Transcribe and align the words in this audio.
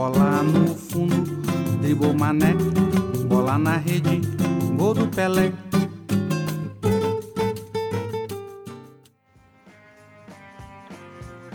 Bola 0.00 0.42
no 0.42 0.74
fundo, 0.74 1.42
dribou 1.82 2.14
mané. 2.14 2.54
Bola 3.28 3.58
na 3.58 3.76
rede, 3.76 4.22
gol 4.74 4.94
do 4.94 5.06
Pelé. 5.06 5.52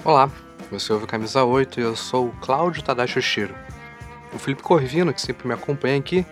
Olá, 0.04 0.30
você 0.70 0.94
ouve 0.94 1.08
Camisa 1.08 1.44
8 1.44 1.80
e 1.80 1.84
eu 1.84 1.96
sou 1.96 2.28
o 2.28 2.32
Cláudio 2.34 2.84
Tadashi 2.84 3.20
Shiro. 3.20 3.56
O 4.32 4.38
Felipe 4.38 4.62
Corvino, 4.62 5.12
que 5.12 5.24
sempre 5.24 5.48
me 5.48 5.56
acompanha 5.56 5.98
aqui, 5.98 6.24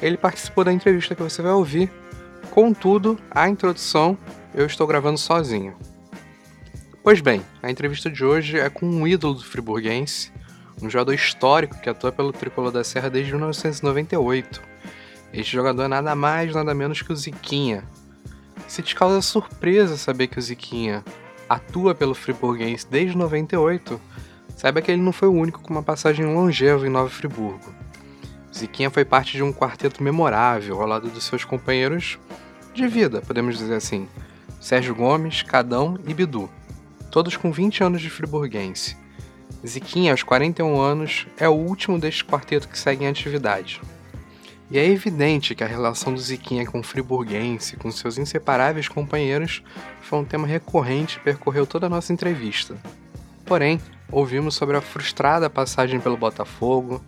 ele 0.00 0.16
participou 0.16 0.64
da 0.64 0.72
entrevista 0.72 1.14
que 1.14 1.22
você 1.22 1.42
vai 1.42 1.52
ouvir. 1.52 1.92
Contudo, 2.50 3.18
a 3.30 3.46
introdução 3.50 4.16
eu 4.54 4.64
estou 4.64 4.86
gravando 4.86 5.18
sozinho. 5.18 5.76
Pois 7.02 7.20
bem, 7.20 7.42
a 7.62 7.70
entrevista 7.70 8.10
de 8.10 8.24
hoje 8.24 8.58
é 8.58 8.70
com 8.70 8.86
um 8.86 9.06
ídolo 9.06 9.34
do 9.34 9.44
friburguense, 9.44 10.32
um 10.82 10.88
jogador 10.88 11.12
histórico 11.12 11.80
que 11.80 11.88
atua 11.88 12.10
pelo 12.10 12.32
Tricolor 12.32 12.72
da 12.72 12.82
Serra 12.82 13.10
desde 13.10 13.32
1998. 13.32 14.62
Este 15.32 15.52
jogador 15.52 15.84
é 15.84 15.88
nada 15.88 16.14
mais, 16.14 16.54
nada 16.54 16.74
menos 16.74 17.02
que 17.02 17.12
o 17.12 17.16
Ziquinha. 17.16 17.84
Se 18.66 18.82
te 18.82 18.94
causa 18.94 19.20
surpresa 19.20 19.96
saber 19.96 20.26
que 20.26 20.38
o 20.38 20.42
Ziquinha 20.42 21.04
atua 21.48 21.94
pelo 21.94 22.14
friburguense 22.14 22.86
desde 22.88 23.16
98, 23.16 24.00
saiba 24.56 24.80
que 24.80 24.90
ele 24.90 25.02
não 25.02 25.12
foi 25.12 25.28
o 25.28 25.32
único 25.32 25.60
com 25.60 25.72
uma 25.72 25.82
passagem 25.82 26.24
longeva 26.24 26.86
em 26.86 26.90
Nova 26.90 27.10
Friburgo. 27.10 27.74
Ziquinha 28.56 28.90
foi 28.90 29.04
parte 29.04 29.36
de 29.36 29.42
um 29.42 29.52
quarteto 29.52 30.02
memorável 30.02 30.80
ao 30.80 30.86
lado 30.86 31.08
dos 31.08 31.24
seus 31.24 31.44
companheiros 31.44 32.18
de 32.74 32.86
vida, 32.86 33.20
podemos 33.20 33.56
dizer 33.58 33.74
assim, 33.74 34.08
Sérgio 34.60 34.94
Gomes, 34.94 35.42
Cadão 35.42 35.98
e 36.06 36.12
Bidu, 36.12 36.50
todos 37.10 37.36
com 37.36 37.50
20 37.50 37.82
anos 37.82 38.00
de 38.00 38.10
friburguense. 38.10 38.99
Ziquinha, 39.66 40.12
aos 40.12 40.22
41 40.22 40.80
anos, 40.80 41.26
é 41.36 41.48
o 41.48 41.52
último 41.52 41.98
deste 41.98 42.24
quarteto 42.24 42.68
que 42.68 42.78
segue 42.78 43.04
em 43.04 43.08
atividade. 43.08 43.80
E 44.70 44.78
é 44.78 44.86
evidente 44.86 45.54
que 45.54 45.64
a 45.64 45.66
relação 45.66 46.14
do 46.14 46.20
Ziquinha 46.20 46.64
com 46.64 46.78
o 46.80 46.82
friburguense, 46.82 47.76
com 47.76 47.90
seus 47.90 48.16
inseparáveis 48.18 48.88
companheiros, 48.88 49.62
foi 50.00 50.18
um 50.20 50.24
tema 50.24 50.46
recorrente 50.46 51.18
e 51.18 51.20
percorreu 51.20 51.66
toda 51.66 51.86
a 51.86 51.90
nossa 51.90 52.12
entrevista. 52.12 52.76
Porém, 53.44 53.80
ouvimos 54.10 54.54
sobre 54.54 54.76
a 54.76 54.80
frustrada 54.80 55.50
passagem 55.50 55.98
pelo 55.98 56.16
Botafogo, 56.16 57.04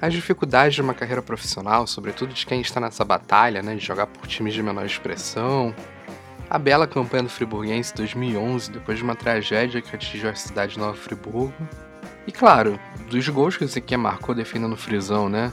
as 0.00 0.12
dificuldades 0.12 0.74
de 0.74 0.80
uma 0.82 0.94
carreira 0.94 1.22
profissional, 1.22 1.86
sobretudo 1.86 2.32
de 2.32 2.46
quem 2.46 2.60
está 2.60 2.80
nessa 2.80 3.04
batalha, 3.04 3.62
né, 3.62 3.74
de 3.74 3.84
jogar 3.84 4.06
por 4.06 4.26
times 4.26 4.54
de 4.54 4.62
menor 4.62 4.86
expressão, 4.86 5.74
a 6.52 6.58
bela 6.58 6.86
campanha 6.86 7.22
do 7.22 7.30
Friburguense 7.30 7.94
2011, 7.94 8.72
depois 8.72 8.98
de 8.98 9.02
uma 9.02 9.16
tragédia 9.16 9.80
que 9.80 9.96
atingiu 9.96 10.28
a 10.28 10.34
cidade 10.34 10.74
de 10.74 10.78
Nova 10.78 10.92
Friburgo. 10.92 11.54
E 12.26 12.30
claro, 12.30 12.78
dos 13.08 13.26
gols 13.30 13.56
que 13.56 13.64
o 13.64 13.66
Zequinha 13.66 13.96
marcou 13.96 14.34
defendendo 14.34 14.74
o 14.74 14.76
Frisão, 14.76 15.30
né? 15.30 15.50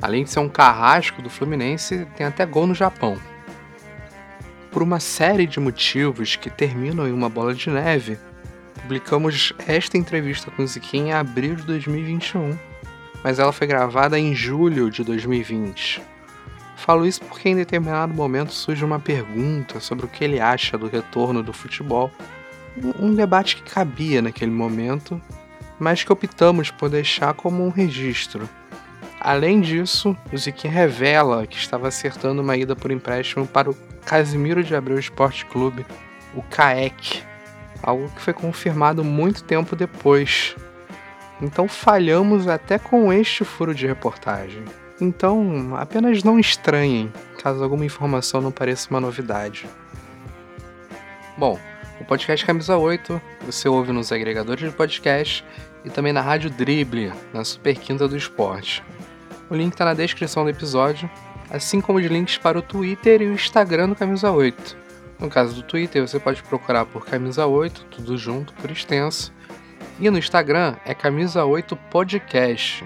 Além 0.00 0.22
de 0.22 0.30
ser 0.30 0.38
um 0.38 0.48
carrasco 0.48 1.20
do 1.20 1.28
Fluminense, 1.28 2.06
tem 2.16 2.24
até 2.24 2.46
gol 2.46 2.68
no 2.68 2.76
Japão. 2.76 3.18
Por 4.70 4.84
uma 4.84 5.00
série 5.00 5.48
de 5.48 5.58
motivos 5.58 6.36
que 6.36 6.48
terminam 6.48 7.08
em 7.08 7.12
uma 7.12 7.28
bola 7.28 7.52
de 7.52 7.68
neve, 7.68 8.16
publicamos 8.82 9.52
esta 9.66 9.98
entrevista 9.98 10.48
com 10.52 10.62
o 10.62 10.66
Ziquinha 10.68 11.06
em 11.06 11.12
abril 11.12 11.56
de 11.56 11.64
2021, 11.64 12.56
mas 13.24 13.40
ela 13.40 13.50
foi 13.50 13.66
gravada 13.66 14.16
em 14.16 14.32
julho 14.32 14.92
de 14.92 15.02
2020. 15.02 16.15
Falo 16.76 17.06
isso 17.06 17.22
porque 17.22 17.48
em 17.48 17.56
determinado 17.56 18.14
momento 18.14 18.52
surge 18.52 18.84
uma 18.84 19.00
pergunta 19.00 19.80
sobre 19.80 20.04
o 20.04 20.08
que 20.08 20.22
ele 20.22 20.38
acha 20.38 20.76
do 20.76 20.86
retorno 20.86 21.42
do 21.42 21.52
futebol. 21.52 22.12
Um 23.00 23.14
debate 23.14 23.56
que 23.56 23.62
cabia 23.62 24.20
naquele 24.20 24.50
momento, 24.50 25.20
mas 25.80 26.04
que 26.04 26.12
optamos 26.12 26.70
por 26.70 26.90
deixar 26.90 27.32
como 27.34 27.64
um 27.64 27.70
registro. 27.70 28.48
Além 29.18 29.60
disso, 29.60 30.16
o 30.30 30.36
Ziquinha 30.36 30.72
revela 30.72 31.46
que 31.46 31.56
estava 31.56 31.88
acertando 31.88 32.42
uma 32.42 32.56
ida 32.56 32.76
por 32.76 32.92
empréstimo 32.92 33.46
para 33.46 33.70
o 33.70 33.76
Casimiro 34.04 34.62
de 34.62 34.76
Abreu 34.76 34.98
Esporte 34.98 35.46
Clube, 35.46 35.84
o 36.34 36.42
CAEC, 36.42 37.22
algo 37.82 38.08
que 38.10 38.20
foi 38.20 38.34
confirmado 38.34 39.02
muito 39.02 39.42
tempo 39.42 39.74
depois. 39.74 40.54
Então 41.40 41.66
falhamos 41.66 42.46
até 42.46 42.78
com 42.78 43.10
este 43.12 43.44
furo 43.44 43.74
de 43.74 43.86
reportagem. 43.86 44.62
Então, 45.00 45.76
apenas 45.76 46.22
não 46.22 46.38
estranhem 46.38 47.12
caso 47.42 47.62
alguma 47.62 47.84
informação 47.84 48.40
não 48.40 48.50
pareça 48.50 48.90
uma 48.90 49.00
novidade. 49.00 49.68
Bom, 51.36 51.58
o 52.00 52.04
podcast 52.04 52.44
Camisa 52.44 52.76
8 52.76 53.20
você 53.44 53.68
ouve 53.68 53.92
nos 53.92 54.10
agregadores 54.10 54.68
de 54.68 54.76
podcast 54.76 55.44
e 55.84 55.90
também 55.90 56.12
na 56.12 56.20
Rádio 56.20 56.50
Drible, 56.50 57.12
na 57.32 57.44
Super 57.44 57.76
Quinta 57.76 58.08
do 58.08 58.16
Esporte. 58.16 58.82
O 59.48 59.54
link 59.54 59.72
está 59.72 59.84
na 59.84 59.94
descrição 59.94 60.42
do 60.42 60.50
episódio, 60.50 61.08
assim 61.50 61.80
como 61.80 61.98
os 61.98 62.06
links 62.06 62.36
para 62.36 62.58
o 62.58 62.62
Twitter 62.62 63.22
e 63.22 63.26
o 63.26 63.34
Instagram 63.34 63.90
do 63.90 63.94
Camisa 63.94 64.32
8. 64.32 64.76
No 65.20 65.30
caso 65.30 65.54
do 65.54 65.62
Twitter, 65.62 66.06
você 66.06 66.18
pode 66.18 66.42
procurar 66.42 66.84
por 66.84 67.06
Camisa 67.06 67.46
8, 67.46 67.86
tudo 67.90 68.18
junto, 68.18 68.52
por 68.54 68.70
extenso. 68.70 69.32
E 70.00 70.10
no 70.10 70.18
Instagram 70.18 70.74
é 70.84 70.94
Camisa 70.94 71.44
8 71.44 71.76
Podcast. 71.90 72.84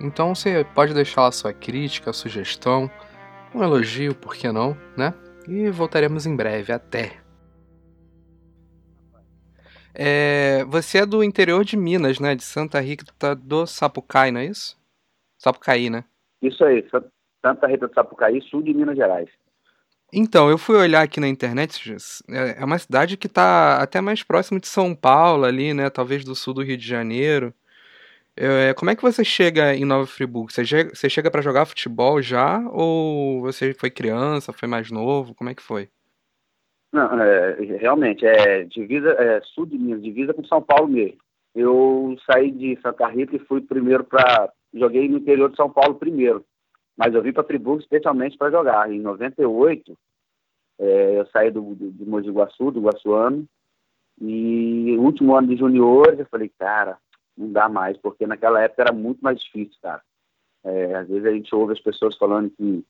Então 0.00 0.34
você 0.34 0.64
pode 0.74 0.92
deixar 0.92 1.22
lá 1.22 1.32
sua 1.32 1.52
crítica, 1.52 2.12
sugestão, 2.12 2.90
um 3.54 3.62
elogio, 3.62 4.14
por 4.14 4.34
que 4.34 4.50
não, 4.52 4.76
né? 4.96 5.14
E 5.48 5.70
voltaremos 5.70 6.26
em 6.26 6.36
breve. 6.36 6.72
Até! 6.72 7.12
É, 9.94 10.62
você 10.66 10.98
é 10.98 11.06
do 11.06 11.24
interior 11.24 11.64
de 11.64 11.76
Minas, 11.76 12.20
né? 12.20 12.34
De 12.34 12.44
Santa 12.44 12.78
Rita 12.80 13.34
do 13.34 13.66
Sapucaí, 13.66 14.30
não 14.30 14.40
é 14.40 14.46
isso? 14.46 14.78
Sapucaí, 15.38 15.88
né? 15.88 16.04
Isso 16.42 16.62
aí, 16.62 16.86
Santa 17.44 17.66
Rita 17.66 17.88
do 17.88 17.94
Sapucaí, 17.94 18.42
sul 18.42 18.62
de 18.62 18.74
Minas 18.74 18.96
Gerais. 18.96 19.30
Então, 20.12 20.50
eu 20.50 20.58
fui 20.58 20.76
olhar 20.76 21.02
aqui 21.02 21.18
na 21.18 21.28
internet, 21.28 21.96
é, 22.28 22.60
é 22.60 22.64
uma 22.64 22.78
cidade 22.78 23.16
que 23.16 23.26
está 23.26 23.82
até 23.82 24.00
mais 24.00 24.22
próximo 24.22 24.60
de 24.60 24.68
São 24.68 24.94
Paulo 24.94 25.44
ali, 25.44 25.72
né? 25.72 25.88
Talvez 25.88 26.24
do 26.24 26.34
sul 26.34 26.52
do 26.52 26.62
Rio 26.62 26.76
de 26.76 26.86
Janeiro. 26.86 27.54
É, 28.38 28.74
como 28.74 28.90
é 28.90 28.96
que 28.96 29.02
você 29.02 29.24
chega 29.24 29.74
em 29.74 29.86
Nova 29.86 30.06
Friburgo? 30.06 30.50
Você 30.52 30.64
chega, 31.08 31.30
para 31.30 31.40
jogar 31.40 31.64
futebol 31.64 32.20
já? 32.20 32.60
Ou 32.70 33.40
você 33.40 33.72
foi 33.72 33.90
criança, 33.90 34.52
foi 34.52 34.68
mais 34.68 34.90
novo? 34.90 35.34
Como 35.34 35.48
é 35.48 35.54
que 35.54 35.62
foi? 35.62 35.88
Não, 36.92 37.18
é, 37.20 37.54
realmente, 37.80 38.26
é 38.26 38.64
divisa, 38.64 39.10
é, 39.12 39.40
sul 39.42 39.66
de 39.66 39.78
Minas, 39.78 40.02
divisa 40.02 40.34
com 40.34 40.44
São 40.44 40.60
Paulo 40.60 40.88
mesmo. 40.88 41.18
Eu 41.54 42.14
saí 42.30 42.50
de 42.50 42.78
Santa 42.82 43.08
Rita 43.08 43.34
e 43.36 43.46
fui 43.46 43.62
primeiro 43.62 44.04
para. 44.04 44.52
Joguei 44.74 45.08
no 45.08 45.16
interior 45.16 45.50
de 45.50 45.56
São 45.56 45.70
Paulo 45.70 45.94
primeiro. 45.94 46.44
Mas 46.94 47.14
eu 47.14 47.22
vim 47.22 47.32
para 47.32 47.44
Friburgo 47.44 47.80
especialmente 47.80 48.36
para 48.36 48.50
jogar. 48.50 48.90
Em 48.92 49.00
98, 49.00 49.96
é, 50.78 51.18
eu 51.18 51.26
saí 51.28 51.50
do, 51.50 51.74
do, 51.74 51.90
de 51.90 52.04
Mogi 52.04 52.30
Guaçu, 52.30 52.70
do 52.70 52.82
Guaçuano. 52.82 53.46
E 54.20 54.96
último 54.98 55.34
ano 55.34 55.48
de 55.48 55.56
juniores, 55.56 56.18
eu 56.18 56.26
falei, 56.26 56.50
cara, 56.58 56.98
não 57.36 57.52
dá 57.52 57.68
mais, 57.68 57.96
porque 57.98 58.26
naquela 58.26 58.60
época 58.62 58.82
era 58.82 58.92
muito 58.92 59.20
mais 59.20 59.38
difícil, 59.38 59.76
cara. 59.82 60.02
É, 60.64 60.94
às 60.94 61.08
vezes 61.08 61.26
a 61.26 61.32
gente 61.32 61.54
ouve 61.54 61.74
as 61.74 61.80
pessoas 61.80 62.16
falando 62.16 62.50
que, 62.50 62.84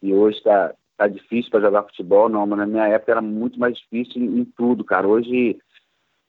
que 0.00 0.12
hoje 0.12 0.38
está 0.38 0.74
tá 0.96 1.06
difícil 1.06 1.50
para 1.50 1.60
jogar 1.60 1.84
futebol, 1.84 2.28
não, 2.28 2.46
mas 2.46 2.58
na 2.58 2.66
minha 2.66 2.88
época 2.88 3.12
era 3.12 3.22
muito 3.22 3.58
mais 3.58 3.76
difícil 3.76 4.20
em, 4.20 4.40
em 4.40 4.44
tudo, 4.44 4.84
cara. 4.84 5.06
Hoje, 5.06 5.60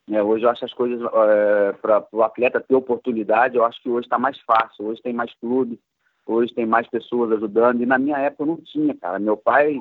é, 0.09 0.21
hoje 0.21 0.45
eu 0.45 0.49
acho 0.49 0.65
as 0.65 0.73
coisas 0.73 1.01
é, 1.01 1.73
para 1.73 2.07
o 2.11 2.21
atleta 2.21 2.61
ter 2.61 2.75
oportunidade, 2.75 3.57
eu 3.57 3.65
acho 3.65 3.81
que 3.81 3.89
hoje 3.89 4.05
está 4.05 4.19
mais 4.19 4.39
fácil, 4.41 4.85
hoje 4.85 5.01
tem 5.01 5.13
mais 5.13 5.33
clube, 5.35 5.79
hoje 6.25 6.53
tem 6.53 6.65
mais 6.65 6.87
pessoas 6.87 7.31
ajudando, 7.31 7.81
e 7.81 7.85
na 7.87 7.97
minha 7.97 8.17
época 8.17 8.45
não 8.45 8.57
tinha, 8.57 8.95
cara. 8.95 9.17
Meu 9.17 9.35
pai, 9.35 9.79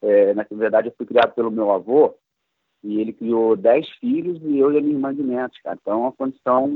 é, 0.00 0.32
na 0.32 0.46
verdade, 0.50 0.88
eu 0.88 0.94
fui 0.96 1.04
criado 1.04 1.34
pelo 1.34 1.50
meu 1.50 1.70
avô, 1.70 2.14
e 2.82 3.00
ele 3.00 3.12
criou 3.12 3.56
dez 3.56 3.88
filhos 4.00 4.40
e 4.42 4.58
eu 4.58 4.72
e 4.72 4.78
a 4.78 4.80
minha 4.80 4.94
irmã 4.94 5.14
de 5.14 5.22
netos, 5.22 5.58
cara. 5.62 5.78
Então 5.80 6.06
a 6.06 6.12
condição 6.12 6.68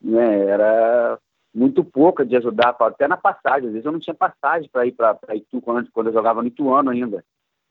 né, 0.00 0.46
era 0.46 1.18
muito 1.54 1.84
pouca 1.84 2.24
de 2.24 2.36
ajudar, 2.36 2.76
até 2.78 3.06
na 3.06 3.16
passagem. 3.16 3.68
Às 3.68 3.72
vezes 3.72 3.86
eu 3.86 3.92
não 3.92 4.00
tinha 4.00 4.14
passagem 4.14 4.68
para 4.70 4.86
ir 4.86 4.92
para 4.92 5.18
Itu 5.34 5.60
quando, 5.60 5.90
quando 5.92 6.08
eu 6.08 6.12
jogava 6.12 6.42
no 6.42 6.48
Ituano 6.48 6.90
ainda, 6.90 7.24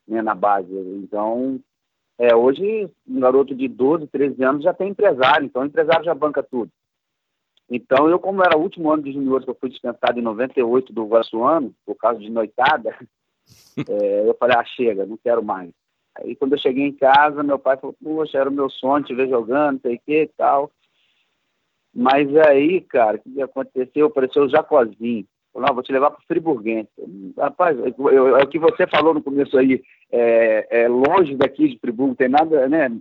né, 0.08 0.22
na 0.22 0.34
base. 0.34 0.72
Então, 0.72 1.60
é, 2.18 2.36
hoje 2.36 2.90
um 3.08 3.20
garoto 3.20 3.54
de 3.54 3.68
12, 3.68 4.08
13 4.08 4.44
anos 4.44 4.64
já 4.64 4.74
tem 4.74 4.90
empresário, 4.90 5.46
então 5.46 5.62
o 5.62 5.66
empresário 5.66 6.06
já 6.06 6.16
banca 6.16 6.42
tudo. 6.42 6.72
Então, 7.70 8.10
eu, 8.10 8.18
como 8.18 8.42
era 8.42 8.58
o 8.58 8.62
último 8.62 8.90
ano 8.92 9.04
de 9.04 9.12
juniores 9.12 9.44
que 9.44 9.52
eu 9.52 9.58
fui 9.60 9.70
dispensado 9.70 10.18
em 10.18 10.24
98 10.24 10.94
do 10.94 11.06
Vassuano, 11.06 11.74
por 11.86 11.96
causa 11.96 12.18
de 12.20 12.30
noitada, 12.30 12.96
é, 13.90 14.30
eu 14.30 14.34
falei, 14.36 14.56
ah, 14.58 14.64
chega, 14.64 15.06
não 15.06 15.18
quero 15.18 15.44
mais. 15.44 15.72
Aí, 16.20 16.36
quando 16.36 16.54
eu 16.54 16.60
cheguei 16.60 16.86
em 16.86 16.94
casa, 16.94 17.44
meu 17.44 17.60
pai 17.60 17.78
falou, 17.78 17.96
poxa, 18.02 18.38
era 18.38 18.50
o 18.50 18.54
meu 18.54 18.70
sonho 18.70 19.04
te 19.04 19.14
ver 19.14 19.30
jogando, 19.30 19.74
não 19.74 19.80
sei 19.82 19.96
o 19.96 20.00
que 20.06 20.22
e 20.24 20.28
tal. 20.38 20.72
Mas 21.94 22.36
aí, 22.38 22.82
cara, 22.82 23.18
o 23.18 23.34
que 23.34 23.42
aconteceu? 23.42 24.08
Apareceu 24.08 24.44
o 24.44 24.50
Jacozinho. 24.50 25.26
Falou, 25.52 25.68
não, 25.68 25.74
vou 25.74 25.84
te 25.84 25.92
levar 25.92 26.12
para 26.12 26.20
o 26.20 26.28
Friburguense. 26.28 26.90
Rapaz, 27.38 27.78
eu, 27.80 28.10
eu, 28.10 28.38
é 28.38 28.44
o 28.44 28.48
que 28.48 28.60
você 28.60 28.86
falou 28.88 29.14
no 29.14 29.24
começo 29.24 29.58
aí, 29.58 29.82
é, 30.12 30.84
é 30.84 30.88
longe 30.88 31.36
daqui 31.36 31.68
de 31.68 31.80
Friburgo, 31.80 32.16
tem 32.16 32.30
nada, 32.30 32.68
né? 32.70 32.92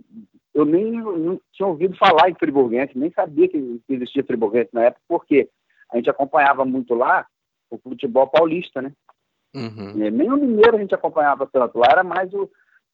Eu 0.53 0.65
nem 0.65 0.91
não 0.91 1.39
tinha 1.53 1.67
ouvido 1.67 1.95
falar 1.97 2.29
em 2.29 2.35
Friburguense, 2.35 2.97
nem 2.97 3.11
sabia 3.11 3.47
que 3.47 3.79
existia 3.87 4.23
Friburguense 4.23 4.69
na 4.73 4.85
época, 4.85 5.01
porque 5.07 5.47
a 5.91 5.97
gente 5.97 6.09
acompanhava 6.09 6.65
muito 6.65 6.95
lá 6.95 7.27
o 7.69 7.77
futebol 7.77 8.27
paulista, 8.27 8.81
né? 8.81 8.91
Uhum. 9.55 9.93
Nem 9.93 10.31
o 10.31 10.37
mineiro 10.37 10.75
a 10.75 10.79
gente 10.79 10.95
acompanhava 10.95 11.47
tanto, 11.51 11.77
lá 11.77 11.87
era 11.91 12.03
mais 12.03 12.33
o, 12.33 12.49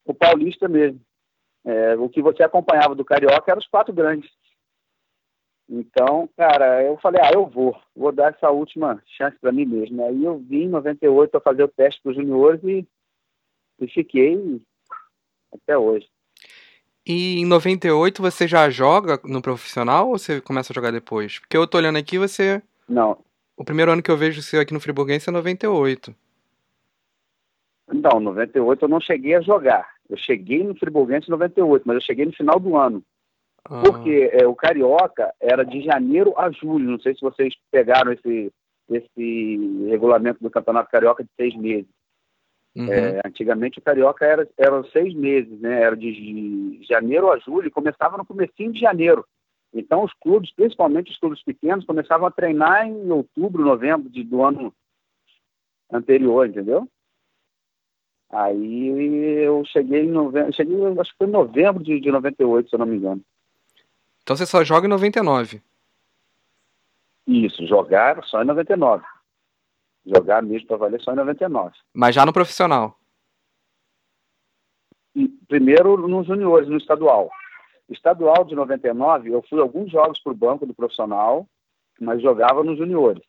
o 0.06 0.14
paulista 0.14 0.68
mesmo. 0.68 1.00
É, 1.66 1.96
o 1.96 2.10
que 2.10 2.22
você 2.22 2.44
acompanhava 2.44 2.94
do 2.94 3.06
Carioca 3.06 3.52
eram 3.52 3.60
os 3.60 3.68
quatro 3.68 3.94
grandes. 3.94 4.30
Então, 5.70 6.30
cara, 6.36 6.84
eu 6.84 6.98
falei, 6.98 7.22
ah, 7.24 7.32
eu 7.34 7.48
vou, 7.48 7.76
vou 7.96 8.12
dar 8.12 8.34
essa 8.34 8.50
última 8.52 9.02
chance 9.18 9.38
para 9.40 9.52
mim 9.52 9.66
mesmo. 9.66 10.04
Aí 10.06 10.24
eu 10.24 10.38
vim 10.38 10.64
em 10.64 10.70
98 10.70 11.32
para 11.32 11.40
fazer 11.40 11.64
o 11.64 11.70
teste 11.70 12.02
para 12.02 12.12
os 12.12 12.16
juniores 12.16 12.62
e, 12.64 12.86
e 13.80 13.88
fiquei 13.88 14.62
até 15.54 15.78
hoje. 15.78 16.08
E 17.06 17.40
em 17.40 17.46
98 17.46 18.22
você 18.22 18.48
já 18.48 18.70
joga 18.70 19.20
no 19.24 19.42
profissional 19.42 20.10
ou 20.10 20.18
você 20.18 20.40
começa 20.40 20.72
a 20.72 20.76
jogar 20.76 20.92
depois? 20.92 21.40
Porque 21.40 21.58
eu 21.58 21.68
tô 21.68 21.78
olhando 21.78 21.98
aqui, 21.98 22.18
você. 22.18 22.62
Não. 22.88 23.18
O 23.58 23.64
primeiro 23.64 23.92
ano 23.92 24.02
que 24.02 24.12
eu 24.12 24.18
vejo 24.18 24.42
você 24.42 24.58
aqui 24.58 24.74
no 24.74 24.80
Friburguense 24.80 25.30
é 25.30 25.32
98. 25.32 26.16
Não, 27.94 28.20
98 28.20 28.86
eu 28.86 28.90
não 28.90 29.02
cheguei 29.02 29.36
a 29.36 29.42
jogar. 29.42 29.93
Eu 30.10 30.18
cheguei 30.18 30.64
no 30.64 30.76
Friburguense 30.76 31.28
em 31.28 31.32
98, 31.32 31.84
mas 31.86 31.96
eu 31.96 32.02
cheguei 32.02 32.26
no 32.26 32.34
final 32.34 32.60
do 32.60 32.76
ano. 32.78 33.04
Ah. 33.66 33.82
Porque 33.82 34.30
é, 34.34 34.46
o 34.46 34.56
Carioca 34.56 35.34
era 35.40 35.64
de 35.64 35.82
janeiro 35.82 36.34
a 36.38 36.52
julho. 36.52 36.92
Não 36.92 37.00
sei 37.00 37.16
se 37.16 37.22
vocês 37.22 37.54
pegaram 37.72 38.12
esse, 38.12 38.52
esse 38.90 39.88
regulamento 39.90 40.44
do 40.44 40.50
Campeonato 40.50 40.92
Carioca 40.92 41.24
de 41.24 41.30
seis 41.36 41.56
meses. 41.56 41.88
Uhum. 42.76 42.92
É, 42.92 43.22
antigamente 43.24 43.78
o 43.80 43.82
Carioca 43.82 44.26
era, 44.26 44.48
era 44.58 44.84
seis 44.86 45.14
meses, 45.14 45.60
né? 45.60 45.82
Era 45.82 45.96
de 45.96 46.80
janeiro 46.84 47.32
a 47.32 47.38
julho 47.38 47.68
e 47.68 47.72
começava 47.72 48.18
no 48.18 48.26
comecinho 48.26 48.74
de 48.74 48.80
janeiro. 48.80 49.26
Então 49.74 50.04
os 50.04 50.14
clubes, 50.14 50.52
principalmente 50.54 51.12
os 51.12 51.18
clubes 51.18 51.44
pequenos, 51.44 51.86
começavam 51.86 52.28
a 52.28 52.32
treinar 52.32 52.88
em 52.88 53.10
outubro, 53.12 53.64
novembro 53.64 54.10
de, 54.10 54.24
do 54.24 54.44
ano 54.44 54.74
anterior, 55.92 56.48
entendeu? 56.48 56.88
Aí 58.34 59.44
eu 59.44 59.64
cheguei 59.66 60.06
em 60.06 60.12
novembro, 60.12 60.52
cheguei, 60.54 60.76
acho 61.00 61.12
que 61.12 61.18
foi 61.18 61.28
em 61.28 61.32
novembro 61.32 61.84
de, 61.84 62.00
de 62.00 62.12
98, 62.12 62.68
se 62.68 62.76
eu 62.76 62.80
não 62.80 62.86
me 62.88 62.98
engano. 62.98 63.22
Então 64.24 64.36
você 64.36 64.46
só 64.46 64.64
joga 64.64 64.88
em 64.88 64.90
99? 64.90 65.62
Isso, 67.28 67.66
jogar 67.68 68.24
só 68.24 68.42
em 68.42 68.46
99. 68.46 69.06
Jogar 70.06 70.42
mesmo 70.42 70.68
para 70.68 70.78
valer 70.78 71.00
só 71.02 71.14
em 71.14 71.16
99. 71.16 71.76
Mas 71.94 72.16
já 72.16 72.26
no 72.26 72.34
profissional? 72.34 72.98
E, 75.16 75.28
primeiro 75.48 75.96
nos 76.08 76.26
juniores, 76.26 76.68
no 76.68 76.78
estadual. 76.78 77.30
Estadual 77.88 78.44
de 78.46 78.56
99, 78.56 79.32
eu 79.32 79.44
fui 79.48 79.62
alguns 79.62 79.92
jogos 79.92 80.20
para 80.20 80.32
o 80.32 80.36
banco 80.36 80.66
do 80.66 80.74
profissional, 80.74 81.48
mas 82.00 82.22
jogava 82.22 82.64
nos 82.64 82.80
juniores. 82.80 83.24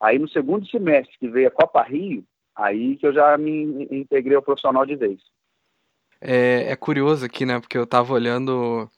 Aí 0.00 0.18
no 0.18 0.28
segundo 0.28 0.66
semestre, 0.66 1.16
que 1.18 1.28
veio 1.28 1.46
a 1.46 1.52
Copa 1.52 1.82
Rio, 1.82 2.24
aí 2.58 2.96
que 2.96 3.06
eu 3.06 3.12
já 3.12 3.38
me 3.38 3.88
integrei 3.90 4.36
ao 4.36 4.42
profissional 4.42 4.84
de 4.84 4.96
vez. 4.96 5.20
É, 6.20 6.72
é 6.72 6.76
curioso 6.76 7.24
aqui, 7.24 7.46
né? 7.46 7.60
Porque 7.60 7.78
eu 7.78 7.84
estava 7.84 8.12
olhando 8.12 8.90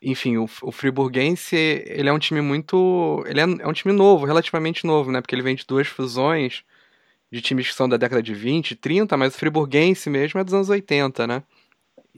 enfim, 0.00 0.36
o, 0.36 0.44
o 0.62 0.70
Friburguense, 0.70 1.56
ele 1.86 2.08
é 2.08 2.12
um 2.12 2.18
time 2.18 2.40
muito. 2.40 3.24
Ele 3.26 3.40
é, 3.40 3.44
é, 3.44 3.66
um 3.66 3.72
time 3.72 3.92
novo, 3.92 4.24
relativamente 4.24 4.86
novo, 4.86 5.10
né? 5.10 5.20
Porque 5.20 5.34
ele 5.34 5.42
vem 5.42 5.56
de 5.56 5.66
duas 5.66 5.88
fusões 5.88 6.64
de 7.30 7.40
times 7.40 7.68
que 7.68 7.74
são 7.74 7.88
da 7.88 7.96
década 7.96 8.22
de 8.22 8.32
20, 8.32 8.76
30, 8.76 9.16
mas 9.16 9.34
o 9.34 9.38
Friburguense 9.38 10.08
mesmo 10.08 10.38
é 10.38 10.44
dos 10.44 10.54
anos 10.54 10.68
80, 10.68 11.26
né? 11.26 11.42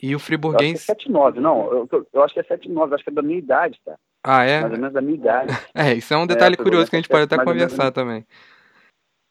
E 0.01 0.15
o 0.15 0.19
Friburguense. 0.19 0.87
Eu 0.89 0.95
acho 0.95 1.05
que 1.05 1.09
é 1.09 1.15
79, 1.15 1.41
não. 1.41 1.73
Eu, 1.73 2.07
eu 2.13 2.23
acho 2.23 2.35
que 2.35 2.41
é 2.41 2.43
79, 2.43 2.95
acho 2.95 3.05
que 3.05 3.11
é 3.11 3.13
da 3.13 3.23
minha 3.23 3.39
idade, 3.39 3.81
tá? 3.85 3.97
Ah, 4.23 4.45
é? 4.45 4.61
Mais 4.61 4.73
ou 4.73 4.79
menos 4.79 4.93
da 4.93 5.01
minha 5.01 5.17
idade. 5.17 5.59
é, 5.75 5.95
isso 5.95 6.13
é 6.13 6.17
um 6.17 6.27
detalhe 6.27 6.55
é, 6.55 6.63
curioso 6.63 6.91
que 6.91 6.97
a 6.97 6.99
gente 6.99 7.09
pode 7.09 7.25
até 7.25 7.43
conversar 7.43 7.91
também. 7.91 8.27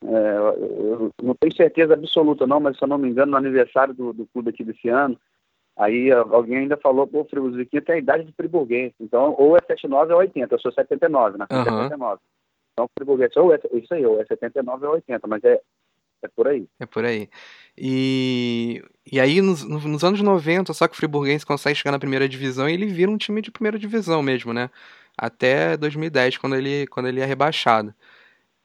É, 0.03 0.37
eu 0.37 1.11
não 1.21 1.35
tenho 1.35 1.55
certeza 1.55 1.93
absoluta, 1.93 2.45
não, 2.45 2.59
mas 2.59 2.77
se 2.77 2.83
eu 2.83 2.87
não 2.87 2.97
me 2.97 3.09
engano, 3.09 3.31
no 3.31 3.37
aniversário 3.37 3.93
do, 3.93 4.13
do 4.13 4.27
clube 4.27 4.49
aqui 4.49 4.63
desse 4.63 4.89
ano, 4.89 5.17
Aí 5.77 6.11
alguém 6.11 6.57
ainda 6.57 6.75
falou, 6.75 7.05
pô, 7.05 7.23
Friburguense 7.25 7.69
tem 7.81 7.95
a 7.95 7.99
idade 7.99 8.23
de 8.23 8.33
Friburguense. 8.33 8.95
Então, 8.99 9.35
ou 9.37 9.55
é 9.55 9.59
79 9.61 10.11
ou 10.11 10.19
80. 10.19 10.55
Eu 10.55 10.59
sou 10.59 10.71
79, 10.71 11.37
né? 11.37 11.45
Uhum. 11.51 11.63
79. 11.63 12.19
Então, 12.73 12.89
Friburguense, 12.97 13.37
ou 13.37 13.53
é 13.53 13.59
isso 13.73 13.93
aí, 13.93 14.03
ou 14.03 14.19
é 14.19 14.25
79 14.25 14.87
ou 14.87 14.93
80, 14.93 15.27
mas 15.27 15.43
é, 15.43 15.61
é 16.23 16.27
por 16.35 16.47
aí. 16.47 16.67
É 16.79 16.85
por 16.87 17.05
aí. 17.05 17.29
E, 17.77 18.83
e 19.11 19.19
aí, 19.19 19.39
nos, 19.39 19.63
nos 19.63 20.03
anos 20.03 20.19
90, 20.19 20.73
só 20.73 20.87
que 20.87 20.95
o 20.95 20.97
Friburguense 20.97 21.45
consegue 21.45 21.75
chegar 21.75 21.91
na 21.91 21.99
primeira 21.99 22.27
divisão 22.27 22.67
e 22.67 22.73
ele 22.73 22.87
vira 22.87 23.11
um 23.11 23.17
time 23.17 23.39
de 23.39 23.51
primeira 23.51 23.77
divisão 23.77 24.23
mesmo, 24.23 24.53
né? 24.53 24.71
Até 25.15 25.77
2010, 25.77 26.37
quando 26.37 26.55
ele, 26.55 26.87
quando 26.87 27.07
ele 27.07 27.21
é 27.21 27.25
rebaixado. 27.25 27.93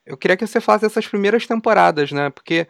Eu 0.05 0.17
queria 0.17 0.35
que 0.35 0.45
você 0.45 0.59
falasse 0.59 0.85
essas 0.85 1.07
primeiras 1.07 1.47
temporadas, 1.47 2.11
né? 2.11 2.29
Porque 2.29 2.67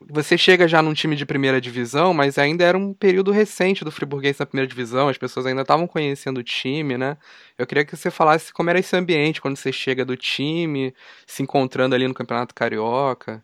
você 0.00 0.36
chega 0.36 0.68
já 0.68 0.82
num 0.82 0.92
time 0.94 1.16
de 1.16 1.24
primeira 1.26 1.60
divisão, 1.60 2.12
mas 2.12 2.38
ainda 2.38 2.64
era 2.64 2.76
um 2.76 2.92
período 2.92 3.30
recente 3.30 3.84
do 3.84 3.90
Friburguense 3.90 4.40
na 4.40 4.46
primeira 4.46 4.68
divisão, 4.68 5.08
as 5.08 5.18
pessoas 5.18 5.46
ainda 5.46 5.62
estavam 5.62 5.86
conhecendo 5.86 6.38
o 6.38 6.44
time, 6.44 6.98
né? 6.98 7.16
Eu 7.58 7.66
queria 7.66 7.84
que 7.84 7.96
você 7.96 8.10
falasse 8.10 8.52
como 8.52 8.70
era 8.70 8.78
esse 8.78 8.94
ambiente 8.96 9.40
quando 9.40 9.56
você 9.56 9.72
chega 9.72 10.04
do 10.04 10.16
time, 10.16 10.94
se 11.26 11.42
encontrando 11.42 11.94
ali 11.94 12.06
no 12.06 12.14
Campeonato 12.14 12.54
Carioca. 12.54 13.42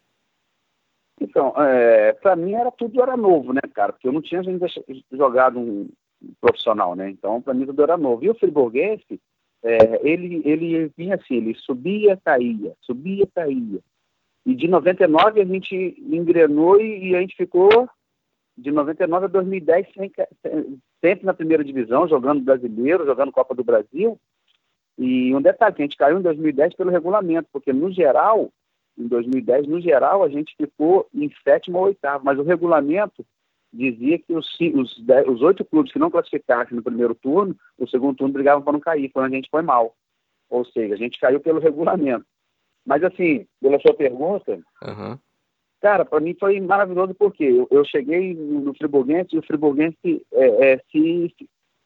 Então, 1.21 1.55
é, 1.57 2.13
para 2.15 2.37
mim 2.37 2.55
era 2.55 2.71
tudo 2.71 3.01
era 3.03 3.17
novo, 3.17 3.53
né, 3.53 3.61
cara? 3.75 3.93
Porque 3.93 4.09
eu 4.09 4.13
não 4.13 4.23
tinha 4.23 4.41
ainda 4.41 4.67
jogado 5.11 5.59
um 5.59 5.89
profissional, 6.41 6.95
né? 6.95 7.11
Então, 7.11 7.41
para 7.41 7.55
mim 7.55 7.67
tudo 7.67 7.83
era 7.83 7.97
novo. 7.97 8.25
E 8.25 8.31
o 8.31 8.35
Friburguense, 8.35 9.21
é, 9.63 10.01
ele, 10.09 10.43
ele 10.45 10.93
vinha 10.97 11.15
assim, 11.15 11.37
ele 11.37 11.55
subia, 11.55 12.17
caía, 12.25 12.75
subia, 12.81 13.27
caía. 13.35 13.81
E 14.45 14.55
de 14.55 14.67
99 14.67 15.41
a 15.41 15.45
gente 15.45 15.97
engrenou 16.01 16.81
e, 16.81 17.15
a 17.15 17.21
gente 17.21 17.37
ficou 17.37 17.89
de 18.59 18.73
99 18.73 19.27
a 19.27 19.29
2010 19.29 19.87
sempre 21.01 21.25
na 21.25 21.33
primeira 21.33 21.65
divisão, 21.65 22.09
jogando 22.09 22.43
brasileiro, 22.43 23.07
jogando 23.07 23.33
Copa 23.33 23.55
do 23.55 23.63
Brasil. 23.63 24.19
E 24.99 25.35
um 25.35 25.41
detalhe, 25.41 25.75
a 25.79 25.83
gente 25.83 25.97
caiu 25.97 26.19
em 26.19 26.23
2010 26.23 26.75
pelo 26.75 26.91
regulamento, 26.91 27.49
porque 27.53 27.73
no 27.73 27.91
geral, 27.91 28.53
em 28.99 29.07
2010, 29.07 29.69
no 29.69 29.81
geral, 29.81 30.23
a 30.23 30.29
gente 30.29 30.55
ficou 30.57 31.09
em 31.15 31.33
sétimo 31.45 31.79
ou 31.79 31.85
oitavo, 31.85 32.25
mas 32.25 32.39
o 32.39 32.43
regulamento 32.43 33.25
dizia 33.73 34.19
que 34.19 34.35
os, 34.35 34.47
os, 34.75 34.99
dez, 35.01 35.27
os 35.27 35.41
oito 35.41 35.65
clubes 35.65 35.93
que 35.93 35.99
não 35.99 36.11
classificassem 36.11 36.77
no 36.77 36.83
primeiro 36.83 37.15
turno, 37.15 37.57
o 37.79 37.89
segundo 37.89 38.17
turno 38.17 38.33
brigavam 38.33 38.63
para 38.63 38.73
não 38.75 38.81
cair, 38.81 39.09
quando 39.09 39.33
a 39.33 39.37
gente 39.37 39.49
foi 39.51 39.63
mal. 39.63 39.95
Ou 40.51 40.65
seja, 40.65 40.95
a 40.95 40.99
gente 40.99 41.19
caiu 41.19 41.41
pelo 41.41 41.61
regulamento. 41.61 42.27
Mas, 42.85 43.03
assim, 43.03 43.47
pela 43.61 43.81
sua 43.81 43.95
pergunta, 43.95 44.61
uhum. 44.83 45.19
cara, 45.81 46.05
para 46.05 46.21
mim 46.21 46.37
foi 46.39 46.61
maravilhoso 46.61 47.15
porque 47.15 47.45
eu, 47.45 47.69
eu 47.71 47.85
cheguei 47.85 48.35
no 48.35 48.75
Friburguense 48.75 49.35
e 49.35 49.39
o 49.39 49.43
Friburguense 49.43 50.27
é, 50.33 50.73
é, 50.73 50.79
se, 50.91 51.35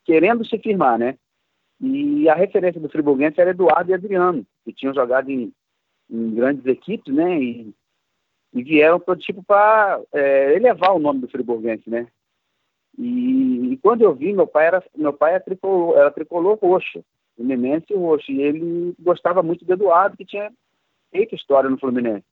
querendo 0.05 0.45
se 0.45 0.59
firmar, 0.59 0.99
né? 0.99 1.17
E 1.81 2.29
a 2.29 2.35
referência 2.35 2.81
do 2.81 2.89
Friburguense 2.89 3.41
era 3.41 3.51
Eduardo 3.51 3.91
e 3.91 3.95
Adriano, 3.95 4.45
que 4.65 4.73
tinham 4.73 4.95
jogado 4.95 5.31
em, 5.31 5.53
em 6.11 6.35
grandes 6.35 6.65
equipes, 6.65 7.15
né? 7.15 7.39
E, 7.41 7.75
e 8.57 8.63
vieram 8.63 8.99
para 8.99 9.15
tipo 9.17 9.43
para 9.43 10.01
é, 10.15 10.55
elevar 10.55 10.95
o 10.95 10.99
nome 10.99 11.21
do 11.21 11.29
Friburguense, 11.29 11.91
né? 11.91 12.09
E, 12.99 13.73
e, 13.73 13.77
quando 13.77 14.01
eu 14.01 14.15
vi, 14.15 14.33
meu 14.33 14.47
pai 14.47 14.67
era 14.67 14.83
meu 14.97 15.13
pai 15.13 15.35
era 15.35 15.45
tricolor, 15.45 15.99
era 15.99 16.11
tricolor 16.11 16.59
roxo, 16.59 17.05
Nemense 17.37 17.93
roxo, 17.93 18.33
e 18.33 18.41
ele 18.41 18.95
gostava 18.99 19.43
muito 19.43 19.63
do 19.63 19.75
Eduardo, 19.75 20.17
que 20.17 20.25
tinha 20.25 20.51
feito 21.13 21.35
história 21.35 21.69
no 21.69 21.79
Fluminense. 21.79 22.25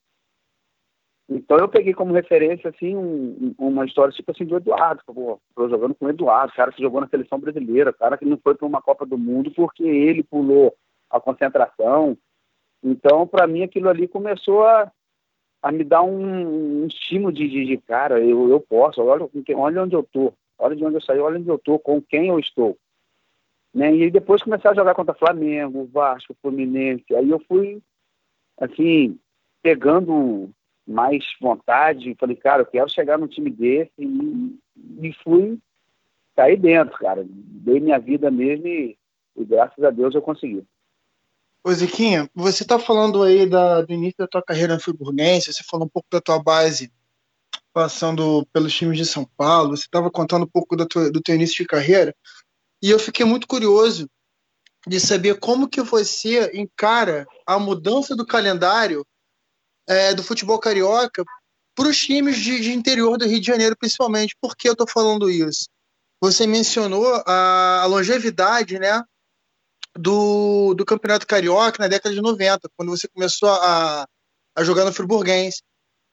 Então 1.28 1.58
eu 1.58 1.68
peguei 1.68 1.92
como 1.92 2.14
referência 2.14 2.70
assim 2.70 2.96
um, 2.96 3.54
uma 3.58 3.84
história 3.84 4.12
tipo 4.12 4.30
assim 4.30 4.46
do 4.46 4.56
Eduardo, 4.56 5.02
pô, 5.06 5.38
tô 5.54 5.68
jogando 5.68 5.94
com 5.94 6.06
o 6.06 6.10
Eduardo, 6.10 6.54
cara 6.54 6.72
que 6.72 6.82
jogou 6.82 7.02
na 7.02 7.08
seleção 7.08 7.38
brasileira, 7.38 7.92
cara 7.92 8.16
que 8.16 8.24
não 8.24 8.38
foi 8.38 8.54
para 8.54 8.66
uma 8.66 8.80
Copa 8.80 9.04
do 9.04 9.18
Mundo 9.18 9.50
porque 9.50 9.84
ele 9.84 10.22
pulou 10.22 10.74
a 11.10 11.20
concentração. 11.20 12.16
Então 12.82 13.26
para 13.26 13.46
mim 13.46 13.62
aquilo 13.62 13.90
ali 13.90 14.08
começou 14.08 14.66
a, 14.66 14.90
a 15.64 15.72
me 15.72 15.82
dar 15.82 16.02
um, 16.02 16.82
um 16.82 16.86
estímulo 16.86 17.32
de, 17.32 17.48
de, 17.48 17.64
de, 17.64 17.78
cara, 17.78 18.20
eu, 18.20 18.50
eu 18.50 18.60
posso, 18.60 19.00
olha, 19.02 19.26
olha 19.56 19.82
onde 19.82 19.96
eu 19.96 20.02
tô, 20.02 20.30
olha 20.58 20.76
de 20.76 20.84
onde 20.84 20.96
eu 20.96 21.00
saí, 21.00 21.18
olha 21.18 21.38
onde 21.38 21.48
eu 21.48 21.58
tô, 21.58 21.78
com 21.78 22.02
quem 22.02 22.28
eu 22.28 22.38
estou. 22.38 22.76
Né? 23.72 23.96
E 23.96 24.10
depois 24.10 24.42
comecei 24.42 24.70
a 24.70 24.74
jogar 24.74 24.94
contra 24.94 25.14
Flamengo, 25.14 25.88
Vasco, 25.90 26.36
Fluminense. 26.42 27.14
Aí 27.14 27.30
eu 27.30 27.40
fui, 27.48 27.82
assim, 28.58 29.18
pegando 29.62 30.50
mais 30.86 31.24
vontade. 31.40 32.14
Falei, 32.20 32.36
cara, 32.36 32.60
eu 32.60 32.66
quero 32.66 32.90
chegar 32.90 33.18
num 33.18 33.26
time 33.26 33.50
desse. 33.50 33.90
E, 33.98 34.60
e 35.00 35.12
fui 35.24 35.58
cair 36.36 36.58
dentro, 36.58 36.98
cara. 36.98 37.24
Dei 37.26 37.80
minha 37.80 37.98
vida 37.98 38.30
mesmo 38.30 38.66
e, 38.66 38.98
e 39.34 39.44
graças 39.46 39.82
a 39.82 39.90
Deus 39.90 40.14
eu 40.14 40.20
consegui. 40.20 40.62
Ô 41.66 41.72
Ziquinha, 41.72 42.30
você 42.34 42.62
está 42.62 42.78
falando 42.78 43.22
aí 43.22 43.48
da, 43.48 43.80
do 43.80 43.90
início 43.90 44.18
da 44.18 44.28
tua 44.28 44.42
carreira 44.42 44.74
no 44.74 44.80
Friburguense, 44.80 45.50
você 45.50 45.64
falou 45.64 45.86
um 45.86 45.88
pouco 45.88 46.06
da 46.12 46.20
tua 46.20 46.38
base 46.38 46.92
passando 47.72 48.46
pelos 48.52 48.74
times 48.74 48.98
de 48.98 49.06
São 49.06 49.24
Paulo, 49.34 49.74
você 49.74 49.84
estava 49.84 50.10
contando 50.10 50.44
um 50.44 50.48
pouco 50.48 50.76
do 50.76 50.86
teu, 50.86 51.10
do 51.10 51.22
teu 51.22 51.34
início 51.34 51.56
de 51.56 51.64
carreira, 51.64 52.14
e 52.82 52.90
eu 52.90 52.98
fiquei 52.98 53.24
muito 53.24 53.46
curioso 53.46 54.06
de 54.86 55.00
saber 55.00 55.40
como 55.40 55.66
que 55.66 55.80
você 55.80 56.50
encara 56.52 57.26
a 57.46 57.58
mudança 57.58 58.14
do 58.14 58.26
calendário 58.26 59.02
é, 59.88 60.12
do 60.12 60.22
futebol 60.22 60.58
carioca 60.58 61.24
para 61.74 61.88
os 61.88 61.98
times 61.98 62.36
de, 62.36 62.60
de, 62.60 62.74
interior 62.74 63.16
do 63.16 63.26
Rio 63.26 63.40
de 63.40 63.46
Janeiro, 63.46 63.74
principalmente. 63.74 64.36
Por 64.38 64.54
que 64.54 64.68
eu 64.68 64.72
estou 64.72 64.86
falando 64.86 65.30
isso? 65.30 65.70
Você 66.20 66.46
mencionou 66.46 67.06
a, 67.26 67.80
a 67.82 67.86
longevidade 67.86 68.78
né, 68.78 69.02
do, 69.96 70.74
do 70.74 70.84
Campeonato 70.84 71.26
Carioca 71.26 71.82
na 71.82 71.88
década 71.88 72.14
de 72.14 72.20
90, 72.20 72.68
quando 72.76 72.90
você 72.90 73.08
começou 73.08 73.48
a, 73.48 74.06
a 74.56 74.64
jogar 74.64 74.84
no 74.84 74.92
Friburguense 74.92 75.62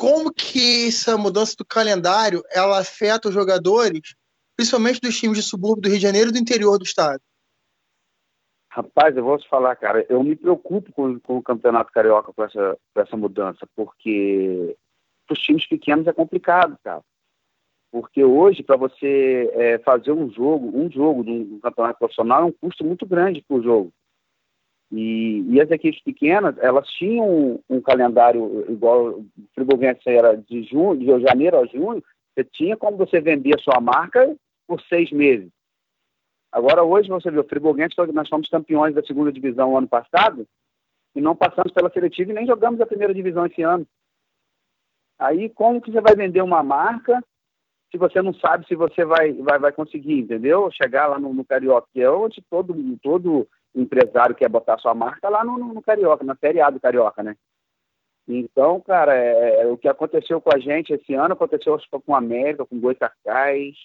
como 0.01 0.33
que 0.33 0.87
essa 0.87 1.15
mudança 1.15 1.55
do 1.55 1.63
calendário 1.63 2.41
ela 2.51 2.79
afeta 2.79 3.29
os 3.29 3.35
jogadores, 3.35 4.15
principalmente 4.57 4.99
dos 4.99 5.15
times 5.15 5.37
de 5.37 5.43
subúrbio 5.43 5.83
do 5.83 5.89
Rio 5.89 5.99
de 5.99 6.03
Janeiro 6.03 6.29
e 6.29 6.33
do 6.33 6.39
interior 6.39 6.79
do 6.79 6.83
estado? 6.83 7.21
Rapaz, 8.71 9.15
eu 9.15 9.23
vou 9.23 9.37
te 9.37 9.47
falar, 9.47 9.75
cara, 9.75 10.03
eu 10.09 10.23
me 10.23 10.35
preocupo 10.35 10.91
com, 10.91 11.19
com 11.19 11.37
o 11.37 11.43
Campeonato 11.43 11.91
Carioca 11.91 12.33
com 12.33 12.43
essa, 12.43 12.75
com 12.91 13.01
essa 13.01 13.15
mudança, 13.15 13.67
porque 13.75 14.75
para 15.27 15.33
os 15.33 15.39
times 15.39 15.67
pequenos 15.67 16.07
é 16.07 16.13
complicado, 16.13 16.75
cara. 16.83 17.03
Porque 17.91 18.23
hoje, 18.23 18.63
para 18.63 18.77
você 18.77 19.51
é, 19.53 19.77
fazer 19.79 20.13
um 20.13 20.29
jogo, 20.31 20.71
um 20.73 20.89
jogo 20.89 21.29
um 21.29 21.59
campeonato 21.59 21.99
profissional 21.99 22.43
é 22.43 22.45
um 22.45 22.51
custo 22.51 22.85
muito 22.85 23.05
grande 23.05 23.41
para 23.41 23.57
o 23.57 23.61
jogo. 23.61 23.91
E, 24.91 25.41
e, 25.49 25.61
as 25.61 25.69
equipes 25.71 26.01
pequenas, 26.01 26.57
elas 26.57 26.87
tinham 26.89 27.27
um, 27.29 27.59
um 27.69 27.81
calendário 27.81 28.65
igual 28.69 29.19
o 29.19 29.25
Friburguense 29.53 30.01
era 30.05 30.35
de 30.35 30.63
junho, 30.63 30.99
de 30.99 31.05
janeiro 31.25 31.59
a 31.59 31.65
junho, 31.65 32.03
você 32.33 32.43
tinha 32.43 32.77
como 32.77 32.97
você 32.97 33.19
vender 33.19 33.55
a 33.55 33.61
sua 33.61 33.79
marca 33.79 34.35
por 34.67 34.81
seis 34.83 35.11
meses. 35.11 35.49
Agora 36.51 36.83
hoje 36.83 37.09
você 37.09 37.31
vê 37.31 37.39
o 37.39 37.47
Friburguense, 37.47 37.95
nós 38.13 38.27
fomos 38.27 38.49
campeões 38.49 38.93
da 38.93 39.03
segunda 39.03 39.31
divisão 39.31 39.77
ano 39.77 39.87
passado 39.87 40.45
e 41.15 41.21
não 41.21 41.35
passamos 41.35 41.71
pela 41.71 41.89
seletiva 41.89 42.31
e 42.31 42.35
nem 42.35 42.45
jogamos 42.45 42.79
a 42.81 42.85
primeira 42.85 43.13
divisão 43.13 43.45
esse 43.45 43.61
ano. 43.61 43.87
Aí 45.17 45.49
como 45.49 45.81
que 45.81 45.91
você 45.91 46.01
vai 46.01 46.15
vender 46.15 46.41
uma 46.41 46.63
marca 46.63 47.23
se 47.91 47.97
você 47.97 48.21
não 48.21 48.33
sabe 48.33 48.65
se 48.65 48.75
você 48.75 49.03
vai, 49.03 49.33
vai, 49.33 49.59
vai 49.59 49.71
conseguir, 49.71 50.19
entendeu? 50.19 50.71
Chegar 50.71 51.07
lá 51.07 51.19
no, 51.19 51.33
no 51.33 51.43
Carioca, 51.43 51.87
que 51.93 52.01
é 52.01 52.09
onde 52.09 52.41
todo, 52.49 52.73
todo 53.03 53.47
empresário 53.75 54.33
quer 54.33 54.49
botar 54.49 54.77
sua 54.77 54.95
marca 54.95 55.27
lá 55.27 55.43
no, 55.43 55.57
no, 55.57 55.73
no 55.73 55.81
Carioca, 55.81 56.23
na 56.23 56.35
Série 56.35 56.61
A 56.61 56.69
do 56.69 56.79
Carioca, 56.79 57.21
né? 57.21 57.35
Então, 58.27 58.79
cara, 58.79 59.13
é, 59.13 59.61
é, 59.61 59.67
o 59.67 59.77
que 59.77 59.89
aconteceu 59.89 60.39
com 60.39 60.55
a 60.55 60.59
gente 60.59 60.93
esse 60.93 61.13
ano 61.13 61.33
aconteceu 61.33 61.77
com 62.05 62.15
a 62.15 62.19
América, 62.19 62.65
com 62.65 62.77
o 62.77 62.79
Goitacás, 62.79 63.75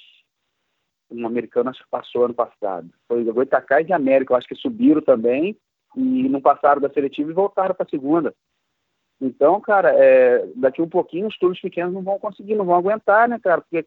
um 1.10 1.26
americano 1.26 1.70
acho 1.70 1.82
que 1.82 1.90
passou 1.90 2.26
ano 2.26 2.34
passado. 2.34 2.88
Foi 3.08 3.22
o 3.22 3.34
Goitacás 3.34 3.88
e 3.88 3.92
América, 3.92 4.32
eu 4.32 4.36
acho 4.36 4.46
que 4.46 4.54
subiram 4.54 5.00
também 5.00 5.56
e 5.96 6.28
não 6.28 6.40
passaram 6.40 6.80
da 6.80 6.90
seletiva 6.90 7.30
e 7.30 7.34
voltaram 7.34 7.75
para 7.75 7.84
a 7.84 7.90
segunda. 7.90 8.34
Então, 9.20 9.61
cara, 9.61 9.92
é, 9.94 10.46
daqui 10.56 10.82
um 10.82 10.88
pouquinho 10.88 11.26
os 11.26 11.37
clubes 11.38 11.61
pequenos 11.61 11.94
não 11.94 12.02
vão 12.02 12.18
conseguir, 12.18 12.54
não 12.54 12.66
vão 12.66 12.76
aguentar, 12.76 13.28
né, 13.28 13.38
cara? 13.38 13.61
Porque 13.62 13.87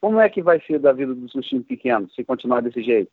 como 0.00 0.20
é 0.20 0.28
que 0.28 0.42
vai 0.42 0.60
ser 0.60 0.78
da 0.78 0.92
vida 0.92 1.14
dos 1.14 1.32
times 1.32 1.66
pequenos 1.66 2.14
se 2.14 2.24
continuar 2.24 2.60
desse 2.60 2.82
jeito? 2.82 3.10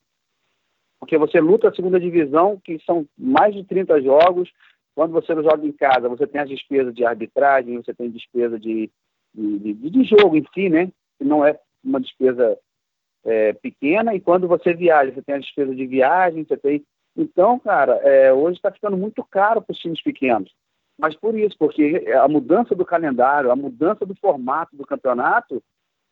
porque 1.02 1.18
você 1.18 1.42
luta 1.42 1.68
a 1.68 1.74
segunda 1.74 2.00
divisão, 2.00 2.62
que 2.64 2.78
são 2.86 3.08
mais 3.18 3.56
de 3.56 3.64
30 3.64 4.00
jogos. 4.04 4.52
Quando 4.94 5.12
você 5.12 5.34
joga 5.34 5.66
em 5.66 5.72
casa, 5.72 6.08
você 6.08 6.28
tem 6.28 6.40
as 6.40 6.48
despesas 6.48 6.94
de 6.94 7.04
arbitragem, 7.04 7.76
você 7.76 7.92
tem 7.92 8.12
despesa 8.12 8.60
de, 8.60 8.88
de, 9.34 9.74
de, 9.74 9.90
de 9.90 10.04
jogo 10.04 10.38
em 10.38 10.46
si, 10.54 10.70
né? 10.70 10.92
Que 11.18 11.26
não 11.26 11.44
é 11.44 11.60
uma 11.84 12.00
despesa 12.00 12.56
é, 13.26 13.52
pequena. 13.54 14.14
E 14.14 14.20
quando 14.22 14.48
você 14.48 14.76
viaja, 14.76 15.12
você 15.12 15.24
tem 15.24 15.34
a 15.34 15.40
despesa 15.40 15.74
de 15.74 15.88
viagem, 15.88 16.46
você 16.46 16.56
tem. 16.56 16.86
Então, 17.18 17.58
cara, 17.58 17.96
é, 18.04 18.32
hoje 18.32 18.58
está 18.58 18.72
ficando 18.72 18.96
muito 18.96 19.24
caro 19.24 19.60
para 19.60 19.74
os 19.74 19.80
times 19.80 20.04
pequenos. 20.04 20.54
Mas 21.02 21.16
por 21.16 21.36
isso, 21.36 21.58
porque 21.58 22.06
a 22.14 22.28
mudança 22.28 22.76
do 22.76 22.86
calendário, 22.86 23.50
a 23.50 23.56
mudança 23.56 24.06
do 24.06 24.14
formato 24.14 24.76
do 24.76 24.86
campeonato 24.86 25.64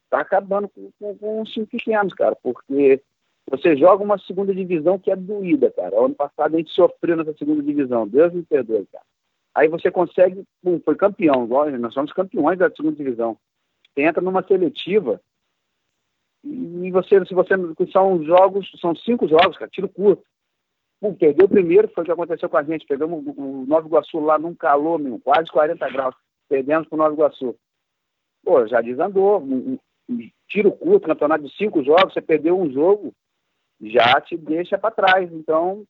está 0.06 0.20
acabando 0.20 0.68
com, 0.68 0.92
com, 1.00 1.16
com 1.16 1.42
os 1.44 1.52
times 1.52 1.70
pequenos, 1.70 2.12
cara, 2.16 2.36
porque 2.42 3.00
você 3.48 3.78
joga 3.78 4.04
uma 4.04 4.18
segunda 4.18 4.52
divisão 4.52 4.98
que 4.98 5.12
é 5.12 5.16
doída, 5.16 5.70
cara. 5.70 5.96
Ano 5.96 6.16
passado 6.16 6.56
a 6.56 6.58
gente 6.58 6.72
sofreu 6.72 7.18
nessa 7.18 7.36
segunda 7.38 7.62
divisão. 7.62 8.08
Deus 8.08 8.34
me 8.34 8.42
perdoe, 8.42 8.88
cara. 8.92 9.06
Aí 9.54 9.68
você 9.68 9.92
consegue, 9.92 10.44
pum, 10.64 10.82
foi 10.84 10.96
campeão. 10.96 11.46
Nós 11.80 11.94
somos 11.94 12.12
campeões 12.12 12.58
da 12.58 12.72
segunda 12.72 12.96
divisão. 12.96 13.38
Você 13.94 14.02
entra 14.02 14.24
numa 14.24 14.42
seletiva 14.42 15.22
e 16.44 16.90
você, 16.90 17.24
se 17.28 17.36
você, 17.36 17.54
são 17.92 18.24
jogos, 18.24 18.72
são 18.82 18.96
cinco 18.96 19.28
jogos, 19.28 19.56
cara, 19.56 19.70
tiro 19.70 19.88
curto. 19.88 20.24
Perdeu 21.18 21.46
o 21.46 21.50
primeiro, 21.50 21.88
foi 21.90 22.04
o 22.04 22.06
que 22.06 22.12
aconteceu 22.12 22.50
com 22.50 22.58
a 22.58 22.64
gente. 22.64 22.86
Pegamos 22.86 23.24
o 23.26 23.66
Nova 23.66 23.88
Iguaçu 23.88 24.20
lá 24.20 24.38
num 24.38 24.54
calor, 24.54 25.00
meu, 25.00 25.20
quase 25.20 25.50
40 25.50 25.90
graus. 25.90 26.16
Perdemos 26.50 26.88
pro 26.88 26.98
Nova 26.98 27.14
Iguaçu. 27.14 27.56
Pô, 28.44 28.68
já 28.68 28.82
desandou. 28.82 29.42
Tiro 30.48 30.72
curto, 30.72 31.08
campeonato 31.08 31.46
de 31.46 31.56
cinco 31.56 31.84
jogos, 31.84 32.14
você 32.14 32.22
perdeu 32.22 32.60
um 32.60 32.72
jogo, 32.72 33.14
já 33.80 34.20
te 34.20 34.36
deixa 34.36 34.78
para 34.78 34.92
trás. 34.92 35.32
Então, 35.32 35.86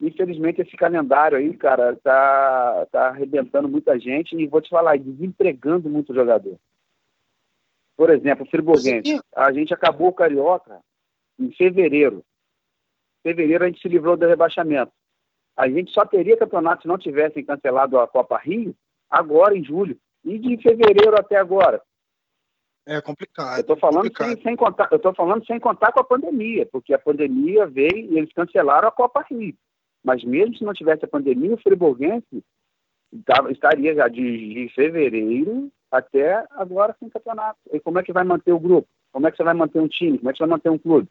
infelizmente, 0.00 0.60
esse 0.60 0.76
calendário 0.76 1.38
aí, 1.38 1.56
cara, 1.56 1.96
tá, 2.02 2.86
tá 2.90 3.08
arrebentando 3.08 3.68
muita 3.68 3.98
gente 3.98 4.36
e 4.36 4.46
vou 4.46 4.60
te 4.60 4.68
falar, 4.68 4.98
desempregando 4.98 5.88
muito 5.88 6.12
jogador. 6.12 6.58
Por 7.96 8.10
exemplo, 8.10 8.44
o 8.44 8.50
Friburguense. 8.50 9.20
A 9.34 9.52
gente 9.52 9.72
acabou 9.72 10.08
o 10.08 10.12
Carioca 10.12 10.80
em 11.38 11.52
fevereiro. 11.52 12.24
Fevereiro 13.24 13.64
a 13.64 13.66
gente 13.66 13.80
se 13.80 13.88
livrou 13.88 14.16
do 14.16 14.26
rebaixamento. 14.26 14.92
A 15.56 15.68
gente 15.68 15.90
só 15.90 16.04
teria 16.04 16.36
campeonato 16.36 16.82
se 16.82 16.88
não 16.88 16.98
tivessem 16.98 17.44
cancelado 17.44 17.98
a 17.98 18.06
Copa 18.06 18.38
Rio 18.38 18.76
agora 19.10 19.56
em 19.56 19.64
julho. 19.64 19.98
E 20.24 20.38
de 20.38 20.56
fevereiro 20.58 21.18
até 21.18 21.36
agora, 21.36 21.82
é 22.86 23.00
complicado. 23.00 23.56
Eu 23.56 23.60
estou 23.62 23.76
falando 23.76 24.14
sem, 24.16 24.42
sem, 24.42 24.56
contar, 24.56 24.88
eu 24.92 24.98
tô 24.98 25.14
falando 25.14 25.44
sem 25.46 25.58
contar 25.58 25.90
com 25.92 26.00
a 26.00 26.04
pandemia, 26.04 26.66
porque 26.70 26.92
a 26.92 26.98
pandemia 26.98 27.66
veio 27.66 28.12
e 28.12 28.18
eles 28.18 28.32
cancelaram 28.32 28.86
a 28.86 28.92
Copa 28.92 29.24
Rio. 29.28 29.54
Mas 30.04 30.22
mesmo 30.22 30.56
se 30.56 30.64
não 30.64 30.74
tivesse 30.74 31.04
a 31.04 31.08
pandemia, 31.08 31.54
o 31.54 31.58
Friburguense 31.58 32.44
estaria 33.50 33.94
já 33.94 34.08
de, 34.08 34.54
de 34.54 34.72
fevereiro 34.74 35.70
até 35.90 36.44
agora 36.50 36.94
sem 36.98 37.08
campeonato. 37.08 37.58
E 37.72 37.80
como 37.80 37.98
é 37.98 38.02
que 38.02 38.12
vai 38.12 38.24
manter 38.24 38.52
o 38.52 38.60
grupo? 38.60 38.88
Como 39.12 39.26
é 39.26 39.30
que 39.30 39.36
você 39.38 39.44
vai 39.44 39.54
manter 39.54 39.80
um 39.80 39.88
time? 39.88 40.18
Como 40.18 40.28
é 40.28 40.32
que 40.32 40.38
você 40.38 40.42
vai 40.42 40.50
manter 40.50 40.68
um 40.68 40.78
clube? 40.78 41.08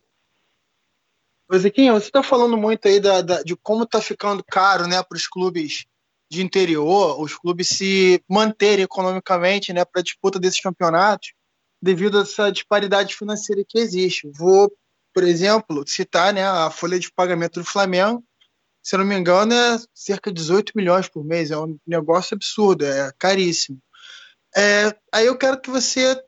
Ziquinha, 1.55 1.93
você 1.93 2.07
está 2.07 2.23
falando 2.23 2.57
muito 2.57 2.87
aí 2.87 2.99
da, 2.99 3.21
da, 3.21 3.43
de 3.43 3.55
como 3.55 3.83
está 3.83 4.01
ficando 4.01 4.43
caro 4.43 4.87
né, 4.87 5.01
para 5.03 5.15
os 5.15 5.27
clubes 5.27 5.85
de 6.31 6.41
interior, 6.41 7.21
os 7.21 7.35
clubes 7.35 7.67
se 7.69 8.23
manterem 8.27 8.83
economicamente 8.83 9.71
né, 9.71 9.85
para 9.85 10.01
a 10.01 10.03
disputa 10.03 10.39
desses 10.39 10.59
campeonatos 10.59 11.33
devido 11.81 12.17
a 12.17 12.21
essa 12.21 12.51
disparidade 12.51 13.15
financeira 13.15 13.63
que 13.67 13.77
existe. 13.77 14.31
Vou, 14.33 14.71
por 15.13 15.23
exemplo, 15.23 15.83
citar 15.85 16.33
né, 16.33 16.43
a 16.45 16.71
folha 16.71 16.97
de 16.97 17.11
pagamento 17.11 17.59
do 17.59 17.65
Flamengo, 17.65 18.23
se 18.81 18.97
não 18.97 19.05
me 19.05 19.15
engano, 19.15 19.53
é 19.53 19.77
cerca 19.93 20.31
de 20.31 20.41
18 20.41 20.73
milhões 20.75 21.07
por 21.07 21.23
mês, 21.23 21.51
é 21.51 21.57
um 21.57 21.77
negócio 21.85 22.35
absurdo, 22.35 22.85
é 22.85 23.11
caríssimo. 23.17 23.79
É, 24.55 24.95
aí 25.11 25.25
eu 25.25 25.37
quero 25.37 25.59
que 25.59 25.69
você 25.69 26.21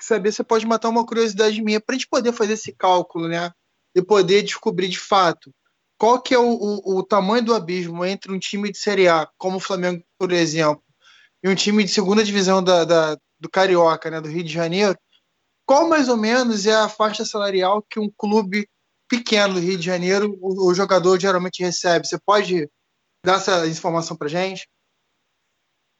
saber 0.00 0.32
se 0.32 0.42
pode 0.42 0.66
matar 0.66 0.88
uma 0.88 1.06
curiosidade 1.06 1.62
minha 1.62 1.80
para 1.80 1.94
a 1.94 1.98
gente 1.98 2.08
poder 2.08 2.32
fazer 2.32 2.54
esse 2.54 2.72
cálculo, 2.72 3.28
né? 3.28 3.52
E 3.94 4.02
poder 4.02 4.42
descobrir 4.42 4.88
de 4.88 4.98
fato 4.98 5.52
qual 5.96 6.20
que 6.20 6.34
é 6.34 6.38
o, 6.38 6.50
o, 6.50 6.98
o, 6.98 7.02
tamanho 7.02 7.44
do 7.44 7.54
abismo 7.54 8.04
entre 8.04 8.32
um 8.32 8.38
time 8.38 8.70
de 8.70 8.78
Série 8.78 9.08
A, 9.08 9.28
como 9.38 9.56
o 9.56 9.60
Flamengo, 9.60 10.02
por 10.18 10.32
exemplo, 10.32 10.82
e 11.42 11.48
um 11.48 11.54
time 11.54 11.84
de 11.84 11.90
segunda 11.90 12.24
divisão 12.24 12.62
da, 12.62 12.84
da, 12.84 13.16
do 13.38 13.48
Carioca, 13.48 14.10
né, 14.10 14.20
do 14.20 14.28
Rio 14.28 14.42
de 14.42 14.52
Janeiro, 14.52 14.98
qual 15.66 15.88
mais 15.88 16.08
ou 16.08 16.16
menos 16.16 16.66
é 16.66 16.74
a 16.74 16.88
faixa 16.88 17.24
salarial 17.24 17.82
que 17.88 17.98
um 18.00 18.10
clube 18.16 18.68
pequeno 19.08 19.54
do 19.54 19.60
Rio 19.60 19.78
de 19.78 19.84
Janeiro 19.84 20.36
o, 20.40 20.68
o 20.68 20.74
jogador 20.74 21.18
geralmente 21.18 21.62
recebe? 21.62 22.06
Você 22.06 22.18
pode 22.18 22.68
dar 23.24 23.36
essa 23.36 23.66
informação 23.66 24.16
para 24.16 24.28
gente? 24.28 24.68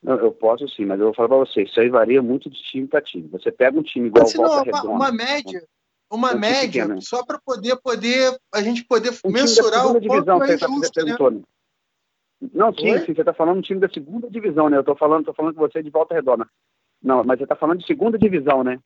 Não, 0.03 0.19
eu 0.19 0.33
posso 0.33 0.69
sim, 0.69 0.85
mas 0.85 1.01
eu 1.01 1.07
vou 1.07 1.15
falar 1.15 1.29
para 1.29 1.39
você, 1.39 1.63
isso 1.63 1.81
aí 1.81 1.89
varia 1.89 2.21
muito 2.21 2.51
de 2.51 2.63
time 2.63 2.87
para 2.87 3.01
time. 3.01 3.27
Você 3.29 3.51
pega 3.51 3.79
um 3.79 3.83
time 3.83 4.09
igual 4.09 4.27
o 4.27 4.31
Volta 4.31 4.63
Redonda... 4.65 4.89
Uma 4.91 5.11
média, 5.11 5.67
uma 6.15 6.35
um 6.35 6.39
média 6.39 6.85
pequeno. 6.85 7.03
só 7.03 7.25
para 7.25 7.39
poder, 7.45 7.77
poder 7.83 8.37
a 8.53 8.63
gente 8.63 8.85
poder 8.85 9.13
um 9.25 9.31
mensurar 9.31 9.87
o 9.87 10.01
divisão, 10.01 10.39
quanto 10.39 10.51
é 10.51 10.55
injusto, 10.55 11.31
né? 11.31 11.43
Não, 12.53 12.73
sim, 12.75 12.99
sim, 12.99 13.15
você 13.15 13.21
está 13.21 13.33
falando 13.33 13.59
um 13.59 13.63
time 13.63 13.81
da 13.81 13.89
segunda 13.89 14.29
divisão, 14.29 14.69
né? 14.69 14.77
Eu 14.77 14.81
estou 14.81 14.97
falando, 14.97 15.25
tô 15.25 15.33
falando 15.33 15.55
com 15.55 15.61
você 15.61 15.83
de 15.83 15.91
volta 15.91 16.15
redonda. 16.15 16.47
Não, 17.03 17.23
mas 17.25 17.39
você 17.39 17.45
está 17.45 17.57
falando 17.57 17.79
de 17.79 17.87
segunda 17.87 18.19
divisão, 18.19 18.63
né? 18.65 18.79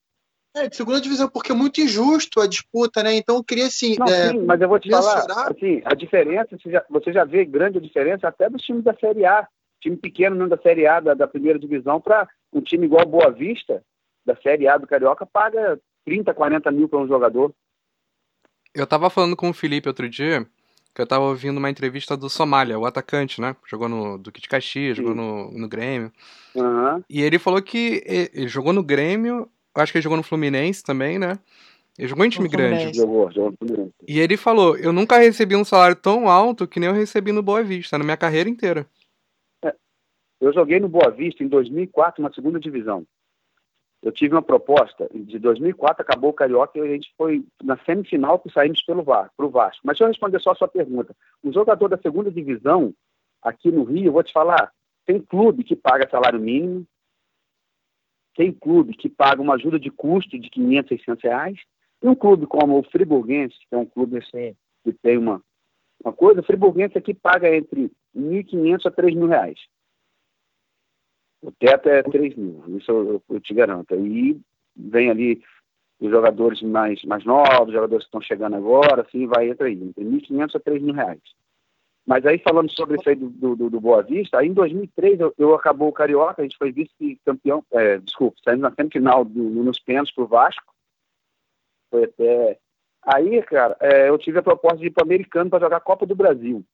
É, 0.56 0.68
de 0.68 0.76
segunda 0.76 1.00
divisão, 1.00 1.28
porque 1.28 1.52
é 1.52 1.54
muito 1.54 1.80
injusto 1.80 2.40
a 2.40 2.46
disputa, 2.46 3.02
né? 3.02 3.14
Então 3.14 3.36
eu 3.36 3.44
queria 3.44 3.66
assim. 3.66 3.96
Não, 3.98 4.06
é, 4.06 4.30
sim, 4.30 4.38
mas 4.44 4.60
eu 4.60 4.68
vou 4.68 4.78
te 4.78 4.88
mensurar... 4.88 5.26
falar, 5.26 5.50
assim, 5.50 5.82
a 5.84 5.94
diferença, 5.94 6.56
você 6.56 6.70
já, 6.70 6.84
você 6.88 7.12
já 7.12 7.24
vê 7.24 7.44
grande 7.44 7.80
diferença 7.80 8.28
até 8.28 8.48
dos 8.48 8.62
times 8.62 8.84
da 8.84 8.94
Série 8.94 9.24
A. 9.24 9.46
Time 9.80 9.96
pequeno 9.96 10.34
não 10.34 10.48
da 10.48 10.58
Série 10.58 10.86
A, 10.86 10.98
da, 10.98 11.14
da 11.14 11.28
primeira 11.28 11.58
divisão, 11.58 12.00
para 12.00 12.28
um 12.52 12.60
time 12.60 12.86
igual 12.86 13.06
Boa 13.06 13.30
Vista, 13.30 13.82
da 14.26 14.34
Série 14.36 14.66
A 14.66 14.76
do 14.76 14.86
Carioca, 14.86 15.24
paga 15.24 15.78
30, 16.08 16.32
40 16.32 16.70
mil 16.72 16.88
para 16.88 17.00
um 17.00 17.06
jogador. 17.06 17.52
Eu 18.74 18.86
tava 18.86 19.10
falando 19.10 19.36
com 19.36 19.50
o 19.50 19.54
Felipe 19.54 19.88
outro 19.88 20.08
dia 20.08 20.46
que 20.94 21.02
eu 21.02 21.06
tava 21.06 21.26
ouvindo 21.26 21.58
uma 21.58 21.70
entrevista 21.70 22.16
do 22.16 22.30
Somália, 22.30 22.78
o 22.78 22.86
atacante, 22.86 23.40
né? 23.40 23.54
Jogou 23.68 23.88
no 23.88 24.18
Duque 24.18 24.40
de 24.40 24.48
Caxias, 24.48 24.96
Sim. 24.96 25.02
jogou 25.02 25.14
no, 25.14 25.50
no 25.52 25.68
Grêmio. 25.68 26.10
Uhum. 26.56 27.04
E 27.08 27.22
ele 27.22 27.38
falou 27.38 27.62
que 27.62 28.02
ele 28.04 28.48
jogou 28.48 28.72
no 28.72 28.82
Grêmio, 28.82 29.48
acho 29.74 29.92
que 29.92 29.98
ele 29.98 30.02
jogou 30.02 30.16
no 30.16 30.24
Fluminense 30.24 30.82
também, 30.82 31.18
né? 31.18 31.38
Ele 31.96 32.08
jogou 32.08 32.24
em 32.24 32.30
time 32.30 32.48
grande. 32.48 32.96
Jogou, 32.96 33.30
jogou 33.30 33.50
no 33.50 33.56
Fluminense. 33.58 33.94
E 34.08 34.18
ele 34.18 34.36
falou: 34.36 34.76
Eu 34.76 34.92
nunca 34.92 35.18
recebi 35.18 35.54
um 35.54 35.64
salário 35.64 35.94
tão 35.94 36.28
alto 36.28 36.66
que 36.66 36.80
nem 36.80 36.88
eu 36.88 36.94
recebi 36.94 37.32
no 37.32 37.42
Boa 37.42 37.62
Vista, 37.62 37.98
na 37.98 38.04
minha 38.04 38.16
carreira 38.16 38.48
inteira. 38.48 38.86
É. 39.64 39.72
Eu 40.40 40.52
joguei 40.52 40.80
no 40.80 40.88
Boa 40.88 41.10
Vista 41.10 41.44
em 41.44 41.48
2004, 41.48 42.22
na 42.22 42.32
segunda 42.32 42.58
divisão 42.58 43.06
eu 44.02 44.12
tive 44.12 44.34
uma 44.34 44.42
proposta, 44.42 45.08
de 45.12 45.38
2004 45.38 46.02
acabou 46.02 46.30
o 46.30 46.34
Carioca 46.34 46.78
e 46.78 46.82
a 46.82 46.86
gente 46.86 47.12
foi 47.16 47.44
na 47.62 47.76
semifinal 47.78 48.38
que 48.38 48.50
saímos 48.52 48.82
pelo 48.82 49.02
VAR, 49.02 49.30
para 49.36 49.46
o 49.46 49.50
Vasco. 49.50 49.80
Mas 49.84 49.94
deixa 49.94 50.04
eu 50.04 50.08
responder 50.08 50.40
só 50.40 50.52
a 50.52 50.54
sua 50.54 50.68
pergunta. 50.68 51.16
O 51.42 51.52
jogador 51.52 51.88
da 51.88 51.98
segunda 51.98 52.30
divisão, 52.30 52.94
aqui 53.42 53.70
no 53.70 53.82
Rio, 53.82 54.06
eu 54.06 54.12
vou 54.12 54.22
te 54.22 54.32
falar, 54.32 54.72
tem 55.04 55.20
clube 55.20 55.64
que 55.64 55.74
paga 55.74 56.08
salário 56.08 56.38
mínimo, 56.38 56.86
tem 58.36 58.52
clube 58.52 58.94
que 58.94 59.08
paga 59.08 59.42
uma 59.42 59.54
ajuda 59.54 59.80
de 59.80 59.90
custo 59.90 60.38
de 60.38 60.48
500, 60.48 60.88
600 60.88 61.24
reais, 61.24 61.58
e 62.00 62.08
um 62.08 62.14
clube 62.14 62.46
como 62.46 62.78
o 62.78 62.84
Friburguense, 62.84 63.56
que 63.68 63.74
é 63.74 63.78
um 63.78 63.86
clube 63.86 64.18
assim, 64.18 64.54
que 64.84 64.92
tem 64.92 65.18
uma, 65.18 65.42
uma 66.04 66.12
coisa, 66.12 66.40
o 66.40 66.44
Friburguense 66.44 66.96
aqui 66.96 67.12
paga 67.12 67.52
entre 67.52 67.90
1.500 68.16 68.86
a 68.86 68.90
3 68.92 69.14
mil 69.16 69.26
reais. 69.26 69.58
O 71.40 71.52
teto 71.52 71.88
é 71.88 72.02
3 72.02 72.34
mil, 72.36 72.64
isso 72.76 72.90
eu, 72.90 73.22
eu, 73.30 73.40
te 73.40 73.54
garanto. 73.54 73.94
E 73.94 74.40
vem 74.76 75.10
ali 75.10 75.42
os 76.00 76.10
jogadores 76.10 76.60
mais, 76.62 77.02
mais 77.04 77.24
novos, 77.24 77.72
jogadores 77.72 78.04
que 78.04 78.08
estão 78.08 78.20
chegando 78.20 78.56
agora, 78.56 79.02
assim, 79.02 79.26
vai 79.26 79.48
entre 79.48 79.68
aí, 79.68 79.74
entre 79.74 80.04
1.500 80.04 80.56
a 80.56 80.60
3 80.60 80.82
mil 80.82 80.94
reais. 80.94 81.20
Mas 82.08 82.24
aí, 82.24 82.38
falando 82.38 82.70
sobre 82.70 82.96
isso 82.96 83.08
aí 83.08 83.14
do, 83.14 83.54
do, 83.54 83.68
do 83.68 83.80
Boa 83.80 84.02
Vista, 84.02 84.38
aí 84.38 84.48
em 84.48 84.54
2003 84.54 85.20
eu, 85.20 85.34
eu 85.36 85.54
acabou 85.54 85.88
o 85.88 85.92
Carioca, 85.92 86.40
a 86.40 86.42
gente 86.42 86.56
foi 86.56 86.72
vice-campeão, 86.72 87.62
é, 87.70 87.98
desculpa, 87.98 88.38
saímos 88.42 88.62
na 88.62 88.72
semifinal 88.72 89.24
do, 89.24 89.42
nos 89.42 89.78
pênaltis 89.78 90.14
pro 90.14 90.26
Vasco. 90.26 90.72
Foi 91.90 92.04
até... 92.04 92.58
Aí, 93.02 93.42
cara, 93.42 93.76
é, 93.80 94.08
eu 94.08 94.16
tive 94.18 94.38
a 94.38 94.42
proposta 94.42 94.78
de 94.78 94.86
ir 94.86 94.90
para 94.90 95.02
o 95.02 95.06
Americano 95.06 95.50
para 95.50 95.60
jogar 95.60 95.76
a 95.76 95.80
Copa 95.80 96.06
do 96.06 96.14
Brasil. 96.14 96.64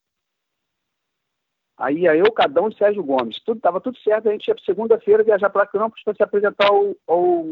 Aí 1.76 2.00
ia 2.00 2.16
eu, 2.16 2.31
Cadão 2.33 2.69
e 2.69 2.75
Sérgio 2.75 3.02
Gomes. 3.02 3.40
Tudo 3.40 3.57
estava 3.57 3.81
tudo 3.81 3.99
certo. 3.99 4.28
A 4.28 4.33
gente 4.33 4.47
ia 4.47 4.57
segunda-feira 4.64 5.25
viajar 5.25 5.50
para 5.50 5.66
Campos 5.66 6.02
para 6.04 6.14
se 6.14 6.23
apresentar 6.23 6.69
ao, 6.69 6.95
ao, 7.07 7.45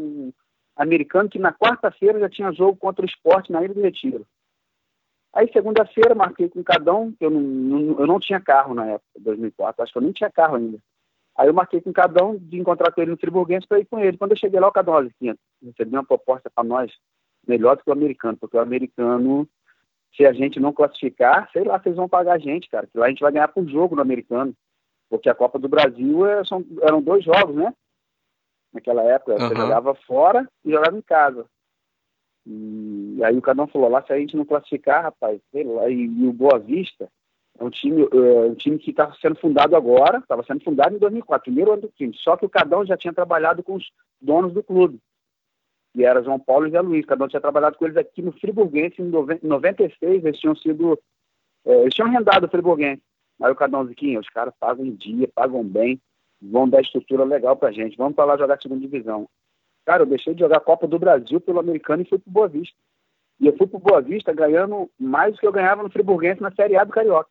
americano, 0.75 1.29
que 1.29 1.39
na 1.39 1.53
quarta-feira 1.53 2.19
já 2.19 2.29
tinha 2.29 2.51
jogo 2.51 2.77
contra 2.77 3.03
o 3.03 3.07
esporte 3.07 3.51
na 3.51 3.63
Ilha 3.63 3.73
do 3.73 3.81
Retiro. 3.81 4.25
Aí 5.33 5.51
segunda-feira 5.51 6.13
marquei 6.13 6.47
com 6.47 6.63
Cadão, 6.63 7.13
eu 7.19 7.29
não, 7.29 7.41
não, 7.41 7.99
eu 7.99 8.07
não 8.07 8.19
tinha 8.19 8.39
carro 8.39 8.75
na 8.75 8.85
época, 8.85 9.19
2004, 9.19 9.83
acho 9.83 9.91
que 9.91 9.97
eu 9.97 10.03
nem 10.03 10.11
tinha 10.11 10.31
carro 10.31 10.55
ainda. 10.55 10.77
Aí 11.35 11.47
eu 11.47 11.53
marquei 11.53 11.81
com 11.81 11.91
Cadão 11.91 12.37
de 12.37 12.59
encontrar 12.59 12.91
com 12.91 13.01
ele 13.01 13.11
no 13.11 13.17
Friburguense 13.17 13.67
para 13.67 13.79
ir 13.79 13.85
com 13.85 13.97
ele. 13.97 14.17
Quando 14.17 14.31
eu 14.31 14.37
cheguei 14.37 14.59
lá, 14.59 14.67
o 14.67 14.71
Cadão, 14.71 14.93
olha, 14.93 15.11
recebi 15.63 15.95
uma 15.95 16.05
proposta 16.05 16.51
para 16.53 16.63
nós 16.63 16.91
melhor 17.47 17.75
do 17.75 17.83
que 17.83 17.89
o 17.89 17.93
americano, 17.93 18.37
porque 18.37 18.55
o 18.55 18.61
americano 18.61 19.47
se 20.15 20.25
a 20.25 20.33
gente 20.33 20.59
não 20.59 20.71
classificar, 20.71 21.49
sei 21.51 21.63
lá, 21.63 21.79
vocês 21.79 21.95
vão 21.95 22.07
pagar 22.07 22.33
a 22.33 22.37
gente, 22.37 22.69
cara. 22.69 22.87
Que 22.87 22.97
lá 22.97 23.07
a 23.07 23.09
gente 23.09 23.21
vai 23.21 23.31
ganhar 23.31 23.47
por 23.47 23.67
jogo 23.67 23.95
no 23.95 24.01
americano. 24.01 24.53
Porque 25.09 25.29
a 25.29 25.35
Copa 25.35 25.59
do 25.59 25.67
Brasil 25.67 26.25
é, 26.25 26.43
são, 26.45 26.63
eram 26.81 27.01
dois 27.01 27.23
jogos, 27.23 27.55
né? 27.55 27.73
Naquela 28.71 29.03
época. 29.03 29.33
Uhum. 29.33 29.49
Você 29.49 29.55
jogava 29.55 29.95
fora 29.95 30.47
e 30.63 30.71
jogava 30.71 30.97
em 30.97 31.01
casa. 31.01 31.45
E 32.45 33.23
aí 33.23 33.37
o 33.37 33.41
Cadão 33.41 33.67
falou, 33.67 33.89
lá 33.89 34.03
se 34.03 34.11
a 34.11 34.17
gente 34.17 34.35
não 34.35 34.45
classificar, 34.45 35.03
rapaz, 35.03 35.39
sei 35.51 35.63
lá, 35.63 35.89
e, 35.89 36.05
e 36.05 36.27
o 36.27 36.33
Boa 36.33 36.59
Vista 36.59 37.09
é 37.57 37.63
um 37.63 37.69
time, 37.69 38.01
é 38.01 38.49
um 38.49 38.55
time 38.55 38.77
que 38.77 38.91
está 38.91 39.11
sendo 39.21 39.35
fundado 39.35 39.75
agora, 39.75 40.17
estava 40.17 40.43
sendo 40.43 40.63
fundado 40.63 40.95
em 40.95 40.99
2004, 40.99 41.45
primeiro 41.45 41.71
ano 41.71 41.83
do 41.83 41.89
time. 41.89 42.13
Só 42.17 42.35
que 42.35 42.45
o 42.45 42.49
Cadão 42.49 42.85
já 42.85 42.97
tinha 42.97 43.13
trabalhado 43.13 43.63
com 43.63 43.75
os 43.75 43.91
donos 44.21 44.53
do 44.53 44.61
clube 44.61 44.99
que 45.93 46.03
era 46.03 46.23
João 46.23 46.39
Paulo 46.39 46.67
e 46.67 46.71
Zé 46.71 46.81
Luiz. 46.81 47.05
Cada 47.05 47.23
um 47.23 47.27
tinha 47.27 47.41
trabalhado 47.41 47.77
com 47.77 47.85
eles 47.85 47.97
aqui 47.97 48.21
no 48.21 48.31
Friburguense 48.31 49.01
em 49.01 49.11
96. 49.41 50.25
Eles 50.25 50.39
tinham 50.39 50.55
sido. 50.55 50.99
É, 51.65 51.81
eles 51.81 51.93
tinham 51.93 52.07
arrendado 52.07 52.45
o 52.45 52.49
Friburguense. 52.49 53.01
Aí 53.41 53.51
o 53.51 53.55
Cadão 53.55 53.85
Ziquinho, 53.85 54.19
os 54.19 54.29
caras 54.29 54.53
pagam 54.59 54.89
dia, 54.91 55.27
pagam 55.33 55.63
bem, 55.63 55.99
vão 56.41 56.67
dar 56.67 56.81
estrutura 56.81 57.23
legal 57.23 57.55
pra 57.55 57.71
gente. 57.71 57.97
Vamos 57.97 58.15
para 58.15 58.25
lá 58.25 58.37
jogar 58.37 58.61
segunda 58.61 58.81
divisão. 58.81 59.27
Cara, 59.85 60.03
eu 60.03 60.07
deixei 60.07 60.33
de 60.33 60.39
jogar 60.39 60.59
Copa 60.61 60.87
do 60.87 60.99
Brasil 60.99 61.41
pelo 61.41 61.59
americano 61.59 62.03
e 62.03 62.09
fui 62.09 62.17
pro 62.17 62.31
Boa 62.31 62.47
Vista. 62.47 62.75
E 63.39 63.47
eu 63.47 63.57
fui 63.57 63.67
pro 63.67 63.79
Boa 63.79 64.01
Vista 64.01 64.31
ganhando 64.33 64.89
mais 64.97 65.33
do 65.33 65.39
que 65.39 65.47
eu 65.47 65.51
ganhava 65.51 65.83
no 65.83 65.89
Friburguense 65.89 66.41
na 66.41 66.51
Série 66.51 66.77
A 66.77 66.83
do 66.83 66.93
Carioca. 66.93 67.29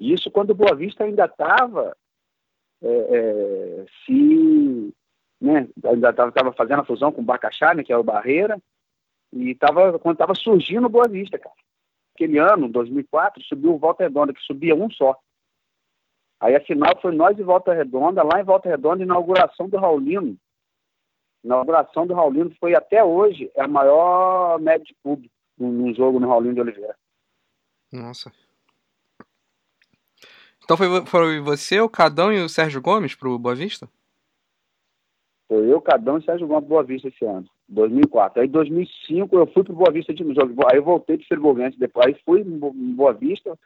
E 0.00 0.12
isso 0.12 0.30
quando 0.30 0.50
o 0.50 0.54
Boa 0.54 0.74
Vista 0.74 1.04
ainda 1.04 1.26
estava 1.26 1.96
é, 2.82 2.88
é, 2.88 3.86
se 4.04 4.94
né? 5.40 5.68
Ainda 5.84 6.10
estava 6.10 6.52
fazendo 6.52 6.80
a 6.80 6.84
fusão 6.84 7.12
com 7.12 7.20
o 7.20 7.24
Bacaxá, 7.24 7.74
né, 7.74 7.82
que 7.82 7.92
é 7.92 7.96
o 7.96 8.04
Barreira, 8.04 8.60
e 9.32 9.54
tava, 9.54 9.98
quando 9.98 10.14
estava 10.14 10.34
surgindo 10.34 10.86
o 10.86 10.90
Boa 10.90 11.08
Vista, 11.08 11.38
cara. 11.38 11.54
Aquele 12.14 12.38
ano, 12.38 12.68
2004, 12.68 13.42
subiu 13.42 13.74
o 13.74 13.78
Volta 13.78 14.04
Redonda, 14.04 14.32
que 14.32 14.40
subia 14.40 14.74
um 14.74 14.88
só. 14.90 15.18
Aí 16.40 16.54
a 16.54 16.60
final 16.60 17.00
foi 17.00 17.14
nós 17.14 17.36
e 17.38 17.42
Volta 17.42 17.72
Redonda, 17.72 18.22
lá 18.22 18.40
em 18.40 18.44
Volta 18.44 18.68
Redonda, 18.68 19.02
inauguração 19.02 19.68
do 19.68 19.76
Raulino. 19.76 20.36
Inauguração 21.42 22.06
do 22.06 22.14
Raulino 22.14 22.54
foi 22.60 22.74
até 22.74 23.02
hoje 23.02 23.50
é 23.54 23.62
a 23.62 23.68
maior 23.68 24.58
média 24.60 24.84
de 24.84 24.94
público 25.02 25.34
num 25.58 25.94
jogo 25.94 26.20
no 26.20 26.28
Raulino 26.28 26.54
de 26.54 26.60
Oliveira. 26.60 26.96
Nossa. 27.92 28.32
Então 30.62 30.76
foi, 30.76 31.06
foi 31.06 31.40
você, 31.40 31.80
o 31.80 31.88
Cadão 31.88 32.32
e 32.32 32.40
o 32.40 32.48
Sérgio 32.48 32.80
Gomes 32.80 33.14
pro 33.14 33.38
Boa 33.38 33.54
Vista? 33.54 33.88
Foi 35.46 35.70
eu, 35.70 35.80
Cadão 35.80 36.18
e 36.18 36.24
Sérgio 36.24 36.46
Gomes 36.46 36.68
Boa 36.68 36.82
Vista 36.82 37.08
esse 37.08 37.24
ano, 37.24 37.46
2004. 37.68 38.40
Aí, 38.40 38.48
em 38.48 38.50
2005, 38.50 39.36
eu 39.36 39.46
fui 39.48 39.62
para 39.62 39.74
Boa 39.74 39.92
Vista 39.92 40.14
de 40.14 40.24
novo. 40.24 40.54
Aí, 40.70 40.78
eu 40.78 40.84
voltei 40.84 41.18
para 41.18 41.26
Friburguense 41.26 41.78
depois. 41.78 42.06
Aí, 42.06 42.16
fui 42.24 42.40
em 42.40 42.94
Boa 42.94 43.12
Vista, 43.12 43.58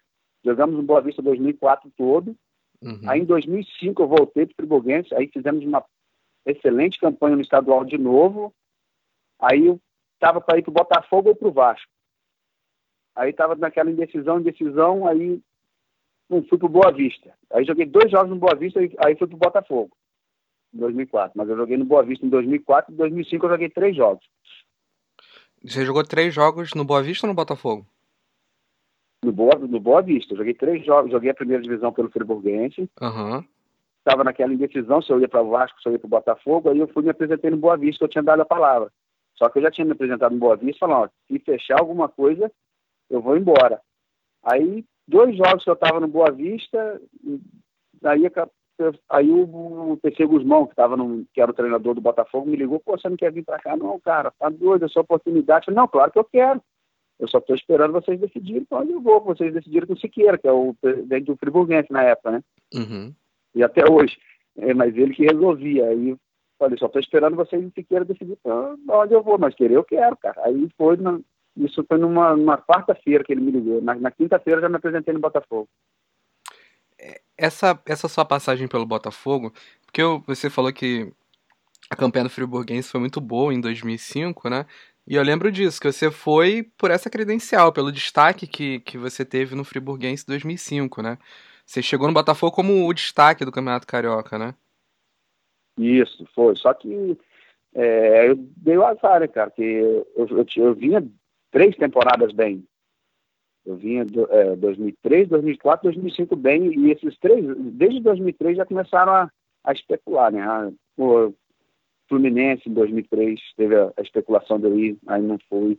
jogamos 0.45 0.77
no 0.77 0.83
Boa 0.83 1.01
Vista 1.01 1.23
2004 1.23 1.91
todo. 1.97 2.37
Uhum. 2.83 3.01
Aí, 3.07 3.21
em 3.21 3.25
2005, 3.25 4.03
eu 4.03 4.09
voltei 4.09 4.47
para 4.47 4.57
Friburguense. 4.57 5.15
Aí, 5.15 5.29
fizemos 5.29 5.65
uma 5.65 5.85
excelente 6.45 6.99
campanha 6.99 7.37
no 7.37 7.43
estadual 7.43 7.85
de 7.85 7.97
novo. 7.97 8.53
Aí, 9.41 9.67
eu 9.67 9.81
estava 10.15 10.41
para 10.41 10.59
ir 10.59 10.63
para 10.63 10.71
o 10.71 10.75
Botafogo 10.75 11.29
ou 11.29 11.37
para 11.37 11.49
o 11.49 11.53
Vasco. 11.53 11.91
Aí, 13.15 13.31
estava 13.31 13.55
naquela 13.55 13.91
indecisão, 13.91 14.41
indecisão. 14.41 15.07
Aí, 15.07 15.41
não, 16.29 16.43
fui 16.43 16.59
para 16.59 16.69
Boa 16.69 16.93
Vista. 16.93 17.33
Aí, 17.53 17.65
joguei 17.65 17.87
dois 17.87 18.11
jogos 18.11 18.31
no 18.31 18.37
Boa 18.37 18.57
Vista. 18.57 18.81
Aí, 18.81 19.17
fui 19.17 19.29
para 19.29 19.37
o 19.37 19.39
Botafogo. 19.39 19.97
2004. 20.73 21.33
Mas 21.37 21.49
eu 21.49 21.57
joguei 21.57 21.77
no 21.77 21.85
Boa 21.85 22.03
Vista 22.03 22.25
em 22.25 22.29
2004 22.29 22.93
e 22.93 22.95
em 22.95 22.97
2005 22.99 23.47
eu 23.47 23.51
joguei 23.51 23.69
três 23.69 23.97
jogos. 23.97 24.25
Você 25.65 25.85
jogou 25.85 26.05
três 26.05 26.35
jogos 26.35 26.75
no 26.75 26.85
Boa 26.85 27.03
Vista 27.03 27.27
ou 27.27 27.29
no 27.29 27.35
Botafogo? 27.35 27.87
No 29.25 29.33
Boa, 29.33 29.59
no 29.59 29.81
Boa 29.81 30.03
Vista. 30.03 30.33
Eu 30.33 30.39
joguei 30.39 30.55
três 30.55 30.85
jogos. 30.85 31.11
Joguei 31.11 31.31
a 31.31 31.35
primeira 31.35 31.63
divisão 31.63 31.93
pelo 31.93 32.11
Friburguense. 32.11 32.89
Uhum. 33.01 33.45
Estava 33.99 34.25
naquela 34.25 34.55
indecisão 34.55 35.03
se 35.03 35.13
eu 35.13 35.21
ia 35.21 35.29
para 35.29 35.43
o 35.43 35.51
Vasco, 35.51 35.81
se 35.83 35.89
eu 35.89 35.93
ia 35.93 35.99
para 35.99 36.07
o 36.07 36.11
Botafogo. 36.11 36.71
Aí 36.71 36.79
eu 36.79 36.89
fui 36.89 37.03
me 37.03 37.11
apresentei 37.11 37.51
no 37.51 37.57
Boa 37.57 37.77
Vista, 37.77 38.05
eu 38.05 38.09
tinha 38.09 38.23
dado 38.23 38.41
a 38.41 38.47
palavra. 38.47 38.91
Só 39.37 39.49
que 39.49 39.59
eu 39.59 39.63
já 39.63 39.71
tinha 39.71 39.85
me 39.85 39.93
apresentado 39.93 40.33
no 40.33 40.39
Boa 40.39 40.57
Vista, 40.57 40.87
falando, 40.87 41.11
se 41.27 41.39
fechar 41.39 41.79
alguma 41.79 42.09
coisa, 42.09 42.51
eu 43.11 43.21
vou 43.21 43.37
embora. 43.37 43.81
Aí, 44.43 44.85
dois 45.07 45.37
jogos 45.37 45.63
que 45.63 45.71
eu 45.71 45.75
estava 45.75 46.01
no 46.01 46.09
Boa 46.09 46.31
Vista, 46.31 47.01
daí 48.01 48.25
aí 49.09 49.31
o, 49.31 49.93
o 49.93 49.99
PC 50.03 50.27
Guzmão, 50.27 50.67
que, 50.67 50.75
tava 50.75 50.97
no, 50.97 51.25
que 51.33 51.41
era 51.41 51.51
o 51.51 51.55
treinador 51.55 51.95
do 51.95 52.01
Botafogo, 52.01 52.49
me 52.49 52.57
ligou, 52.57 52.81
pô, 52.81 52.97
você 52.97 53.09
não 53.09 53.17
quer 53.17 53.33
vir 53.33 53.45
para 53.45 53.59
cá? 53.59 53.77
Não, 53.77 53.99
cara, 54.01 54.33
tá 54.39 54.49
doido, 54.49 54.85
é 54.85 54.89
sua 54.89 55.03
oportunidade. 55.03 55.67
Falei, 55.67 55.77
não, 55.77 55.89
claro 55.89 56.13
que 56.13 56.19
eu 56.19 56.25
quero. 56.25 56.63
Eu 57.19 57.27
só 57.27 57.39
estou 57.39 57.57
esperando 57.57 57.93
vocês 57.93 58.21
decidirem 58.21 58.63
então 58.63 58.83
eu 58.85 59.01
vou. 59.01 59.21
Vocês 59.21 59.53
decidiram 59.53 59.89
com 59.89 59.95
o 59.95 59.99
Siqueira, 59.99 60.39
que 60.39 60.47
é 60.47 60.53
o 60.53 60.75
presidente 60.81 61.27
do 61.27 61.37
Friburguense 61.37 61.93
na 61.93 62.03
época, 62.03 62.31
né? 62.31 62.43
Uhum. 62.73 63.13
E 63.55 63.63
até 63.63 63.91
hoje. 63.91 64.17
É, 64.57 64.73
mas 64.73 64.97
ele 64.97 65.13
que 65.13 65.25
resolvia. 65.25 65.87
Aí 65.87 66.17
Falei, 66.59 66.77
só 66.77 66.89
tô 66.89 66.99
esperando 66.99 67.37
vocês 67.37 67.63
em 67.63 67.71
Siqueira 67.71 68.05
decidir 68.05 68.37
pra 68.43 68.75
onde 68.89 69.15
eu 69.15 69.23
vou, 69.23 69.39
mas 69.39 69.55
querer 69.55 69.75
eu 69.75 69.85
quero, 69.85 70.17
cara. 70.17 70.43
Aí 70.45 70.69
foi, 70.77 70.97
na, 70.97 71.21
isso 71.57 71.85
foi 71.85 71.99
numa, 71.99 72.37
numa 72.37 72.59
quarta-feira 72.59 73.23
que 73.23 73.33
ele 73.33 73.41
me 73.41 73.53
ligou. 73.53 73.81
Na, 73.81 73.95
na 73.95 74.11
quinta-feira 74.11 74.61
já 74.61 74.69
me 74.69 74.75
apresentei 74.75 75.15
no 75.15 75.21
Botafogo. 75.21 75.69
Essa, 77.39 77.81
essa 77.87 78.09
sua 78.09 78.25
passagem 78.25 78.67
pelo 78.67 78.85
Botafogo, 78.85 79.53
porque 79.87 80.03
você 80.27 80.51
falou 80.51 80.73
que 80.73 81.13
a 81.89 81.97
campanha 81.97 82.25
do 82.25 82.31
Friburguense 82.31 82.91
foi 82.91 83.01
muito 83.01 83.21
boa 83.21 83.55
em 83.55 83.61
2005, 83.61 84.51
né? 84.51 84.67
E 85.07 85.15
eu 85.15 85.23
lembro 85.23 85.51
disso, 85.51 85.81
que 85.81 85.91
você 85.91 86.11
foi 86.11 86.65
por 86.77 86.91
essa 86.91 87.09
credencial, 87.09 87.73
pelo 87.73 87.91
destaque 87.91 88.47
que, 88.47 88.81
que 88.81 88.99
você 88.99 89.25
teve 89.25 89.55
no 89.55 89.65
Friburguense 89.65 90.27
2005, 90.27 91.01
né? 91.01 91.17
Você 91.65 91.81
chegou 91.81 92.09
no 92.09 92.15
Botafogo 92.15 92.53
como 92.53 92.87
o 92.87 92.93
destaque 92.93 93.45
do 93.45 93.53
Campeonato 93.53 93.87
Carioca, 93.87 94.39
né? 94.39 94.55
Isso, 95.79 96.27
foi. 96.35 96.57
Só 96.57 96.75
que 96.75 97.17
é, 97.75 98.29
eu 98.29 98.35
dei 98.37 98.77
o 98.77 98.85
azar, 98.85 99.21
né, 99.21 99.29
cara? 99.29 99.51
Que 99.51 99.63
eu, 99.63 100.07
eu, 100.17 100.47
eu, 100.57 100.75
vinha 100.75 101.07
três 101.51 101.77
temporadas 101.77 102.33
bem. 102.33 102.67
Eu 103.69 103.77
vinha 103.77 104.05
do, 104.05 104.27
é, 104.33 104.57
2003, 104.57 105.29
2004, 105.29 105.85
2005 105.85 106.37
bem, 106.37 106.73
e 106.73 106.91
esses 106.91 107.19
três, 107.19 107.45
desde 107.59 108.01
2003 108.01 108.57
já 108.57 108.65
começaram 108.65 109.13
a, 109.13 109.31
a 109.63 109.73
especular, 109.73 110.33
né? 110.33 110.41
A, 110.41 110.71
o 110.97 111.35
Fluminense 112.09 112.67
em 112.67 112.73
2003 112.73 113.39
teve 113.57 113.77
a, 113.77 113.93
a 113.95 114.01
especulação 114.01 114.59
de 114.59 114.67
eu 114.67 114.79
ir, 114.79 114.99
aí 115.07 115.21
não 115.21 115.39
fui. 115.51 115.79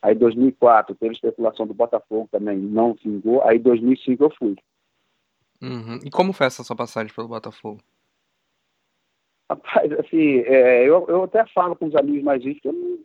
Aí 0.00 0.14
2004 0.14 0.94
teve 0.94 1.10
a 1.10 1.12
especulação 1.12 1.66
do 1.66 1.74
Botafogo 1.74 2.26
também, 2.32 2.56
não 2.56 2.94
vingou. 2.94 3.42
Aí 3.42 3.58
2005 3.58 4.24
eu 4.24 4.30
fui. 4.30 4.56
Uhum. 5.60 6.00
E 6.04 6.10
como 6.10 6.32
foi 6.32 6.46
essa 6.46 6.64
sua 6.64 6.76
passagem 6.76 7.12
pelo 7.14 7.28
Botafogo? 7.28 7.80
Rapaz, 9.50 9.92
assim, 9.92 10.38
é, 10.38 10.88
eu, 10.88 11.06
eu 11.08 11.24
até 11.24 11.44
falo 11.48 11.76
com 11.76 11.86
os 11.86 11.94
amigos 11.94 12.22
mais 12.22 12.42
íntimos 12.42 12.60
que 12.62 12.68
eu, 12.68 13.00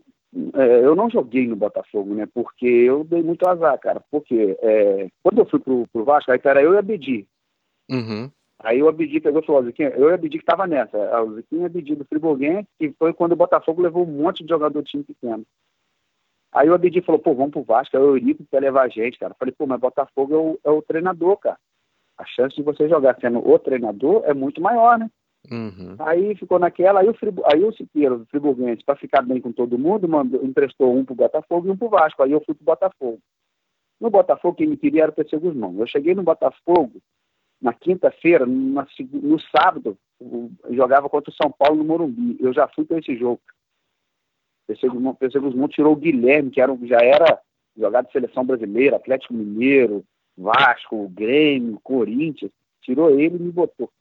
é, 0.53 0.85
eu 0.85 0.95
não 0.95 1.09
joguei 1.09 1.47
no 1.47 1.55
Botafogo, 1.55 2.13
né? 2.13 2.27
Porque 2.33 2.65
eu 2.65 3.03
dei 3.03 3.21
muito 3.21 3.47
azar, 3.47 3.77
cara. 3.79 4.01
Porque 4.09 4.57
é, 4.61 5.09
quando 5.23 5.39
eu 5.39 5.45
fui 5.45 5.59
pro, 5.59 5.87
pro 5.91 6.03
Vasco, 6.03 6.31
aí 6.31 6.39
era 6.43 6.61
eu 6.61 6.73
e 6.73 6.77
a 6.77 6.81
Bedi. 6.81 7.27
Uhum. 7.89 8.29
Aí 8.63 8.81
o 8.81 8.87
Abidi 8.87 9.19
pegou 9.19 9.41
e 9.41 9.45
falou, 9.45 9.63
Ziquinha, 9.63 9.89
eu 9.89 10.09
e 10.09 10.11
o 10.11 10.13
Abidi 10.13 10.37
que 10.37 10.45
tava 10.45 10.67
nessa. 10.67 10.97
O 11.23 11.33
Ziquinha 11.33 11.61
e 11.61 11.63
o 11.63 11.65
Abidi 11.65 11.95
do 11.95 12.05
Friburguense, 12.05 12.67
que 12.77 12.91
foi 12.91 13.11
quando 13.11 13.31
o 13.31 13.35
Botafogo 13.35 13.81
levou 13.81 14.03
um 14.03 14.11
monte 14.21 14.43
de 14.43 14.49
jogador 14.49 14.81
do 14.81 14.85
time 14.85 15.03
pequeno. 15.03 15.43
Aí 16.53 16.69
o 16.69 16.75
Abidi 16.75 17.01
falou, 17.01 17.19
pô, 17.19 17.33
vamos 17.33 17.51
pro 17.51 17.63
Vasco, 17.63 17.97
aí 17.97 18.03
o 18.03 18.17
Eurico 18.17 18.45
quer 18.51 18.59
levar 18.59 18.83
a 18.83 18.87
gente, 18.87 19.17
cara. 19.17 19.31
Eu 19.31 19.37
falei, 19.37 19.53
pô, 19.57 19.65
mas 19.65 19.79
Botafogo 19.79 20.33
é 20.33 20.37
o, 20.37 20.59
é 20.65 20.69
o 20.69 20.81
treinador, 20.81 21.37
cara 21.37 21.57
a 22.21 22.25
chance 22.25 22.55
de 22.55 22.61
você 22.61 22.87
jogar 22.87 23.17
sendo 23.19 23.39
o 23.39 23.59
treinador 23.59 24.23
é 24.25 24.33
muito 24.33 24.61
maior, 24.61 24.97
né? 24.97 25.09
Uhum. 25.49 25.95
Aí 25.99 26.35
ficou 26.35 26.59
naquela, 26.59 26.99
aí 26.99 27.09
o, 27.09 27.13
Fribu, 27.13 27.41
aí 27.45 27.63
o 27.63 27.73
Siqueira, 27.73 28.17
do 28.17 28.25
Friburguense, 28.27 28.83
para 28.83 28.95
ficar 28.95 29.21
bem 29.21 29.41
com 29.41 29.51
todo 29.51 29.77
mundo, 29.77 30.07
mandou, 30.07 30.43
emprestou 30.43 30.95
um 30.95 31.03
pro 31.03 31.15
Botafogo 31.15 31.67
e 31.67 31.71
um 31.71 31.77
pro 31.77 31.89
Vasco. 31.89 32.21
Aí 32.21 32.31
eu 32.31 32.41
fui 32.45 32.53
pro 32.53 32.65
Botafogo. 32.65 33.19
No 33.99 34.09
Botafogo, 34.09 34.55
quem 34.55 34.67
me 34.67 34.77
queria 34.77 35.03
era 35.03 35.11
o 35.11 35.15
PC 35.15 35.37
Guzmão. 35.37 35.75
Eu 35.79 35.87
cheguei 35.87 36.13
no 36.13 36.23
Botafogo 36.23 37.01
na 37.61 37.73
quinta-feira, 37.73 38.45
no 38.45 39.39
sábado, 39.55 39.95
jogava 40.71 41.07
contra 41.07 41.29
o 41.29 41.35
São 41.35 41.51
Paulo 41.51 41.77
no 41.77 41.83
Morumbi. 41.83 42.35
Eu 42.39 42.51
já 42.51 42.67
fui 42.67 42.83
para 42.83 42.97
esse 42.97 43.15
jogo. 43.15 43.39
O 44.67 45.13
PC 45.15 45.39
Guzmão 45.39 45.67
tirou 45.67 45.93
o 45.93 45.97
Guilherme, 45.97 46.49
que 46.49 46.61
era, 46.61 46.75
já 46.83 46.97
era 46.97 47.39
jogado 47.77 48.07
de 48.07 48.11
seleção 48.11 48.45
brasileira, 48.45 48.95
Atlético 48.95 49.33
Mineiro, 49.33 50.03
Vasco, 50.37 51.07
Grêmio, 51.09 51.79
Corinthians, 51.83 52.51
tirou 52.81 53.11
ele 53.11 53.35
e 53.35 53.39
me 53.39 53.51
botou. 53.51 53.91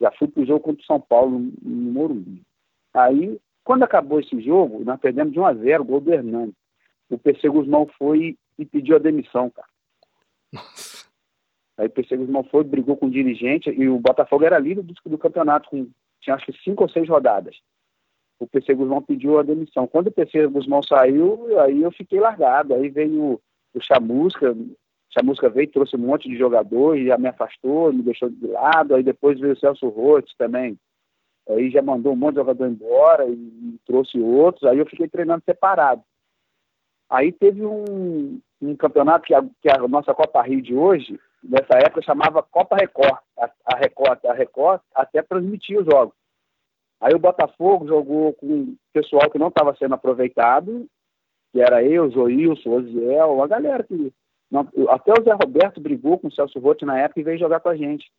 Já 0.00 0.10
fui 0.12 0.28
pro 0.28 0.46
jogo 0.46 0.60
contra 0.60 0.82
o 0.82 0.86
São 0.86 1.00
Paulo 1.00 1.38
no 1.62 1.92
Morumbi. 1.92 2.42
Aí, 2.94 3.38
quando 3.62 3.82
acabou 3.82 4.20
esse 4.20 4.40
jogo, 4.40 4.82
nós 4.84 4.98
perdemos 4.98 5.32
de 5.32 5.40
1 5.40 5.46
a 5.46 5.54
0 5.54 5.84
gol 5.84 6.00
do 6.00 6.12
Hernani. 6.12 6.52
O 7.10 7.18
PC 7.18 7.48
Guzmão 7.48 7.86
foi 7.98 8.36
e 8.58 8.64
pediu 8.64 8.96
a 8.96 9.00
demissão, 9.00 9.50
cara. 9.50 9.68
Nossa. 10.52 11.08
Aí 11.76 11.86
o 11.86 11.90
PC 11.90 12.16
Guzmão 12.16 12.44
foi, 12.44 12.62
brigou 12.62 12.96
com 12.96 13.06
o 13.06 13.10
dirigente 13.10 13.70
e 13.70 13.88
o 13.88 13.98
Botafogo 13.98 14.44
era 14.44 14.58
líder 14.58 14.82
do, 14.82 14.94
do 15.06 15.18
campeonato, 15.18 15.70
com, 15.70 15.88
tinha 16.20 16.36
acho 16.36 16.46
que 16.46 16.62
cinco 16.62 16.82
ou 16.82 16.90
seis 16.90 17.08
rodadas. 17.08 17.56
O 18.38 18.46
PC 18.46 18.74
Guzmão 18.74 19.02
pediu 19.02 19.38
a 19.38 19.42
demissão. 19.42 19.86
Quando 19.86 20.08
o 20.08 20.12
PC 20.12 20.46
Guzmão 20.46 20.82
saiu, 20.82 21.58
aí 21.60 21.82
eu 21.82 21.90
fiquei 21.90 22.20
largado. 22.20 22.74
Aí 22.74 22.88
veio 22.88 23.40
o 23.74 23.80
Chamusca, 23.80 24.56
essa 25.10 25.24
música 25.24 25.48
veio, 25.48 25.70
trouxe 25.70 25.96
um 25.96 26.00
monte 26.00 26.28
de 26.28 26.38
jogador 26.38 26.96
e 26.96 27.06
já 27.06 27.18
me 27.18 27.28
afastou, 27.28 27.92
me 27.92 28.02
deixou 28.02 28.30
de 28.30 28.46
lado. 28.46 28.94
Aí 28.94 29.02
depois 29.02 29.40
veio 29.40 29.54
o 29.54 29.58
Celso 29.58 29.88
Rotes 29.88 30.34
também. 30.36 30.78
Aí 31.48 31.68
já 31.70 31.82
mandou 31.82 32.12
um 32.12 32.16
monte 32.16 32.34
de 32.34 32.40
jogador 32.40 32.68
embora 32.68 33.26
e, 33.26 33.76
trouxe 33.84 34.20
outros. 34.20 34.64
Aí 34.64 34.78
eu 34.78 34.86
fiquei 34.86 35.08
treinando 35.08 35.42
separado. 35.44 36.02
Aí 37.08 37.32
teve 37.32 37.66
um, 37.66 38.40
um 38.62 38.76
campeonato 38.76 39.26
que 39.26 39.34
a, 39.34 39.42
que 39.60 39.68
a, 39.68 39.78
nossa 39.88 40.14
Copa 40.14 40.42
Rio 40.42 40.62
de 40.62 40.74
hoje, 40.74 41.18
nessa 41.42 41.78
época, 41.78 42.02
chamava 42.02 42.40
Copa 42.40 42.76
Record. 42.76 43.18
A, 43.36 43.50
a 43.64 43.76
Record, 43.78 44.24
a 44.26 44.32
Record 44.32 44.80
até 44.94 45.22
transmitia 45.22 45.80
os 45.80 45.86
jogos. 45.86 46.14
Aí 47.00 47.12
o 47.14 47.18
Botafogo 47.18 47.88
jogou 47.88 48.32
com 48.34 48.76
pessoal 48.92 49.28
que 49.28 49.38
não 49.38 49.48
estava 49.48 49.74
sendo 49.74 49.94
aproveitado, 49.94 50.86
que 51.50 51.60
era 51.60 51.82
eu, 51.82 52.08
Zoilson, 52.10 52.70
Oziel, 52.70 53.32
uma 53.34 53.48
galera 53.48 53.82
que 53.82 54.12
até 54.88 55.12
o 55.12 55.22
Zé 55.22 55.32
Roberto 55.32 55.80
brigou 55.80 56.18
com 56.18 56.28
o 56.28 56.32
Celso 56.32 56.58
Rotti 56.58 56.84
na 56.84 56.98
época 56.98 57.20
e 57.20 57.24
veio 57.24 57.38
jogar 57.38 57.60
com 57.60 57.68
a 57.68 57.76
gente. 57.76 58.10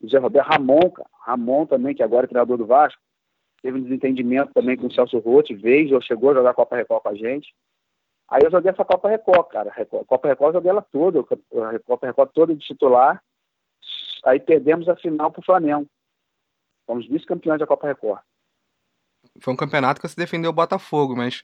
O 0.00 0.08
Zé 0.08 0.18
Roberto, 0.18 0.48
Ramon, 0.48 0.92
Ramon 1.20 1.66
também, 1.66 1.94
que 1.94 2.02
agora 2.02 2.24
é 2.24 2.28
treinador 2.28 2.56
do 2.56 2.66
Vasco, 2.66 3.00
teve 3.60 3.78
um 3.78 3.82
desentendimento 3.82 4.52
também 4.54 4.76
com 4.76 4.86
o 4.86 4.92
Celso 4.92 5.18
Rotti, 5.18 5.54
veio, 5.54 6.00
chegou 6.02 6.30
a 6.30 6.34
jogar 6.34 6.54
Copa 6.54 6.76
Record 6.76 7.02
com 7.02 7.08
a 7.08 7.14
gente. 7.14 7.54
Aí 8.28 8.42
eu 8.44 8.50
joguei 8.50 8.70
essa 8.70 8.84
Copa 8.84 9.08
Record, 9.08 9.48
cara. 9.48 9.72
Copa 10.06 10.28
Record 10.28 10.54
eu 10.54 10.58
joguei 10.58 10.70
ela 10.70 10.82
toda, 10.82 11.20
a 11.20 11.78
Copa 11.80 12.06
Record 12.06 12.30
toda 12.32 12.54
de 12.54 12.64
titular. 12.64 13.22
Aí 14.24 14.38
perdemos 14.38 14.88
a 14.88 14.96
final 14.96 15.30
pro 15.30 15.44
Flamengo. 15.44 15.86
Fomos 16.86 17.06
vice-campeões 17.06 17.58
da 17.58 17.66
Copa 17.66 17.86
Record. 17.86 18.20
Foi 19.40 19.52
um 19.52 19.56
campeonato 19.56 20.00
que 20.00 20.08
você 20.08 20.16
defendeu 20.16 20.50
o 20.50 20.54
Botafogo, 20.54 21.16
mas 21.16 21.42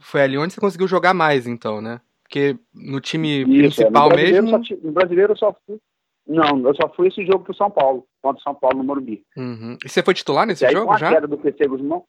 foi 0.00 0.22
ali 0.22 0.38
onde 0.38 0.52
você 0.52 0.60
conseguiu 0.60 0.88
jogar 0.88 1.14
mais, 1.14 1.46
então, 1.46 1.80
né? 1.80 2.00
Porque 2.32 2.58
no 2.72 2.98
time 2.98 3.42
Isso, 3.42 3.76
principal 3.76 4.10
é. 4.12 4.16
no 4.16 4.16
mesmo. 4.16 4.64
Só, 4.64 4.74
no 4.82 4.92
brasileiro 4.92 5.34
eu 5.34 5.36
só 5.36 5.54
fui. 5.66 5.78
Não, 6.26 6.66
eu 6.66 6.74
só 6.74 6.88
fui 6.88 7.08
esse 7.08 7.26
jogo 7.26 7.44
pro 7.44 7.54
São 7.54 7.70
Paulo, 7.70 8.06
contra 8.22 8.40
o 8.40 8.42
São 8.42 8.54
Paulo 8.54 8.78
no 8.78 8.84
Morumbi. 8.84 9.22
Uhum. 9.36 9.76
E 9.84 9.88
você 9.88 10.02
foi 10.02 10.14
titular 10.14 10.46
nesse 10.46 10.64
aí, 10.64 10.72
jogo 10.72 10.96
já? 10.96 11.10
queda 11.10 11.28
do 11.28 11.36
PC 11.36 11.68
Guzmão. 11.68 12.06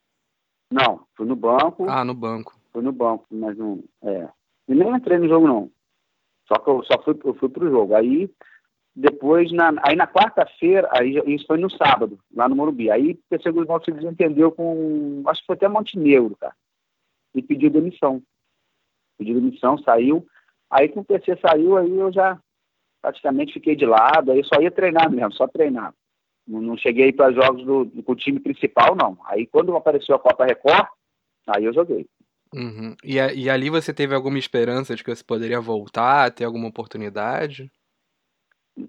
Não, 0.71 1.01
fui 1.17 1.25
no 1.25 1.35
banco. 1.35 1.89
Ah, 1.89 2.05
no 2.05 2.13
banco. 2.13 2.57
Fui 2.71 2.81
no 2.81 2.93
banco, 2.93 3.25
mas 3.29 3.57
não. 3.57 3.83
É. 4.01 4.29
E 4.69 4.73
nem 4.73 4.95
entrei 4.95 5.17
no 5.17 5.27
jogo, 5.27 5.45
não. 5.45 5.69
Só 6.47 6.57
que 6.57 6.69
eu 6.69 6.83
só 6.85 7.01
fui, 7.03 7.19
eu 7.25 7.33
fui 7.33 7.49
pro 7.49 7.69
jogo. 7.69 7.93
Aí, 7.93 8.31
depois, 8.95 9.51
na, 9.51 9.73
aí 9.81 9.97
na 9.97 10.07
quarta-feira, 10.07 10.87
aí 10.93 11.21
isso 11.27 11.45
foi 11.47 11.57
no 11.57 11.69
sábado, 11.69 12.17
lá 12.33 12.47
no 12.47 12.55
Morumbi. 12.55 12.89
Aí 12.89 13.11
o 13.11 13.19
PC 13.29 13.51
Guzmão 13.51 13.81
se 13.83 13.91
desentendeu 13.91 14.53
com. 14.53 15.21
Acho 15.27 15.41
que 15.41 15.47
foi 15.47 15.55
até 15.57 15.67
Montenegro, 15.67 16.37
cara. 16.39 16.55
E 17.35 17.41
pediu 17.41 17.69
demissão. 17.69 18.23
Pediu 19.17 19.35
demissão, 19.35 19.77
saiu. 19.79 20.25
Aí 20.69 20.89
que 20.89 20.99
o 20.99 21.03
PC 21.03 21.37
saiu, 21.41 21.77
aí 21.77 21.91
eu 21.91 22.11
já 22.11 22.39
praticamente 23.01 23.53
fiquei 23.53 23.75
de 23.75 23.85
lado, 23.85 24.31
aí 24.31 24.43
só 24.45 24.61
ia 24.61 24.71
treinar 24.71 25.11
mesmo, 25.11 25.33
só 25.33 25.47
treinar. 25.47 25.93
Não, 26.47 26.61
não 26.61 26.77
cheguei 26.77 27.11
para 27.11 27.31
jogos 27.31 27.63
do, 27.65 27.85
do, 27.85 28.15
time 28.15 28.39
principal, 28.39 28.95
não. 28.95 29.17
Aí 29.25 29.45
quando 29.45 29.75
apareceu 29.75 30.15
a 30.15 30.19
Copa 30.19 30.45
Record, 30.45 30.87
aí 31.47 31.65
eu 31.65 31.73
joguei. 31.73 32.07
Uhum. 32.53 32.95
E, 33.03 33.15
e 33.15 33.49
ali 33.49 33.69
você 33.69 33.93
teve 33.93 34.15
alguma 34.15 34.37
esperança 34.37 34.95
de 34.95 35.03
que 35.03 35.13
você 35.13 35.23
poderia 35.23 35.59
voltar, 35.59 36.31
ter 36.31 36.45
alguma 36.45 36.67
oportunidade? 36.67 37.71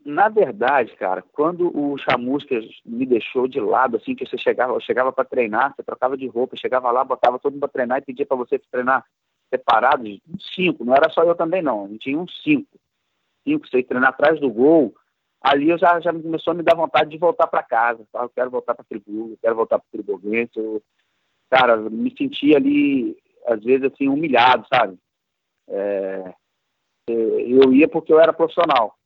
Na 0.05 0.29
verdade, 0.29 0.95
cara, 0.97 1.23
quando 1.33 1.71
o 1.77 1.99
Chamusca 1.99 2.55
me 2.87 3.05
deixou 3.05 3.47
de 3.47 3.61
lado, 3.61 3.99
assim, 3.99 4.15
que 4.15 4.27
você 4.27 4.39
chegava, 4.39 4.81
chegava 4.81 5.13
para 5.13 5.25
treinar, 5.25 5.75
você 5.75 5.83
trocava 5.83 6.17
de 6.17 6.27
roupa, 6.27 6.57
chegava 6.57 6.91
lá, 6.91 7.05
botava 7.05 7.39
todo 7.39 7.53
mundo 7.53 7.61
para 7.61 7.69
treinar 7.69 7.99
e 7.99 8.05
pedia 8.05 8.25
para 8.25 8.37
você 8.37 8.59
treinar 8.59 9.05
separados, 9.55 10.21
cinco, 10.55 10.85
não 10.85 10.95
era 10.95 11.09
só 11.11 11.23
eu 11.23 11.35
também 11.35 11.63
não, 11.63 11.85
a 11.85 11.89
gente 11.89 12.01
tinha 12.01 12.19
uns 12.19 12.43
cinco, 12.43 12.69
cinco, 13.47 13.69
seis 13.69 13.87
treinar 13.87 14.11
atrás 14.11 14.41
do 14.41 14.51
gol, 14.51 14.95
ali 15.41 15.71
eu 15.71 15.79
já, 15.79 16.01
já 16.01 16.13
começou 16.13 16.53
a 16.53 16.55
me 16.55 16.63
dar 16.63 16.75
vontade 16.75 17.11
de 17.11 17.19
voltar 17.19 17.47
para 17.47 17.63
casa, 17.63 18.05
tá? 18.13 18.23
eu 18.23 18.31
quero 18.31 18.51
voltar 18.51 18.75
para 18.75 18.85
Friburgo, 18.85 19.39
quero 19.41 19.55
voltar 19.55 19.79
para 19.79 19.89
Friburguense, 19.91 20.53
eu, 20.57 20.83
cara, 21.51 21.77
me 21.77 22.13
sentia 22.17 22.57
ali, 22.57 23.17
às 23.47 23.63
vezes, 23.63 23.93
assim, 23.93 24.09
humilhado, 24.09 24.67
sabe? 24.73 24.99
É, 25.69 26.35
eu 27.09 27.73
ia 27.73 27.89
porque 27.89 28.13
eu 28.13 28.19
era 28.19 28.33
profissional, 28.33 28.97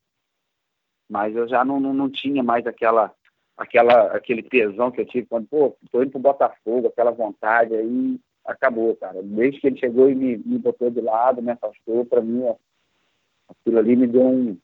mas 1.08 1.34
eu 1.34 1.48
já 1.48 1.64
não, 1.64 1.80
não, 1.80 1.92
não 1.92 2.10
tinha 2.10 2.42
mais 2.42 2.66
aquela 2.66 3.12
aquela 3.56 4.16
aquele 4.16 4.42
tesão 4.42 4.90
que 4.90 5.00
eu 5.00 5.06
tive 5.06 5.26
quando, 5.26 5.48
pô, 5.48 5.76
tô 5.90 6.02
indo 6.02 6.12
pro 6.12 6.20
Botafogo, 6.20 6.86
aquela 6.86 7.10
vontade 7.10 7.74
aí, 7.74 8.20
acabou, 8.48 8.96
cara. 8.96 9.22
Desde 9.22 9.60
que 9.60 9.66
ele 9.66 9.78
chegou 9.78 10.10
e 10.10 10.14
me, 10.14 10.36
me 10.38 10.58
botou 10.58 10.90
de 10.90 11.00
lado, 11.00 11.42
me 11.42 11.52
afastou, 11.52 12.04
para 12.04 12.20
mim, 12.20 12.42
ó, 12.44 12.56
aquilo 13.48 13.78
ali 13.78 13.94
me 13.94 14.06
deu 14.06 14.22
um, 14.22 14.58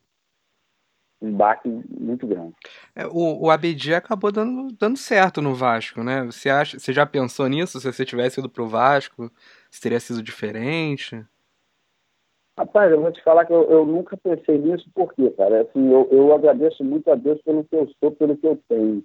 um 1.20 1.32
baque 1.32 1.68
muito 1.68 2.26
grande. 2.26 2.54
É, 2.94 3.06
o, 3.06 3.44
o 3.44 3.50
Abedi 3.50 3.94
acabou 3.94 4.32
dando, 4.32 4.72
dando 4.72 4.96
certo 4.96 5.42
no 5.42 5.54
Vasco, 5.54 6.02
né? 6.02 6.24
Você, 6.24 6.48
acha, 6.48 6.78
você 6.78 6.92
já 6.92 7.06
pensou 7.06 7.46
nisso? 7.46 7.78
Se 7.78 7.92
você 7.92 8.04
tivesse 8.04 8.40
ido 8.40 8.48
pro 8.48 8.66
Vasco, 8.66 9.30
se 9.70 9.80
teria 9.80 10.00
sido 10.00 10.22
diferente? 10.22 11.24
Rapaz, 12.56 12.90
eu 12.90 13.00
vou 13.00 13.10
te 13.10 13.22
falar 13.22 13.44
que 13.44 13.52
eu, 13.52 13.68
eu 13.68 13.84
nunca 13.84 14.16
pensei 14.16 14.58
nisso, 14.58 14.88
por 14.94 15.12
quê, 15.12 15.28
cara? 15.30 15.62
Assim, 15.62 15.90
eu, 15.90 16.08
eu 16.10 16.32
agradeço 16.32 16.84
muito 16.84 17.10
a 17.10 17.16
Deus 17.16 17.40
pelo 17.42 17.64
que 17.64 17.74
eu 17.74 17.90
sou, 18.00 18.12
pelo 18.12 18.36
que 18.36 18.46
eu 18.46 18.58
tenho. 18.68 19.04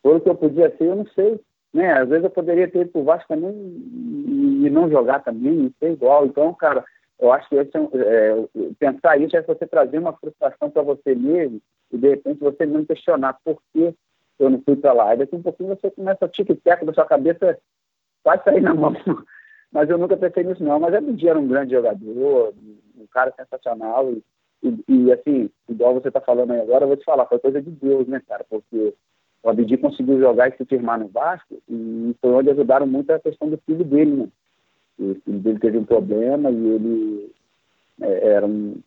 Pelo 0.00 0.20
que 0.20 0.28
eu 0.28 0.34
podia 0.36 0.74
ser, 0.76 0.84
eu 0.84 0.96
não 0.96 1.06
sei. 1.08 1.40
Né? 1.72 1.92
Às 1.92 2.08
vezes 2.08 2.24
eu 2.24 2.30
poderia 2.30 2.68
ter 2.68 2.80
ido 2.80 2.90
pro 2.90 3.04
Vasco 3.04 3.28
também 3.28 3.52
e 3.52 4.70
não 4.70 4.90
jogar 4.90 5.20
também, 5.20 5.52
não 5.52 5.72
ser 5.78 5.92
igual. 5.92 6.26
Então, 6.26 6.52
cara, 6.54 6.84
eu 7.20 7.32
acho 7.32 7.48
que 7.48 7.56
esse 7.56 7.76
é, 7.76 7.80
é, 7.80 8.48
pensar 8.78 9.20
isso 9.20 9.36
é 9.36 9.42
você 9.42 9.66
trazer 9.66 9.98
uma 9.98 10.12
frustração 10.12 10.70
para 10.70 10.82
você 10.82 11.14
mesmo 11.14 11.60
e 11.92 11.98
de 11.98 12.08
repente 12.08 12.40
você 12.40 12.64
não 12.64 12.84
questionar 12.84 13.38
por 13.44 13.60
que 13.72 13.94
eu 14.38 14.50
não 14.50 14.62
fui 14.62 14.76
para 14.76 14.92
lá. 14.92 15.14
E 15.14 15.18
daqui 15.18 15.34
um 15.34 15.42
pouquinho 15.42 15.68
você 15.68 15.90
começa 15.90 16.24
a 16.24 16.28
tic-tac 16.28 16.84
da 16.84 16.92
sua 16.92 17.04
cabeça, 17.04 17.58
vai 18.24 18.40
sair 18.42 18.60
na 18.60 18.74
mão. 18.74 18.94
Mas 19.70 19.90
eu 19.90 19.98
nunca 19.98 20.16
pensei 20.16 20.44
nisso 20.44 20.62
não. 20.62 20.80
Mas 20.80 20.94
Abdi 20.94 21.28
era 21.28 21.38
um 21.38 21.48
grande 21.48 21.72
jogador, 21.72 22.54
um 22.96 23.06
cara 23.10 23.32
sensacional 23.36 24.10
e, 24.12 24.22
e, 24.62 24.84
e 24.88 25.12
assim, 25.12 25.50
igual 25.68 25.94
você 25.94 26.08
está 26.08 26.20
falando 26.20 26.52
aí 26.52 26.60
agora, 26.60 26.84
eu 26.84 26.88
vou 26.88 26.96
te 26.96 27.04
falar, 27.04 27.26
foi 27.26 27.38
coisa 27.38 27.60
de 27.60 27.70
Deus, 27.70 28.06
né, 28.06 28.22
cara? 28.26 28.44
Porque 28.48 28.94
o 29.42 29.50
Abdi 29.50 29.76
conseguiu 29.76 30.18
jogar 30.18 30.48
e 30.48 30.56
se 30.56 30.64
firmar 30.64 30.98
no 30.98 31.08
Vasco 31.08 31.60
e 31.68 32.14
foi 32.20 32.30
onde 32.32 32.50
ajudaram 32.50 32.86
muito 32.86 33.10
a 33.10 33.20
questão 33.20 33.48
do 33.48 33.58
filho 33.58 33.84
dele, 33.84 34.10
né? 34.10 34.28
O 34.98 35.14
filho 35.24 35.38
dele 35.38 35.58
teve 35.60 35.78
um 35.78 35.84
problema 35.84 36.50
e 36.50 36.66
ele 36.66 37.32
é, 38.00 38.28
era 38.30 38.46
um, 38.46 38.80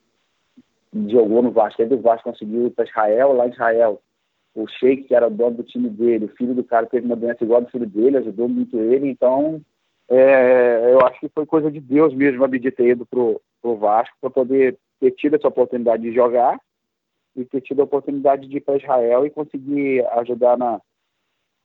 jogou 1.08 1.42
no 1.42 1.52
Vasco. 1.52 1.82
Aí 1.82 1.88
do 1.88 2.02
Vasco 2.02 2.30
conseguiu 2.30 2.68
ir 2.68 2.72
para 2.72 2.86
Israel, 2.86 3.34
lá 3.34 3.48
em 3.48 3.52
Israel. 3.52 4.02
O 4.54 4.68
Sheik, 4.68 5.04
que 5.04 5.16
era 5.16 5.28
o 5.28 5.32
dono 5.32 5.58
do 5.58 5.64
time 5.64 5.90
dele, 5.90 6.26
o 6.26 6.36
filho 6.36 6.54
do 6.54 6.64
cara 6.64 6.86
teve 6.86 7.06
uma 7.06 7.16
doença 7.16 7.44
igual 7.44 7.62
do 7.62 7.70
filho 7.70 7.88
dele, 7.88 8.18
ajudou 8.18 8.50
muito 8.50 8.78
ele. 8.78 9.10
Então, 9.10 9.62
é, 10.10 10.92
eu 10.92 11.00
acho 11.06 11.22
que 11.22 11.30
foi 11.30 11.46
coisa 11.46 11.72
de 11.72 11.80
Deus 11.80 12.14
mesmo 12.14 12.44
a 12.44 12.46
Abdi 12.46 12.70
ter 12.72 12.90
ido 12.90 13.06
pro, 13.06 13.42
pro 13.62 13.78
Vasco 13.78 14.14
para 14.20 14.30
poder 14.30 14.78
ter 15.00 15.12
tido 15.12 15.38
essa 15.38 15.48
oportunidade 15.48 16.04
de 16.04 16.14
jogar 16.14 16.60
e 17.36 17.46
ter 17.46 17.62
tido 17.62 17.82
a 17.82 17.86
oportunidade 17.86 18.48
de 18.48 18.58
ir 18.58 18.62
para 18.62 18.78
Israel 18.78 19.26
e 19.26 19.30
conseguir 19.30 20.06
ajudar 20.18 20.58
na, 20.58 20.82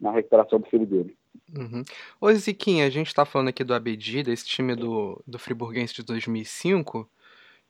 na 0.01 0.13
recuperação 0.13 0.61
do 0.61 0.67
filho 0.67 0.87
dele. 0.87 1.17
Uhum. 1.57 1.83
Ô 2.21 2.33
Ziquinha, 2.33 2.87
a 2.87 2.91
gente 2.91 3.09
está 3.09 3.25
falando 3.25 3.49
aqui 3.49 3.63
do 3.63 3.75
Abedi, 3.75 4.23
desse 4.23 4.47
time 4.47 4.75
do, 4.75 5.23
do 5.27 5.39
Friburguense 5.39 5.95
de 5.95 6.03
2005. 6.03 7.09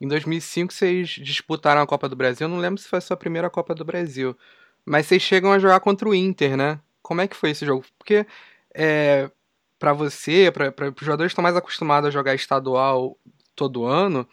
Em 0.01 0.09
2005 0.09 0.73
vocês 0.73 1.09
disputaram 1.09 1.81
a 1.81 1.87
Copa 1.87 2.09
do 2.09 2.17
Brasil, 2.17 2.49
não 2.49 2.59
lembro 2.59 2.81
se 2.81 2.89
foi 2.89 2.99
a 2.99 3.03
sua 3.03 3.17
primeira 3.17 3.49
Copa 3.49 3.75
do 3.75 3.85
Brasil, 3.85 4.37
mas 4.85 5.07
vocês 5.07 5.23
chegam 5.23 5.53
a 5.53 5.59
jogar 5.59 5.81
contra 5.81 6.09
o 6.09 6.15
Inter, 6.15 6.57
né? 6.57 6.81
Como 7.03 7.21
é 7.21 7.29
que 7.29 7.37
foi 7.37 7.51
esse 7.51 7.65
jogo? 7.65 7.85
Porque 7.99 8.27
é, 8.75 9.31
para 9.79 9.93
você, 9.93 10.51
para 10.51 10.73
os 10.89 11.01
jogadores 11.01 11.31
que 11.31 11.35
estão 11.35 11.43
mais 11.43 11.57
acostumados 11.57 12.09
a 12.09 12.11
jogar 12.11 12.35
estadual 12.35 13.17
todo 13.55 13.85
ano, 13.85 14.27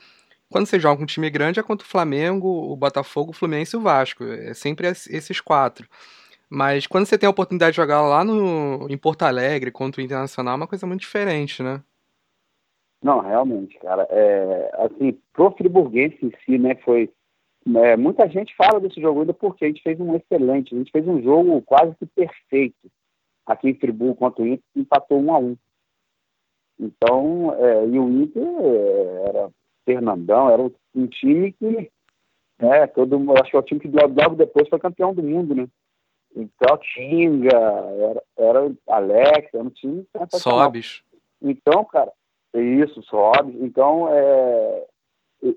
quando 0.53 0.67
você 0.67 0.79
joga 0.79 1.01
um 1.01 1.05
time 1.05 1.29
grande 1.29 1.59
é 1.59 1.63
contra 1.63 1.85
o 1.85 1.89
Flamengo, 1.89 2.47
o 2.47 2.75
Botafogo, 2.77 3.31
o 3.31 3.33
Fluminense 3.33 3.75
e 3.75 3.79
o 3.79 3.81
Vasco. 3.81 4.23
É 4.23 4.53
sempre 4.53 4.87
esses 4.87 5.41
quatro. 5.41 5.87
Mas 6.47 6.85
quando 6.85 7.07
você 7.07 7.17
tem 7.17 7.25
a 7.25 7.31
oportunidade 7.31 7.71
de 7.71 7.77
jogar 7.77 8.01
lá 8.03 8.23
no, 8.23 8.87
em 8.87 8.97
Porto 8.97 9.23
Alegre 9.23 9.71
contra 9.71 9.99
o 9.99 10.03
Internacional, 10.03 10.53
é 10.53 10.57
uma 10.57 10.67
coisa 10.67 10.85
muito 10.85 11.01
diferente, 11.01 11.63
né? 11.63 11.81
Não, 13.01 13.19
realmente, 13.19 13.77
cara. 13.79 14.07
É, 14.11 14.71
assim, 14.77 15.19
pro 15.33 15.51
Friburguense 15.51 16.19
em 16.21 16.31
si, 16.45 16.57
né, 16.59 16.75
foi... 16.85 17.09
É, 17.75 17.97
muita 17.97 18.29
gente 18.29 18.55
fala 18.55 18.79
desse 18.79 19.01
jogo 19.01 19.21
ainda 19.21 19.33
porque 19.33 19.65
a 19.65 19.67
gente 19.67 19.81
fez 19.81 19.99
um 19.99 20.15
excelente, 20.15 20.75
a 20.75 20.77
gente 20.77 20.91
fez 20.91 21.07
um 21.07 21.21
jogo 21.21 21.61
quase 21.63 21.95
que 21.95 22.05
perfeito 22.05 22.91
aqui 23.45 23.69
em 23.69 23.75
Friburgo 23.75 24.15
contra 24.15 24.43
o 24.43 24.47
Inter, 24.47 24.63
empatou 24.75 25.19
um 25.19 25.33
a 25.33 25.39
um. 25.39 25.57
Então, 26.79 27.53
é, 27.55 27.87
e 27.87 27.97
o 27.97 28.09
Inter 28.09 28.43
é, 28.43 29.29
era 29.29 29.49
Fernandão, 29.85 30.49
era 30.49 30.61
um 30.95 31.07
time 31.07 31.51
que, 31.53 31.91
né, 32.59 32.87
todo 32.87 33.19
mundo, 33.19 33.39
acho 33.41 33.51
que 33.51 33.55
é 33.55 33.59
o 33.59 33.63
time 33.63 33.79
que 33.79 33.87
logo, 33.87 34.35
depois 34.35 34.67
foi 34.69 34.79
campeão 34.79 35.13
do 35.13 35.23
mundo, 35.23 35.55
né? 35.55 35.67
Então, 36.35 36.77
Tinga, 36.77 37.55
era, 37.55 38.23
era 38.37 38.71
Alex, 38.87 39.53
era 39.53 39.63
um 39.63 39.69
time 39.69 40.05
Sobes. 40.31 41.03
Então, 41.41 41.85
cara, 41.85 42.11
isso, 42.55 43.03
Sobes. 43.03 43.55
Então, 43.61 44.07
é, 44.09 44.85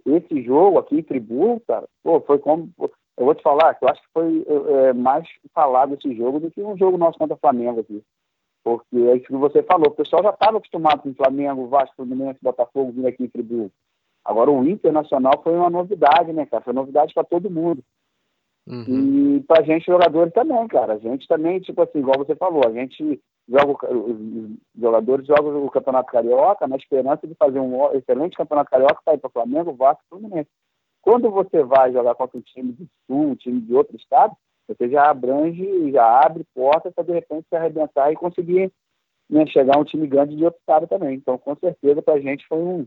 esse 0.04 0.42
jogo 0.42 0.78
aqui 0.78 0.98
em 0.98 1.02
Friburgo, 1.02 1.62
cara, 1.66 1.88
pô, 2.02 2.20
foi 2.20 2.38
como. 2.38 2.70
Eu 2.78 3.24
vou 3.24 3.34
te 3.34 3.42
falar 3.42 3.74
que 3.74 3.84
eu 3.84 3.88
acho 3.88 4.02
que 4.02 4.08
foi 4.12 4.46
é, 4.46 4.92
mais 4.92 5.26
falado 5.54 5.94
esse 5.94 6.14
jogo 6.14 6.38
do 6.38 6.50
que 6.50 6.62
um 6.62 6.76
jogo 6.76 6.98
nosso 6.98 7.18
contra 7.18 7.34
o 7.34 7.40
Flamengo 7.40 7.80
aqui. 7.80 8.02
Porque 8.62 8.96
é 8.96 9.16
isso 9.16 9.26
que 9.26 9.32
você 9.32 9.62
falou, 9.62 9.86
o 9.86 9.94
pessoal 9.94 10.24
já 10.24 10.30
estava 10.30 10.58
acostumado 10.58 11.00
com 11.00 11.10
o 11.10 11.14
Flamengo, 11.14 11.68
Vasco, 11.68 11.94
Fluminense, 11.96 12.38
Botafogo 12.42 12.92
vindo 12.92 13.06
aqui 13.06 13.24
em 13.24 13.28
Friburgo. 13.28 13.70
Agora 14.26 14.50
o 14.50 14.68
Internacional 14.68 15.40
foi 15.42 15.54
uma 15.54 15.70
novidade, 15.70 16.32
né, 16.32 16.44
cara? 16.46 16.62
Foi 16.62 16.72
novidade 16.72 17.14
para 17.14 17.24
todo 17.24 17.50
mundo. 17.50 17.82
Uhum. 18.66 19.36
E 19.36 19.40
pra 19.44 19.62
gente, 19.62 19.86
jogadores 19.86 20.32
também, 20.34 20.66
cara. 20.66 20.94
A 20.94 20.98
gente 20.98 21.28
também, 21.28 21.60
tipo 21.60 21.80
assim, 21.80 22.00
igual 22.00 22.18
você 22.18 22.34
falou, 22.34 22.62
a 22.66 22.72
gente 22.72 23.20
joga, 23.48 23.94
os 23.94 24.50
jogadores 24.76 25.26
jogam 25.26 25.64
o 25.64 25.70
Campeonato 25.70 26.10
Carioca 26.10 26.66
na 26.66 26.76
esperança 26.76 27.26
de 27.26 27.34
fazer 27.36 27.60
um 27.60 27.92
excelente 27.92 28.36
Campeonato 28.36 28.70
Carioca 28.70 29.00
para 29.04 29.14
ir 29.14 29.18
para 29.18 29.30
Flamengo, 29.30 29.72
Vasco 29.72 30.02
e 30.04 30.08
Fluminense. 30.08 30.50
Quando 31.00 31.30
você 31.30 31.62
vai 31.62 31.92
jogar 31.92 32.16
contra 32.16 32.36
um 32.36 32.42
time 32.42 32.72
do 32.72 32.88
Sul, 33.06 33.30
um 33.30 33.34
time 33.36 33.60
de 33.60 33.72
outro 33.72 33.96
estado, 33.96 34.34
você 34.66 34.88
já 34.88 35.08
abrange, 35.08 35.92
já 35.92 36.04
abre 36.26 36.44
portas 36.52 36.92
para 36.92 37.04
de 37.04 37.12
repente 37.12 37.46
se 37.48 37.54
arrebentar 37.54 38.10
e 38.10 38.16
conseguir 38.16 38.72
né, 39.30 39.46
chegar 39.46 39.76
a 39.76 39.80
um 39.80 39.84
time 39.84 40.08
grande 40.08 40.34
de 40.34 40.44
outro 40.44 40.58
estado 40.58 40.88
também. 40.88 41.14
Então, 41.14 41.38
com 41.38 41.54
certeza, 41.54 42.02
para 42.02 42.14
a 42.14 42.20
gente 42.20 42.44
foi 42.48 42.58
um, 42.58 42.86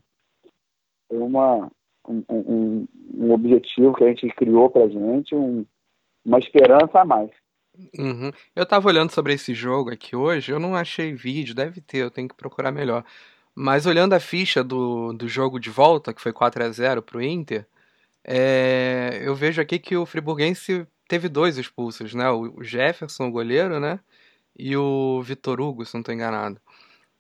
uma, 1.10 1.72
um, 2.08 2.24
um, 2.30 2.88
um, 3.16 3.32
objetivo 3.32 3.94
que 3.94 4.04
a 4.04 4.08
gente 4.08 4.28
criou 4.30 4.70
para 4.70 4.88
gente, 4.88 5.36
um, 5.36 5.66
uma 6.26 6.40
esperança 6.40 7.00
a 7.00 7.06
mais. 7.06 7.32
Uhum. 7.98 8.32
Eu 8.56 8.64
estava 8.64 8.88
olhando 8.88 9.12
sobre 9.12 9.34
esse 9.34 9.54
jogo 9.54 9.92
aqui 9.92 10.16
hoje, 10.16 10.52
eu 10.52 10.60
não 10.60 10.76
achei 10.76 11.14
vídeo, 11.14 11.56
deve 11.56 11.82
ter, 11.82 12.00
eu 12.00 12.12
tenho 12.12 12.28
que 12.28 12.36
procurar 12.36 12.72
melhor. 12.72 13.04
Mas 13.56 13.86
olhando 13.86 14.14
a 14.14 14.20
ficha 14.20 14.64
do, 14.64 15.14
do 15.14 15.28
jogo 15.28 15.60
de 15.60 15.70
volta, 15.70 16.14
que 16.14 16.22
foi 16.22 16.32
4 16.34 16.64
a 16.64 16.70
0 16.70 17.02
para 17.02 17.18
o 17.18 17.22
Inter, 17.22 17.66
é, 18.24 19.22
eu 19.24 19.36
vejo 19.36 19.62
aqui 19.62 19.80
que 19.80 19.96
o 19.98 20.06
Friburguense 20.06 20.88
teve 21.08 21.28
dois 21.28 21.58
expulsos, 21.58 22.14
né? 22.14 22.30
O 22.30 22.64
Jefferson, 22.64 23.28
o 23.28 23.32
goleiro, 23.32 23.80
né? 23.80 24.00
E 24.58 24.76
o 24.78 25.22
Vitor 25.24 25.60
Hugo, 25.60 25.86
se 25.86 25.94
não 25.94 26.02
estou 26.02 26.14
enganado. 26.14 26.60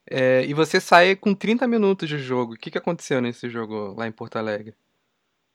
É, 0.09 0.43
e 0.45 0.53
você 0.53 0.79
sai 0.81 1.15
com 1.15 1.35
30 1.35 1.67
minutos 1.67 2.09
de 2.09 2.17
jogo. 2.17 2.53
O 2.53 2.57
que, 2.57 2.71
que 2.71 2.77
aconteceu 2.77 3.21
nesse 3.21 3.47
jogo 3.49 3.93
lá 3.95 4.07
em 4.07 4.11
Porto 4.11 4.37
Alegre? 4.37 4.73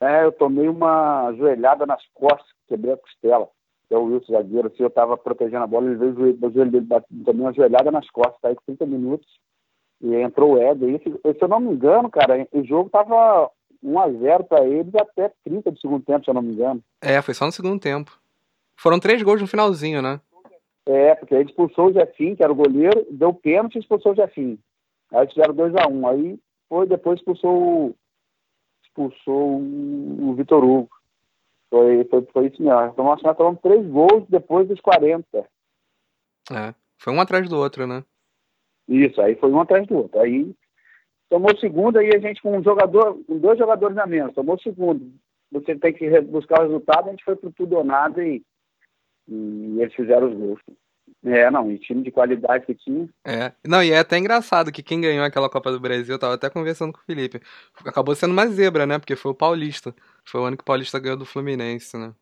É, 0.01 0.25
eu 0.25 0.33
tomei 0.33 0.69
uma 0.69 1.33
joelhada 1.33 1.85
nas 1.85 2.03
costas, 2.15 2.47
quebrei 2.69 2.93
a 2.93 2.97
costela. 2.97 3.49
É 3.91 3.97
o 3.97 4.05
Wilson 4.05 4.33
zagueiro, 4.33 4.69
assim, 4.69 4.83
eu 4.83 4.89
estava 4.89 5.17
protegendo 5.17 5.63
a 5.63 5.67
bola, 5.67 5.87
ele 5.87 5.97
veio 5.97 6.13
o 6.13 6.15
joelho, 6.15 6.39
o 6.41 6.51
joelho 6.51 6.71
dele, 6.71 6.87
tomei 7.25 7.43
uma 7.43 7.53
joelhada 7.53 7.91
nas 7.91 8.09
costas, 8.11 8.41
saí 8.41 8.55
com 8.55 8.63
30 8.67 8.87
minutos. 8.87 9.27
E 10.01 10.15
entrou 10.17 10.55
o 10.55 10.59
Éder. 10.59 10.95
E, 10.95 10.99
se, 10.99 11.11
se 11.11 11.45
eu 11.45 11.49
não 11.49 11.61
me 11.61 11.73
engano, 11.73 12.11
cara, 12.11 12.47
o 12.53 12.65
jogo 12.65 12.91
tava 12.91 13.51
1x0 13.85 14.45
para 14.45 14.67
eles 14.67 14.95
até 14.95 15.31
30 15.45 15.71
do 15.71 15.79
segundo 15.79 16.05
tempo, 16.05 16.25
se 16.25 16.31
eu 16.31 16.35
não 16.35 16.43
me 16.43 16.53
engano. 16.53 16.83
É, 17.01 17.21
foi 17.23 17.35
só 17.35 17.47
no 17.47 17.53
segundo 17.53 17.81
tempo. 17.81 18.19
Foram 18.77 18.99
três 18.99 19.23
gols 19.23 19.41
no 19.41 19.47
finalzinho, 19.47 20.03
né? 20.03 20.21
É, 20.87 21.15
porque 21.15 21.35
aí 21.35 21.45
expulsou 21.45 21.87
o 21.87 21.93
Jefim, 21.93 22.35
que 22.35 22.43
era 22.43 22.53
o 22.53 22.57
goleiro, 22.57 23.07
deu 23.11 23.33
pênalti 23.33 23.77
e 23.77 23.79
expulsou 23.79 24.13
o 24.13 24.17
Jefim. 24.17 24.59
Aí 25.13 25.27
fizeram 25.29 25.55
2x1. 25.55 25.91
Um. 25.91 26.09
Aí 26.09 26.39
foi, 26.69 26.87
depois 26.87 27.19
expulsou, 27.19 27.95
expulsou 28.85 29.61
o 29.61 30.35
Vitor 30.35 30.63
Hugo. 30.63 30.91
Foi, 31.71 32.05
foi, 32.05 32.23
foi 32.33 32.47
isso 32.47 32.63
mesmo. 32.63 32.87
Então 32.87 33.05
nós 33.05 33.21
tomamos 33.21 33.61
três 33.61 33.87
gols 33.87 34.25
depois 34.29 34.69
dos 34.69 34.81
40. 34.81 35.49
É, 36.53 36.75
foi 36.99 37.13
um 37.13 37.21
atrás 37.21 37.49
do 37.49 37.57
outro, 37.57 37.87
né? 37.87 38.05
Isso, 38.87 39.21
aí 39.21 39.35
foi 39.37 39.51
um 39.51 39.61
atrás 39.61 39.87
do 39.87 39.97
outro. 39.97 40.21
Aí 40.21 40.55
tomou 41.31 41.53
o 41.53 41.59
segundo, 41.59 41.99
aí 41.99 42.11
a 42.15 42.19
gente 42.19 42.43
com 42.43 42.59
um 42.59 42.63
jogador, 42.63 43.19
com 43.25 43.39
dois 43.39 43.59
jogadores 43.59 43.97
a 43.97 44.07
menos, 44.07 44.35
tomou 44.35 44.57
o 44.57 44.61
segundo. 44.61 45.13
Você 45.51 45.77
tem 45.77 45.93
que 45.93 46.21
buscar 46.23 46.61
o 46.61 46.63
resultado, 46.65 47.09
a 47.09 47.11
gente 47.11 47.25
foi 47.25 47.37
pro 47.37 47.53
tudo 47.53 47.77
ou 47.77 47.85
nada 47.85 48.25
e 48.25 48.43
e 49.29 49.81
eles 49.81 49.95
fizeram 49.95 50.29
os 50.29 50.37
gols. 50.37 50.61
É, 51.25 51.51
não, 51.51 51.71
e 51.71 51.79
time 51.79 52.03
de 52.03 52.11
qualidade 52.11 52.67
que 52.67 52.75
tinha. 52.75 53.09
É, 53.25 53.53
não, 53.67 53.83
e 53.83 53.91
é 53.91 53.99
até 53.99 54.19
engraçado 54.19 54.71
que 54.71 54.83
quem 54.83 55.01
ganhou 55.01 55.25
aquela 55.25 55.49
Copa 55.49 55.73
do 55.73 55.81
Brasil, 55.81 56.15
eu 56.15 56.19
tava 56.19 56.35
até 56.35 56.51
conversando 56.51 56.93
com 56.93 56.99
o 56.99 57.05
Felipe, 57.05 57.41
acabou 57.85 58.15
sendo 58.15 58.33
uma 58.33 58.47
zebra, 58.47 58.85
né? 58.85 58.99
Porque 58.99 59.17
foi 59.17 59.33
o 59.33 59.35
Paulista. 59.35 59.95
Foi 60.25 60.41
o 60.41 60.45
ano 60.45 60.57
que 60.57 60.63
o 60.63 60.67
Paulista 60.67 60.99
ganhou 60.99 61.17
do 61.17 61.25
Fluminense, 61.25 61.97
né? 61.97 62.13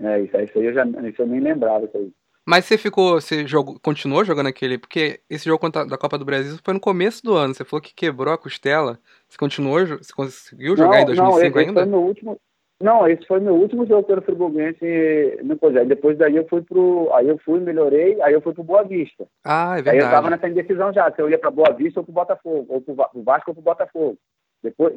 É, 0.00 0.20
isso, 0.20 0.36
isso 0.36 0.58
aí 0.58 0.66
eu 0.66 0.74
já 0.74 0.84
isso 0.84 1.22
eu 1.22 1.26
nem 1.26 1.40
lembrava 1.40 1.84
isso 1.84 1.96
aí. 1.96 2.12
Mas 2.44 2.64
você 2.64 2.78
ficou, 2.78 3.20
você 3.20 3.46
jogou, 3.46 3.78
continuou 3.78 4.24
jogando 4.24 4.46
aquele, 4.46 4.78
porque 4.78 5.20
esse 5.28 5.44
jogo 5.44 5.68
da 5.68 5.98
Copa 5.98 6.16
do 6.16 6.24
Brasil 6.24 6.56
foi 6.64 6.72
no 6.72 6.80
começo 6.80 7.22
do 7.22 7.34
ano, 7.34 7.52
você 7.52 7.62
falou 7.62 7.82
que 7.82 7.94
quebrou 7.94 8.32
a 8.32 8.38
costela, 8.38 8.98
você 9.28 9.36
continuou, 9.36 9.86
você 9.86 10.12
conseguiu 10.14 10.74
jogar 10.74 10.96
não, 10.96 11.02
em 11.02 11.06
2005 11.06 11.54
não, 11.54 11.60
ainda? 11.60 11.80
Foi 11.82 11.90
no 11.90 11.98
último, 11.98 12.40
Não, 12.80 13.08
esse 13.08 13.26
foi 13.26 13.40
meu 13.40 13.56
último 13.56 13.84
jogo 13.86 14.04
pelo 14.04 14.22
Friburguense 14.22 15.40
no 15.42 15.58
Cogé. 15.58 15.84
Depois 15.84 16.16
daí 16.16 16.36
eu 16.36 16.46
fui 16.46 16.62
pro. 16.62 17.12
Aí 17.12 17.28
eu 17.28 17.36
fui, 17.38 17.58
melhorei, 17.58 18.20
aí 18.22 18.32
eu 18.32 18.40
fui 18.40 18.54
pro 18.54 18.62
Boa 18.62 18.84
Vista. 18.84 19.26
Ah, 19.44 19.72
é 19.72 19.82
verdade. 19.82 19.98
Aí 19.98 20.04
eu 20.04 20.10
tava 20.10 20.30
nessa 20.30 20.48
indecisão 20.48 20.92
já, 20.92 21.10
se 21.10 21.20
eu 21.20 21.28
ia 21.28 21.38
pra 21.38 21.50
Boa 21.50 21.72
Vista 21.72 21.98
ou 21.98 22.04
pro 22.04 22.12
Botafogo, 22.12 22.66
ou 22.68 22.80
pro 22.80 23.22
Vasco 23.24 23.50
ou 23.50 23.54
pro 23.54 23.62
Botafogo. 23.62 24.16
Depois, 24.62 24.94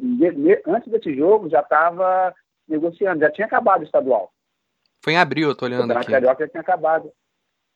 antes 0.66 0.92
desse 0.92 1.14
jogo, 1.16 1.48
já 1.48 1.62
tava 1.62 2.32
negociando, 2.68 3.20
já 3.20 3.30
tinha 3.30 3.46
acabado 3.46 3.80
o 3.80 3.84
estadual. 3.84 4.30
Foi 5.04 5.14
em 5.14 5.18
abril, 5.18 5.48
eu 5.48 5.54
tô 5.54 5.64
olhando 5.64 5.90
aqui. 5.90 5.90
O 5.90 5.94
Campeonato 5.94 6.10
Carioca 6.12 6.44
já 6.44 6.50
tinha 6.50 6.60
acabado. 6.60 7.12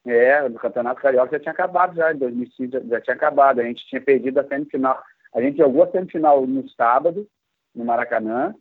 É, 0.07 0.45
o 0.45 0.55
Campeonato 0.55 1.01
Carioca 1.01 1.33
já 1.33 1.41
tinha 1.41 1.53
acabado 1.53 1.97
já, 1.97 2.13
em 2.13 2.19
2005 2.19 2.73
já, 2.73 2.81
já 2.81 3.01
tinha 3.01 3.17
acabado. 3.17 3.61
A 3.61 3.65
gente 3.65 3.85
tinha 3.87 4.01
perdido 4.01 4.39
a 4.39 4.45
semifinal. 4.45 5.03
A 5.35 5.41
gente 5.41 5.59
jogou 5.59 5.83
a 5.83 5.91
semifinal 5.91 6.47
no 6.47 6.69
sábado, 6.71 7.27
no 7.75 7.85
Maracanã, 7.85 8.55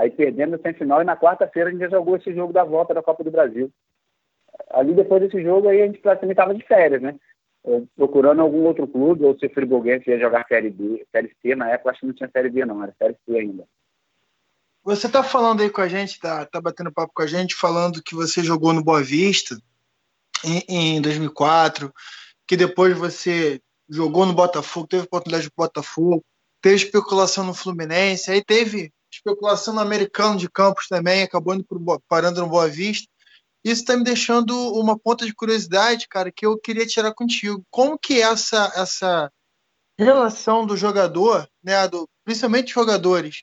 Aí 0.00 0.10
perdemos 0.10 0.58
a 0.58 0.62
semifinal 0.62 1.02
e 1.02 1.04
na 1.04 1.14
quarta-feira 1.14 1.68
a 1.68 1.72
gente 1.72 1.82
já 1.82 1.90
jogou 1.90 2.16
esse 2.16 2.34
jogo 2.34 2.54
da 2.54 2.64
volta 2.64 2.94
da 2.94 3.02
Copa 3.02 3.22
do 3.22 3.30
Brasil. 3.30 3.70
Ali 4.70 4.94
depois 4.94 5.20
desse 5.20 5.42
jogo 5.42 5.68
aí 5.68 5.82
a 5.82 5.86
gente 5.86 5.98
praticamente 5.98 6.40
estava 6.40 6.54
de 6.54 6.64
férias, 6.64 7.02
né? 7.02 7.16
Procurando 7.94 8.40
algum 8.40 8.64
outro 8.64 8.88
clube, 8.88 9.26
ou 9.26 9.38
se 9.38 9.44
o 9.44 9.50
Friburguense 9.50 10.08
ia 10.08 10.18
jogar 10.18 10.46
Série 10.48 10.70
B, 10.70 11.06
Série 11.12 11.36
C, 11.42 11.54
na 11.54 11.68
época 11.68 11.90
acho 11.90 12.00
que 12.00 12.06
não 12.06 12.14
tinha 12.14 12.30
Série 12.30 12.48
B 12.48 12.64
não, 12.64 12.82
era 12.82 12.94
Série 12.96 13.14
C 13.26 13.36
ainda. 13.36 13.68
Você 14.82 15.06
está 15.06 15.22
falando 15.22 15.60
aí 15.60 15.68
com 15.68 15.82
a 15.82 15.88
gente, 15.88 16.18
tá, 16.18 16.46
tá 16.46 16.58
batendo 16.62 16.90
papo 16.90 17.12
com 17.14 17.20
a 17.20 17.26
gente, 17.26 17.54
falando 17.54 18.02
que 18.02 18.14
você 18.14 18.42
jogou 18.42 18.72
no 18.72 18.82
Boa 18.82 19.02
Vista 19.02 19.54
em, 20.42 20.96
em 20.96 21.02
2004, 21.02 21.92
que 22.46 22.56
depois 22.56 22.96
você 22.96 23.60
jogou 23.86 24.24
no 24.24 24.32
Botafogo, 24.32 24.86
teve 24.86 25.04
oportunidade 25.04 25.44
de 25.44 25.52
Botafogo, 25.54 26.24
teve 26.62 26.76
especulação 26.76 27.44
no 27.44 27.52
Fluminense, 27.52 28.30
aí 28.30 28.42
teve 28.42 28.90
especulação 29.10 29.74
no 29.74 29.80
americano 29.80 30.36
de 30.36 30.48
campos 30.48 30.88
também, 30.88 31.22
acabou 31.22 31.54
indo 31.54 31.64
pro, 31.64 32.00
parando 32.08 32.40
no 32.40 32.48
Boa 32.48 32.68
Vista. 32.68 33.08
Isso 33.64 33.82
está 33.82 33.96
me 33.96 34.04
deixando 34.04 34.54
uma 34.74 34.98
ponta 34.98 35.26
de 35.26 35.34
curiosidade, 35.34 36.08
cara, 36.08 36.32
que 36.32 36.46
eu 36.46 36.58
queria 36.58 36.86
tirar 36.86 37.12
contigo. 37.12 37.62
Como 37.70 37.98
que 37.98 38.14
é 38.14 38.20
essa, 38.20 38.72
essa 38.74 39.30
relação 39.98 40.64
do 40.64 40.76
jogador, 40.76 41.46
né, 41.62 41.86
do, 41.86 42.08
principalmente 42.24 42.72
jogadores 42.72 43.42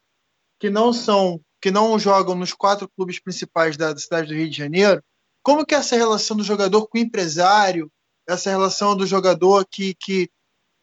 que 0.59 0.69
não 0.69 0.91
são, 0.91 1.39
que 1.61 1.69
não 1.69 1.99
jogam 1.99 2.33
nos 2.33 2.53
quatro 2.53 2.89
clubes 2.89 3.19
principais 3.19 3.77
da, 3.77 3.93
da 3.93 3.99
cidade 3.99 4.29
do 4.29 4.33
Rio 4.33 4.49
de 4.49 4.57
Janeiro, 4.57 5.03
como 5.43 5.65
que 5.65 5.75
é 5.75 5.77
essa 5.77 5.95
relação 5.95 6.35
do 6.35 6.43
jogador 6.43 6.87
com 6.87 6.97
o 6.97 7.01
empresário, 7.01 7.91
essa 8.27 8.49
relação 8.49 8.95
do 8.95 9.05
jogador 9.05 9.65
que, 9.69 9.95
que 9.95 10.29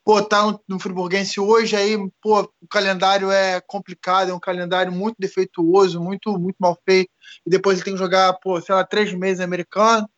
pô, 0.04 0.22
tá 0.22 0.42
no, 0.42 0.60
no 0.68 0.78
Friburguense 0.78 1.40
hoje, 1.40 1.74
aí, 1.74 1.96
pô, 2.20 2.42
o 2.60 2.68
calendário 2.68 3.30
é 3.30 3.60
complicado, 3.60 4.30
é 4.30 4.34
um 4.34 4.38
calendário 4.40 4.92
muito 4.92 5.16
defeituoso, 5.18 6.00
muito, 6.00 6.38
muito 6.38 6.56
mal 6.58 6.78
feito, 6.84 7.10
e 7.46 7.50
depois 7.50 7.78
ele 7.78 7.84
tem 7.84 7.94
que 7.94 7.98
jogar, 7.98 8.34
pô, 8.34 8.60
sei 8.60 8.74
lá, 8.74 8.84
três 8.84 9.12
meses 9.14 9.40
americano, 9.40 10.08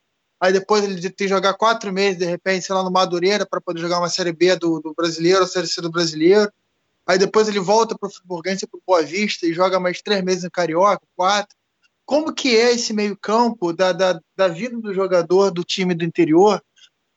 aí 0.40 0.52
depois 0.52 0.82
ele 0.82 1.00
tem 1.00 1.12
que 1.12 1.28
jogar 1.28 1.54
quatro 1.54 1.92
meses, 1.92 2.18
de 2.18 2.26
repente, 2.26 2.66
sei 2.66 2.74
lá, 2.74 2.82
no 2.82 2.90
Madureira, 2.90 3.46
para 3.46 3.60
poder 3.60 3.80
jogar 3.80 3.98
uma 3.98 4.08
Série 4.08 4.32
B 4.32 4.56
do, 4.56 4.80
do 4.80 4.92
brasileiro, 4.92 5.44
a 5.44 5.46
Série 5.46 5.68
C 5.68 5.80
do 5.80 5.90
brasileiro, 5.90 6.50
aí 7.06 7.16
depois 7.16 7.46
ele 7.46 7.60
volta 7.60 7.96
para 7.96 8.08
o 8.08 8.12
Friburguense, 8.12 8.66
para 8.66 8.80
Boa 8.84 9.02
Vista, 9.02 9.46
e 9.46 9.54
joga 9.54 9.78
mais 9.78 10.02
três 10.02 10.22
meses 10.24 10.42
no 10.42 10.50
Carioca, 10.50 11.06
quatro, 11.14 11.56
como 12.04 12.32
que 12.32 12.56
é 12.56 12.72
esse 12.72 12.92
meio 12.92 13.16
campo 13.16 13.72
da, 13.72 13.92
da, 13.92 14.20
da 14.36 14.48
vida 14.48 14.76
do 14.80 14.92
jogador 14.92 15.50
do 15.50 15.64
time 15.64 15.94
do 15.94 16.04
interior, 16.04 16.62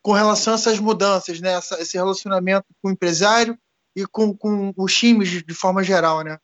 com 0.10 0.14
relação 0.14 0.54
a 0.54 0.56
essas 0.56 0.80
mudanças, 0.80 1.40
né? 1.40 1.52
Essa, 1.52 1.80
esse 1.80 1.96
relacionamento 1.96 2.66
com 2.82 2.90
o 2.90 2.92
empresário 2.92 3.56
e 3.96 4.08
com, 4.08 4.36
com 4.36 4.74
os 4.76 4.92
times 4.98 5.30
de, 5.30 5.46
de 5.46 5.54
forma 5.54 5.84
geral, 5.84 6.24
né? 6.24 6.40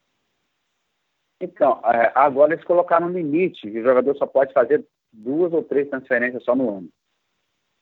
Então, 1.41 1.82
é, 1.84 2.12
agora 2.13 2.54
eles 2.54 2.63
colocaram 2.63 3.08
um 3.08 3.12
limite, 3.12 3.71
que 3.71 3.80
o 3.80 3.84
jogador 3.84 4.15
só 4.17 4.28
pode 4.28 4.54
fazer 4.54 4.86
duas 5.12 5.51
ou 5.51 5.63
três 5.63 5.89
transferências 5.89 6.43
só 6.43 6.56
no 6.56 6.78
ano. 6.78 6.89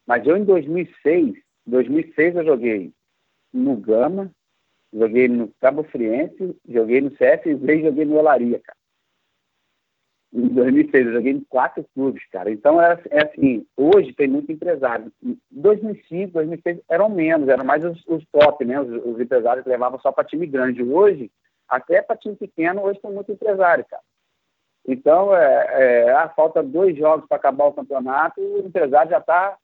Mas 0.07 0.25
eu, 0.25 0.37
em 0.37 0.45
2006, 0.45 1.35
2006 1.67 2.37
eu 2.37 2.45
joguei 2.45 2.93
no 3.51 3.75
Gama, 3.75 4.31
joguei 4.93 5.27
no 5.27 5.49
Cabo 5.59 5.83
Friense, 5.83 6.57
joguei 6.65 7.01
no 7.01 7.11
CFZ 7.11 7.45
e 7.45 7.81
joguei 7.81 8.05
no 8.05 8.19
Olaria, 8.19 8.61
cara 8.61 8.77
em 10.33 10.47
2006, 10.47 11.05
eu 11.05 11.13
joguei 11.13 11.31
em 11.31 11.41
quatro 11.41 11.85
clubes, 11.93 12.25
cara. 12.31 12.49
Então, 12.49 12.81
é, 12.81 12.99
é 13.11 13.23
assim, 13.23 13.65
hoje 13.77 14.13
tem 14.13 14.27
muito 14.27 14.51
empresário. 14.51 15.11
Em 15.23 15.37
2005, 15.51 16.33
2006, 16.33 16.79
eram 16.89 17.07
menos, 17.07 17.47
eram 17.47 17.63
mais 17.63 17.85
os, 17.85 18.03
os 18.07 18.25
top, 18.31 18.65
né? 18.65 18.81
Os, 18.81 18.89
os, 19.05 19.19
empresários 19.19 19.65
levavam 19.65 19.99
só 19.99 20.11
para 20.11 20.23
time 20.23 20.47
grande. 20.47 20.81
Hoje, 20.81 21.29
até 21.69 22.01
para 22.01 22.17
time 22.17 22.35
pequeno, 22.35 22.81
hoje 22.81 22.99
tem 22.99 23.11
muito 23.11 23.31
empresário, 23.31 23.85
cara. 23.87 24.01
Então, 24.87 25.35
é, 25.35 25.67
é, 25.69 26.11
ah, 26.13 26.29
falta 26.29 26.63
dois 26.63 26.97
jogos 26.97 27.27
para 27.27 27.37
acabar 27.37 27.65
o 27.65 27.73
campeonato, 27.73 28.41
o 28.41 28.65
empresário 28.65 29.11
já 29.11 29.19
está 29.19 29.55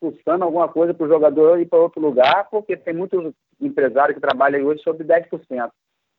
custando 0.00 0.42
alguma 0.42 0.68
coisa 0.68 0.94
para 0.94 1.04
o 1.04 1.08
jogador 1.08 1.60
ir 1.60 1.66
para 1.66 1.78
outro 1.78 2.00
lugar, 2.00 2.48
porque 2.50 2.76
tem 2.76 2.94
muitos 2.94 3.34
empresários 3.60 4.14
que 4.14 4.20
trabalham 4.20 4.64
hoje 4.64 4.82
sobre 4.82 5.04
10%. 5.04 5.70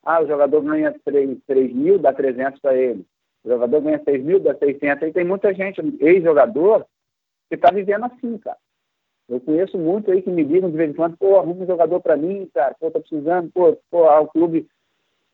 Ah, 0.06 0.22
o 0.22 0.28
jogador 0.28 0.62
ganha 0.62 0.94
3, 1.04 1.40
3 1.48 1.74
mil, 1.74 1.98
dá 1.98 2.14
300 2.14 2.60
para 2.62 2.76
ele. 2.76 3.06
O 3.44 3.50
jogador 3.50 3.82
ganha 3.82 4.02
6 4.04 4.24
mil, 4.24 4.40
dá 4.40 4.56
600. 4.56 5.10
E 5.10 5.14
tem 5.14 5.26
muita 5.26 5.54
gente, 5.54 5.82
ex-jogador, 6.00 6.86
que 7.48 7.56
está 7.56 7.72
vivendo 7.72 8.06
assim, 8.06 8.38
cara. 8.38 8.58
Eu 9.28 9.40
conheço 9.40 9.78
muito 9.78 10.12
aí 10.12 10.22
que 10.22 10.30
me 10.30 10.44
ligam 10.44 10.72
de 10.72 10.78
vez 10.78 10.90
em 10.90 10.94
quando, 10.94 11.16
pô, 11.16 11.38
arruma 11.38 11.64
um 11.64 11.68
jogador 11.68 12.00
para 12.00 12.18
mim, 12.18 12.50
cara, 12.52 12.76
pô, 12.80 12.90
tá 12.90 13.00
precisando, 13.00 13.52
pô, 13.52 13.78
pô, 13.92 14.04
o 14.06 14.28
clube. 14.28 14.68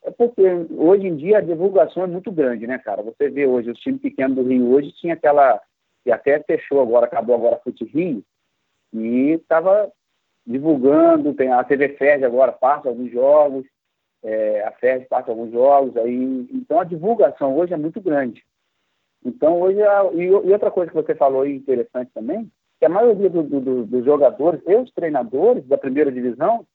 É 0.03 0.11
porque 0.11 0.41
hoje 0.77 1.07
em 1.07 1.15
dia 1.15 1.37
a 1.37 1.41
divulgação 1.41 2.03
é 2.03 2.07
muito 2.07 2.31
grande, 2.31 2.67
né, 2.67 2.77
cara? 2.77 3.01
Você 3.01 3.29
vê 3.29 3.47
hoje, 3.47 3.71
os 3.71 3.79
times 3.79 4.01
pequenos 4.01 4.35
do 4.35 4.43
Rio 4.43 4.69
hoje 4.71 4.91
tinha 4.91 5.13
aquela, 5.13 5.61
que 6.03 6.11
até 6.11 6.39
fechou 6.43 6.81
agora, 6.81 7.05
acabou 7.05 7.35
agora 7.35 7.55
a 7.55 7.59
Fute 7.59 7.85
Rio, 7.85 8.21
e 8.93 9.31
estava 9.31 9.91
divulgando, 10.45 11.33
tem 11.33 11.51
a 11.51 11.63
TV 11.63 11.89
Fed 11.97 12.23
agora 12.23 12.51
passa 12.51 12.89
alguns 12.89 13.11
jogos, 13.11 13.65
é, 14.25 14.63
a 14.63 14.71
FED 14.71 15.05
passa 15.05 15.29
alguns 15.29 15.51
jogos, 15.51 15.95
aí, 15.97 16.47
então 16.51 16.79
a 16.79 16.83
divulgação 16.83 17.55
hoje 17.55 17.73
é 17.73 17.77
muito 17.77 18.01
grande. 18.01 18.43
Então 19.23 19.61
hoje, 19.61 19.81
a, 19.83 20.09
e, 20.13 20.23
e, 20.23 20.31
outra 20.31 20.71
coisa 20.71 20.89
que 20.89 20.97
você 20.97 21.13
falou 21.13 21.43
aí 21.43 21.55
interessante 21.55 22.09
também, 22.11 22.51
que 22.79 22.85
a 22.85 22.89
maioria 22.89 23.29
do, 23.29 23.43
do, 23.43 23.85
dos 23.85 24.03
jogadores 24.03 24.59
e 24.67 24.75
os 24.75 24.91
treinadores 24.91 25.63
da 25.67 25.77
primeira 25.77 26.11
divisão, 26.11 26.65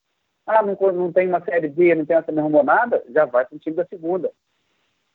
ah, 0.47 0.63
não, 0.63 0.77
não 0.93 1.13
tem 1.13 1.29
uma 1.29 1.41
série 1.45 1.69
B, 1.69 1.95
não 1.95 2.07
tem 2.07 2.17
essa 2.17 2.31
arrumou 2.31 2.63
nada, 2.63 3.03
já 3.11 3.25
vai 3.25 3.45
para 3.45 3.57
o 3.57 3.59
time 3.59 3.75
da 3.75 3.85
segunda. 3.85 4.31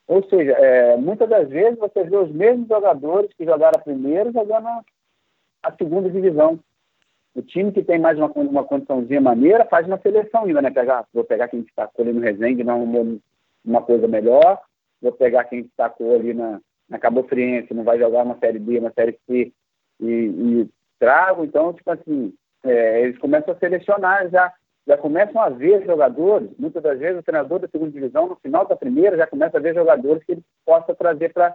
Ou 0.06 0.22
seja, 0.28 0.52
é, 0.52 0.96
muitas 0.96 1.28
das 1.28 1.48
vezes 1.48 1.78
você 1.78 2.04
vê 2.04 2.16
os 2.16 2.30
mesmos 2.30 2.68
jogadores 2.68 3.32
que 3.32 3.44
jogaram 3.44 3.78
a 3.78 3.82
primeira 3.82 4.30
jogando 4.30 4.68
a 5.62 5.72
segunda 5.72 6.10
divisão. 6.10 6.60
O 7.36 7.42
time 7.42 7.70
que 7.70 7.82
tem 7.82 7.98
mais 7.98 8.16
uma, 8.16 8.28
uma 8.28 8.64
condiçãozinha 8.64 9.20
maneira 9.20 9.66
faz 9.66 9.86
uma 9.86 9.98
seleção 9.98 10.44
ainda, 10.44 10.62
né? 10.62 10.70
Pegar, 10.70 11.04
vou 11.12 11.22
pegar 11.22 11.48
quem 11.48 11.60
destacou 11.60 12.02
ali 12.02 12.14
no 12.14 12.22
Resende, 12.22 12.64
não 12.64 12.76
arrumou 12.76 13.18
uma 13.62 13.82
coisa 13.82 14.08
melhor. 14.08 14.58
Vou 15.02 15.12
pegar 15.12 15.44
quem 15.44 15.64
destacou 15.64 16.14
ali 16.14 16.32
na, 16.32 16.58
na 16.88 16.98
Cabo 16.98 17.24
Friense, 17.24 17.74
não 17.74 17.84
vai 17.84 17.98
jogar 17.98 18.22
uma 18.22 18.38
Série 18.38 18.58
B, 18.58 18.78
uma 18.78 18.90
Série 18.90 19.18
C 19.26 19.52
e, 20.00 20.06
e 20.06 20.70
trago. 20.98 21.44
Então, 21.44 21.74
tipo 21.74 21.90
assim, 21.90 22.32
é, 22.64 23.02
eles 23.02 23.18
começam 23.18 23.52
a 23.52 23.58
selecionar 23.58 24.30
já, 24.30 24.50
já 24.86 24.96
começam 24.96 25.38
a 25.42 25.50
ver 25.50 25.84
jogadores. 25.84 26.48
Muitas 26.58 26.82
das 26.82 26.98
vezes 26.98 27.20
o 27.20 27.22
treinador 27.22 27.58
da 27.58 27.68
segunda 27.68 27.90
divisão, 27.90 28.28
no 28.28 28.36
final 28.36 28.66
da 28.66 28.74
primeira, 28.74 29.14
já 29.14 29.26
começa 29.26 29.58
a 29.58 29.60
ver 29.60 29.74
jogadores 29.74 30.24
que 30.24 30.32
ele 30.32 30.42
possa 30.64 30.94
trazer 30.94 31.34
para 31.34 31.54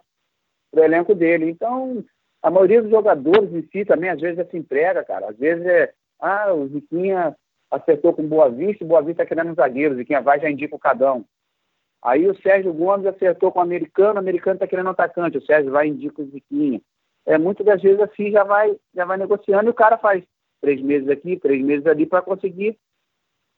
o 0.74 0.80
elenco 0.80 1.16
dele. 1.16 1.50
Então, 1.50 2.04
a 2.42 2.50
maioria 2.50 2.82
dos 2.82 2.92
jogadores 2.92 3.54
em 3.54 3.62
si 3.72 3.86
também, 3.86 4.10
às 4.10 4.20
vezes, 4.20 4.40
é 4.40 4.46
se 4.46 4.58
emprega, 4.58 5.04
cara. 5.04 5.30
Às 5.30 5.38
vezes 5.38 5.66
é, 5.66 5.94
ah, 6.20 6.54
o 6.54 6.68
Ziquinha 6.68 7.36
acertou 7.70 8.14
com 8.14 8.28
Boa 8.28 8.50
Vista, 8.50 8.84
Boa 8.84 9.02
Vista 9.02 9.24
está 9.24 9.26
querendo 9.26 9.52
um 9.52 9.56
zagueiro, 9.56 9.96
Ziquinha 9.96 10.22
vai 10.22 10.40
já 10.40 10.50
indica 10.50 10.76
o 10.76 10.80
Cadão. 10.80 11.26
Aí 12.04 12.28
o 12.28 12.36
Sérgio 12.42 12.74
Gomes 12.74 13.06
acertou 13.06 13.52
com 13.52 13.60
o 13.60 13.62
americano, 13.62 14.16
o 14.16 14.20
americano 14.20 14.56
está 14.56 14.68
querendo 14.68 14.88
um 14.88 14.92
atacante, 14.92 15.38
o 15.38 15.46
Sérgio 15.46 15.72
vai 15.72 15.88
e 15.88 15.92
indica 15.92 16.22
o 16.22 16.26
Ziquinha. 16.26 16.82
É, 17.26 17.38
muitas 17.38 17.66
das 17.66 17.82
vezes 17.82 18.00
assim 18.02 18.32
já 18.32 18.44
vai, 18.44 18.76
já 18.94 19.06
vai 19.06 19.18
negociando 19.18 19.70
e 19.70 19.72
o 19.72 19.76
cara 19.76 19.98
faz 19.98 20.24
três 20.60 20.82
meses 20.82 21.08
aqui, 21.10 21.38
três 21.38 21.64
meses 21.64 21.86
ali 21.86 22.06
para 22.06 22.22
conseguir 22.22 22.78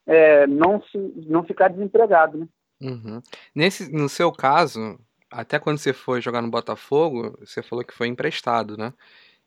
é, 0.06 0.46
não, 0.48 0.82
se, 0.84 0.98
não 1.28 1.44
ficar 1.44 1.70
desempregado, 1.70 2.38
né? 2.38 2.48
Uhum. 2.82 3.22
Nesse, 3.56 3.92
no 3.94 4.10
seu 4.10 4.32
caso, 4.32 5.00
até 5.34 5.60
quando 5.60 5.78
você 5.78 5.94
foi 5.94 6.22
jogar 6.22 6.42
no 6.42 6.50
Botafogo, 6.50 7.38
você 7.40 7.62
falou 7.62 7.84
que 7.84 7.94
foi 7.94 8.08
emprestado, 8.08 8.78
né? 8.78 8.94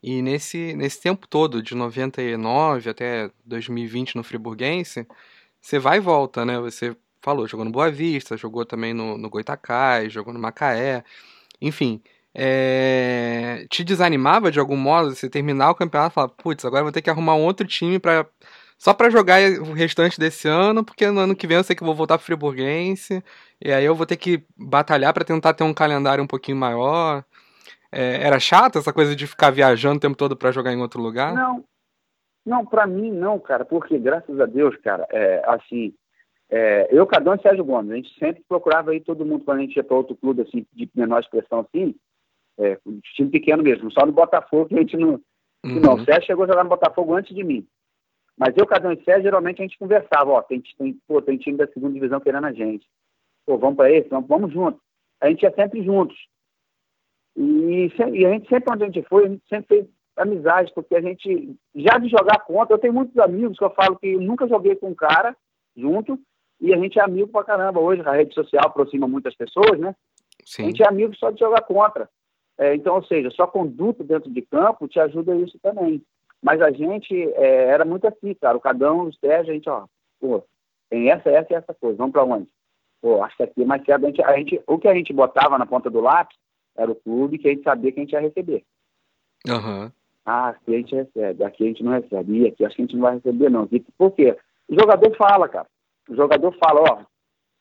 E 0.03 0.22
nesse, 0.22 0.74
nesse 0.74 1.01
tempo 1.01 1.26
todo, 1.26 1.62
de 1.62 1.74
99 1.74 2.91
até 2.91 3.30
2020 3.45 4.16
no 4.16 4.24
Friburguense, 4.24 5.07
você 5.61 5.78
vai 5.78 5.99
e 5.99 6.01
volta, 6.01 6.45
né? 6.45 6.59
Você 6.61 6.97
falou, 7.22 7.47
jogou 7.49 7.64
no 7.64 7.72
Boa 7.72 7.91
Vista, 7.91 8.37
jogou 8.37 8.64
também 8.64 8.95
no, 8.95 9.18
no 9.18 9.30
Goitacás, 9.30 10.12
jogou 10.12 10.32
no 10.32 10.41
Macaé, 10.41 11.05
enfim. 11.61 12.03
É... 12.34 13.66
Te 13.70 13.82
desanimava 13.84 14.51
de 14.53 14.61
algum 14.61 14.76
modo 14.76 15.14
você 15.14 15.28
terminar 15.30 15.70
o 15.70 15.74
campeonato 15.74 16.12
e 16.12 16.14
falar, 16.14 16.28
putz, 16.28 16.64
agora 16.64 16.82
vou 16.84 16.93
ter 16.93 17.03
que 17.03 17.11
arrumar 17.11 17.34
um 17.37 17.45
outro 17.45 17.66
time 17.66 17.99
para 17.99 18.26
só 18.79 18.93
para 18.93 19.11
jogar 19.11 19.41
o 19.61 19.72
restante 19.72 20.18
desse 20.18 20.47
ano, 20.49 20.85
porque 20.85 21.11
no 21.11 21.20
ano 21.20 21.35
que 21.35 21.47
vem 21.47 21.57
eu 21.57 21.64
sei 21.64 21.74
que 21.74 21.83
eu 21.83 21.87
vou 21.87 21.95
voltar 21.95 22.18
pro 22.18 22.27
Friburguense, 22.27 23.22
e 23.61 23.72
aí 23.72 23.85
eu 23.85 23.95
vou 23.95 24.07
ter 24.07 24.16
que 24.16 24.45
batalhar 24.57 25.14
para 25.14 25.24
tentar 25.24 25.55
ter 25.55 25.64
um 25.64 25.74
calendário 25.74 26.22
um 26.22 26.27
pouquinho 26.27 26.59
maior. 26.59 27.24
É, 27.91 28.22
era 28.22 28.39
chato 28.39 28.79
essa 28.79 28.93
coisa 28.93 29.16
de 29.16 29.27
ficar 29.27 29.51
viajando 29.51 29.97
o 29.97 30.01
tempo 30.01 30.16
todo 30.16 30.37
para 30.37 30.53
jogar 30.53 30.72
em 30.72 30.81
outro 30.81 31.01
lugar? 31.01 31.35
Não, 31.35 31.64
não, 32.45 32.64
para 32.64 32.87
mim 32.87 33.11
não, 33.11 33.39
cara, 33.39 33.64
porque 33.64 33.99
graças 33.99 34.39
a 34.39 34.47
Deus, 34.47 34.77
cara, 34.77 35.07
é, 35.11 35.43
assim, 35.47 35.95
é, 36.51 36.87
eu, 36.91 37.07
Cadão 37.07 37.35
e 37.35 37.43
Sérgio 37.43 37.64
Gomes, 37.64 37.91
a 37.91 37.97
gente 37.97 38.18
sempre 38.18 38.45
procurava 38.47 38.91
aí 38.91 39.01
todo 39.01 39.24
mundo 39.24 39.45
quando 39.45 39.59
a 39.59 39.61
gente 39.62 39.77
ia 39.77 39.85
para 39.85 39.97
outro 39.97 40.14
clube 40.14 40.43
assim, 40.43 40.66
de 40.72 40.89
menor 40.95 41.20
expressão 41.20 41.61
assim, 41.61 41.95
é, 42.59 42.79
time 43.14 43.31
pequeno 43.31 43.62
mesmo, 43.62 43.91
só 43.91 44.05
no 44.05 44.12
Botafogo 44.12 44.66
que 44.66 44.74
a 44.74 44.79
gente 44.79 44.97
não. 44.97 45.20
Uhum. 45.64 45.81
Não, 45.81 45.95
o 45.95 46.05
Sérgio 46.05 46.27
chegou 46.27 46.45
a 46.45 46.49
jogar 46.49 46.62
no 46.62 46.70
Botafogo 46.70 47.14
antes 47.14 47.35
de 47.35 47.43
mim. 47.43 47.66
Mas 48.39 48.55
eu, 48.57 48.66
Cadão 48.66 48.93
e 48.93 49.03
Sérgio, 49.03 49.22
geralmente 49.22 49.62
a 49.62 49.64
gente 49.64 49.78
conversava, 49.78 50.30
ó, 50.30 50.43
tem, 50.43 50.62
tem, 50.78 51.01
pô, 51.07 51.22
tem 51.22 51.39
time 51.39 51.57
da 51.57 51.66
segunda 51.68 51.95
divisão 51.95 52.20
querendo 52.20 52.47
a 52.47 52.53
gente. 52.53 52.87
Pô, 53.47 53.57
vamos 53.57 53.76
para 53.76 53.91
esse, 53.91 54.09
vamos, 54.09 54.28
vamos 54.28 54.53
juntos. 54.53 54.80
A 55.20 55.28
gente 55.28 55.43
ia 55.43 55.55
sempre 55.55 55.82
juntos. 55.82 56.16
E, 57.37 57.91
e, 58.14 58.26
a 58.26 58.30
gente 58.30 58.49
sempre 58.49 58.72
onde 58.72 58.82
a 58.82 58.87
gente 58.87 59.03
foi, 59.09 59.26
a 59.26 59.28
gente 59.28 59.49
sempre 59.49 59.66
fez 59.68 59.87
amizade, 60.16 60.72
porque 60.74 60.97
a 60.97 61.01
gente, 61.01 61.57
já 61.74 61.99
de 61.99 62.09
jogar 62.09 62.41
contra, 62.41 62.74
eu 62.74 62.78
tenho 62.78 62.93
muitos 62.93 63.16
amigos 63.18 63.59
que 63.59 63.64
eu 63.64 63.70
falo 63.70 63.97
que 63.97 64.16
nunca 64.16 64.49
joguei 64.49 64.76
com 64.76 64.89
um 64.89 64.95
cara 64.95 65.37
junto, 65.76 66.18
e 66.61 66.72
a 66.72 66.78
gente 66.78 66.99
é 66.99 67.03
amigo 67.03 67.28
pra 67.28 67.45
caramba. 67.45 67.80
Hoje 67.80 68.03
a 68.03 68.12
rede 68.12 68.34
social 68.34 68.64
aproxima 68.66 69.07
muitas 69.07 69.34
pessoas, 69.34 69.78
né? 69.78 69.95
Sim. 70.45 70.62
A 70.62 70.66
gente 70.66 70.82
é 70.82 70.89
amigo 70.89 71.14
só 71.16 71.30
de 71.30 71.41
jogar 71.41 71.62
contra. 71.62 72.09
É, 72.59 72.74
então, 72.74 72.95
ou 72.95 73.05
seja, 73.05 73.30
sua 73.30 73.47
conduta 73.47 74.03
dentro 74.03 74.30
de 74.30 74.41
campo 74.43 74.89
te 74.89 74.99
ajuda 74.99 75.37
isso 75.37 75.59
também. 75.59 76.03
Mas 76.47 76.62
a 76.62 76.70
gente 76.70 77.12
é, 77.32 77.70
era 77.70 77.84
muito 77.84 78.07
assim, 78.07 78.32
cara. 78.34 78.57
O 78.57 78.61
Cadão, 78.61 79.09
o 79.09 79.12
Sérgio, 79.14 79.51
a 79.51 79.55
gente, 79.55 79.68
ó, 79.68 79.84
pô, 80.20 80.44
tem 80.88 81.11
essa, 81.11 81.28
essa 81.28 81.53
e 81.53 81.57
essa 81.57 81.74
coisa. 81.74 81.99
Vamos 81.99 82.12
para 82.12 82.22
onde? 82.22 82.49
Pô, 83.03 83.20
acho 83.24 83.36
que 83.36 83.42
aqui 83.42 83.62
é 83.62 83.64
mais 83.64 83.84
certo. 83.84 84.05
A 84.05 84.09
gente, 84.09 84.22
a 84.22 84.36
gente, 84.36 84.62
o 84.64 84.78
que 84.78 84.86
a 84.86 84.94
gente 84.94 85.12
botava 85.12 85.59
na 85.59 85.66
ponta 85.66 85.90
do 85.90 86.01
lápis 86.01 86.38
era 86.76 86.88
o 86.88 86.94
clube 86.94 87.36
que 87.36 87.49
a 87.49 87.51
gente 87.51 87.64
sabia 87.64 87.90
que 87.90 87.99
a 87.99 88.03
gente 88.05 88.12
ia 88.12 88.20
receber. 88.20 88.64
Uhum. 89.49 89.90
Ah, 90.24 90.51
aqui 90.51 90.72
a 90.72 90.78
gente 90.78 90.94
recebe, 90.94 91.42
aqui 91.42 91.64
a 91.64 91.66
gente 91.66 91.82
não 91.82 91.92
recebe, 91.92 92.38
e 92.38 92.47
aqui 92.47 92.64
acho 92.64 92.76
que 92.76 92.82
a 92.82 92.84
gente 92.84 92.94
não 92.94 93.03
vai 93.03 93.14
receber, 93.14 93.51
não. 93.51 93.68
Por 93.99 94.12
quê? 94.12 94.38
O 94.68 94.74
jogador 94.78 95.16
fala, 95.16 95.49
cara. 95.49 95.66
O 96.09 96.14
jogador 96.14 96.57
fala, 96.64 96.80
ó, 96.80 97.05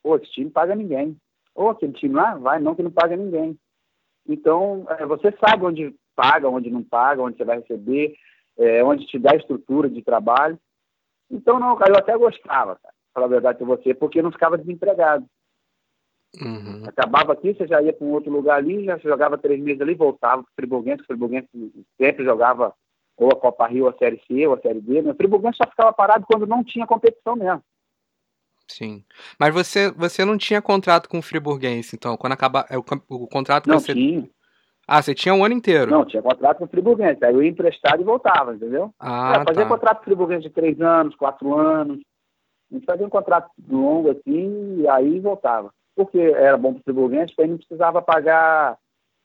pô, 0.04 0.16
esse 0.18 0.32
time 0.32 0.52
paga 0.52 0.76
ninguém. 0.76 1.18
Ou 1.56 1.72
aquele 1.72 1.94
time 1.94 2.14
lá, 2.14 2.36
vai 2.36 2.60
não 2.60 2.76
que 2.76 2.84
não 2.84 2.92
paga 2.92 3.18
ninguém. 3.18 3.58
Então, 4.30 4.86
é, 4.90 5.08
você 5.08 5.34
sabe 5.44 5.66
onde 5.66 5.96
paga, 6.16 6.48
onde 6.48 6.70
não 6.70 6.84
paga, 6.84 7.24
onde 7.24 7.36
você 7.36 7.44
vai 7.44 7.58
receber, 7.58 8.16
é, 8.58 8.84
onde 8.84 9.06
te 9.06 9.20
dá 9.20 9.36
estrutura 9.36 9.90
de 9.90 10.02
trabalho. 10.02 10.60
Então, 11.30 11.60
não, 11.60 11.76
cara, 11.76 11.92
eu 11.92 11.98
até 11.98 12.18
gostava, 12.18 12.76
cara, 12.76 12.94
falar 13.14 13.26
a 13.26 13.30
verdade 13.30 13.58
para 13.58 13.68
você, 13.68 13.94
porque 13.94 14.22
não 14.22 14.32
ficava 14.32 14.58
desempregado. 14.58 15.26
Uhum. 16.42 16.84
Acabava 16.86 17.34
aqui, 17.34 17.54
você 17.54 17.66
já 17.66 17.82
ia 17.82 17.94
para 17.94 18.06
um 18.06 18.12
outro 18.12 18.32
lugar 18.32 18.58
ali, 18.58 18.86
já 18.86 18.98
jogava 18.98 19.38
três 19.38 19.62
meses 19.62 19.82
ali, 19.82 19.96
voltava 19.96 20.44
para 20.44 20.50
o 20.50 20.56
Friburguense, 20.56 21.04
o 21.04 21.06
Friburguense 21.06 21.48
sempre 21.98 22.26
jogava 22.26 22.74
ou 23.18 23.32
a 23.32 23.36
Copa 23.36 23.68
Rio, 23.68 23.88
a 23.88 23.98
Série 23.98 24.22
C, 24.28 24.46
ou 24.46 24.56
a 24.56 24.60
Série 24.60 24.82
D. 24.82 25.02
Né? 25.02 25.12
O 25.12 25.16
Friburguense 25.16 25.58
só 25.58 25.70
ficava 25.70 25.94
parado 25.94 26.26
quando 26.28 26.46
não 26.46 26.64
tinha 26.64 26.86
competição 26.86 27.36
mesmo. 27.36 27.64
Sim. 28.68 29.06
Mas 29.40 29.54
você, 29.54 29.92
você 29.92 30.26
não 30.26 30.38
tinha 30.38 30.62
contrato 30.62 31.08
com 31.08 31.20
o 31.20 31.22
Friburguense, 31.22 31.96
então, 31.96 32.18
quando 32.18 32.34
acabar 32.34 32.66
é, 32.70 32.78
o, 32.78 32.84
o 33.10 33.28
contrato 33.28 33.68
não 33.68 33.80
você... 33.80 33.94
tinha. 33.94 34.30
Ah, 34.88 35.02
você 35.02 35.16
tinha 35.16 35.34
um 35.34 35.44
ano 35.44 35.56
inteiro? 35.56 35.90
Não, 35.90 36.06
tinha 36.06 36.22
contrato 36.22 36.60
com 36.60 36.66
o 36.66 36.68
Friburguense. 36.68 37.24
Aí 37.24 37.34
eu 37.34 37.42
ia 37.42 37.50
emprestado 37.50 38.02
e 38.02 38.06
voltava, 38.06 38.54
entendeu? 38.54 38.94
Ah, 39.00 39.42
é, 39.42 39.46
fazia 39.46 39.64
tá. 39.64 39.70
contrato 39.70 39.98
com 39.98 40.02
o 40.02 40.06
Friburguense 40.06 40.44
de 40.44 40.50
três 40.52 40.80
anos, 40.80 41.16
quatro 41.16 41.58
anos. 41.58 42.00
A 42.72 42.76
gente 42.76 42.86
fazia 42.86 43.06
um 43.06 43.10
contrato 43.10 43.50
longo 43.68 44.12
assim 44.12 44.82
e 44.82 44.88
aí 44.88 45.20
voltava. 45.20 45.72
Porque 45.96 46.20
era 46.20 46.58
bom 46.58 46.74
para 46.74 46.82
o 46.82 46.84
Friburguense, 46.84 47.28
porque 47.28 47.44
aí 47.44 47.48
não 47.48 47.58
precisava 47.58 48.02
pagar 48.02 48.78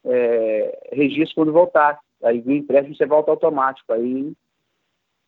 é, 0.04 0.90
registro 0.92 1.36
quando 1.36 1.52
voltasse. 1.52 2.00
Aí 2.22 2.42
o 2.44 2.52
empréstimo 2.52 2.96
você 2.96 3.06
volta 3.06 3.30
automático. 3.30 3.92
Aí, 3.92 4.32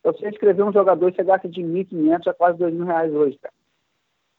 você 0.03 0.29
inscrever 0.29 0.65
um 0.65 0.73
jogador, 0.73 1.13
você 1.13 1.23
gasta 1.23 1.49
de 1.49 1.63
1.500 1.63 2.27
a 2.27 2.35
quase 2.35 2.59
2 2.59 2.75
mil 2.75 2.85
reais 2.85 3.13
hoje, 3.13 3.39
cara. 3.41 3.55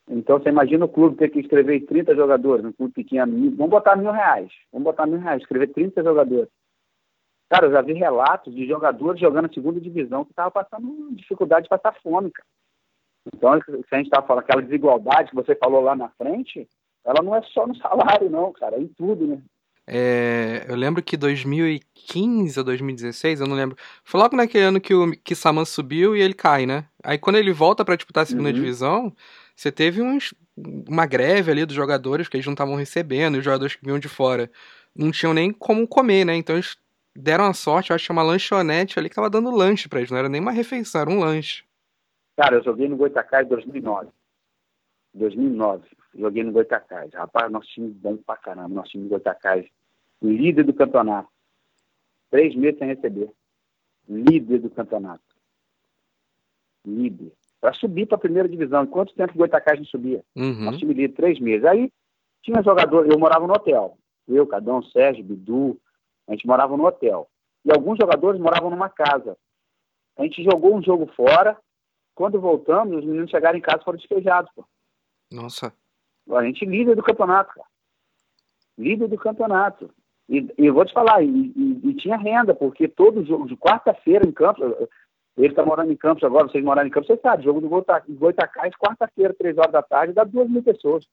Então, 0.09 0.37
você 0.37 0.49
imagina 0.49 0.85
o 0.85 0.89
clube 0.89 1.17
ter 1.17 1.29
que 1.29 1.39
escrever 1.39 1.85
30 1.85 2.15
jogadores, 2.15 2.65
um 2.65 2.73
clube 2.73 2.93
pequeno, 2.93 3.31
vamos 3.55 3.71
botar 3.71 3.95
mil 3.95 4.11
reais, 4.11 4.51
vamos 4.71 4.83
botar 4.83 5.05
mil 5.05 5.19
reais, 5.19 5.41
escrever 5.41 5.71
30 5.71 6.03
jogadores. 6.03 6.49
Cara, 7.49 7.67
eu 7.67 7.71
já 7.71 7.81
vi 7.81 7.93
relatos 7.93 8.53
de 8.53 8.67
jogadores 8.67 9.21
jogando 9.21 9.45
a 9.45 9.53
segunda 9.53 9.79
divisão 9.79 10.25
que 10.25 10.31
estavam 10.31 10.51
passando 10.51 11.09
dificuldade 11.11 11.63
de 11.63 11.69
passar 11.69 11.95
fome, 12.01 12.31
cara. 12.31 12.47
Então, 13.33 13.57
se 13.61 13.95
a 13.95 13.97
gente 13.97 14.07
estava 14.07 14.27
falando 14.27 14.43
aquela 14.43 14.61
desigualdade 14.61 15.29
que 15.29 15.35
você 15.35 15.55
falou 15.55 15.81
lá 15.81 15.95
na 15.95 16.09
frente, 16.09 16.67
ela 17.05 17.23
não 17.23 17.35
é 17.35 17.41
só 17.43 17.65
no 17.65 17.75
salário, 17.75 18.29
não, 18.29 18.51
cara, 18.51 18.75
é 18.75 18.79
em 18.79 18.87
tudo, 18.87 19.27
né? 19.27 19.41
É, 19.85 20.65
eu 20.67 20.75
lembro 20.75 21.03
que 21.03 21.17
2015 21.17 22.57
ou 22.57 22.65
2016, 22.65 23.41
eu 23.41 23.47
não 23.47 23.55
lembro. 23.55 23.77
Foi 24.03 24.19
logo 24.19 24.35
naquele 24.35 24.63
ano 24.63 24.79
que 24.79 24.93
o 24.93 25.11
que 25.11 25.35
Saman 25.35 25.65
subiu 25.65 26.15
e 26.15 26.21
ele 26.21 26.33
cai, 26.33 26.65
né? 26.65 26.85
Aí 27.03 27.17
quando 27.17 27.35
ele 27.35 27.51
volta 27.51 27.83
para 27.83 27.97
disputar 27.97 28.23
a 28.23 28.25
segunda 28.25 28.47
uhum. 28.47 28.55
divisão, 28.55 29.13
você 29.55 29.71
teve 29.71 30.01
uns, 30.01 30.33
uma 30.87 31.05
greve 31.05 31.51
ali 31.51 31.65
dos 31.65 31.75
jogadores 31.75 32.27
que 32.27 32.37
eles 32.37 32.45
não 32.45 32.53
estavam 32.53 32.75
recebendo, 32.75 33.35
e 33.35 33.39
os 33.39 33.45
jogadores 33.45 33.75
que 33.75 33.85
vinham 33.85 33.99
de 33.99 34.09
fora 34.09 34.49
não 34.95 35.11
tinham 35.11 35.33
nem 35.33 35.51
como 35.51 35.87
comer, 35.87 36.25
né? 36.25 36.35
Então 36.35 36.55
eles 36.55 36.77
deram 37.15 37.45
a 37.45 37.53
sorte, 37.53 37.91
eu 37.91 37.95
acho 37.95 38.05
que 38.05 38.11
uma 38.11 38.23
lanchonete 38.23 38.97
ali 38.97 39.09
que 39.09 39.15
tava 39.15 39.29
dando 39.29 39.51
lanche 39.51 39.87
para 39.87 39.99
eles, 39.99 40.11
não 40.11 40.17
era 40.17 40.29
nem 40.29 40.41
uma 40.41 40.51
refeição, 40.51 41.01
era 41.01 41.09
um 41.09 41.19
lanche. 41.19 41.63
Cara, 42.35 42.55
eu 42.55 42.63
joguei 42.63 42.87
no 42.87 42.97
Goitacás 42.97 43.45
em 43.45 43.49
2009. 43.49 44.09
2009, 45.13 45.87
joguei 46.15 46.43
no 46.43 46.51
Goitacás. 46.51 47.13
Rapaz, 47.13 47.51
nosso 47.51 47.67
time 47.67 47.91
bom 47.91 48.17
pra 48.17 48.35
caramba, 48.35 48.69
nosso 48.69 48.89
time 48.89 49.03
do 49.03 49.09
Goitacás, 49.09 49.65
líder 50.21 50.63
do 50.63 50.73
campeonato. 50.73 51.29
Três 52.31 52.55
meses 52.55 52.79
sem 52.79 52.87
receber. 52.87 53.29
Líder 54.09 54.59
do 54.59 54.71
campeonato. 54.71 55.23
Líder 56.83 57.31
para 57.64 57.74
subir 57.76 58.05
para 58.05 58.18
a 58.18 58.20
primeira 58.20 58.49
divisão. 58.49 58.86
Quanto 58.86 59.16
tempo 59.16 59.32
o 59.34 59.38
Goitacás 59.38 59.80
não 59.80 59.86
subia? 59.86 60.22
Uhum. 60.36 60.66
Nosso 60.66 60.80
time 60.80 60.93
líder, 60.93 61.16
três 61.16 61.39
meses. 61.39 61.64
Aí 61.64 61.89
tinha 62.41 62.61
jogador, 62.61 63.09
eu 63.09 63.18
morava 63.18 63.47
no 63.47 63.53
hotel. 63.53 63.97
Eu, 64.28 64.45
Cadão, 64.45 64.84
Sérgio, 64.84 65.24
Bidu, 65.24 65.80
a 66.28 66.34
gente 66.34 66.45
morava 66.45 66.76
no 66.76 66.86
hotel. 66.86 67.26
E 67.64 67.72
alguns 67.72 67.97
jogadores 67.97 68.38
moravam 68.38 68.70
numa 68.70 68.89
casa. 68.89 69.38
A 70.18 70.24
gente 70.24 70.43
jogou 70.43 70.76
um 70.76 70.84
jogo 70.84 71.09
fora. 71.16 71.57
Quando 72.14 72.38
voltamos, 72.38 72.97
os 72.97 73.05
meninos 73.05 73.32
chegaram 73.32 73.57
em 73.57 73.61
casa 73.61 73.82
foram 73.82 73.97
despejados. 73.97 74.51
Pô. 74.53 74.66
Nossa. 75.32 75.74
A 76.32 76.43
gente 76.43 76.66
líder 76.66 76.97
do 76.97 77.03
campeonato, 77.03 77.53
cara. 77.53 77.68
Líder 78.78 79.07
do 79.07 79.18
campeonato. 79.18 79.89
E, 80.28 80.53
e 80.57 80.70
vou 80.70 80.84
te 80.84 80.91
falar, 80.91 81.24
e, 81.24 81.53
e, 81.55 81.80
e, 81.89 81.93
tinha 81.95 82.18
renda, 82.18 82.53
porque 82.53 82.89
todo 82.89 83.26
jogo, 83.26 83.47
de 83.47 83.55
quarta-feira 83.55 84.28
em 84.28 84.32
campo, 84.34 84.61
ele 85.38 85.47
está 85.47 85.65
morando 85.65 85.91
em 85.91 85.97
Campos 85.97 86.23
agora, 86.23 86.47
vocês 86.47 86.63
moraram 86.63 86.88
em 86.88 86.91
Campos, 86.91 87.07
vocês 87.07 87.21
sabem, 87.21 87.45
jogo 87.45 87.59
do 87.59 87.69
Goitacás, 88.09 88.73
quarta-feira, 88.75 89.34
três 89.34 89.57
horas 89.57 89.71
da 89.71 89.81
tarde, 89.81 90.13
dá 90.13 90.23
duas 90.23 90.49
mil 90.49 90.61
pessoas. 90.61 91.07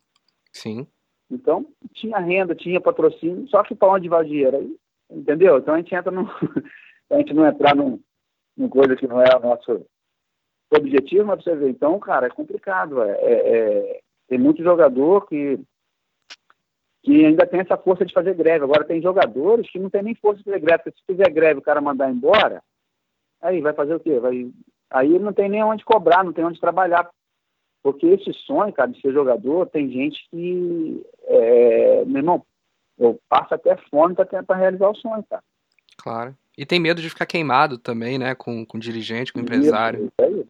Sim. 0.53 0.87
Então, 1.31 1.66
tinha 1.93 2.18
renda, 2.18 2.55
tinha 2.55 2.81
patrocínio, 2.81 3.49
só 3.49 3.62
que 3.62 3.75
para 3.75 3.93
onde 3.93 4.09
vai 4.09 4.23
o 4.23 4.29
dinheiro? 4.29 4.77
Entendeu? 5.09 5.59
Então 5.59 5.75
a 5.75 5.77
gente 5.79 5.95
entra 5.95 6.11
no. 6.11 6.29
a 7.11 7.16
gente 7.18 7.33
não 7.33 7.47
entrar 7.47 7.75
num, 7.75 8.01
num 8.57 8.68
coisa 8.68 8.95
que 8.97 9.07
não 9.07 9.21
é 9.21 9.37
o 9.37 9.41
nosso 9.41 9.87
objetivo, 10.73 11.27
mas 11.27 11.43
você 11.43 11.55
ver. 11.55 11.71
Então, 11.71 11.99
cara, 11.99 12.27
é 12.27 12.31
complicado. 12.31 13.03
É, 13.03 13.11
é, 13.11 13.33
é, 13.33 14.01
tem 14.29 14.39
muito 14.39 14.62
jogador 14.62 15.27
que, 15.27 15.59
que 17.03 17.25
ainda 17.25 17.47
tem 17.47 17.61
essa 17.61 17.77
força 17.77 18.05
de 18.05 18.12
fazer 18.12 18.35
greve. 18.35 18.64
Agora, 18.64 18.85
tem 18.85 19.03
jogadores 19.03 19.71
que 19.71 19.79
não 19.79 19.91
tem 19.91 20.03
nem 20.03 20.14
força 20.14 20.39
de 20.39 20.45
fazer 20.45 20.61
greve, 20.61 20.85
porque 20.85 20.99
se 20.99 21.07
fizer 21.07 21.31
greve 21.31 21.59
o 21.59 21.62
cara 21.62 21.81
mandar 21.81 22.11
embora, 22.11 22.62
Aí 23.43 23.61
vai 23.61 23.72
fazer 23.72 23.95
o 23.95 24.01
quê? 24.01 24.18
Vai... 24.18 24.51
Aí 24.91 25.18
não 25.18 25.32
tem 25.32 25.49
nem 25.49 25.62
onde 25.62 25.84
cobrar, 25.84 26.24
não 26.24 26.32
tem 26.32 26.45
onde 26.45 26.61
trabalhar. 26.61 27.09
Porque 27.82 28.07
esse 28.07 28.32
sonho, 28.45 28.72
cara, 28.72 28.91
de 28.91 29.01
ser 29.01 29.12
jogador, 29.12 29.66
tem 29.66 29.91
gente 29.91 30.28
que, 30.30 31.03
é... 31.24 32.05
meu 32.05 32.18
irmão, 32.18 32.43
eu 32.99 33.18
passo 33.28 33.55
até 33.55 33.76
fome 33.91 34.14
para 34.14 34.26
tentar 34.26 34.57
realizar 34.57 34.91
o 34.91 34.97
sonho, 34.97 35.24
cara. 35.28 35.43
Claro. 35.97 36.36
E 36.57 36.66
tem 36.66 36.78
medo 36.78 37.01
de 37.01 37.09
ficar 37.09 37.26
queimado 37.26 37.78
também, 37.78 38.18
né? 38.18 38.34
Com, 38.34 38.66
com 38.66 38.78
dirigente, 38.78 39.32
com 39.32 39.41
empresário. 39.41 40.07
Isso, 40.07 40.12
aí. 40.20 40.47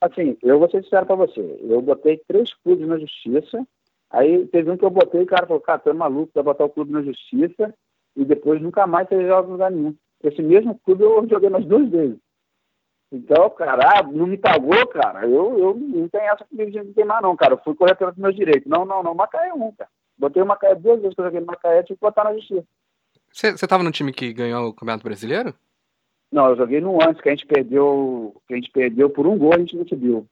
Assim, 0.00 0.36
eu 0.42 0.58
vou 0.58 0.68
ser 0.68 0.82
sincero 0.82 1.06
pra 1.06 1.14
você. 1.14 1.40
Eu 1.60 1.80
botei 1.80 2.20
três 2.26 2.52
clubes 2.54 2.88
na 2.88 2.98
justiça. 2.98 3.64
Aí 4.10 4.46
teve 4.48 4.70
um 4.70 4.76
que 4.76 4.84
eu 4.84 4.90
botei, 4.90 5.22
o 5.22 5.26
cara 5.26 5.46
falou, 5.46 5.62
cara, 5.62 5.78
tu 5.78 5.90
é 5.90 5.92
maluco, 5.92 6.32
vai 6.34 6.42
botar 6.42 6.64
o 6.64 6.68
clube 6.68 6.92
na 6.92 7.02
justiça 7.02 7.72
e 8.16 8.24
depois 8.24 8.60
nunca 8.60 8.86
mais 8.86 9.08
você 9.08 9.26
joga 9.26 9.48
em 9.48 9.52
lugar 9.52 9.70
nenhum. 9.70 9.94
Esse 10.22 10.42
mesmo 10.42 10.78
clube 10.84 11.02
eu 11.02 11.26
joguei 11.28 11.48
mais 11.48 11.64
duas 11.64 11.88
vezes. 11.88 12.18
Então, 13.12 13.50
cara, 13.50 13.98
ah, 13.98 14.02
não 14.02 14.26
me 14.26 14.38
pagou, 14.38 14.86
cara. 14.86 15.26
Eu, 15.26 15.58
eu 15.58 15.74
não 15.74 16.08
tenho 16.08 16.24
essa 16.24 16.46
comigo 16.46 16.70
de 16.70 16.94
queimar, 16.94 17.20
não, 17.20 17.36
cara. 17.36 17.52
Eu 17.54 17.58
fui 17.58 17.74
correr 17.74 17.94
pelos 17.94 18.16
meus 18.16 18.34
direitos. 18.34 18.66
Não, 18.66 18.86
não, 18.86 19.02
não. 19.02 19.14
Macaé 19.14 19.52
um, 19.52 19.70
cara. 19.72 19.90
Botei 20.16 20.42
o 20.42 20.46
Macaé 20.46 20.74
duas 20.74 21.00
vezes 21.00 21.14
que 21.14 21.20
eu 21.20 21.26
joguei 21.26 21.40
no 21.40 21.46
Macaé, 21.46 21.82
tive 21.82 21.98
que 21.98 22.00
botar 22.00 22.24
na 22.24 22.32
justiça. 22.32 22.64
Você 23.30 23.48
estava 23.48 23.82
no 23.82 23.92
time 23.92 24.12
que 24.12 24.32
ganhou 24.32 24.68
o 24.68 24.72
Campeonato 24.72 25.04
Brasileiro? 25.04 25.54
Não, 26.30 26.48
eu 26.48 26.56
joguei 26.56 26.80
no 26.80 27.02
antes, 27.02 27.20
que 27.20 27.28
a 27.28 27.32
gente 27.32 27.46
perdeu, 27.46 28.34
que 28.48 28.54
a 28.54 28.56
gente 28.56 28.70
perdeu 28.70 29.10
por 29.10 29.26
um 29.26 29.36
gol, 29.36 29.52
a 29.54 29.58
gente 29.58 29.76
não 29.76 29.86
subiu. 29.86 30.26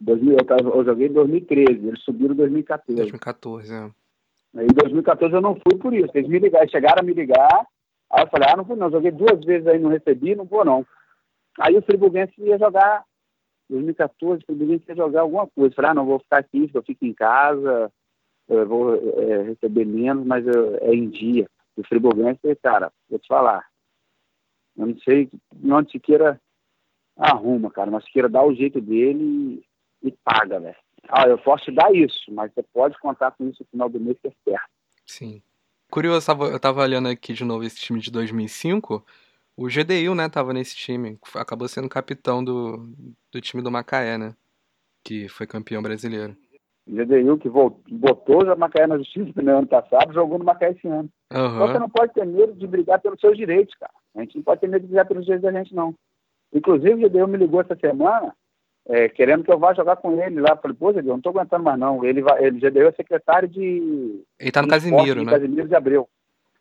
2000, 0.00 0.36
eu, 0.36 0.68
eu 0.70 0.84
joguei 0.84 1.06
em 1.06 1.12
2013, 1.12 1.86
eles 1.86 2.02
subiram 2.02 2.34
em 2.34 2.38
2014. 2.38 2.96
2014, 2.96 3.72
é. 3.72 3.90
Em 4.62 4.66
2014 4.66 5.34
eu 5.34 5.40
não 5.40 5.54
fui 5.54 5.78
por 5.78 5.94
isso. 5.94 6.10
Eles 6.14 6.28
me 6.28 6.38
ligaram, 6.40 6.68
chegaram 6.68 7.00
a 7.00 7.04
me 7.04 7.12
ligar. 7.12 7.66
Aí 8.10 8.22
eu 8.22 8.28
falei, 8.28 8.48
ah, 8.50 8.56
não 8.56 8.64
fui 8.64 8.76
não, 8.76 8.90
joguei 8.90 9.12
duas 9.12 9.44
vezes 9.44 9.66
aí, 9.66 9.78
não 9.78 9.90
recebi, 9.90 10.34
não 10.34 10.44
vou 10.44 10.64
não. 10.64 10.84
Aí 11.60 11.76
o 11.76 11.82
Friburguense 11.82 12.32
ia 12.38 12.58
jogar, 12.58 13.04
2014, 13.70 14.42
o 14.42 14.46
Friburguense 14.46 14.84
ia 14.88 14.96
jogar 14.96 15.22
alguma 15.22 15.46
coisa. 15.46 15.72
Eu 15.72 15.76
falei, 15.76 15.90
ah, 15.90 15.94
não, 15.94 16.06
vou 16.06 16.18
ficar 16.18 16.38
aqui, 16.38 16.70
eu 16.72 16.82
fico 16.82 17.04
em 17.04 17.12
casa, 17.12 17.92
eu 18.48 18.66
vou 18.66 18.94
é, 18.94 19.42
receber 19.42 19.84
menos, 19.84 20.26
mas 20.26 20.46
eu, 20.46 20.76
é 20.76 20.94
em 20.94 21.08
dia. 21.08 21.48
O 21.76 21.84
Friburguense, 21.86 22.40
cara, 22.62 22.92
vou 23.08 23.18
te 23.18 23.26
falar, 23.26 23.64
eu 24.76 24.86
não 24.86 24.98
sei 24.98 25.30
onde 25.64 25.92
se 25.92 26.00
queira 26.00 26.40
arruma, 27.16 27.70
cara, 27.70 27.90
mas 27.90 28.04
se 28.04 28.10
queira 28.10 28.28
dar 28.28 28.44
o 28.44 28.54
jeito 28.54 28.80
dele 28.80 29.64
e, 30.02 30.08
e 30.08 30.12
paga, 30.24 30.58
velho. 30.58 30.76
Ah, 31.08 31.28
eu 31.28 31.38
posso 31.38 31.64
te 31.64 31.72
dar 31.72 31.94
isso, 31.94 32.32
mas 32.32 32.52
você 32.52 32.62
pode 32.62 32.98
contar 32.98 33.30
com 33.32 33.48
isso 33.48 33.62
no 33.62 33.68
final 33.70 33.88
do 33.88 34.00
mês 34.00 34.16
que 34.20 34.28
é 34.28 34.32
certo. 34.44 34.68
Sim. 35.06 35.42
Curioso, 35.90 36.32
eu 36.50 36.58
tava 36.58 36.82
olhando 36.82 37.08
aqui 37.08 37.32
de 37.32 37.44
novo 37.44 37.62
esse 37.62 37.76
time 37.76 38.00
de 38.00 38.10
2005. 38.10 39.04
O 39.56 39.68
GDIL, 39.68 40.14
né, 40.14 40.28
tava 40.28 40.52
nesse 40.52 40.74
time. 40.74 41.18
Acabou 41.34 41.68
sendo 41.68 41.88
capitão 41.88 42.42
do, 42.42 42.88
do 43.32 43.40
time 43.40 43.62
do 43.62 43.70
Macaé, 43.70 44.18
né? 44.18 44.34
Que 45.04 45.28
foi 45.28 45.46
campeão 45.46 45.82
brasileiro. 45.82 46.36
GDIL 46.86 47.38
que 47.38 47.48
voltou, 47.48 47.82
botou 47.88 48.44
o 48.44 48.58
Macaé 48.58 48.86
na 48.86 48.98
justiça 48.98 49.40
no 49.40 49.58
ano 49.58 49.66
passado, 49.66 50.12
jogou 50.12 50.38
no 50.38 50.44
Macaé 50.44 50.72
esse 50.72 50.86
ano. 50.86 51.08
Uhum. 51.32 51.46
Então 51.46 51.68
você 51.68 51.78
não 51.78 51.88
pode 51.88 52.12
ter 52.12 52.26
medo 52.26 52.52
de 52.54 52.66
brigar 52.66 53.00
pelos 53.00 53.20
seus 53.20 53.36
direitos, 53.36 53.74
cara. 53.76 53.92
A 54.16 54.20
gente 54.20 54.36
não 54.36 54.42
pode 54.42 54.60
ter 54.60 54.68
medo 54.68 54.82
de 54.82 54.88
brigar 54.88 55.06
pelos 55.06 55.24
direitos 55.24 55.50
da 55.50 55.58
gente, 55.58 55.74
não. 55.74 55.94
Inclusive, 56.52 57.06
o 57.06 57.08
GDIL 57.08 57.26
me 57.26 57.38
ligou 57.38 57.60
essa 57.60 57.76
semana 57.76 58.34
é, 58.86 59.08
querendo 59.08 59.42
que 59.42 59.52
eu 59.52 59.58
vá 59.58 59.72
jogar 59.72 59.96
com 59.96 60.20
ele 60.20 60.40
lá. 60.40 60.56
Falei, 60.56 60.76
pô, 60.76 60.90
eu 60.90 61.02
não 61.02 61.20
tô 61.20 61.30
aguentando 61.30 61.64
mais 61.64 61.78
não. 61.78 62.04
Ele, 62.04 62.22
vai, 62.22 62.44
ele 62.44 62.70
deu 62.70 62.92
secretário 62.92 63.48
de. 63.48 64.22
Ele 64.38 64.52
tá 64.52 64.62
no 64.62 64.68
Casimiro, 64.68 65.24
né? 65.24 65.32
Casimiro 65.32 65.68
de 65.68 65.74
Abreu. 65.74 66.08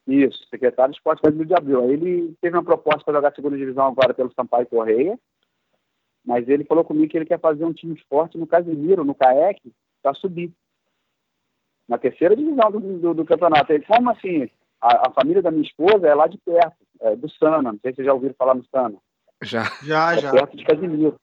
Isso, 0.08 0.46
secretário 0.50 0.92
de 0.92 0.98
esporte 0.98 1.22
Casimiro 1.22 1.48
de 1.48 1.56
Abreu. 1.56 1.84
Aí 1.84 1.92
ele 1.92 2.36
teve 2.42 2.56
uma 2.56 2.64
proposta 2.64 3.04
para 3.04 3.14
jogar 3.16 3.30
a 3.30 3.36
segunda 3.36 3.58
divisão 3.58 3.88
agora 3.88 4.14
pelo 4.14 4.34
Sampaio 4.34 4.68
Correia, 4.68 5.18
mas 6.26 6.48
ele 6.48 6.66
falou 6.66 6.84
comigo 6.84 7.10
que 7.10 7.18
ele 7.18 7.26
quer 7.26 7.40
fazer 7.40 7.64
um 7.64 7.74
time 7.74 7.96
esporte 7.96 8.38
no 8.38 8.48
Casimiro, 8.48 9.04
no 9.04 9.16
CAEC, 9.16 9.62
para 10.02 10.14
subir. 10.14 10.52
Na 11.88 11.98
terceira 11.98 12.36
divisão 12.36 12.72
do, 12.72 12.80
do, 12.80 13.14
do, 13.14 13.26
campeonato. 13.26 13.72
Ele, 13.74 13.86
como 13.86 14.10
assim? 14.10 14.50
A, 14.82 15.10
a, 15.10 15.12
família 15.12 15.42
da 15.42 15.52
minha 15.52 15.64
esposa 15.64 16.08
é 16.08 16.16
lá 16.16 16.28
de 16.28 16.38
perto, 16.38 16.78
é, 17.02 17.16
do 17.16 17.30
Sana. 17.30 17.72
Não 17.74 17.80
sei 17.80 17.92
se 17.92 17.98
vocês 17.98 18.06
já 18.06 18.14
ouviram 18.14 18.36
falar 18.38 18.56
no 18.56 18.66
Sana. 18.66 18.96
Já. 19.42 19.64
Já, 19.84 20.14
é 20.16 20.18
já. 20.20 20.32
perto 20.32 20.56
de 20.56 20.64
Casimiro 20.64 21.20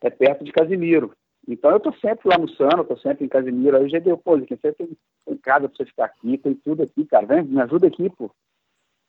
é 0.00 0.10
perto 0.10 0.44
de 0.44 0.52
Casimiro. 0.52 1.12
Então 1.48 1.70
eu 1.70 1.80
tô 1.80 1.90
sempre 1.94 2.28
lá 2.28 2.36
no 2.36 2.48
Sano, 2.50 2.84
tô 2.84 2.96
sempre 2.98 3.24
em 3.24 3.28
Casimiro. 3.28 3.76
Aí 3.76 3.86
o 3.86 3.90
GDU, 3.90 4.18
pô, 4.18 4.38
você 4.38 4.72
tem, 4.72 4.90
tem 5.24 5.36
casa 5.38 5.66
pra 5.66 5.76
você 5.76 5.86
ficar 5.86 6.04
aqui, 6.04 6.36
tem 6.36 6.54
tudo 6.54 6.82
aqui, 6.82 7.06
cara. 7.06 7.26
Vem, 7.26 7.42
me 7.44 7.60
ajuda 7.62 7.86
aqui, 7.86 8.10
pô. 8.10 8.30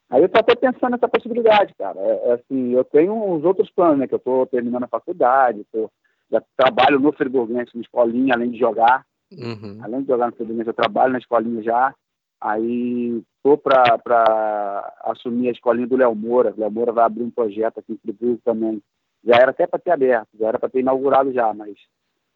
Aí 0.10 0.22
eu 0.22 0.30
tô 0.30 0.40
até 0.40 0.56
pensando 0.56 0.92
nessa 0.92 1.10
possibilidade, 1.10 1.76
cara. 1.78 2.00
É, 2.00 2.30
é 2.30 2.34
assim, 2.34 2.72
eu 2.72 2.84
tenho 2.86 3.14
uns 3.14 3.44
outros 3.44 3.70
planos, 3.70 4.00
né? 4.00 4.08
Que 4.08 4.16
eu 4.16 4.20
tô 4.20 4.46
terminando 4.46 4.86
a 4.86 4.88
faculdade, 4.88 5.68
tô, 5.72 5.92
já 6.32 6.42
trabalho 6.56 6.98
no 6.98 7.12
Friburguense, 7.12 7.76
na 7.76 7.82
escolinha, 7.82 8.34
além 8.34 8.52
de 8.52 8.58
jogar. 8.58 9.06
Uhum. 9.32 9.78
Além 9.84 10.02
de 10.02 10.08
jogar 10.08 10.28
no 10.28 10.36
Friburguense, 10.36 10.70
eu 10.70 10.74
trabalho 10.74 11.12
na 11.12 11.20
escolinha 11.20 11.62
já. 11.62 11.94
Aí 12.40 13.22
tô 13.44 13.58
para 13.58 14.94
assumir 15.04 15.50
a 15.50 15.52
escolinha 15.52 15.88
do 15.88 15.98
Léo 15.98 16.16
Moura. 16.16 16.54
O 16.56 16.60
Léo 16.60 16.72
Moura 16.72 16.94
vai 16.94 17.04
abrir 17.04 17.24
um 17.24 17.30
projeto 17.30 17.80
aqui 17.80 17.92
em 17.92 17.98
Friburgo 17.98 18.40
também 18.46 18.82
já 19.24 19.36
era 19.36 19.52
até 19.52 19.68
para 19.68 19.80
ter 19.80 19.92
aberto, 19.92 20.30
já 20.40 20.48
era 20.48 20.60
para 20.60 20.70
ter 20.70 20.80
inaugurado 20.80 21.34
já, 21.34 21.54
mas 21.54 21.78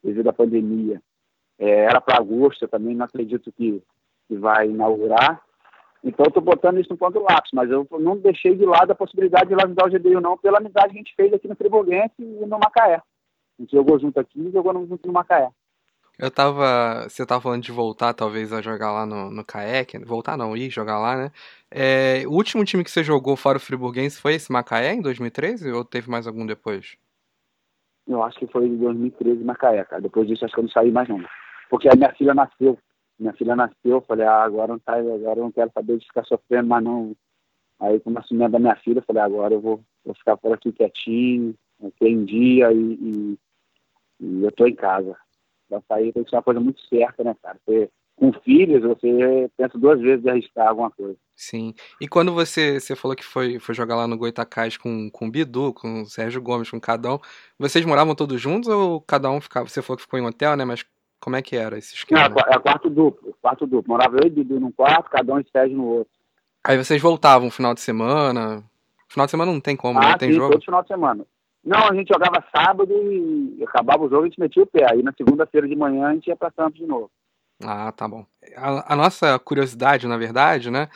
devido 0.04 0.28
à 0.28 0.34
pandemia, 0.34 1.01
é, 1.58 1.86
era 1.86 2.01
para 2.01 2.18
agosto, 2.18 2.64
eu 2.64 2.68
também 2.68 2.95
não 2.95 3.06
acredito 3.06 3.51
que, 3.51 3.82
que 4.28 4.36
vai 4.36 4.70
inaugurar. 4.70 5.41
Então, 6.04 6.26
estou 6.28 6.43
botando 6.43 6.80
isso 6.80 6.89
no 6.89 6.97
ponto 6.97 7.20
lápis, 7.20 7.51
mas 7.54 7.70
eu 7.70 7.88
não 7.99 8.18
deixei 8.18 8.56
de 8.56 8.66
lado 8.66 8.91
a 8.91 8.95
possibilidade 8.95 9.47
de 9.47 9.56
lá 9.56 9.64
ajudar 9.64 9.88
o 9.88 9.89
GDU, 9.89 10.20
não, 10.20 10.38
pela 10.38 10.58
amizade 10.58 10.89
que 10.89 10.95
a 10.95 10.97
gente 10.97 11.16
fez 11.16 11.34
aqui 11.34 11.47
no 11.47 11.56
Friburguense 11.56 12.14
e 12.20 12.45
no 12.45 12.60
Macaé. 12.60 12.95
A 12.95 13.62
gente 13.62 13.72
jogou 13.72 13.97
junto 13.99 14.20
aqui 14.20 14.39
e 14.39 14.51
jogou 14.51 14.74
junto 14.86 15.08
no 15.08 15.14
Macaé. 15.14 15.49
Eu 16.18 16.30
tava. 16.30 17.08
Você 17.10 17.26
tava 17.26 17.41
falando 17.41 17.64
de 17.64 17.72
voltar, 17.72 18.14
talvez, 18.14 18.54
a 18.54 18.62
jogar 18.62 18.91
lá 18.91 19.06
no, 19.06 19.32
no 19.32 19.43
CAEC. 19.43 19.97
Voltar 20.06 20.38
não, 20.38 20.56
ir 20.56 20.70
jogar 20.70 20.99
lá, 20.99 21.18
né? 21.18 21.32
É, 21.72 22.24
o 22.28 22.32
último 22.32 22.64
time 22.64 22.84
que 22.84 22.91
você 22.91 23.04
jogou 23.04 23.36
fora 23.36 23.58
o 23.58 23.62
Friburguense 23.62 24.22
foi 24.22 24.36
esse 24.36 24.51
Macaé 24.51 24.93
em 24.93 25.01
2013 25.01 25.72
ou 25.72 25.84
teve 25.84 26.10
mais 26.10 26.28
algum 26.28 26.45
depois? 26.45 26.97
Eu 28.08 28.22
acho 28.24 28.38
que 28.39 28.47
foi 28.47 28.68
em 28.68 28.78
2013 28.78 29.43
Macaé, 29.43 29.84
cara. 29.86 30.01
Depois 30.01 30.28
disso 30.28 30.45
acho 30.45 30.54
que 30.54 30.60
eu 30.60 30.64
não 30.64 30.72
saí 30.72 30.91
mais 30.91 31.08
não. 31.08 31.24
Porque 31.70 31.88
a 31.88 31.95
minha 31.95 32.14
filha 32.14 32.34
nasceu. 32.34 32.78
Minha 33.20 33.34
filha 33.34 33.56
nasceu, 33.56 33.76
eu 33.86 34.01
falei, 34.01 34.26
ah, 34.26 34.43
agora 34.43 34.74
não 34.74 34.80
tá, 34.80 34.95
agora 34.95 35.39
eu 35.39 35.43
não 35.43 35.51
quero 35.51 35.72
saber 35.72 35.97
de 35.97 36.06
ficar 36.06 36.26
sofrendo 36.26 36.68
mais 36.68 36.84
não. 36.84 37.16
Aí 37.80 37.99
com 37.99 38.10
o 38.10 38.14
nascimento 38.14 38.51
da 38.51 38.60
minha 38.60 38.76
filha, 38.78 38.99
eu 38.99 39.04
falei, 39.04 39.22
agora 39.22 39.54
eu 39.54 39.62
vou, 39.62 39.82
vou 40.04 40.16
ficar 40.16 40.36
por 40.38 40.54
aqui 40.54 40.72
quietinho, 40.72 41.56
aqui 41.86 42.08
em 42.08 42.26
dia 42.26 42.72
e, 42.72 42.78
e, 42.78 43.39
e 44.20 44.43
eu 44.43 44.51
tô 44.51 44.66
em 44.66 44.76
casa. 44.76 45.16
Pra 45.70 45.82
sair 45.88 46.12
tem 46.12 46.24
que 46.24 46.30
ser 46.30 46.38
uma 46.38 46.43
coisa 46.43 46.60
muito 46.60 46.82
certa, 46.88 47.24
né, 47.24 47.36
cara? 47.41 47.58
Você, 47.66 47.89
com 48.16 48.34
filhos, 48.34 48.82
você 48.82 49.49
pensa 49.58 49.78
duas 49.78 49.99
vezes 50.01 50.24
de 50.24 50.30
arriscar 50.30 50.70
alguma 50.70 50.91
coisa. 50.91 51.18
Sim. 51.36 51.73
E 51.99 52.07
quando 52.07 52.34
você, 52.34 52.79
você 52.79 52.95
falou 52.95 53.15
que 53.15 53.23
foi, 53.23 53.59
foi 53.59 53.73
jogar 53.73 53.95
lá 53.95 54.07
no 54.07 54.17
Goitacás 54.17 54.77
com, 54.77 55.09
com 55.09 55.27
o 55.27 55.31
Bidu, 55.31 55.73
com 55.73 56.01
o 56.01 56.05
Sérgio 56.05 56.41
Gomes, 56.41 56.69
com 56.69 56.79
cada 56.79 57.15
um, 57.15 57.19
vocês 57.57 57.84
moravam 57.86 58.15
todos 58.15 58.39
juntos 58.39 58.69
ou 58.69 59.01
cada 59.01 59.29
um 59.29 59.41
ficava? 59.41 59.67
Você 59.67 59.81
falou 59.81 59.97
que 59.97 60.03
ficou 60.03 60.19
em 60.19 60.25
hotel, 60.25 60.55
né? 60.55 60.63
Mas 60.63 60.86
como 61.19 61.36
é 61.36 61.41
que 61.41 61.55
era 61.55 61.77
esse 61.77 61.95
esquema? 61.95 62.29
Não, 62.29 62.38
é 62.38 62.59
quarto 62.59 62.89
duplo, 62.89 63.36
quarto 63.41 63.65
duplo. 63.65 63.93
Morava 63.93 64.17
eu 64.17 64.27
e 64.27 64.29
Bidu 64.29 64.59
num 64.59 64.71
quarto, 64.71 65.09
cada 65.09 65.34
um 65.34 65.39
e 65.39 65.45
Sérgio 65.51 65.77
no 65.77 65.86
outro. 65.86 66.13
Aí 66.63 66.77
vocês 66.77 67.01
voltavam 67.01 67.49
final 67.49 67.73
de 67.73 67.81
semana? 67.81 68.63
Final 69.09 69.27
de 69.27 69.31
semana 69.31 69.51
não 69.51 69.59
tem 69.59 69.75
como, 69.75 69.99
né? 69.99 70.05
ah, 70.05 70.09
né? 70.11 70.17
Tem 70.17 70.31
sim, 70.31 70.36
jogo? 70.36 70.53
todo 70.53 70.63
final 70.63 70.81
de 70.81 70.88
semana. 70.88 71.25
Não, 71.63 71.88
a 71.88 71.93
gente 71.93 72.09
jogava 72.09 72.43
sábado 72.55 72.91
e 72.91 73.63
acabava 73.63 74.03
o 74.03 74.09
jogo, 74.09 74.23
a 74.23 74.27
gente 74.27 74.39
metia 74.39 74.63
o 74.63 74.67
pé. 74.67 74.86
Aí 74.91 75.01
na 75.01 75.13
segunda-feira 75.13 75.67
de 75.67 75.75
manhã 75.75 76.07
a 76.07 76.13
gente 76.13 76.27
ia 76.27 76.36
pra 76.36 76.51
Santos 76.51 76.79
de 76.79 76.86
novo. 76.86 77.09
Ah, 77.63 77.91
tá 77.91 78.07
bom. 78.07 78.25
A, 78.57 78.93
a, 78.93 78.95
nossa 78.95 79.39
curiosidade, 79.39 80.07
na 80.07 80.17
verdade, 80.17 80.69
né, 80.69 80.89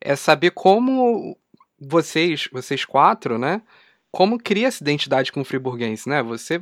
é 0.00 0.16
saber 0.16 0.50
como 0.52 1.36
vocês, 1.78 2.48
vocês 2.52 2.84
quatro, 2.84 3.38
né, 3.38 3.62
como 4.10 4.38
cria 4.38 4.68
essa 4.68 4.82
identidade 4.82 5.32
com 5.32 5.40
o 5.40 5.44
friburguense, 5.44 6.08
né? 6.08 6.22
Você 6.22 6.60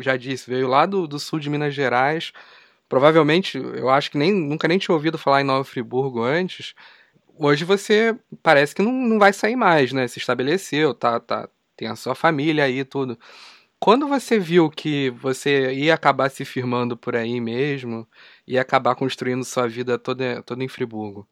já 0.00 0.16
disse, 0.16 0.50
veio 0.50 0.68
lá 0.68 0.86
do, 0.86 1.06
do 1.06 1.18
sul 1.18 1.38
de 1.38 1.50
Minas 1.50 1.74
Gerais, 1.74 2.32
provavelmente, 2.88 3.58
eu 3.58 3.88
acho 3.90 4.10
que 4.10 4.18
nem, 4.18 4.32
nunca 4.32 4.68
nem 4.68 4.78
tinha 4.78 4.94
ouvido 4.94 5.18
falar 5.18 5.40
em 5.40 5.44
Nova 5.44 5.64
Friburgo 5.64 6.22
antes. 6.22 6.74
Hoje 7.38 7.64
você 7.64 8.16
parece 8.42 8.74
que 8.74 8.82
não, 8.82 8.92
não 8.92 9.18
vai 9.18 9.32
sair 9.32 9.56
mais, 9.56 9.92
né? 9.92 10.08
Se 10.08 10.18
estabeleceu, 10.18 10.94
tá, 10.94 11.20
tá, 11.20 11.48
tem 11.76 11.88
a 11.88 11.96
sua 11.96 12.14
família 12.14 12.64
aí 12.64 12.84
tudo. 12.84 13.18
Quando 13.80 14.08
você 14.08 14.38
viu 14.38 14.70
que 14.70 15.10
você 15.10 15.72
ia 15.72 15.94
acabar 15.94 16.30
se 16.30 16.44
firmando 16.44 16.96
por 16.96 17.16
aí 17.16 17.40
mesmo, 17.40 18.06
ia 18.46 18.60
acabar 18.62 18.94
construindo 18.94 19.44
sua 19.44 19.68
vida 19.68 19.98
toda, 19.98 20.42
toda 20.42 20.62
em 20.64 20.68
Friburgo? 20.68 21.26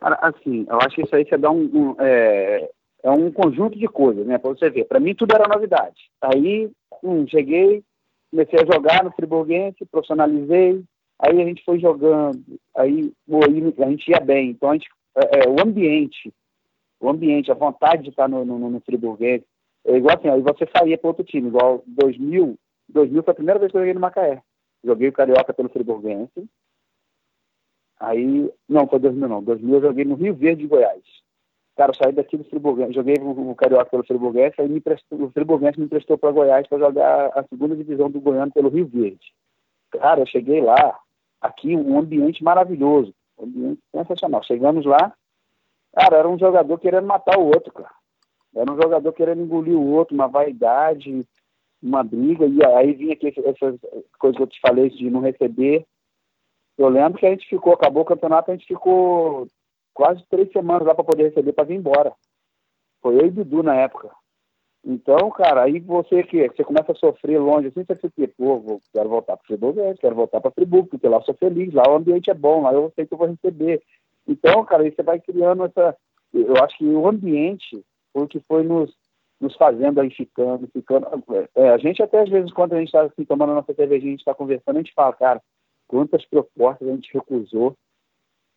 Assim, 0.00 0.66
eu 0.68 0.78
acho 0.78 0.96
que 0.96 1.02
isso 1.02 1.14
aí 1.14 1.26
você 1.26 1.36
dá 1.36 1.50
um, 1.50 1.64
um 1.64 1.96
é, 1.98 2.70
é, 3.02 3.10
um 3.10 3.30
conjunto 3.30 3.78
de 3.78 3.86
coisas, 3.86 4.26
né? 4.26 4.38
Para 4.38 4.50
você 4.50 4.70
ver. 4.70 4.84
Para 4.84 5.00
mim 5.00 5.14
tudo 5.14 5.34
era 5.34 5.48
novidade. 5.48 6.10
Aí, 6.22 6.70
hum, 7.02 7.26
cheguei, 7.28 7.82
comecei 8.30 8.58
a 8.60 8.72
jogar 8.72 9.04
no 9.04 9.12
Friburguense, 9.12 9.84
profissionalizei. 9.90 10.82
Aí 11.18 11.40
a 11.40 11.44
gente 11.44 11.62
foi 11.64 11.78
jogando, 11.78 12.42
aí, 12.74 13.12
aí 13.30 13.74
a 13.78 13.90
gente 13.90 14.10
ia 14.10 14.20
bem. 14.20 14.50
Então 14.50 14.70
a 14.70 14.72
gente, 14.72 14.88
é, 15.16 15.44
é, 15.44 15.48
o 15.48 15.56
ambiente, 15.60 16.32
o 16.98 17.10
ambiente, 17.10 17.50
a 17.50 17.54
vontade 17.54 18.04
de 18.04 18.08
estar 18.08 18.26
no, 18.28 18.44
no, 18.44 18.58
no 18.70 18.80
Friburguense, 18.80 19.44
é 19.86 19.96
igual 19.96 20.16
assim, 20.16 20.28
aí 20.28 20.40
você 20.40 20.66
saía 20.74 20.96
para 20.96 21.08
outro 21.08 21.24
time, 21.24 21.48
igual 21.48 21.82
2000, 21.86 22.56
2000 22.88 23.22
foi 23.22 23.32
a 23.32 23.34
primeira 23.34 23.58
vez 23.58 23.70
que 23.70 23.76
eu 23.76 23.80
joguei 23.80 23.94
no 23.94 24.00
Macaé. 24.00 24.42
Joguei 24.84 25.08
o 25.08 25.12
Carioca 25.12 25.52
pelo 25.52 25.68
Friburguense. 25.68 26.48
Aí, 28.00 28.50
não, 28.66 28.88
foi 28.88 28.98
2000 28.98 29.28
não, 29.28 29.42
2000 29.42 29.74
eu 29.74 29.82
joguei 29.82 30.04
no 30.06 30.14
Rio 30.14 30.34
Verde 30.34 30.62
de 30.62 30.68
Goiás. 30.68 31.02
Cara, 31.76 31.92
eu 31.92 31.94
saí 31.94 32.12
daqui 32.12 32.36
do 32.36 32.44
Friburguense, 32.44 32.94
joguei 32.94 33.16
o, 33.20 33.54
Carioca 33.54 33.86
pelo 33.86 34.04
Friburguense, 34.04 34.60
aí 34.60 34.68
me 34.68 34.80
prestou, 34.80 35.22
o 35.22 35.30
Friburguense 35.30 35.78
me 35.78 35.86
emprestou 35.86 36.18
para 36.18 36.32
Goiás 36.32 36.66
para 36.66 36.78
jogar 36.78 37.26
a 37.34 37.42
segunda 37.44 37.76
divisão 37.76 38.10
do 38.10 38.20
Goiano 38.20 38.52
pelo 38.52 38.70
Rio 38.70 38.86
Verde. 38.86 39.32
Cara, 39.90 40.20
eu 40.20 40.26
cheguei 40.26 40.60
lá, 40.60 40.98
aqui 41.40 41.76
um 41.76 41.98
ambiente 41.98 42.42
maravilhoso, 42.42 43.14
um 43.38 43.44
ambiente 43.44 43.80
sensacional. 43.94 44.42
Chegamos 44.42 44.84
lá, 44.84 45.12
cara, 45.94 46.18
era 46.18 46.28
um 46.28 46.38
jogador 46.38 46.78
querendo 46.78 47.06
matar 47.06 47.38
o 47.38 47.46
outro, 47.46 47.72
cara. 47.72 47.94
Era 48.54 48.70
um 48.70 48.76
jogador 48.76 49.12
querendo 49.12 49.42
engolir 49.42 49.76
o 49.76 49.92
outro, 49.92 50.14
uma 50.14 50.26
vaidade, 50.26 51.26
uma 51.82 52.02
briga, 52.02 52.46
e 52.46 52.64
aí 52.64 52.92
vinha 52.92 53.12
aqui 53.12 53.28
essas 53.28 53.78
coisas 54.18 54.36
que 54.36 54.42
eu 54.42 54.46
te 54.46 54.60
falei 54.60 54.90
de 54.90 55.08
não 55.08 55.20
receber. 55.20 55.86
Eu 56.80 56.88
lembro 56.88 57.18
que 57.18 57.26
a 57.26 57.30
gente 57.30 57.46
ficou, 57.46 57.74
acabou 57.74 58.04
o 58.04 58.06
campeonato, 58.06 58.50
a 58.50 58.54
gente 58.54 58.66
ficou 58.66 59.46
quase 59.92 60.24
três 60.30 60.50
semanas 60.50 60.86
lá 60.88 60.94
para 60.94 61.04
poder 61.04 61.24
receber 61.24 61.52
para 61.52 61.64
vir 61.64 61.74
embora. 61.74 62.10
Foi 63.02 63.16
eu 63.16 63.26
e 63.26 63.30
Dudu 63.30 63.62
na 63.62 63.74
época. 63.74 64.10
Então, 64.82 65.30
cara, 65.30 65.64
aí 65.64 65.78
você 65.78 66.22
que 66.22 66.48
você 66.48 66.64
começa 66.64 66.92
a 66.92 66.94
sofrer 66.94 67.38
longe 67.38 67.68
assim, 67.68 67.84
você 67.84 67.96
fica, 67.96 68.32
pô, 68.34 68.60
vou, 68.60 68.80
quero 68.94 69.10
voltar 69.10 69.36
para 69.36 69.46
Friburgo, 69.46 69.94
quero 69.98 70.14
voltar 70.14 70.40
para 70.40 70.50
Friburgo, 70.52 70.88
porque 70.88 71.06
lá 71.06 71.18
eu 71.18 71.22
sou 71.24 71.34
feliz, 71.34 71.70
lá 71.74 71.82
o 71.86 71.96
ambiente 71.96 72.30
é 72.30 72.34
bom, 72.34 72.62
lá 72.62 72.72
eu 72.72 72.90
sei 72.96 73.04
que 73.04 73.12
eu 73.12 73.18
vou 73.18 73.26
receber. 73.26 73.82
Então, 74.26 74.64
cara, 74.64 74.82
aí 74.82 74.90
você 74.90 75.02
vai 75.02 75.20
criando 75.20 75.66
essa. 75.66 75.94
Eu 76.32 76.56
acho 76.64 76.78
que 76.78 76.86
o 76.86 77.06
ambiente 77.06 77.84
foi 78.10 78.22
o 78.22 78.26
que 78.28 78.40
foi 78.48 78.62
nos, 78.62 78.90
nos 79.38 79.54
fazendo 79.56 80.00
aí 80.00 80.10
ficando, 80.10 80.66
ficando. 80.68 81.06
É, 81.54 81.68
a 81.68 81.76
gente 81.76 82.02
até 82.02 82.20
às 82.20 82.30
vezes, 82.30 82.50
quando 82.54 82.72
a 82.72 82.78
gente 82.78 82.88
está 82.88 83.02
assim, 83.02 83.24
tomando 83.26 83.52
nossa 83.52 83.74
cervejinha, 83.74 84.08
a 84.08 84.12
gente 84.12 84.20
está 84.20 84.34
conversando, 84.34 84.76
a 84.76 84.80
gente 84.80 84.94
fala, 84.94 85.12
cara, 85.12 85.42
quantas 85.90 86.24
propostas 86.24 86.86
a 86.86 86.92
gente 86.92 87.12
recusou 87.12 87.76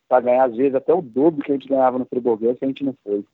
para 0.08 0.20
ganhar, 0.20 0.44
às 0.44 0.54
vezes, 0.54 0.76
até 0.76 0.94
o 0.94 1.02
dobro 1.02 1.42
que 1.42 1.50
a 1.50 1.54
gente 1.54 1.66
ganhava 1.66 1.98
no 1.98 2.06
Friburguense, 2.06 2.58
a 2.62 2.66
gente 2.66 2.84
não 2.84 2.94
foi. 3.02 3.24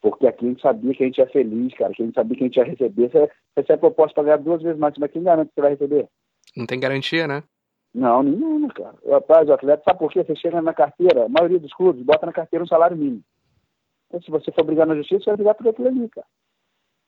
Porque 0.00 0.26
aqui 0.26 0.46
a 0.46 0.48
gente 0.48 0.62
sabia 0.62 0.94
que 0.94 1.02
a 1.02 1.06
gente 1.06 1.18
ia 1.18 1.26
feliz, 1.26 1.74
cara, 1.74 1.92
que 1.92 2.02
a 2.02 2.06
gente 2.06 2.14
sabia 2.14 2.34
que 2.34 2.44
a 2.44 2.46
gente 2.46 2.56
ia 2.56 2.64
receber. 2.64 3.10
Você 3.10 3.30
recebe 3.54 3.80
proposta 3.80 4.14
para 4.14 4.24
ganhar 4.24 4.36
duas 4.38 4.62
vezes 4.62 4.78
mais, 4.78 4.96
mas 4.96 5.10
quem 5.10 5.22
garante 5.22 5.48
que 5.48 5.54
você 5.54 5.60
vai 5.60 5.70
receber? 5.72 6.08
Não 6.56 6.64
tem 6.64 6.80
garantia, 6.80 7.28
né? 7.28 7.42
Não, 7.94 8.22
nenhuma, 8.22 8.68
cara. 8.68 8.94
Rapaz, 9.06 9.48
o 9.48 9.52
atleta, 9.52 9.82
sabe 9.84 9.98
por 9.98 10.10
quê? 10.10 10.24
Você 10.24 10.34
chega 10.36 10.62
na 10.62 10.72
carteira, 10.72 11.26
a 11.26 11.28
maioria 11.28 11.58
dos 11.58 11.74
clubes 11.74 12.02
bota 12.02 12.24
na 12.24 12.32
carteira 12.32 12.64
um 12.64 12.68
salário 12.68 12.96
mínimo. 12.96 13.22
Então, 14.06 14.22
se 14.22 14.30
você 14.30 14.50
for 14.50 14.64
brigar 14.64 14.86
na 14.86 14.94
justiça, 14.94 15.24
você 15.24 15.30
vai 15.30 15.36
brigar 15.36 15.54
por 15.54 15.68
aquilo 15.68 15.88
ali, 15.88 16.08
cara. 16.08 16.26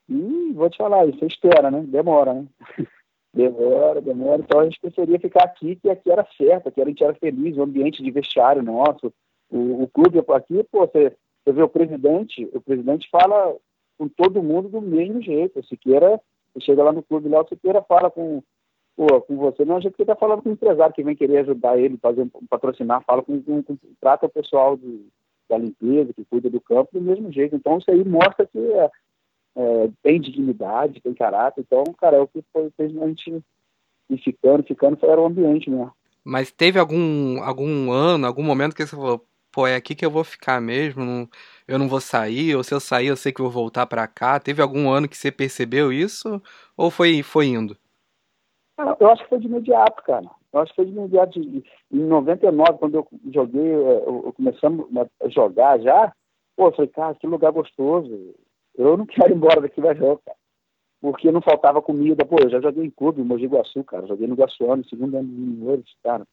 E 0.09 0.53
vou 0.53 0.69
te 0.69 0.77
falar, 0.77 1.07
isso 1.07 1.25
espera, 1.25 1.71
né? 1.71 1.81
Demora, 1.87 2.33
né? 2.33 2.45
demora, 3.33 4.01
demora. 4.01 4.41
Então 4.41 4.59
a 4.59 4.63
gente 4.63 4.79
preferia 4.79 5.19
ficar 5.19 5.43
aqui, 5.43 5.75
que 5.75 5.89
aqui 5.89 6.11
era 6.11 6.27
certo, 6.37 6.71
que 6.71 6.81
a 6.81 6.85
gente 6.85 7.03
era 7.03 7.13
feliz, 7.13 7.57
o 7.57 7.63
ambiente 7.63 8.03
de 8.03 8.11
vestiário 8.11 8.63
nosso, 8.63 9.13
o, 9.49 9.83
o 9.83 9.87
clube 9.87 10.19
aqui, 10.29 10.63
pô, 10.71 10.85
você, 10.85 11.15
você 11.43 11.53
vê 11.53 11.61
o 11.61 11.69
presidente, 11.69 12.49
o 12.53 12.61
presidente 12.61 13.09
fala 13.09 13.55
com 13.97 14.07
todo 14.07 14.43
mundo 14.43 14.69
do 14.69 14.81
mesmo 14.81 15.21
jeito. 15.21 15.59
O 15.59 15.63
Siqueira, 15.63 16.19
você 16.53 16.61
chega 16.61 16.83
lá 16.83 16.91
no 16.91 17.03
clube 17.03 17.29
lá, 17.29 17.41
o 17.41 17.47
Siqueira 17.47 17.81
fala 17.81 18.09
com 18.09 18.41
pô, 18.95 19.21
com 19.21 19.37
você, 19.37 19.63
não, 19.63 19.77
a 19.77 19.79
gente 19.79 19.95
está 19.97 20.15
falando 20.15 20.41
com 20.41 20.49
o 20.49 20.53
empresário 20.53 20.93
que 20.93 21.03
vem 21.03 21.15
querer 21.15 21.39
ajudar 21.39 21.79
ele, 21.79 21.97
fazer 21.97 22.27
patrocinar, 22.49 23.03
fala 23.05 23.23
com, 23.23 23.41
com, 23.41 23.63
com 23.63 23.77
trata 23.99 24.25
o 24.25 24.29
pessoal 24.29 24.77
da 25.49 25.57
limpeza, 25.57 26.13
que 26.13 26.25
cuida 26.25 26.49
do 26.49 26.59
campo, 26.59 26.89
do 26.93 27.01
mesmo 27.01 27.31
jeito. 27.31 27.55
Então, 27.55 27.77
isso 27.77 27.89
aí 27.89 28.03
mostra 28.03 28.45
que 28.45 28.59
é, 28.59 28.91
é, 29.55 29.89
tem 30.01 30.19
dignidade, 30.19 31.01
tem 31.01 31.13
caráter. 31.13 31.61
Então, 31.61 31.83
cara, 31.97 32.17
é 32.17 32.19
o 32.19 32.27
que 32.27 32.43
foi, 32.53 32.69
fez 32.77 32.95
a 32.97 33.07
gente 33.07 33.43
ir 34.09 34.17
ficando, 34.17 34.63
ficando, 34.63 34.97
era 35.03 35.21
o 35.21 35.25
ambiente 35.25 35.69
mesmo. 35.69 35.91
Mas 36.23 36.51
teve 36.51 36.79
algum, 36.79 37.41
algum 37.41 37.91
ano, 37.91 38.27
algum 38.27 38.43
momento 38.43 38.75
que 38.75 38.85
você 38.85 38.95
falou, 38.95 39.25
pô, 39.51 39.67
é 39.67 39.75
aqui 39.75 39.95
que 39.95 40.05
eu 40.05 40.11
vou 40.11 40.23
ficar 40.23 40.61
mesmo, 40.61 41.03
não, 41.03 41.29
eu 41.67 41.79
não 41.79 41.87
vou 41.87 41.99
sair, 41.99 42.55
ou 42.55 42.63
se 42.63 42.73
eu 42.73 42.79
sair 42.79 43.07
eu 43.07 43.17
sei 43.17 43.31
que 43.31 43.41
vou 43.41 43.49
voltar 43.51 43.85
para 43.87 44.07
cá. 44.07 44.39
Teve 44.39 44.61
algum 44.61 44.89
ano 44.89 45.07
que 45.07 45.17
você 45.17 45.31
percebeu 45.31 45.91
isso, 45.91 46.41
ou 46.77 46.91
foi, 46.91 47.23
foi 47.23 47.47
indo? 47.47 47.77
Eu 48.99 49.09
acho 49.09 49.23
que 49.23 49.29
foi 49.29 49.39
de 49.39 49.47
imediato, 49.47 50.01
cara. 50.03 50.25
Eu 50.53 50.61
acho 50.61 50.71
que 50.71 50.77
foi 50.77 50.85
de 50.85 50.91
imediato. 50.91 51.39
Em 51.39 51.63
99, 51.91 52.79
quando 52.79 52.95
eu 52.95 53.07
joguei, 53.33 53.73
é, 53.73 53.97
eu 53.97 54.33
começamos 54.35 54.87
a 55.21 55.29
jogar 55.29 55.79
já, 55.79 56.13
pô, 56.55 56.67
eu 56.67 56.71
falei, 56.71 56.89
cara, 56.89 57.15
que 57.15 57.27
lugar 57.27 57.51
gostoso. 57.51 58.35
Eu 58.79 58.95
não 58.95 59.05
quero 59.05 59.33
ir 59.33 59.35
embora 59.35 59.59
daqui 59.59 59.81
mais 59.81 59.99
não, 59.99 60.17
cara. 60.25 60.37
Porque 61.01 61.31
não 61.31 61.41
faltava 61.41 61.81
comida. 61.81 62.25
Pô, 62.25 62.37
eu 62.41 62.49
já 62.49 62.61
joguei 62.61 62.85
em 62.85 62.89
clube, 62.89 63.21
em 63.21 63.25
Mogi 63.25 63.45
Guaçu, 63.45 63.83
cara. 63.83 64.07
Joguei 64.07 64.25
no 64.25 64.35
Guaçuano, 64.35 64.87
segundo 64.87 65.17
ano 65.17 65.27
de 65.27 65.35
juniores, 65.35 65.85
cara. 66.01 66.25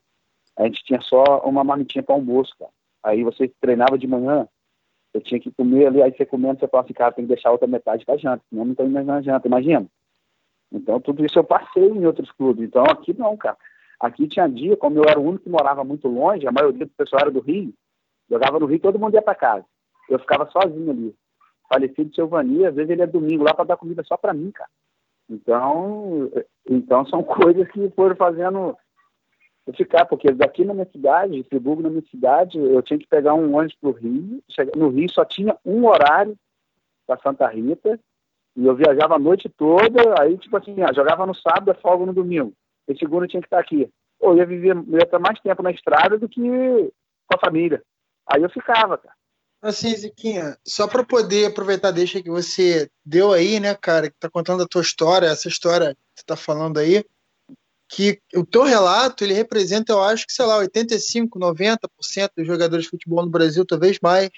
A 0.56 0.64
gente 0.64 0.84
tinha 0.84 1.00
só 1.00 1.40
uma 1.44 1.64
marmitinha 1.64 2.04
para 2.04 2.14
almoço, 2.14 2.54
cara. 2.56 2.70
Aí 3.02 3.24
você 3.24 3.52
treinava 3.60 3.98
de 3.98 4.06
manhã, 4.06 4.48
você 5.12 5.20
tinha 5.20 5.40
que 5.40 5.50
comer 5.50 5.86
ali, 5.86 6.02
aí 6.02 6.12
você 6.12 6.24
comendo, 6.24 6.60
você 6.60 6.68
fala 6.68 6.84
assim, 6.84 6.92
cara, 6.92 7.12
tem 7.12 7.24
que 7.24 7.32
deixar 7.34 7.48
a 7.48 7.52
outra 7.52 7.66
metade 7.66 8.04
pra 8.04 8.16
janta, 8.16 8.44
senão 8.48 8.64
não 8.64 8.74
tem 8.74 8.88
mais 8.88 9.06
na 9.06 9.20
janta, 9.20 9.46
imagina. 9.48 9.86
Então, 10.72 11.00
tudo 11.00 11.24
isso 11.24 11.38
eu 11.38 11.44
passei 11.44 11.84
em 11.84 12.06
outros 12.06 12.30
clubes. 12.32 12.64
Então, 12.64 12.84
aqui 12.84 13.12
não, 13.16 13.36
cara. 13.36 13.56
Aqui 13.98 14.28
tinha 14.28 14.48
dia, 14.48 14.76
como 14.76 14.98
eu 14.98 15.04
era 15.08 15.18
o 15.18 15.24
único 15.24 15.44
que 15.44 15.50
morava 15.50 15.82
muito 15.82 16.06
longe, 16.06 16.46
a 16.46 16.52
maioria 16.52 16.86
do 16.86 16.92
pessoal 16.92 17.22
era 17.22 17.30
do 17.30 17.40
Rio, 17.40 17.72
jogava 18.30 18.58
no 18.60 18.66
Rio, 18.66 18.78
todo 18.78 18.98
mundo 18.98 19.14
ia 19.14 19.22
para 19.22 19.34
casa. 19.34 19.64
Eu 20.08 20.18
ficava 20.18 20.48
sozinho 20.50 20.90
ali. 20.90 21.14
Falecido 21.68 22.14
seu 22.14 22.28
Vani, 22.28 22.66
às 22.66 22.74
vezes 22.74 22.90
ele 22.90 23.02
é 23.02 23.06
domingo 23.06 23.44
lá 23.44 23.52
para 23.54 23.64
dar 23.64 23.76
comida 23.76 24.02
só 24.04 24.16
para 24.16 24.32
mim, 24.32 24.50
cara. 24.50 24.70
Então, 25.28 26.30
então 26.68 27.04
são 27.06 27.22
coisas 27.24 27.68
que 27.68 27.90
foram 27.90 28.16
fazendo 28.16 28.76
eu 29.66 29.74
ficar, 29.74 30.06
porque 30.06 30.30
daqui 30.30 30.64
na 30.64 30.72
minha 30.72 30.86
cidade, 30.86 31.42
Friburgo 31.48 31.82
na 31.82 31.90
minha 31.90 32.04
cidade, 32.08 32.56
eu 32.56 32.80
tinha 32.82 32.98
que 32.98 33.08
pegar 33.08 33.34
um 33.34 33.56
ônibus 33.56 33.76
pro 33.80 33.90
Rio. 33.90 34.40
No 34.76 34.90
Rio 34.90 35.10
só 35.10 35.24
tinha 35.24 35.56
um 35.64 35.86
horário 35.86 36.36
para 37.06 37.20
Santa 37.20 37.48
Rita, 37.48 37.98
e 38.56 38.64
eu 38.64 38.74
viajava 38.74 39.16
a 39.16 39.18
noite 39.18 39.48
toda, 39.48 40.14
aí, 40.20 40.38
tipo 40.38 40.56
assim, 40.56 40.82
ah, 40.82 40.92
jogava 40.92 41.26
no 41.26 41.34
sábado, 41.34 41.76
folga 41.80 42.06
no 42.06 42.12
domingo. 42.12 42.52
E 42.88 42.96
segundo 42.96 43.26
tinha 43.26 43.40
que 43.40 43.46
estar 43.46 43.58
aqui. 43.58 43.90
Eu 44.20 44.36
ia 44.36 44.46
viver, 44.46 44.76
eu 44.76 44.92
ia 44.92 45.04
estar 45.04 45.18
mais 45.18 45.38
tempo 45.40 45.62
na 45.62 45.72
estrada 45.72 46.16
do 46.16 46.28
que 46.28 46.40
com 46.40 47.34
a 47.34 47.38
família. 47.44 47.82
Aí 48.26 48.42
eu 48.42 48.48
ficava, 48.48 48.96
cara. 48.96 49.14
Assim, 49.62 49.94
Ziquinha, 49.96 50.56
só 50.66 50.86
para 50.86 51.04
poder 51.04 51.46
aproveitar 51.46 51.90
deixa 51.90 52.22
que 52.22 52.30
você 52.30 52.90
deu 53.04 53.32
aí, 53.32 53.58
né, 53.58 53.74
cara, 53.74 54.10
que 54.10 54.16
tá 54.18 54.30
contando 54.30 54.62
a 54.62 54.68
tua 54.68 54.82
história, 54.82 55.26
essa 55.26 55.48
história 55.48 55.94
que 55.94 56.20
você 56.20 56.24
tá 56.26 56.36
falando 56.36 56.78
aí, 56.78 57.04
que 57.88 58.20
o 58.34 58.44
teu 58.44 58.64
relato, 58.64 59.24
ele 59.24 59.32
representa, 59.32 59.92
eu 59.92 60.02
acho 60.02 60.26
que, 60.26 60.32
sei 60.32 60.44
lá, 60.44 60.58
85, 60.58 61.38
90% 61.38 62.30
dos 62.36 62.46
jogadores 62.46 62.84
de 62.84 62.90
futebol 62.90 63.24
no 63.24 63.30
Brasil, 63.30 63.64
talvez 63.64 63.98
mais, 64.02 64.28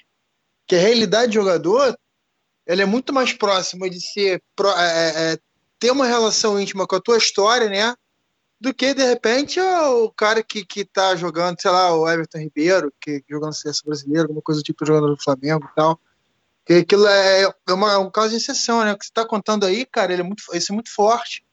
que 0.67 0.75
a 0.75 0.79
realidade 0.79 1.27
do 1.27 1.33
jogador 1.33 1.97
ela 2.67 2.83
é 2.83 2.85
muito 2.85 3.11
mais 3.11 3.33
próxima 3.33 3.89
de 3.89 3.99
ser 3.99 4.43
é, 4.77 5.33
é, 5.33 5.37
ter 5.79 5.89
uma 5.89 6.05
relação 6.05 6.59
íntima 6.59 6.85
com 6.85 6.95
a 6.95 7.01
tua 7.01 7.17
história, 7.17 7.67
né? 7.67 7.95
Do 8.61 8.73
que, 8.73 8.93
de 8.93 9.03
repente, 9.03 9.59
o 9.59 10.11
cara 10.11 10.43
que, 10.43 10.65
que 10.65 10.83
tá 10.83 11.15
jogando, 11.15 11.61
sei 11.61 11.71
lá, 11.71 11.95
o 11.95 12.09
Everton 12.09 12.39
Ribeiro, 12.39 12.93
que 12.99 13.23
jogando 13.29 13.49
no 13.49 13.53
CS 13.53 13.81
brasileiro, 13.81 14.23
alguma 14.23 14.41
coisa 14.41 14.59
do 14.59 14.63
tipo 14.63 14.85
jogando 14.85 15.07
no 15.07 15.21
Flamengo 15.21 15.65
e 15.71 15.75
tal. 15.75 15.99
Que 16.65 16.73
aquilo 16.73 17.07
é, 17.07 17.43
é, 17.43 17.73
uma, 17.73 17.93
é 17.93 17.97
um 17.97 18.11
caso 18.11 18.31
de 18.31 18.35
exceção, 18.35 18.83
né? 18.83 18.91
O 18.91 18.97
que 18.97 19.05
você 19.05 19.11
está 19.11 19.25
contando 19.25 19.65
aí, 19.65 19.85
cara, 19.85 20.11
ele 20.11 20.21
é 20.21 20.25
muito, 20.25 20.43
isso 20.53 20.73
é 20.73 20.75
muito 20.75 20.93
forte. 20.93 21.43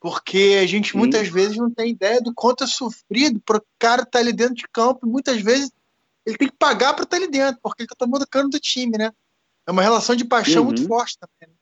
Porque 0.00 0.58
a 0.62 0.66
gente 0.66 0.92
Sim. 0.92 0.98
muitas 0.98 1.28
vezes 1.28 1.56
não 1.56 1.70
tem 1.70 1.90
ideia 1.90 2.20
do 2.20 2.32
quanto 2.32 2.62
é 2.62 2.66
sofrido 2.68 3.40
para 3.40 3.58
o 3.58 3.64
cara 3.78 4.02
estar 4.02 4.12
tá 4.12 4.18
ali 4.20 4.32
dentro 4.32 4.54
de 4.54 4.68
campo. 4.68 5.06
E 5.06 5.10
muitas 5.10 5.40
vezes 5.40 5.72
ele 6.24 6.38
tem 6.38 6.48
que 6.48 6.56
pagar 6.56 6.94
para 6.94 7.02
estar 7.02 7.16
tá 7.16 7.22
ali 7.22 7.30
dentro, 7.30 7.60
porque 7.60 7.82
ele 7.82 7.86
está 7.86 7.96
tomando 7.96 8.28
cano 8.28 8.48
do 8.48 8.60
time, 8.60 8.96
né? 8.96 9.10
É 9.66 9.72
uma 9.72 9.82
relação 9.82 10.14
de 10.14 10.24
paixão 10.24 10.62
uhum. 10.62 10.68
muito 10.68 10.86
forte 10.86 11.18
também. 11.18 11.52
Né? 11.52 11.58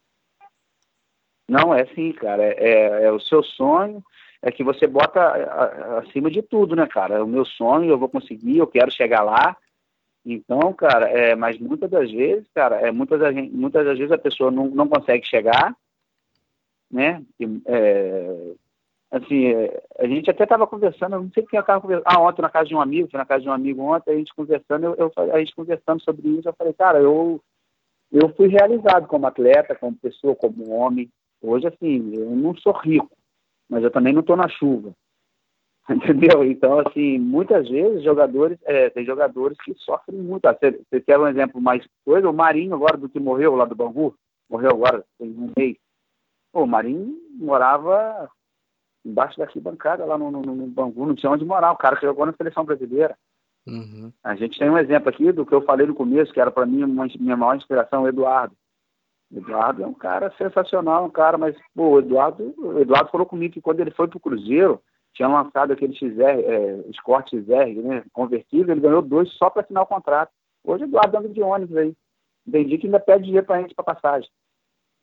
Não, 1.49 1.74
é 1.74 1.87
sim, 1.95 2.12
cara. 2.12 2.43
É, 2.43 2.55
é, 2.59 3.05
é, 3.05 3.12
o 3.12 3.20
seu 3.20 3.43
sonho, 3.43 4.03
é 4.47 4.53
que 4.53 4.63
você 4.63 4.87
bota 4.87 5.21
acima 5.99 6.31
de 6.31 6.41
tudo, 6.41 6.77
né, 6.77 6.87
cara? 6.87 7.17
É 7.17 7.23
o 7.23 7.27
meu 7.27 7.45
sonho, 7.45 7.91
eu 7.91 7.99
vou 7.99 8.09
conseguir, 8.09 8.59
eu 8.59 8.67
quero 8.69 8.93
chegar 8.93 9.23
lá. 9.23 9.57
Então, 10.25 10.73
cara, 10.73 11.09
é, 11.09 11.35
mas 11.35 11.59
muitas 11.59 11.91
das 11.91 12.09
vezes, 12.13 12.47
cara, 12.55 12.77
é, 12.77 12.93
muitas, 12.93 13.19
das, 13.19 13.35
muitas 13.35 13.85
das 13.85 13.99
vezes 13.99 14.13
a 14.13 14.19
pessoa 14.19 14.53
não, 14.53 14.69
não 14.69 14.87
consegue 14.87 15.27
chegar, 15.27 15.75
né? 16.89 17.25
É, 17.67 18.53
assim, 19.11 19.47
é, 19.47 19.83
a 19.99 20.07
gente 20.07 20.31
até 20.31 20.45
estava 20.45 20.65
conversando, 20.65 21.21
não 21.21 21.31
sei 21.33 21.45
quem 21.45 21.59
estava 21.59 21.81
conversando, 21.81 22.07
ah, 22.07 22.21
ontem 22.21 22.43
na 22.43 22.49
casa 22.49 22.69
de 22.69 22.75
um 22.77 22.81
amigo, 22.81 23.11
foi 23.11 23.19
na 23.19 23.27
casa 23.27 23.43
de 23.43 23.49
um 23.49 23.53
amigo 23.53 23.83
ontem, 23.83 24.13
a 24.13 24.17
gente 24.17 24.33
conversando, 24.33 24.85
eu, 24.85 25.13
eu, 25.17 25.33
a 25.35 25.41
gente 25.41 25.57
conversando 25.57 26.01
sobre 26.03 26.29
isso, 26.29 26.49
eu 26.49 26.55
falei, 26.55 26.73
cara, 26.73 27.01
eu 27.01 27.41
eu 28.13 28.33
fui 28.37 28.47
realizado 28.47 29.09
como 29.09 29.27
atleta, 29.27 29.75
como 29.75 29.97
pessoa, 29.97 30.37
como 30.37 30.71
homem. 30.71 31.11
Hoje, 31.43 31.67
assim, 31.67 32.15
eu 32.15 32.31
não 32.31 32.57
sou 32.57 32.73
rico, 32.73 33.11
mas 33.69 33.83
eu 33.83 33.91
também 33.91 34.12
não 34.12 34.21
estou 34.21 34.37
na 34.37 34.49
chuva. 34.49 34.93
Entendeu? 35.91 36.45
Então, 36.45 36.81
assim, 36.81 37.19
muitas 37.19 37.69
vezes 37.69 38.03
jogadores, 38.03 38.59
é, 38.64 38.91
tem 38.91 39.05
jogadores 39.05 39.57
que 39.62 39.73
sofrem 39.75 40.19
muito. 40.19 40.47
Ah, 40.47 40.53
você, 40.53 40.73
você 40.73 41.01
quer 41.01 41.19
um 41.19 41.29
exemplo 41.29 41.61
mais 41.61 41.87
coisa? 42.05 42.29
O 42.29 42.35
Marinho, 42.35 42.75
agora 42.75 42.97
do 42.97 43.09
que 43.09 43.21
morreu 43.21 43.55
lá 43.55 43.64
do 43.64 43.75
Bangu, 43.75 44.14
morreu 44.51 44.71
agora, 44.71 45.05
tem 45.19 45.29
um 45.29 45.53
mês. 45.57 45.77
o 46.53 46.67
Marinho 46.67 47.17
morava 47.39 48.29
embaixo 49.05 49.39
da 49.39 49.45
arquibancada 49.45 50.05
lá 50.05 50.19
no, 50.19 50.31
no, 50.33 50.43
no 50.43 50.67
Bangu, 50.67 51.07
não 51.07 51.14
tinha 51.14 51.31
onde 51.31 51.45
morar. 51.45 51.71
O 51.71 51.77
cara 51.77 51.97
que 51.97 52.07
jogou 52.07 52.27
na 52.27 52.33
seleção 52.33 52.64
brasileira. 52.64 53.17
Uhum. 53.67 54.12
A 54.23 54.35
gente 54.35 54.59
tem 54.59 54.71
um 54.71 54.79
exemplo 54.79 55.09
aqui 55.09 55.31
do 55.33 55.47
que 55.47 55.55
eu 55.55 55.62
falei 55.62 55.87
no 55.87 55.95
começo, 55.95 56.33
que 56.33 56.41
era 56.41 56.51
para 56.51 56.67
mim 56.67 56.83
uma, 56.83 57.07
minha 57.19 57.37
maior 57.37 57.57
inspiração, 57.57 58.03
o 58.03 58.09
Eduardo. 58.09 58.55
Eduardo 59.33 59.83
é 59.83 59.87
um 59.87 59.95
cara 59.95 60.33
sensacional, 60.39 61.05
um 61.05 61.11
cara, 61.11 61.37
mas 61.37 61.57
pô, 61.74 61.91
o 61.91 61.99
Eduardo, 61.99 62.55
o 62.59 62.79
Eduardo 62.79 63.11
falou 63.11 63.27
comigo 63.27 63.55
que 63.55 63.61
quando 63.61 63.81
ele 63.81 63.91
foi 63.91 64.07
pro 64.07 64.20
Cruzeiro, 64.20 64.81
tinha 65.12 65.29
lançado 65.29 65.72
aquele 65.72 65.95
XR, 65.95 66.20
é, 66.20 66.85
Escort 66.91 67.29
XR, 67.31 67.83
né, 67.83 68.05
convertível, 68.12 68.72
ele 68.72 68.81
ganhou 68.81 69.03
dois 69.03 69.31
só 69.33 69.51
para 69.51 69.62
assinar 69.62 69.83
o 69.83 69.87
contrato. 69.87 70.31
Hoje 70.62 70.85
o 70.85 70.87
Eduardo 70.87 71.18
anda 71.18 71.29
de 71.29 71.43
ônibus 71.43 71.77
aí. 71.77 71.95
Entendi 72.47 72.79
que 72.79 72.87
ainda 72.87 73.01
pede 73.01 73.24
dinheiro 73.24 73.47
para 73.47 73.57
a 73.57 73.61
gente 73.62 73.74
para 73.74 73.95
passagem. 73.95 74.31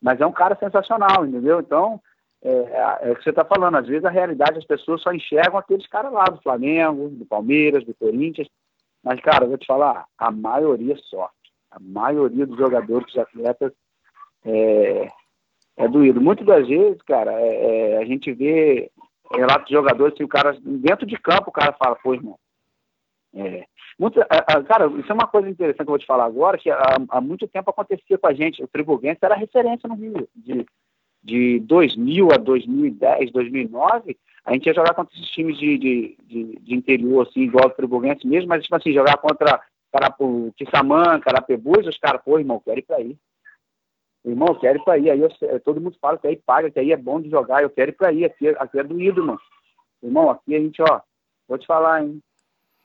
Mas 0.01 0.21
é 0.21 0.25
um 0.25 0.31
cara 0.31 0.55
sensacional, 0.55 1.25
entendeu? 1.25 1.59
Então, 1.59 1.99
é, 2.41 3.07
é 3.09 3.11
o 3.11 3.15
que 3.15 3.23
você 3.23 3.31
está 3.31 3.43
falando, 3.43 3.75
às 3.75 3.87
vezes 3.87 4.05
a 4.05 4.09
realidade 4.09 4.57
as 4.57 4.65
pessoas 4.65 5.01
só 5.01 5.11
enxergam 5.11 5.57
aqueles 5.57 5.87
caras 5.87 6.11
lá 6.11 6.25
do 6.25 6.41
Flamengo, 6.41 7.09
do 7.09 7.25
Palmeiras, 7.25 7.85
do 7.85 7.93
Corinthians, 7.95 8.47
mas, 9.03 9.19
cara, 9.19 9.43
eu 9.43 9.49
vou 9.49 9.57
te 9.57 9.65
falar, 9.65 10.05
a 10.17 10.31
maioria 10.31 10.95
sofre. 11.09 11.35
A 11.69 11.77
maioria 11.79 12.45
dos 12.45 12.57
jogadores, 12.57 13.05
dos 13.07 13.17
atletas, 13.17 13.73
é, 14.45 15.07
É 15.77 15.87
doído. 15.87 16.21
Muitas 16.21 16.45
das 16.45 16.67
vezes, 16.67 17.01
cara, 17.03 17.31
é, 17.33 17.93
é, 17.93 17.97
a 17.97 18.05
gente 18.05 18.31
vê 18.31 18.91
relatos 19.33 19.67
de 19.67 19.73
jogadores 19.73 20.15
que 20.15 20.23
o 20.23 20.27
cara, 20.27 20.55
dentro 20.61 21.05
de 21.05 21.17
campo, 21.17 21.49
o 21.49 21.53
cara 21.53 21.73
fala, 21.73 21.95
pô, 21.95 22.13
irmão. 22.13 22.37
É, 23.35 23.65
muito, 23.97 24.19
cara, 24.67 24.87
isso 24.99 25.11
é 25.11 25.13
uma 25.13 25.27
coisa 25.27 25.49
interessante 25.49 25.77
que 25.77 25.81
eu 25.81 25.87
vou 25.87 25.97
te 25.97 26.05
falar 26.05 26.25
agora, 26.25 26.57
que 26.57 26.69
há, 26.69 26.97
há 27.09 27.21
muito 27.21 27.47
tempo 27.47 27.69
acontecia 27.69 28.17
com 28.17 28.27
a 28.27 28.33
gente. 28.33 28.63
O 28.63 28.67
Friburguense 28.67 29.19
era 29.21 29.35
referência 29.35 29.89
no 29.89 29.95
Rio. 29.95 30.27
De, 30.35 30.65
de 31.23 31.59
2000 31.61 32.31
a 32.31 32.37
2010, 32.37 33.31
2009, 33.31 34.17
a 34.45 34.53
gente 34.53 34.65
ia 34.65 34.73
jogar 34.73 34.93
contra 34.93 35.15
esses 35.15 35.29
times 35.29 35.57
de, 35.57 35.77
de, 35.77 36.17
de, 36.27 36.59
de 36.59 36.75
interior, 36.75 37.25
assim, 37.27 37.41
igual 37.41 37.69
o 37.69 37.73
Friburguense 37.73 38.27
mesmo, 38.27 38.49
mas, 38.49 38.63
tipo 38.63 38.75
assim, 38.75 38.91
jogar 38.91 39.17
contra 39.17 39.61
Carapu, 39.91 40.53
Quissamã, 40.57 41.19
Carapebus, 41.19 41.87
os 41.87 41.97
caras, 41.97 42.21
pô, 42.23 42.37
irmão, 42.37 42.61
quero 42.63 42.79
ir 42.79 42.83
pra 42.83 42.97
aí. 42.97 43.15
Irmão, 44.25 44.55
quero 44.55 44.79
ir 44.79 44.83
pra 44.83 44.93
aí. 44.93 45.09
Aí 45.09 45.19
eu, 45.19 45.59
todo 45.61 45.81
mundo 45.81 45.97
fala 45.99 46.17
que 46.17 46.27
aí 46.27 46.35
paga, 46.35 46.71
que 46.71 46.79
aí 46.79 46.91
é 46.91 46.97
bom 46.97 47.19
de 47.19 47.29
jogar, 47.29 47.61
eu 47.61 47.69
quero 47.69 47.91
ir 47.91 47.95
pra 47.95 48.09
aí. 48.09 48.23
Aqui, 48.23 48.49
aqui 48.49 48.79
é 48.79 48.83
doído, 48.83 49.21
irmão. 49.21 49.37
Irmão, 50.01 50.29
aqui 50.29 50.55
a 50.55 50.59
gente, 50.59 50.81
ó, 50.81 51.01
vou 51.47 51.57
te 51.57 51.67
falar, 51.67 52.03
hein? 52.03 52.21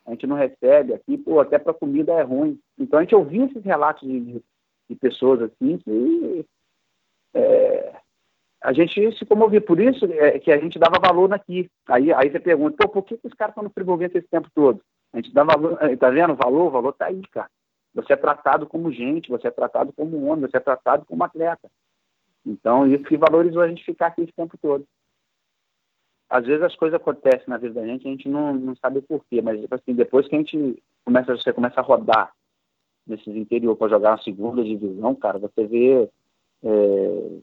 A 0.06 0.12
gente 0.12 0.26
não 0.26 0.36
recebe 0.36 0.94
aqui, 0.94 1.18
pô, 1.18 1.38
até 1.38 1.58
pra 1.58 1.74
comida 1.74 2.12
é 2.12 2.22
ruim. 2.22 2.58
Então 2.78 2.98
a 2.98 3.02
gente 3.02 3.14
ouviu 3.14 3.44
esses 3.44 3.62
relatos 3.62 4.08
de, 4.08 4.42
de 4.88 4.96
pessoas 4.96 5.42
assim 5.42 5.78
que 5.78 6.46
é, 7.34 7.94
a 8.62 8.72
gente 8.72 9.16
se 9.18 9.24
comovia. 9.24 9.60
Por 9.60 9.80
isso 9.80 10.06
é, 10.06 10.38
que 10.38 10.50
a 10.50 10.58
gente 10.58 10.78
dava 10.78 10.98
valor 10.98 11.32
aqui. 11.32 11.70
Aí, 11.86 12.12
aí 12.12 12.30
você 12.30 12.40
pergunta, 12.40 12.76
pô, 12.78 12.88
por 12.88 13.04
que, 13.04 13.16
que 13.16 13.26
os 13.26 13.34
caras 13.34 13.52
estão 13.52 13.64
no 13.64 13.70
Friburguense 13.70 14.18
esse 14.18 14.28
tempo 14.28 14.48
todo? 14.54 14.80
A 15.12 15.18
gente 15.18 15.32
dá 15.32 15.44
valor, 15.44 15.78
eh, 15.82 15.96
tá 15.96 16.10
vendo? 16.10 16.34
Valor, 16.34 16.70
valor 16.70 16.92
tá 16.92 17.06
aí, 17.06 17.22
cara. 17.30 17.50
Você 17.94 18.12
é 18.12 18.16
tratado 18.16 18.66
como 18.66 18.92
gente, 18.92 19.30
você 19.30 19.48
é 19.48 19.50
tratado 19.50 19.92
como 19.92 20.24
homem, 20.24 20.48
você 20.48 20.56
é 20.56 20.60
tratado 20.60 21.04
como 21.04 21.24
atleta. 21.24 21.70
Então, 22.44 22.86
isso 22.86 23.04
que 23.04 23.16
valorizou 23.16 23.62
a 23.62 23.68
gente 23.68 23.84
ficar 23.84 24.08
aqui 24.08 24.22
esse 24.22 24.32
tempo 24.32 24.56
todo. 24.60 24.86
Às 26.30 26.46
vezes 26.46 26.62
as 26.62 26.76
coisas 26.76 27.00
acontecem 27.00 27.48
na 27.48 27.56
vida 27.56 27.74
da 27.74 27.86
gente, 27.86 28.06
a 28.06 28.10
gente 28.10 28.28
não, 28.28 28.52
não 28.52 28.76
sabe 28.76 28.98
o 28.98 29.02
porquê, 29.02 29.40
mas 29.40 29.60
tipo 29.60 29.74
assim, 29.74 29.94
depois 29.94 30.28
que 30.28 30.34
a 30.34 30.38
gente 30.38 30.82
começa, 31.04 31.34
você 31.34 31.52
começa 31.52 31.80
a 31.80 31.82
rodar 31.82 32.32
nesses 33.06 33.34
interior 33.34 33.74
para 33.76 33.88
jogar 33.88 34.10
na 34.10 34.22
segunda 34.22 34.62
divisão, 34.62 35.14
cara, 35.14 35.38
você 35.38 35.66
vê 35.66 36.10
é, 36.62 37.38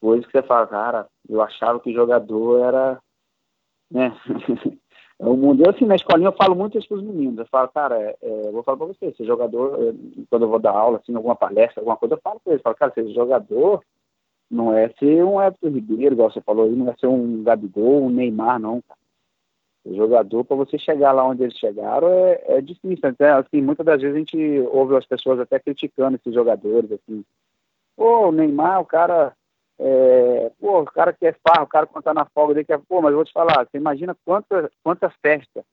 coisas 0.00 0.26
que 0.26 0.32
você 0.32 0.42
fala, 0.42 0.66
cara, 0.66 1.06
eu 1.28 1.40
achava 1.40 1.78
que 1.78 1.92
jogador 1.92 2.64
era, 2.64 3.00
né, 3.88 4.12
o 5.18 5.36
mundo. 5.36 5.62
Eu, 5.64 5.70
assim, 5.70 5.84
na 5.84 5.96
escolinha 5.96 6.28
eu 6.28 6.36
falo 6.36 6.54
muito 6.54 6.78
isso 6.78 6.88
para 6.88 6.98
os 6.98 7.02
meninos. 7.02 7.38
Eu 7.38 7.46
falo, 7.46 7.68
cara, 7.68 7.98
é, 7.98 8.16
é, 8.22 8.46
eu 8.48 8.52
vou 8.52 8.62
falar 8.62 8.76
para 8.76 8.86
você, 8.86 9.12
ser 9.12 9.24
jogador, 9.24 9.74
é, 9.82 9.94
quando 10.28 10.42
eu 10.42 10.48
vou 10.48 10.58
dar 10.58 10.72
aula, 10.72 10.98
assim, 10.98 11.14
alguma 11.14 11.36
palestra, 11.36 11.80
alguma 11.80 11.96
coisa, 11.96 12.14
eu 12.14 12.20
falo 12.20 12.40
para 12.40 12.52
eles, 12.52 12.62
falo, 12.62 12.76
cara, 12.76 12.92
ser 12.92 13.08
jogador 13.12 13.82
não 14.50 14.72
é 14.72 14.88
ser 14.98 15.24
um 15.24 15.42
Everton 15.42 15.70
Ribeiro, 15.70 16.14
igual 16.14 16.30
você 16.30 16.40
falou 16.40 16.70
não 16.70 16.88
é 16.88 16.94
ser 16.96 17.08
um 17.08 17.42
Gabigol, 17.42 18.04
um 18.04 18.10
Neymar, 18.10 18.60
não, 18.60 18.80
cara. 18.80 19.00
Ser 19.82 19.94
jogador, 19.94 20.44
para 20.44 20.56
você 20.56 20.78
chegar 20.78 21.12
lá 21.12 21.24
onde 21.24 21.42
eles 21.42 21.56
chegaram, 21.58 22.08
é, 22.08 22.42
é 22.48 22.60
difícil. 22.60 23.08
Até, 23.08 23.30
assim, 23.30 23.60
muitas 23.60 23.84
das 23.84 24.00
vezes 24.00 24.14
a 24.14 24.18
gente 24.18 24.60
ouve 24.70 24.96
as 24.96 25.06
pessoas 25.06 25.40
até 25.40 25.58
criticando 25.58 26.16
esses 26.16 26.32
jogadores, 26.32 26.92
assim. 26.92 27.24
Pô, 27.96 28.28
o 28.28 28.32
Neymar, 28.32 28.80
o 28.80 28.84
cara 28.84 29.34
é, 29.78 30.52
pô, 30.58 30.80
o 30.80 30.86
cara 30.86 31.12
que 31.12 31.26
é 31.26 31.34
farro, 31.46 31.64
o 31.64 31.68
cara 31.68 31.86
quando 31.86 32.04
tá 32.04 32.14
na 32.14 32.24
folga 32.26 32.54
dele, 32.54 32.66
quer, 32.66 32.78
pô, 32.88 33.00
mas 33.00 33.10
eu 33.10 33.16
vou 33.16 33.24
te 33.24 33.32
falar, 33.32 33.66
você 33.66 33.76
imagina 33.76 34.16
quantas 34.24 34.70
quantas 34.82 35.12
festas 35.22 35.64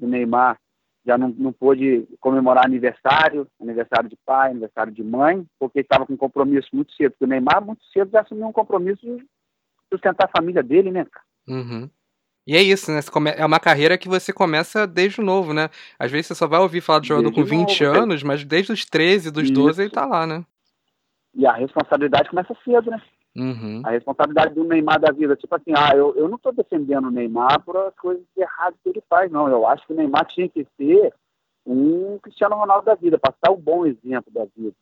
o 0.00 0.06
Neymar 0.06 0.58
já 1.04 1.18
não, 1.18 1.28
não 1.30 1.52
pôde 1.52 2.06
comemorar 2.20 2.64
aniversário, 2.64 3.46
aniversário 3.60 4.08
de 4.08 4.16
pai, 4.24 4.50
aniversário 4.50 4.92
de 4.92 5.02
mãe, 5.02 5.44
porque 5.58 5.80
estava 5.80 6.06
com 6.06 6.16
compromisso 6.16 6.68
muito 6.72 6.92
cedo. 6.92 7.10
Porque 7.12 7.24
o 7.24 7.28
Neymar, 7.28 7.64
muito 7.64 7.84
cedo, 7.92 8.10
já 8.10 8.20
assumiu 8.20 8.46
um 8.46 8.52
compromisso 8.52 9.04
de 9.04 9.24
sustentar 9.92 10.28
a 10.28 10.38
família 10.38 10.62
dele, 10.62 10.90
né, 10.90 11.04
cara? 11.04 11.26
Uhum. 11.48 11.90
E 12.46 12.56
é 12.56 12.62
isso, 12.62 12.90
né? 12.90 13.00
É 13.36 13.44
uma 13.44 13.60
carreira 13.60 13.98
que 13.98 14.08
você 14.08 14.32
começa 14.32 14.86
desde 14.86 15.20
novo, 15.20 15.52
né? 15.52 15.70
Às 15.98 16.10
vezes 16.10 16.28
você 16.28 16.34
só 16.34 16.46
vai 16.46 16.60
ouvir 16.60 16.80
falar 16.80 17.00
de 17.00 17.08
jogador 17.08 17.30
desde 17.30 17.42
com 17.42 17.58
20 17.58 17.84
novo, 17.84 17.98
anos, 17.98 18.22
mas 18.22 18.44
desde 18.44 18.72
os 18.72 18.84
13, 18.84 19.30
dos 19.30 19.44
isso. 19.44 19.52
12 19.52 19.82
ele 19.82 19.90
tá 19.90 20.04
lá, 20.04 20.26
né? 20.26 20.44
E 21.34 21.46
a 21.46 21.52
responsabilidade 21.52 22.30
começa 22.30 22.54
cedo, 22.64 22.90
né? 22.90 23.00
Uhum. 23.34 23.80
A 23.84 23.90
responsabilidade 23.90 24.54
do 24.54 24.64
Neymar 24.64 25.00
da 25.00 25.10
vida, 25.10 25.34
tipo 25.36 25.54
assim, 25.54 25.72
ah, 25.74 25.96
eu, 25.96 26.14
eu 26.16 26.28
não 26.28 26.36
estou 26.36 26.52
defendendo 26.52 27.06
o 27.06 27.10
Neymar 27.10 27.62
por 27.64 27.76
as 27.76 27.94
coisas 27.94 28.24
erradas 28.36 28.78
que 28.82 28.90
ele 28.90 29.02
faz, 29.08 29.30
não. 29.30 29.48
Eu 29.48 29.66
acho 29.66 29.86
que 29.86 29.92
o 29.92 29.96
Neymar 29.96 30.26
tinha 30.26 30.48
que 30.48 30.66
ser 30.76 31.12
um 31.64 32.18
Cristiano 32.18 32.56
Ronaldo 32.56 32.84
da 32.84 32.94
vida, 32.94 33.18
passar 33.18 33.50
o 33.50 33.54
um 33.54 33.60
bom 33.60 33.86
exemplo 33.86 34.30
da 34.32 34.44
vida. 34.56 34.76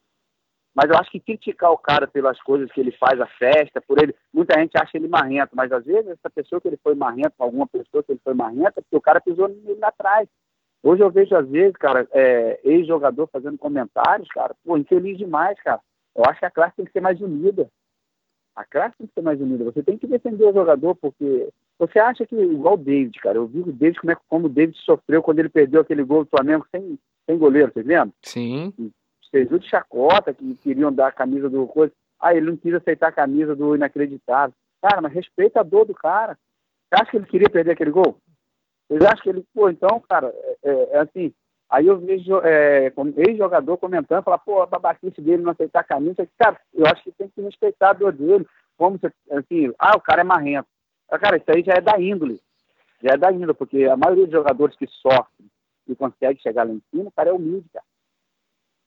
Mas 0.74 0.88
eu 0.88 0.96
acho 0.96 1.10
que 1.10 1.20
criticar 1.20 1.70
o 1.72 1.78
cara 1.78 2.06
pelas 2.06 2.40
coisas 2.42 2.70
que 2.70 2.80
ele 2.80 2.92
faz, 2.92 3.20
a 3.20 3.26
festa, 3.26 3.80
por 3.80 4.00
ele. 4.00 4.14
Muita 4.32 4.58
gente 4.58 4.76
acha 4.76 4.96
ele 4.96 5.08
marrento, 5.08 5.54
mas 5.54 5.70
às 5.72 5.84
vezes 5.84 6.10
essa 6.10 6.30
pessoa 6.30 6.60
que 6.60 6.68
ele 6.68 6.78
foi 6.82 6.94
marrento, 6.94 7.34
alguma 7.38 7.66
pessoa 7.66 8.02
que 8.02 8.12
ele 8.12 8.20
foi 8.22 8.34
marrento, 8.34 8.78
é 8.78 8.82
porque 8.82 8.96
o 8.96 9.00
cara 9.00 9.20
pisou 9.20 9.48
nele 9.48 9.78
lá 9.80 9.88
atrás. 9.88 10.28
Hoje 10.82 11.02
eu 11.02 11.10
vejo, 11.10 11.36
às 11.36 11.46
vezes, 11.48 11.76
cara, 11.76 12.08
é, 12.12 12.60
ex-jogador 12.64 13.28
fazendo 13.30 13.58
comentários, 13.58 14.28
cara, 14.28 14.54
pô, 14.64 14.78
infeliz 14.78 15.18
demais, 15.18 15.60
cara. 15.62 15.80
Eu 16.16 16.24
acho 16.24 16.38
que 16.38 16.46
a 16.46 16.50
classe 16.50 16.76
tem 16.76 16.86
que 16.86 16.92
ser 16.92 17.00
mais 17.00 17.20
unida. 17.20 17.68
A 18.54 18.64
classe 18.64 18.96
tem 18.98 19.06
que 19.06 19.14
ser 19.14 19.22
mais 19.22 19.40
unida. 19.40 19.64
Você 19.64 19.82
tem 19.82 19.96
que 19.96 20.06
defender 20.06 20.44
o 20.44 20.52
jogador, 20.52 20.94
porque 20.96 21.48
você 21.78 21.98
acha 21.98 22.26
que, 22.26 22.36
igual 22.36 22.74
o 22.74 22.78
David, 22.78 23.18
cara, 23.20 23.38
eu 23.38 23.46
vi 23.46 23.60
o 23.60 23.72
David 23.72 24.00
como, 24.00 24.12
é, 24.12 24.16
como 24.28 24.46
o 24.46 24.50
David 24.50 24.76
sofreu 24.78 25.22
quando 25.22 25.38
ele 25.38 25.48
perdeu 25.48 25.80
aquele 25.80 26.02
gol 26.02 26.24
do 26.24 26.30
Flamengo 26.30 26.66
sem, 26.70 26.98
sem 27.26 27.38
goleiro, 27.38 27.72
vocês 27.72 27.86
lembram? 27.86 28.12
Sim. 28.22 28.72
Fez 29.30 29.48
de 29.48 29.68
chacota, 29.68 30.34
que 30.34 30.54
queriam 30.56 30.92
dar 30.92 31.08
a 31.08 31.12
camisa 31.12 31.48
do 31.48 31.66
coisa. 31.66 31.92
Ah, 32.20 32.34
ele 32.34 32.50
não 32.50 32.56
quis 32.56 32.74
aceitar 32.74 33.08
a 33.08 33.12
camisa 33.12 33.54
do 33.54 33.76
inacreditável. 33.76 34.54
Cara, 34.82 35.00
mas 35.00 35.12
respeita 35.12 35.60
a 35.60 35.62
dor 35.62 35.84
do 35.84 35.94
cara. 35.94 36.36
Você 36.88 37.00
acha 37.00 37.10
que 37.12 37.16
ele 37.16 37.26
queria 37.26 37.48
perder 37.48 37.72
aquele 37.72 37.92
gol? 37.92 38.18
Vocês 38.88 39.02
acham 39.02 39.22
que 39.22 39.28
ele, 39.28 39.44
pô, 39.54 39.70
então, 39.70 40.02
cara, 40.08 40.34
é, 40.34 40.56
é, 40.64 40.88
é 40.96 40.98
assim, 40.98 41.32
Aí 41.70 41.86
eu 41.86 41.98
vejo 42.00 42.40
é, 42.42 42.92
ex-jogador 43.16 43.76
comentando, 43.78 44.24
falar, 44.24 44.38
pô, 44.38 44.60
a 44.60 44.66
babaquice 44.66 45.20
dele 45.20 45.42
não 45.42 45.52
aceitar 45.52 45.80
a 45.80 45.84
camisa. 45.84 46.28
Cara, 46.36 46.60
eu 46.74 46.84
acho 46.86 47.04
que 47.04 47.12
tem 47.12 47.28
que 47.28 47.40
respeitar 47.40 47.90
a 47.90 47.92
dor 47.92 48.12
dele. 48.12 48.44
Como 48.76 48.98
se, 48.98 49.06
assim, 49.30 49.72
ah, 49.78 49.96
o 49.96 50.00
cara 50.00 50.22
é 50.22 50.24
marrento. 50.24 50.66
Cara, 51.08 51.36
isso 51.36 51.46
aí 51.48 51.62
já 51.62 51.74
é 51.74 51.80
da 51.80 52.00
índole. 52.00 52.40
Já 53.00 53.14
é 53.14 53.16
da 53.16 53.30
índole, 53.30 53.54
porque 53.54 53.84
a 53.84 53.96
maioria 53.96 54.24
dos 54.24 54.32
jogadores 54.32 54.74
que 54.76 54.86
sofrem 54.88 55.48
e 55.86 55.94
conseguem 55.94 56.42
chegar 56.42 56.66
lá 56.66 56.72
em 56.72 56.82
cima, 56.90 57.08
o 57.08 57.12
cara 57.12 57.30
é 57.30 57.32
humilde, 57.32 57.68
cara. 57.72 57.84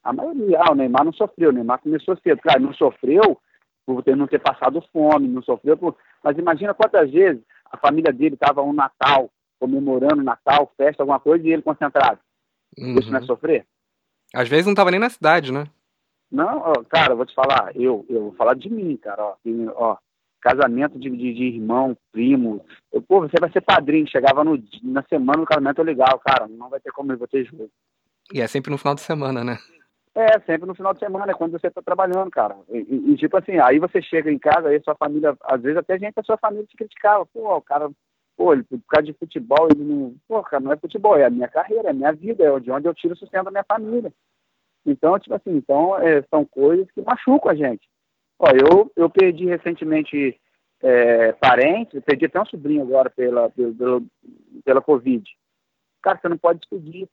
A 0.03 0.11
maioria, 0.11 0.59
ah, 0.59 0.71
o 0.71 0.75
Neymar 0.75 1.05
não 1.05 1.13
sofreu, 1.13 1.51
o 1.51 1.53
Neymar 1.53 1.79
começou 1.79 2.17
cedo. 2.17 2.41
Cara, 2.41 2.59
não 2.59 2.73
sofreu 2.73 3.39
por 3.85 4.03
ter, 4.03 4.17
não 4.17 4.27
ter 4.27 4.39
passado 4.39 4.83
fome, 4.91 5.27
não 5.29 5.41
sofreu 5.41 5.77
por... 5.77 5.95
Mas 6.21 6.37
imagina 6.37 6.73
quantas 6.73 7.09
vezes 7.09 7.41
a 7.71 7.77
família 7.77 8.11
dele 8.11 8.35
estava 8.35 8.61
um 8.61 8.73
Natal, 8.73 9.29
comemorando 9.57 10.21
Natal, 10.21 10.71
festa, 10.75 11.03
alguma 11.03 11.19
coisa, 11.21 11.47
e 11.47 11.53
ele 11.53 11.61
concentrado. 11.61 12.19
Uhum. 12.77 12.99
Isso 12.99 13.11
não 13.11 13.19
é 13.19 13.21
sofrer? 13.23 13.65
Às 14.33 14.49
vezes 14.49 14.65
não 14.65 14.75
tava 14.75 14.91
nem 14.91 14.99
na 14.99 15.09
cidade, 15.09 15.51
né? 15.51 15.65
Não, 16.31 16.59
ó, 16.59 16.73
cara, 16.89 17.13
vou 17.13 17.25
te 17.25 17.35
falar, 17.35 17.71
eu, 17.75 18.05
eu 18.09 18.21
vou 18.23 18.33
falar 18.33 18.55
de 18.55 18.69
mim, 18.69 18.97
cara, 18.97 19.23
ó, 19.23 19.35
ó 19.75 19.97
casamento 20.41 20.99
de, 20.99 21.09
de, 21.09 21.33
de, 21.33 21.43
irmão, 21.43 21.95
primo, 22.11 22.65
eu, 22.91 23.01
pô, 23.01 23.21
você 23.21 23.39
vai 23.39 23.49
ser 23.51 23.61
padrinho, 23.61 24.09
chegava 24.09 24.43
no, 24.43 24.61
na 24.83 25.01
semana 25.03 25.39
do 25.39 25.45
casamento 25.45 25.81
legal, 25.81 26.19
cara, 26.19 26.47
não 26.47 26.69
vai 26.69 26.79
ter 26.79 26.91
como 26.91 27.13
eu 27.13 27.17
vou 27.17 27.27
ter 27.27 27.45
jogo. 27.45 27.69
E 28.33 28.41
é 28.41 28.47
sempre 28.47 28.69
no 28.69 28.77
final 28.77 28.95
de 28.95 29.01
semana, 29.01 29.43
né? 29.43 29.57
É, 30.15 30.39
sempre 30.41 30.67
no 30.67 30.75
final 30.75 30.93
de 30.93 30.99
semana, 30.99 31.31
é 31.31 31.35
quando 31.35 31.53
você 31.53 31.71
tá 31.71 31.81
trabalhando, 31.81 32.29
cara. 32.29 32.55
E, 32.69 33.11
e, 33.11 33.15
tipo 33.15 33.35
assim, 33.35 33.57
aí 33.59 33.79
você 33.79 34.01
chega 34.01 34.31
em 34.31 34.37
casa, 34.37 34.67
aí 34.67 34.79
sua 34.83 34.95
família, 34.95 35.35
às 35.43 35.61
vezes 35.61 35.77
até 35.77 35.97
gente 35.97 36.13
da 36.13 36.23
sua 36.23 36.37
família 36.37 36.67
te 36.67 36.77
criticava, 36.77 37.25
pô, 37.25 37.55
o 37.55 37.61
cara 37.61 37.89
Pô, 38.35 38.53
ele, 38.53 38.63
por 38.63 38.79
causa 38.87 39.05
de 39.05 39.13
futebol, 39.13 39.67
ele 39.71 39.83
não. 39.83 40.15
Pô, 40.27 40.41
cara, 40.43 40.63
não 40.63 40.71
é 40.71 40.77
futebol, 40.77 41.15
é 41.15 41.25
a 41.25 41.29
minha 41.29 41.47
carreira, 41.47 41.89
é 41.89 41.91
a 41.91 41.93
minha 41.93 42.11
vida, 42.11 42.43
é 42.43 42.59
de 42.59 42.71
onde 42.71 42.87
eu 42.87 42.93
tiro 42.93 43.13
o 43.13 43.17
sustento 43.17 43.45
da 43.45 43.51
minha 43.51 43.63
família. 43.63 44.11
Então, 44.85 45.17
tipo 45.19 45.35
assim, 45.35 45.55
então, 45.55 45.97
é, 45.97 46.21
são 46.23 46.43
coisas 46.43 46.89
que 46.91 47.01
machucam 47.01 47.51
a 47.51 47.55
gente. 47.55 47.87
Ó, 48.39 48.49
eu, 48.49 48.91
eu 48.95 49.09
perdi 49.09 49.45
recentemente 49.45 50.39
é, 50.81 51.31
parentes, 51.33 52.03
perdi 52.03 52.25
até 52.25 52.41
um 52.41 52.45
sobrinho 52.45 52.81
agora 52.81 53.09
pela, 53.09 53.49
pela, 53.49 54.01
pela 54.65 54.81
Covid. 54.81 55.23
Cara, 56.01 56.19
você 56.19 56.27
não 56.27 56.37
pode 56.37 56.59
despedir. 56.59 57.07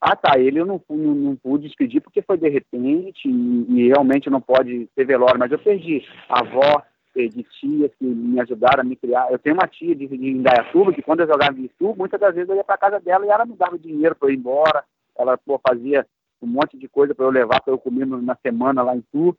Ah, 0.00 0.16
tá, 0.16 0.38
ele 0.38 0.58
eu 0.58 0.66
não, 0.66 0.82
não, 0.88 1.14
não 1.14 1.36
pude 1.36 1.68
despedir 1.68 2.00
porque 2.00 2.22
foi 2.22 2.36
de 2.36 2.48
repente 2.48 3.28
e, 3.28 3.66
e 3.68 3.88
realmente 3.88 4.28
não 4.28 4.40
pode 4.40 4.88
ter 4.96 5.04
velório, 5.04 5.38
mas 5.38 5.52
eu 5.52 5.58
perdi 5.58 6.04
a 6.28 6.40
avó, 6.40 6.82
de 7.14 7.42
tias 7.44 7.94
que 7.94 8.04
me 8.04 8.40
ajudaram 8.40 8.80
a 8.80 8.84
me 8.84 8.96
criar. 8.96 9.30
Eu 9.30 9.38
tenho 9.38 9.54
uma 9.54 9.66
tia 9.66 9.94
de, 9.94 10.06
de 10.06 10.30
Indaiatuba 10.30 10.92
que 10.92 11.02
quando 11.02 11.20
eu 11.20 11.26
jogava 11.26 11.58
em 11.58 11.64
Itu, 11.64 11.94
muitas 11.96 12.18
das 12.18 12.34
vezes 12.34 12.48
eu 12.48 12.56
ia 12.56 12.64
para 12.64 12.78
casa 12.78 13.00
dela 13.00 13.26
e 13.26 13.28
ela 13.28 13.44
me 13.44 13.54
dava 13.54 13.78
dinheiro 13.78 14.14
para 14.14 14.28
eu 14.28 14.32
ir 14.32 14.38
embora. 14.38 14.84
Ela 15.16 15.36
pô, 15.36 15.60
fazia 15.66 16.06
um 16.40 16.46
monte 16.46 16.76
de 16.76 16.88
coisa 16.88 17.14
para 17.14 17.24
eu 17.24 17.30
levar 17.30 17.60
para 17.60 17.72
eu 17.72 17.78
comer 17.78 18.06
na 18.06 18.36
semana 18.36 18.82
lá 18.82 18.96
em 18.96 19.00
Itu. 19.00 19.36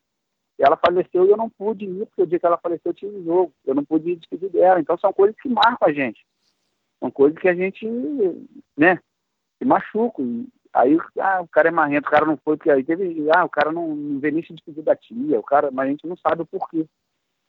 Ela 0.60 0.78
faleceu 0.78 1.26
e 1.26 1.32
eu 1.32 1.38
não 1.38 1.50
pude 1.50 1.86
ir, 1.86 2.06
porque 2.06 2.22
o 2.22 2.28
dia 2.28 2.40
que 2.40 2.46
ela 2.46 2.58
faleceu 2.58 2.92
eu 2.92 2.94
tinha 2.94 3.12
um 3.12 3.24
jogo. 3.24 3.54
Eu 3.66 3.74
não 3.74 3.84
pude 3.84 4.12
ir 4.12 4.16
despedir 4.18 4.50
dela. 4.50 4.80
Então 4.80 4.98
são 4.98 5.12
coisas 5.12 5.36
que 5.42 5.50
marcam 5.50 5.88
a 5.88 5.92
gente. 5.92 6.24
São 7.00 7.10
coisas 7.10 7.38
que 7.40 7.50
a 7.50 7.56
gente, 7.56 7.86
né, 8.78 9.00
se 9.58 9.66
machuca. 9.66 10.22
Aí 10.74 10.98
ah, 11.20 11.42
o 11.42 11.48
cara 11.48 11.68
é 11.68 11.72
marrento, 11.72 12.08
o 12.08 12.12
cara 12.12 12.26
não 12.26 12.38
foi, 12.38 12.58
porque 12.58 12.72
aí 12.72 12.84
teve, 12.84 13.28
ah, 13.36 13.46
o 13.46 13.50
cara 13.50 13.72
não, 13.72 13.96
não 13.96 14.20
veio 14.20 14.34
nem 14.34 14.44
se 14.44 14.54
despedir 14.54 14.84
da 14.84 14.96
tia, 14.96 15.40
o 15.40 15.44
cara, 15.44 15.70
mas 15.70 15.88
a 15.88 15.90
gente 15.92 16.08
não 16.08 16.18
sabe 16.18 16.42
o 16.42 16.46
porquê. 16.46 16.88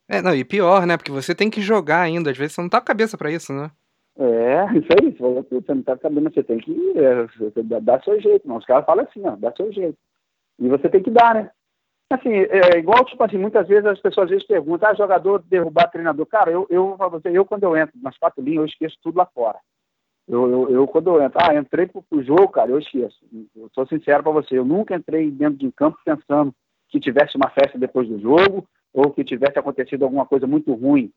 É, 0.08 0.20
não, 0.20 0.34
e 0.34 0.44
pior, 0.44 0.86
né? 0.86 0.96
Porque 0.96 1.10
você 1.10 1.34
tem 1.34 1.48
que 1.50 1.60
jogar 1.60 2.00
ainda, 2.00 2.30
às 2.30 2.36
vezes 2.36 2.54
você 2.54 2.62
não 2.62 2.68
tá 2.68 2.78
com 2.78 2.84
a 2.84 2.86
cabeça 2.86 3.16
para 3.16 3.30
isso, 3.30 3.52
né? 3.52 3.70
É, 4.16 4.64
isso 4.78 4.88
aí, 5.00 5.10
você 5.10 5.74
não 5.74 5.82
tá 5.82 5.96
sabendo, 5.96 6.32
você 6.32 6.42
tem 6.42 6.58
que 6.58 6.92
é, 6.96 7.80
dar 7.80 8.02
seu 8.02 8.20
jeito. 8.20 8.46
Não, 8.46 8.56
os 8.56 8.64
caras 8.64 8.84
falam 8.84 9.04
assim, 9.04 9.22
ó, 9.24 9.34
dá 9.36 9.52
seu 9.56 9.72
jeito. 9.72 9.98
E 10.58 10.68
você 10.68 10.88
tem 10.88 11.02
que 11.02 11.10
dar, 11.10 11.34
né? 11.34 11.50
Assim, 12.12 12.30
é 12.32 12.78
igual, 12.78 13.04
tipo 13.04 13.22
assim, 13.24 13.38
muitas 13.38 13.66
vezes 13.66 13.86
as 13.86 13.98
pessoas 13.98 14.26
às 14.26 14.30
vezes 14.30 14.46
perguntam, 14.46 14.88
ah, 14.88 14.94
jogador 14.94 15.42
derrubar 15.42 15.90
treinador. 15.90 16.26
Cara, 16.26 16.50
eu, 16.50 16.66
eu, 16.70 16.96
você, 16.96 17.30
eu 17.30 17.44
quando 17.44 17.64
eu 17.64 17.76
entro 17.76 17.98
nas 18.00 18.16
quatro 18.18 18.42
linhas, 18.42 18.58
eu 18.58 18.66
esqueço 18.66 18.96
tudo 19.02 19.16
lá 19.16 19.26
fora. 19.26 19.58
Eu, 20.28 20.48
eu, 20.50 20.70
eu 20.70 20.86
quando 20.86 21.08
eu 21.08 21.22
entro, 21.22 21.38
ah, 21.42 21.54
entrei 21.54 21.86
pro, 21.86 22.02
pro 22.02 22.22
jogo, 22.22 22.48
cara, 22.48 22.70
eu 22.70 22.78
esqueço. 22.78 23.18
Eu 23.56 23.68
sou 23.74 23.86
sincero 23.86 24.22
para 24.22 24.32
você, 24.32 24.56
eu 24.56 24.64
nunca 24.64 24.94
entrei 24.94 25.30
dentro 25.30 25.58
de 25.58 25.72
campo 25.72 25.98
pensando 26.04 26.54
que 26.88 27.00
tivesse 27.00 27.36
uma 27.36 27.50
festa 27.50 27.78
depois 27.78 28.08
do 28.08 28.20
jogo, 28.20 28.66
ou 28.94 29.12
que 29.12 29.24
tivesse 29.24 29.58
acontecido 29.58 30.04
alguma 30.04 30.24
coisa 30.24 30.46
muito 30.46 30.72
ruim 30.72 31.12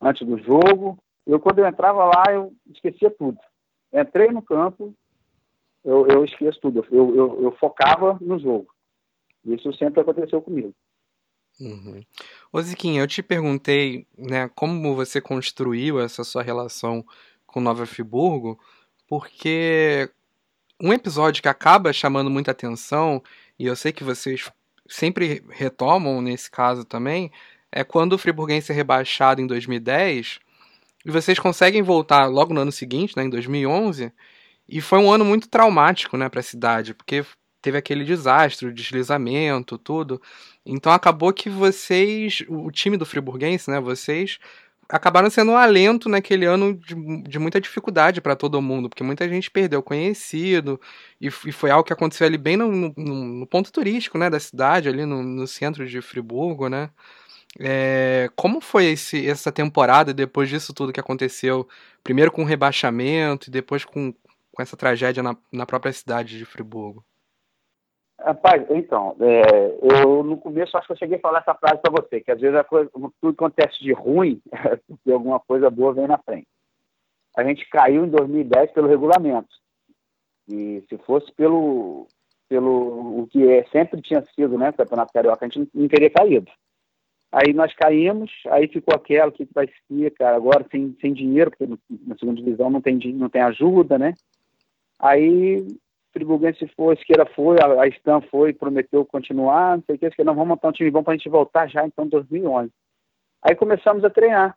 antes 0.00 0.24
do 0.24 0.38
jogo. 0.38 0.96
Eu, 1.26 1.40
quando 1.40 1.58
eu 1.58 1.66
entrava 1.66 2.04
lá, 2.04 2.24
eu 2.32 2.54
esquecia 2.70 3.10
tudo. 3.10 3.38
Entrei 3.92 4.28
no 4.28 4.40
campo, 4.40 4.94
eu, 5.84 6.06
eu 6.06 6.24
esqueço 6.24 6.60
tudo. 6.60 6.86
Eu, 6.90 7.14
eu, 7.14 7.42
eu 7.42 7.52
focava 7.58 8.16
no 8.20 8.38
jogo. 8.38 8.68
Isso 9.44 9.72
sempre 9.74 10.00
aconteceu 10.00 10.40
comigo. 10.40 10.72
Uhum. 11.60 12.00
Ô 12.52 12.60
eu 12.60 13.06
te 13.08 13.20
perguntei 13.20 14.06
né, 14.16 14.48
como 14.54 14.94
você 14.94 15.20
construiu 15.20 16.00
essa 16.00 16.22
sua 16.22 16.42
relação 16.42 17.04
com 17.44 17.60
Nova 17.60 17.84
Friburgo, 17.84 18.60
porque 19.08 20.08
um 20.80 20.92
episódio 20.92 21.42
que 21.42 21.48
acaba 21.48 21.92
chamando 21.92 22.30
muita 22.30 22.52
atenção, 22.52 23.20
e 23.58 23.66
eu 23.66 23.74
sei 23.74 23.92
que 23.92 24.04
vocês 24.04 24.52
sempre 24.88 25.42
retomam 25.50 26.20
nesse 26.22 26.50
caso 26.50 26.84
também, 26.84 27.30
é 27.70 27.84
quando 27.84 28.14
o 28.14 28.18
Friburguense 28.18 28.72
é 28.72 28.74
rebaixado 28.74 29.40
em 29.40 29.46
2010 29.46 30.40
e 31.04 31.10
vocês 31.10 31.38
conseguem 31.38 31.82
voltar 31.82 32.26
logo 32.26 32.52
no 32.52 32.60
ano 32.60 32.72
seguinte, 32.72 33.16
né, 33.16 33.24
em 33.24 33.30
2011, 33.30 34.12
e 34.68 34.80
foi 34.80 34.98
um 34.98 35.10
ano 35.10 35.24
muito 35.24 35.48
traumático, 35.48 36.16
né, 36.16 36.28
para 36.28 36.40
a 36.40 36.42
cidade, 36.42 36.94
porque 36.94 37.24
teve 37.60 37.78
aquele 37.78 38.04
desastre, 38.04 38.68
o 38.68 38.72
deslizamento, 38.72 39.78
tudo. 39.78 40.20
Então 40.64 40.92
acabou 40.92 41.32
que 41.32 41.48
vocês, 41.48 42.42
o 42.48 42.70
time 42.70 42.96
do 42.96 43.06
Friburguense, 43.06 43.70
né, 43.70 43.80
vocês 43.80 44.38
acabaram 44.88 45.28
sendo 45.28 45.52
um 45.52 45.56
alento 45.56 46.08
naquele 46.08 46.46
ano 46.46 46.74
de, 46.74 46.94
de 47.22 47.38
muita 47.38 47.60
dificuldade 47.60 48.20
para 48.20 48.34
todo 48.34 48.62
mundo, 48.62 48.88
porque 48.88 49.02
muita 49.02 49.28
gente 49.28 49.50
perdeu 49.50 49.82
conhecido, 49.82 50.80
e, 51.20 51.26
e, 51.26 51.52
foi 51.52 51.70
algo 51.70 51.84
que 51.84 51.92
aconteceu 51.92 52.26
ali 52.26 52.38
bem 52.38 52.56
no, 52.56 52.70
no, 52.70 52.94
no 52.96 53.46
ponto 53.46 53.70
turístico 53.70 54.16
né, 54.16 54.30
da 54.30 54.40
cidade, 54.40 54.88
ali 54.88 55.04
no, 55.04 55.22
no 55.22 55.46
centro 55.46 55.86
de 55.86 56.00
Friburgo, 56.00 56.68
né? 56.68 56.90
É, 57.58 58.30
como 58.36 58.60
foi 58.60 58.86
esse, 58.86 59.26
essa 59.26 59.50
temporada 59.50 60.12
depois 60.14 60.48
disso 60.48 60.72
tudo 60.72 60.92
que 60.92 61.00
aconteceu? 61.00 61.68
Primeiro 62.04 62.30
com 62.30 62.42
o 62.42 62.46
rebaixamento 62.46 63.48
e 63.48 63.50
depois 63.50 63.84
com, 63.84 64.12
com 64.52 64.62
essa 64.62 64.76
tragédia 64.76 65.22
na, 65.22 65.36
na 65.52 65.66
própria 65.66 65.92
cidade 65.92 66.38
de 66.38 66.44
Friburgo? 66.44 67.04
Rapaz, 68.28 68.62
então, 68.68 69.16
é, 69.20 70.02
eu 70.02 70.22
no 70.22 70.36
começo 70.36 70.76
acho 70.76 70.86
que 70.86 70.92
eu 70.92 70.98
cheguei 70.98 71.16
a 71.16 71.20
falar 71.20 71.38
essa 71.38 71.54
frase 71.54 71.80
para 71.80 71.90
você, 71.90 72.20
que 72.20 72.30
às 72.30 72.38
vezes 72.38 72.60
coisa, 72.66 72.90
tudo 72.90 73.30
acontece 73.30 73.82
de 73.82 73.90
ruim, 73.90 74.38
porque 74.86 75.10
alguma 75.10 75.40
coisa 75.40 75.70
boa 75.70 75.94
vem 75.94 76.06
na 76.06 76.18
frente. 76.18 76.46
A 77.34 77.42
gente 77.42 77.66
caiu 77.70 78.04
em 78.04 78.10
2010 78.10 78.72
pelo 78.72 78.86
regulamento. 78.86 79.48
E 80.46 80.84
se 80.90 80.98
fosse 80.98 81.32
pelo, 81.32 82.06
pelo 82.50 83.22
o 83.22 83.26
que 83.28 83.50
é, 83.50 83.64
sempre 83.72 84.02
tinha 84.02 84.22
sido, 84.34 84.58
né, 84.58 84.68
o 84.68 84.74
Campeonato 84.74 85.10
Carioca, 85.10 85.46
a 85.46 85.48
gente 85.48 85.66
não 85.72 85.88
teria 85.88 86.10
caído. 86.10 86.50
Aí 87.32 87.54
nós 87.54 87.72
caímos, 87.72 88.30
aí 88.50 88.68
ficou 88.68 88.94
aquela 88.94 89.32
que 89.32 89.48
vai 89.54 89.70
ser, 89.86 90.10
cara, 90.10 90.36
agora 90.36 90.66
sem, 90.70 90.94
sem 91.00 91.14
dinheiro, 91.14 91.50
porque 91.50 91.66
na 92.06 92.14
segunda 92.18 92.42
divisão 92.42 92.68
não 92.68 92.82
tem, 92.82 92.98
não 93.14 93.30
tem 93.30 93.40
ajuda, 93.40 93.98
né? 93.98 94.12
Aí 94.98 95.66
Friburguense 96.18 96.66
foi, 96.76 96.94
Esqueira 96.94 97.24
foi, 97.26 97.56
a, 97.60 97.82
a 97.82 97.86
Stan 97.88 98.20
foi, 98.22 98.52
prometeu 98.52 99.04
continuar, 99.04 99.76
não 99.76 99.84
sei 99.84 99.94
o 99.94 99.98
que, 99.98 100.10
que 100.10 100.24
não 100.24 100.34
vamos 100.34 100.48
montar 100.48 100.68
um 100.68 100.72
time 100.72 100.90
bom 100.90 101.02
para 101.02 101.14
a 101.14 101.16
gente 101.16 101.28
voltar 101.28 101.68
já 101.68 101.86
então 101.86 102.04
em 102.04 102.08
2011. 102.08 102.72
Aí 103.42 103.54
começamos 103.54 104.04
a 104.04 104.10
treinar. 104.10 104.56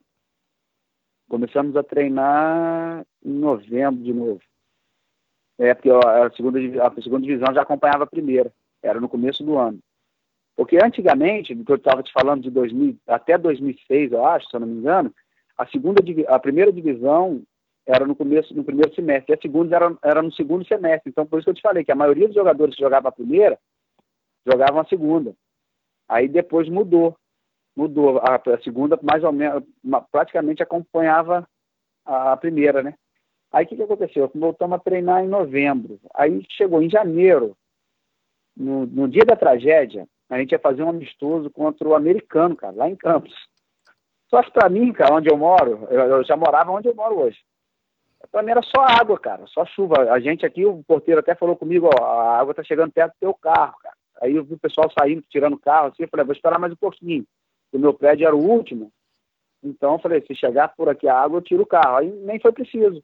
Começamos 1.30 1.76
a 1.78 1.84
treinar 1.84 3.06
em 3.24 3.32
novembro 3.32 4.04
de 4.04 4.12
novo. 4.12 4.42
É, 5.60 5.76
porque 5.76 5.92
a 5.92 6.32
segunda, 6.32 6.60
a 6.84 7.02
segunda 7.02 7.26
divisão 7.26 7.54
já 7.54 7.62
acompanhava 7.62 8.06
a 8.06 8.08
primeira, 8.08 8.52
era 8.82 9.00
no 9.00 9.08
começo 9.08 9.44
do 9.44 9.58
ano. 9.60 9.80
Porque 10.56 10.78
antigamente, 10.84 11.56
que 11.56 11.72
eu 11.72 11.76
estava 11.76 12.02
te 12.02 12.12
falando 12.12 12.42
de 12.42 12.50
2000, 12.50 12.98
até 13.08 13.38
2006, 13.38 14.12
eu 14.12 14.26
acho, 14.26 14.50
se 14.50 14.56
eu 14.56 14.60
não 14.60 14.68
me 14.68 14.80
engano, 14.80 15.14
a 15.56 15.68
segunda, 15.68 16.02
a 16.28 16.40
primeira 16.40 16.72
divisão 16.72 17.44
era 17.86 18.06
no 18.06 18.16
começo, 18.16 18.54
no 18.56 18.64
primeiro 18.64 18.94
semestre, 18.94 19.34
e 19.34 19.36
a 19.36 19.42
segunda 19.42 19.76
era, 19.76 19.98
era 20.04 20.22
no 20.22 20.32
segundo 20.32 20.66
semestre. 20.66 21.10
Então, 21.10 21.26
por 21.26 21.40
isso 21.40 21.46
que 21.46 21.50
eu 21.52 21.56
te 21.56 21.62
falei 21.62 21.84
que 21.84 21.92
a 21.92 21.96
maioria 21.96 22.28
dos 22.28 22.36
jogadores 22.36 22.76
que 22.76 22.82
jogavam 22.82 23.10
a 23.10 23.12
primeira 23.12 23.60
jogavam 24.46 24.82
a 24.82 24.86
segunda. 24.86 25.34
Aí 26.08 26.28
depois 26.28 26.70
mudou. 26.70 27.16
Mudou. 27.76 28.20
A, 28.20 28.36
a 28.36 28.62
segunda, 28.62 29.00
mais 29.02 29.24
ou 29.24 29.32
menos, 29.32 29.64
praticamente 30.12 30.62
acompanhava 30.62 31.48
a, 32.06 32.34
a 32.34 32.38
primeira, 32.38 32.84
né? 32.84 32.96
Aí 33.52 33.66
o 33.66 33.68
que, 33.68 33.76
que 33.76 33.84
aconteceu? 33.84 34.32
Voltamos 34.34 34.78
a 34.78 34.80
treinar 34.80 35.24
em 35.24 35.28
novembro. 35.28 36.00
Aí 36.14 36.46
chegou 36.50 36.82
em 36.82 36.90
janeiro, 36.90 37.56
no, 38.56 38.86
no 38.86 39.08
dia 39.08 39.26
da 39.26 39.36
tragédia, 39.36 40.08
a 40.30 40.40
gente 40.40 40.52
ia 40.52 40.60
fazer 40.60 40.84
um 40.84 40.90
amistoso 40.90 41.50
contra 41.50 41.88
o 41.88 41.96
americano, 41.96 42.56
cara, 42.56 42.74
lá 42.74 42.90
em 42.90 42.96
Campos. 42.96 43.34
Só 44.30 44.42
que 44.42 44.52
para 44.52 44.70
mim, 44.70 44.94
cara, 44.94 45.16
onde 45.16 45.30
eu 45.30 45.38
moro, 45.38 45.88
eu, 45.90 46.00
eu 46.00 46.24
já 46.24 46.38
morava 46.38 46.72
onde 46.72 46.88
eu 46.88 46.96
moro 46.96 47.20
hoje. 47.20 47.38
Para 48.30 48.44
mim 48.44 48.52
era 48.52 48.62
só 48.62 48.82
água, 48.82 49.18
cara, 49.20 49.46
só 49.48 49.66
chuva. 49.66 50.12
A 50.12 50.20
gente 50.20 50.46
aqui, 50.46 50.66
o 50.66 50.84
porteiro 50.84 51.20
até 51.20 51.36
falou 51.36 51.56
comigo, 51.56 51.90
ó, 52.00 52.04
a 52.04 52.40
água 52.40 52.54
tá 52.54 52.64
chegando 52.64 52.92
perto 52.92 53.14
do 53.14 53.20
teu 53.20 53.34
carro, 53.34 53.76
cara. 53.82 53.96
Aí 54.22 54.36
eu 54.36 54.44
vi 54.44 54.54
o 54.54 54.60
pessoal 54.60 54.92
saindo, 54.98 55.24
tirando 55.30 55.54
o 55.54 55.60
carro, 55.60 55.88
assim, 55.88 56.04
eu 56.04 56.08
falei, 56.10 56.26
vou 56.26 56.36
esperar 56.36 56.60
mais 56.60 56.74
um 56.74 56.78
pouquinho. 56.78 57.26
O 57.74 57.80
meu 57.80 57.94
prédio 57.94 58.28
era 58.28 58.36
o 58.36 58.44
último. 58.44 58.92
Então 59.64 59.94
eu 59.94 60.00
falei, 60.00 60.22
se 60.22 60.36
chegar 60.36 60.70
por 60.76 60.90
aqui 60.90 61.08
a 61.08 61.18
água, 61.18 61.38
eu 61.38 61.42
tiro 61.42 61.64
o 61.64 61.68
carro. 61.68 61.98
Aí 61.98 62.12
nem 62.12 62.40
foi 62.40 62.52
preciso. 62.52 63.04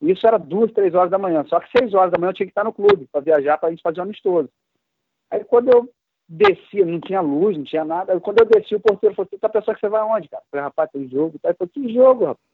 Isso 0.00 0.26
era 0.26 0.38
duas, 0.38 0.72
três 0.72 0.94
horas 0.94 1.10
da 1.10 1.18
manhã. 1.18 1.44
Só 1.46 1.60
que 1.60 1.70
seis 1.78 1.94
horas 1.94 2.10
da 2.10 2.18
manhã 2.18 2.30
eu 2.30 2.34
tinha 2.34 2.46
que 2.46 2.50
estar 2.50 2.64
no 2.64 2.72
clube 2.72 3.06
para 3.12 3.20
viajar 3.20 3.58
para 3.58 3.68
a 3.68 3.70
gente 3.70 3.82
fazer 3.82 4.00
um 4.00 4.04
amistoso. 4.04 4.48
Aí 5.30 5.44
quando 5.44 5.70
eu 5.70 5.88
descia, 6.30 6.86
não 6.86 7.00
tinha 7.00 7.20
luz, 7.20 7.56
não 7.56 7.64
tinha 7.64 7.84
nada. 7.84 8.12
Aí, 8.12 8.20
quando 8.20 8.40
eu 8.40 8.46
desci, 8.46 8.74
o 8.76 8.80
porteiro 8.80 9.16
falou 9.16 9.26
assim, 9.26 9.38
tá 9.38 9.48
pensando 9.48 9.74
que 9.74 9.80
você 9.80 9.88
vai 9.88 10.00
aonde, 10.00 10.28
cara? 10.28 10.42
Eu 10.42 10.50
falei, 10.50 10.64
rapaz, 10.64 10.90
tem 10.92 11.08
jogo. 11.08 11.38
Aí, 11.42 11.54
falei, 11.54 11.70
que 11.72 11.92
jogo, 11.92 12.24
rapaz? 12.26 12.49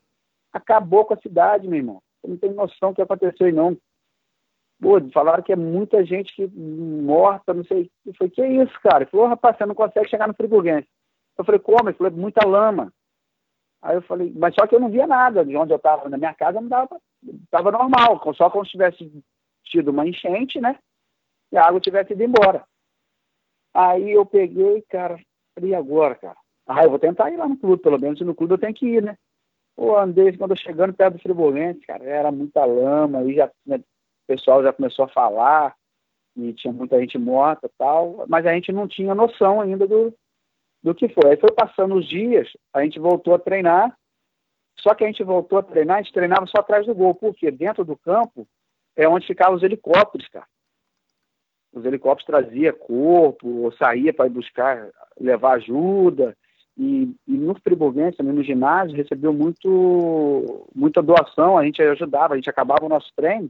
Acabou 0.56 1.04
com 1.04 1.14
a 1.14 1.20
cidade, 1.20 1.68
meu 1.68 1.78
irmão. 1.78 2.02
Você 2.20 2.28
não 2.28 2.36
tem 2.36 2.52
noção 2.52 2.90
do 2.90 2.96
que 2.96 3.02
aconteceu 3.02 3.46
aí, 3.46 3.52
não. 3.52 3.76
Pô, 4.80 5.00
falaram 5.12 5.42
que 5.42 5.52
é 5.52 5.56
muita 5.56 6.04
gente 6.04 6.34
que 6.34 6.46
morta, 6.46 7.54
não 7.54 7.64
sei. 7.64 7.90
Eu 8.04 8.14
falei, 8.14 8.30
que 8.30 8.46
isso, 8.46 8.80
cara? 8.82 9.04
Ele 9.04 9.10
falou, 9.10 9.26
rapaz, 9.26 9.56
você 9.56 9.64
não 9.64 9.74
consegue 9.74 10.08
chegar 10.08 10.28
no 10.28 10.34
friburguense. 10.34 10.88
Eu 11.38 11.44
falei, 11.44 11.58
como? 11.60 11.88
Ele 11.88 11.96
falou, 11.96 12.12
é 12.12 12.16
muita 12.16 12.46
lama. 12.46 12.92
Aí 13.82 13.96
eu 13.96 14.02
falei, 14.02 14.32
mas 14.36 14.54
só 14.54 14.66
que 14.66 14.74
eu 14.74 14.80
não 14.80 14.90
via 14.90 15.06
nada 15.06 15.44
de 15.44 15.56
onde 15.56 15.72
eu 15.72 15.76
estava. 15.76 16.08
Na 16.08 16.18
minha 16.18 16.34
casa 16.34 16.60
não 16.60 16.68
dava, 16.68 17.00
estava 17.44 17.70
normal, 17.70 18.20
só 18.34 18.50
quando 18.50 18.66
tivesse 18.66 19.10
tido 19.64 19.90
uma 19.90 20.06
enchente, 20.06 20.60
né? 20.60 20.78
E 21.52 21.56
a 21.56 21.66
água 21.66 21.80
tivesse 21.80 22.12
ido 22.12 22.22
embora. 22.22 22.64
Aí 23.72 24.10
eu 24.10 24.24
peguei, 24.26 24.82
cara, 24.88 25.18
e 25.60 25.74
agora, 25.74 26.14
cara? 26.14 26.36
Ah, 26.66 26.82
eu 26.82 26.90
vou 26.90 26.98
tentar 26.98 27.30
ir 27.30 27.36
lá 27.36 27.48
no 27.48 27.56
clube, 27.56 27.82
pelo 27.82 27.98
menos 27.98 28.20
no 28.20 28.34
clube 28.34 28.54
eu 28.54 28.58
tenho 28.58 28.74
que 28.74 28.86
ir, 28.86 29.02
né? 29.02 29.16
Pô, 29.76 29.96
andei 29.98 30.34
quando 30.36 30.58
chegando 30.58 30.94
perto 30.94 31.14
do 31.14 31.22
Friburguense, 31.22 31.80
cara, 31.80 32.02
era 32.02 32.32
muita 32.32 32.64
lama, 32.64 33.18
aí 33.18 33.34
já 33.34 33.50
né, 33.66 33.76
o 33.76 33.84
pessoal 34.26 34.62
já 34.62 34.72
começou 34.72 35.04
a 35.04 35.08
falar 35.08 35.76
e 36.34 36.52
tinha 36.54 36.72
muita 36.72 36.98
gente 36.98 37.18
morta 37.18 37.70
tal, 37.76 38.24
mas 38.26 38.46
a 38.46 38.54
gente 38.54 38.72
não 38.72 38.88
tinha 38.88 39.14
noção 39.14 39.60
ainda 39.60 39.86
do, 39.86 40.14
do 40.82 40.94
que 40.94 41.08
foi. 41.10 41.30
Aí 41.30 41.36
foi 41.36 41.52
passando 41.52 41.94
os 41.94 42.08
dias, 42.08 42.48
a 42.72 42.82
gente 42.82 42.98
voltou 42.98 43.34
a 43.34 43.38
treinar, 43.38 43.94
só 44.80 44.94
que 44.94 45.04
a 45.04 45.06
gente 45.06 45.22
voltou 45.22 45.58
a 45.58 45.62
treinar, 45.62 45.98
a 45.98 46.02
gente 46.02 46.12
treinava 46.12 46.46
só 46.46 46.60
atrás 46.60 46.86
do 46.86 46.94
gol, 46.94 47.14
porque 47.14 47.50
dentro 47.50 47.84
do 47.84 47.96
campo 47.96 48.48
é 48.94 49.06
onde 49.06 49.26
ficavam 49.26 49.54
os 49.54 49.62
helicópteros, 49.62 50.26
cara. 50.28 50.46
Os 51.72 51.84
helicópteros 51.84 52.24
traziam 52.24 52.74
corpo, 52.74 53.46
ou 53.48 53.72
saía 53.72 54.12
para 54.12 54.30
buscar, 54.30 54.90
levar 55.20 55.56
ajuda. 55.56 56.36
E, 56.78 57.14
e 57.26 57.32
no 57.32 57.54
Friburguense, 57.54 58.18
também 58.18 58.34
no 58.34 58.42
ginásio, 58.42 58.96
recebeu 58.96 59.32
muito, 59.32 60.66
muita 60.74 61.02
doação, 61.02 61.56
a 61.56 61.64
gente 61.64 61.80
ajudava, 61.82 62.34
a 62.34 62.36
gente 62.36 62.50
acabava 62.50 62.84
o 62.84 62.88
nosso 62.88 63.10
treino, 63.16 63.48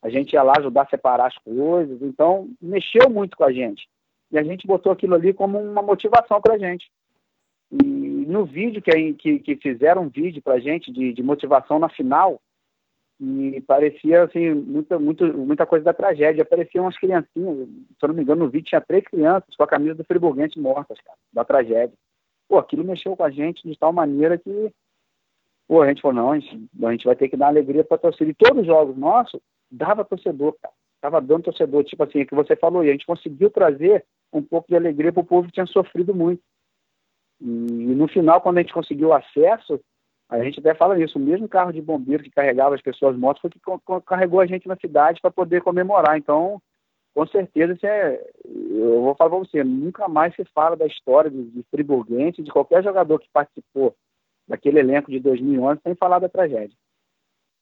a 0.00 0.08
gente 0.08 0.32
ia 0.32 0.42
lá 0.42 0.54
ajudar 0.58 0.82
a 0.82 0.88
separar 0.88 1.26
as 1.26 1.36
coisas, 1.38 2.00
então 2.02 2.48
mexeu 2.62 3.10
muito 3.10 3.36
com 3.36 3.44
a 3.44 3.52
gente. 3.52 3.88
E 4.30 4.38
a 4.38 4.44
gente 4.44 4.66
botou 4.66 4.92
aquilo 4.92 5.14
ali 5.14 5.32
como 5.32 5.58
uma 5.58 5.82
motivação 5.82 6.40
para 6.40 6.54
a 6.54 6.58
gente. 6.58 6.88
E 7.72 7.76
no 8.28 8.44
vídeo 8.44 8.80
que, 8.80 9.14
que, 9.14 9.38
que 9.40 9.56
fizeram 9.56 10.02
um 10.02 10.08
vídeo 10.08 10.40
para 10.40 10.54
a 10.54 10.60
gente 10.60 10.92
de, 10.92 11.12
de 11.12 11.22
motivação 11.22 11.78
na 11.78 11.88
final, 11.88 12.40
e 13.20 13.60
parecia 13.62 14.22
assim 14.22 14.54
muita, 14.54 14.98
muito, 14.98 15.24
muita 15.36 15.66
coisa 15.66 15.84
da 15.84 15.92
tragédia. 15.92 16.42
Apareciam 16.42 16.84
umas 16.84 16.96
criancinhas, 16.96 17.26
se 17.34 18.02
eu 18.02 18.08
não 18.08 18.14
me 18.14 18.22
engano, 18.22 18.44
no 18.44 18.50
vídeo 18.50 18.68
tinha 18.68 18.80
três 18.80 19.02
crianças 19.04 19.56
com 19.56 19.62
a 19.64 19.66
camisa 19.66 19.96
do 19.96 20.04
Friburguense 20.04 20.60
mortas, 20.60 20.98
cara, 21.00 21.18
da 21.32 21.44
tragédia. 21.44 21.92
Pô, 22.48 22.58
aquilo 22.58 22.82
mexeu 22.82 23.16
com 23.16 23.22
a 23.22 23.30
gente 23.30 23.68
de 23.68 23.78
tal 23.78 23.92
maneira 23.92 24.38
que, 24.38 24.72
pô, 25.68 25.82
a 25.82 25.88
gente 25.88 26.00
falou, 26.00 26.16
não, 26.16 26.32
a 26.32 26.38
gente, 26.38 26.68
a 26.82 26.90
gente 26.90 27.04
vai 27.04 27.14
ter 27.14 27.28
que 27.28 27.36
dar 27.36 27.48
alegria 27.48 27.84
para 27.84 27.98
torcida. 27.98 28.30
E 28.30 28.34
todos 28.34 28.62
os 28.62 28.66
jogos 28.66 28.96
nossos, 28.96 29.40
dava 29.70 30.04
torcedor, 30.04 30.56
cara. 30.60 30.74
Tava 31.00 31.20
dando 31.20 31.44
torcedor, 31.44 31.84
tipo 31.84 32.02
assim, 32.02 32.20
é 32.20 32.24
que 32.24 32.34
você 32.34 32.56
falou, 32.56 32.84
e 32.84 32.88
a 32.88 32.92
gente 32.92 33.06
conseguiu 33.06 33.50
trazer 33.50 34.04
um 34.32 34.42
pouco 34.42 34.66
de 34.68 34.74
alegria 34.74 35.12
para 35.12 35.20
o 35.20 35.26
povo 35.26 35.46
que 35.46 35.54
tinha 35.54 35.66
sofrido 35.66 36.14
muito. 36.14 36.42
E, 37.40 37.44
no 37.44 38.08
final, 38.08 38.40
quando 38.40 38.58
a 38.58 38.62
gente 38.62 38.74
conseguiu 38.74 39.12
acesso, 39.12 39.80
a 40.28 40.42
gente 40.42 40.58
até 40.58 40.74
fala 40.74 41.00
isso, 41.00 41.18
o 41.18 41.22
mesmo 41.22 41.48
carro 41.48 41.72
de 41.72 41.80
bombeiro 41.80 42.22
que 42.22 42.30
carregava 42.30 42.74
as 42.74 42.82
pessoas 42.82 43.16
mortas 43.16 43.40
foi 43.40 43.50
que 43.50 43.60
carregou 44.04 44.40
a 44.40 44.46
gente 44.46 44.66
na 44.66 44.76
cidade 44.76 45.20
para 45.20 45.30
poder 45.30 45.62
comemorar. 45.62 46.18
Então, 46.18 46.60
com 47.18 47.26
certeza, 47.26 47.72
isso 47.72 47.84
é, 47.84 48.24
eu 48.44 49.02
vou 49.02 49.12
falar 49.16 49.30
para 49.30 49.40
você, 49.40 49.64
nunca 49.64 50.06
mais 50.06 50.32
se 50.36 50.44
fala 50.54 50.76
da 50.76 50.86
história 50.86 51.28
de, 51.28 51.50
de 51.50 51.64
Friburguense, 51.68 52.44
de 52.44 52.52
qualquer 52.52 52.80
jogador 52.80 53.18
que 53.18 53.28
participou 53.32 53.92
daquele 54.46 54.78
elenco 54.78 55.10
de 55.10 55.18
2011 55.18 55.80
sem 55.82 55.96
falar 55.96 56.20
da 56.20 56.28
tragédia. 56.28 56.76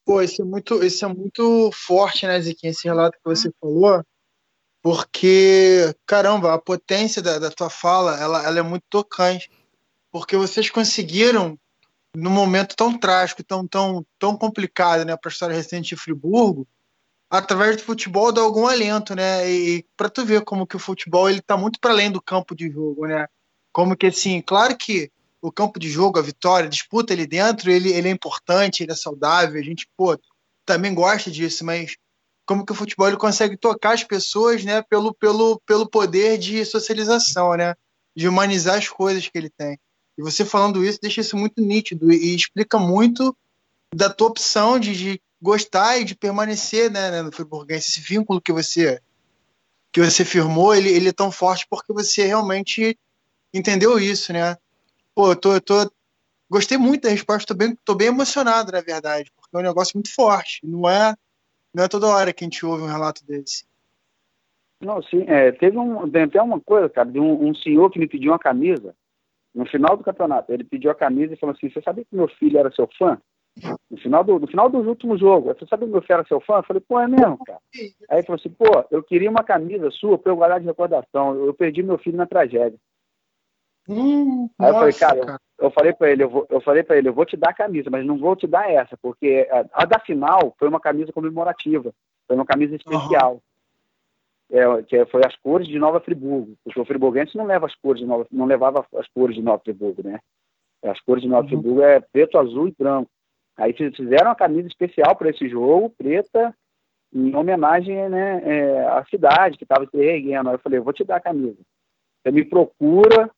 Pô, 0.05 0.21
isso 0.21 0.43
é 0.43 0.45
muito, 0.45 0.83
isso 0.83 1.03
é 1.03 1.07
muito 1.07 1.71
forte, 1.73 2.27
né, 2.27 2.39
Ziquinha, 2.39 2.69
esse 2.69 2.87
relato 2.87 3.17
que 3.17 3.23
você 3.25 3.49
falou, 3.59 4.03
porque, 4.79 5.91
caramba, 6.05 6.53
a 6.53 6.61
potência 6.61 7.19
da, 7.19 7.39
da 7.39 7.49
tua 7.49 7.71
fala, 7.71 8.15
ela, 8.21 8.45
ela 8.45 8.59
é 8.59 8.61
muito 8.61 8.83
tocante, 8.87 9.49
porque 10.11 10.37
vocês 10.37 10.69
conseguiram 10.69 11.57
num 12.15 12.29
momento 12.29 12.75
tão 12.75 12.95
trágico, 12.95 13.43
tão, 13.43 13.65
tão, 13.67 14.05
tão 14.19 14.37
complicado 14.37 15.03
né, 15.03 15.17
para 15.17 15.29
a 15.29 15.33
história 15.33 15.55
recente 15.55 15.95
de 15.95 15.99
Friburgo, 15.99 16.67
através 17.29 17.77
do 17.77 17.83
futebol 17.83 18.31
dá 18.31 18.41
algum 18.41 18.67
alento, 18.67 19.15
né? 19.15 19.49
E, 19.49 19.85
para 19.95 20.09
tu 20.09 20.25
ver 20.25 20.43
como 20.43 20.67
que 20.67 20.75
o 20.75 20.79
futebol 20.79 21.29
ele 21.29 21.41
tá 21.41 21.57
muito 21.57 21.79
para 21.79 21.91
além 21.91 22.11
do 22.11 22.21
campo 22.21 22.55
de 22.55 22.69
jogo, 22.69 23.05
né? 23.05 23.27
Como 23.71 23.95
que 23.95 24.07
assim, 24.07 24.41
claro 24.41 24.75
que 24.75 25.11
o 25.41 25.51
campo 25.51 25.79
de 25.79 25.89
jogo, 25.89 26.17
a 26.17 26.21
vitória, 26.21 26.67
a 26.67 26.69
disputa 26.69 27.13
ali 27.13 27.27
dentro, 27.27 27.69
ele, 27.69 27.91
ele 27.91 28.07
é 28.07 28.11
importante, 28.11 28.81
ele 28.81 28.91
é 28.91 28.95
saudável, 28.95 29.59
a 29.59 29.63
gente, 29.63 29.87
pô, 29.95 30.17
também 30.65 30.93
gosta 30.93 31.29
disso, 31.29 31.63
mas 31.63 31.95
como 32.45 32.65
que 32.65 32.71
o 32.71 32.75
futebol 32.75 33.07
ele 33.07 33.17
consegue 33.17 33.57
tocar 33.57 33.93
as 33.93 34.03
pessoas, 34.03 34.63
né, 34.63 34.81
pelo, 34.81 35.13
pelo, 35.13 35.61
pelo 35.65 35.87
poder 35.87 36.37
de 36.37 36.63
socialização, 36.65 37.55
né? 37.55 37.75
De 38.15 38.27
humanizar 38.27 38.77
as 38.77 38.87
coisas 38.87 39.27
que 39.27 39.37
ele 39.37 39.49
tem. 39.49 39.77
E 40.17 40.21
você 40.21 40.43
falando 40.43 40.83
isso 40.83 40.99
deixa 41.01 41.21
isso 41.21 41.37
muito 41.37 41.61
nítido 41.61 42.11
e, 42.11 42.33
explica 42.33 42.79
muito 42.79 43.37
da 43.93 44.09
tua 44.09 44.27
opção 44.27 44.79
de, 44.79 44.95
de 44.95 45.21
gostar 45.41 45.97
e 45.99 46.03
de 46.03 46.15
permanecer 46.15 46.91
né, 46.91 47.11
né, 47.11 47.21
no 47.21 47.31
Friburguense. 47.31 47.89
Esse 47.89 48.01
vínculo 48.01 48.41
que 48.41 48.51
você 48.51 49.01
que 49.91 50.01
você 50.01 50.23
firmou, 50.25 50.75
ele, 50.75 50.89
ele 50.89 51.09
é 51.09 51.13
tão 51.13 51.31
forte 51.31 51.65
porque 51.69 51.93
você 51.93 52.27
realmente 52.27 52.97
entendeu 53.53 53.97
isso, 53.97 54.31
né? 54.33 54.55
Pô, 55.15 55.31
eu 55.31 55.35
tô, 55.35 55.53
eu 55.53 55.61
tô 55.61 55.91
gostei 56.49 56.77
muito 56.77 57.03
da 57.03 57.09
resposta, 57.09 57.53
tô 57.53 57.57
bem, 57.57 57.75
tô 57.83 57.95
bem 57.95 58.09
emocionado, 58.09 58.71
na 58.71 58.81
verdade, 58.81 59.31
porque 59.35 59.55
é 59.55 59.59
um 59.59 59.63
negócio 59.63 59.93
muito 59.95 60.13
forte. 60.13 60.59
Não 60.63 60.87
é, 60.89 61.15
não 61.73 61.85
é 61.85 61.87
toda 61.87 62.07
hora 62.07 62.31
que 62.33 62.43
a 62.43 62.45
gente 62.45 62.65
ouve 62.65 62.83
um 62.83 62.87
relato 62.87 63.25
desse. 63.25 63.65
Não, 64.79 65.01
sim, 65.01 65.23
é, 65.27 65.51
teve 65.53 65.77
um, 65.77 66.03
até 66.03 66.41
uma 66.41 66.59
coisa, 66.59 66.89
cara, 66.89 67.09
de 67.09 67.19
um, 67.19 67.47
um 67.47 67.55
senhor 67.55 67.89
que 67.89 67.97
me 67.97 68.07
pediu 68.07 68.31
uma 68.31 68.39
camisa 68.39 68.93
no 69.57 69.65
final 69.65 69.97
do 69.97 70.03
campeonato, 70.03 70.53
ele 70.53 70.63
pediu 70.63 70.91
a 70.91 70.95
camisa 70.95 71.33
e 71.33 71.37
falou 71.37 71.55
assim: 71.55 71.69
Você 71.69 71.81
sabia 71.81 72.05
que 72.05 72.15
meu 72.15 72.27
filho 72.27 72.59
era 72.59 72.71
seu 72.71 72.87
fã? 72.97 73.19
No 73.89 73.97
final 73.97 74.23
do, 74.23 74.39
no 74.39 74.47
final 74.47 74.69
do 74.69 74.77
último 74.79 75.17
jogo, 75.17 75.53
você 75.53 75.65
sabia 75.65 75.87
que 75.87 75.93
meu 75.93 76.03
era 76.07 76.25
seu 76.25 76.39
fã? 76.39 76.57
Eu 76.57 76.63
falei: 76.63 76.81
Pô, 76.87 76.99
é 76.99 77.07
mesmo, 77.07 77.37
cara. 77.45 77.59
Aí 78.09 78.17
ele 78.17 78.25
falou 78.25 78.39
assim: 78.39 78.49
Pô, 78.49 78.85
eu 78.91 79.03
queria 79.03 79.29
uma 79.29 79.43
camisa 79.43 79.89
sua 79.91 80.17
para 80.17 80.31
eu 80.31 80.35
guardar 80.35 80.59
de 80.59 80.65
recordação. 80.65 81.35
Eu, 81.35 81.45
eu 81.47 81.53
perdi 81.53 81.81
meu 81.81 81.97
filho 81.97 82.17
na 82.17 82.25
tragédia. 82.25 82.77
Hum, 83.89 84.49
Aí 84.59 84.69
eu 84.69 84.73
nossa, 84.73 84.79
falei, 84.79 84.93
cara, 84.93 85.25
cara. 85.25 85.41
Eu, 85.57 85.65
eu, 85.65 85.71
falei 85.71 85.93
para 85.93 86.11
ele, 86.11 86.23
eu, 86.23 86.29
vou, 86.29 86.45
eu 86.49 86.61
falei 86.61 86.83
para 86.83 86.97
ele, 86.97 87.07
eu 87.07 87.13
vou 87.13 87.25
te 87.25 87.37
dar 87.37 87.51
a 87.51 87.55
camisa, 87.55 87.89
mas 87.89 88.05
não 88.05 88.17
vou 88.17 88.35
te 88.35 88.45
dar 88.45 88.69
essa, 88.69 88.97
porque 89.01 89.47
a, 89.49 89.83
a 89.83 89.85
da 89.85 89.99
final 89.99 90.53
foi 90.59 90.67
uma 90.67 90.79
camisa 90.79 91.13
comemorativa, 91.13 91.93
foi 92.27 92.35
uma 92.35 92.45
camisa 92.45 92.75
especial. 92.75 93.33
Uhum 93.33 93.39
é, 94.49 94.83
que 94.83 95.05
foi 95.07 95.21
as 95.25 95.35
cores 95.37 95.67
de 95.67 95.77
Nova 95.77 95.99
Friburgo, 95.99 96.55
porque 96.63 96.79
o 96.79 96.85
friburguense 96.85 97.35
não 97.35 97.45
leva 97.45 97.65
as 97.65 97.75
cores 97.75 98.01
de 98.01 98.07
Nova, 98.07 98.25
não 98.31 98.45
levava 98.45 98.85
as 98.95 99.07
cores 99.09 99.35
de 99.35 99.41
Nova 99.41 99.59
Friburgo, 99.59 100.03
né? 100.03 100.19
As 100.83 100.99
cores 101.01 101.23
de 101.23 101.29
Nova 101.29 101.43
uhum. 101.43 101.49
Friburgo 101.49 101.81
é 101.81 101.99
preto, 101.99 102.37
azul 102.37 102.67
e 102.67 102.75
branco. 102.77 103.09
Aí 103.57 103.73
fizeram 103.73 104.27
uma 104.27 104.35
camisa 104.35 104.67
especial 104.67 105.15
para 105.15 105.29
esse 105.29 105.49
jogo, 105.49 105.89
preta, 105.97 106.55
em 107.13 107.35
homenagem 107.35 108.07
né, 108.09 108.41
é, 108.43 108.87
à 108.87 109.03
cidade 109.05 109.57
que 109.57 109.63
estava 109.63 109.87
se 109.87 109.97
reerguendo. 109.97 110.49
Aí 110.49 110.55
eu 110.55 110.59
falei, 110.59 110.79
eu 110.79 110.83
vou 110.83 110.93
te 110.93 111.03
dar 111.03 111.17
a 111.17 111.21
camisa. 111.21 111.57
Você 112.21 112.31
me 112.31 112.45
procura, 112.45 113.31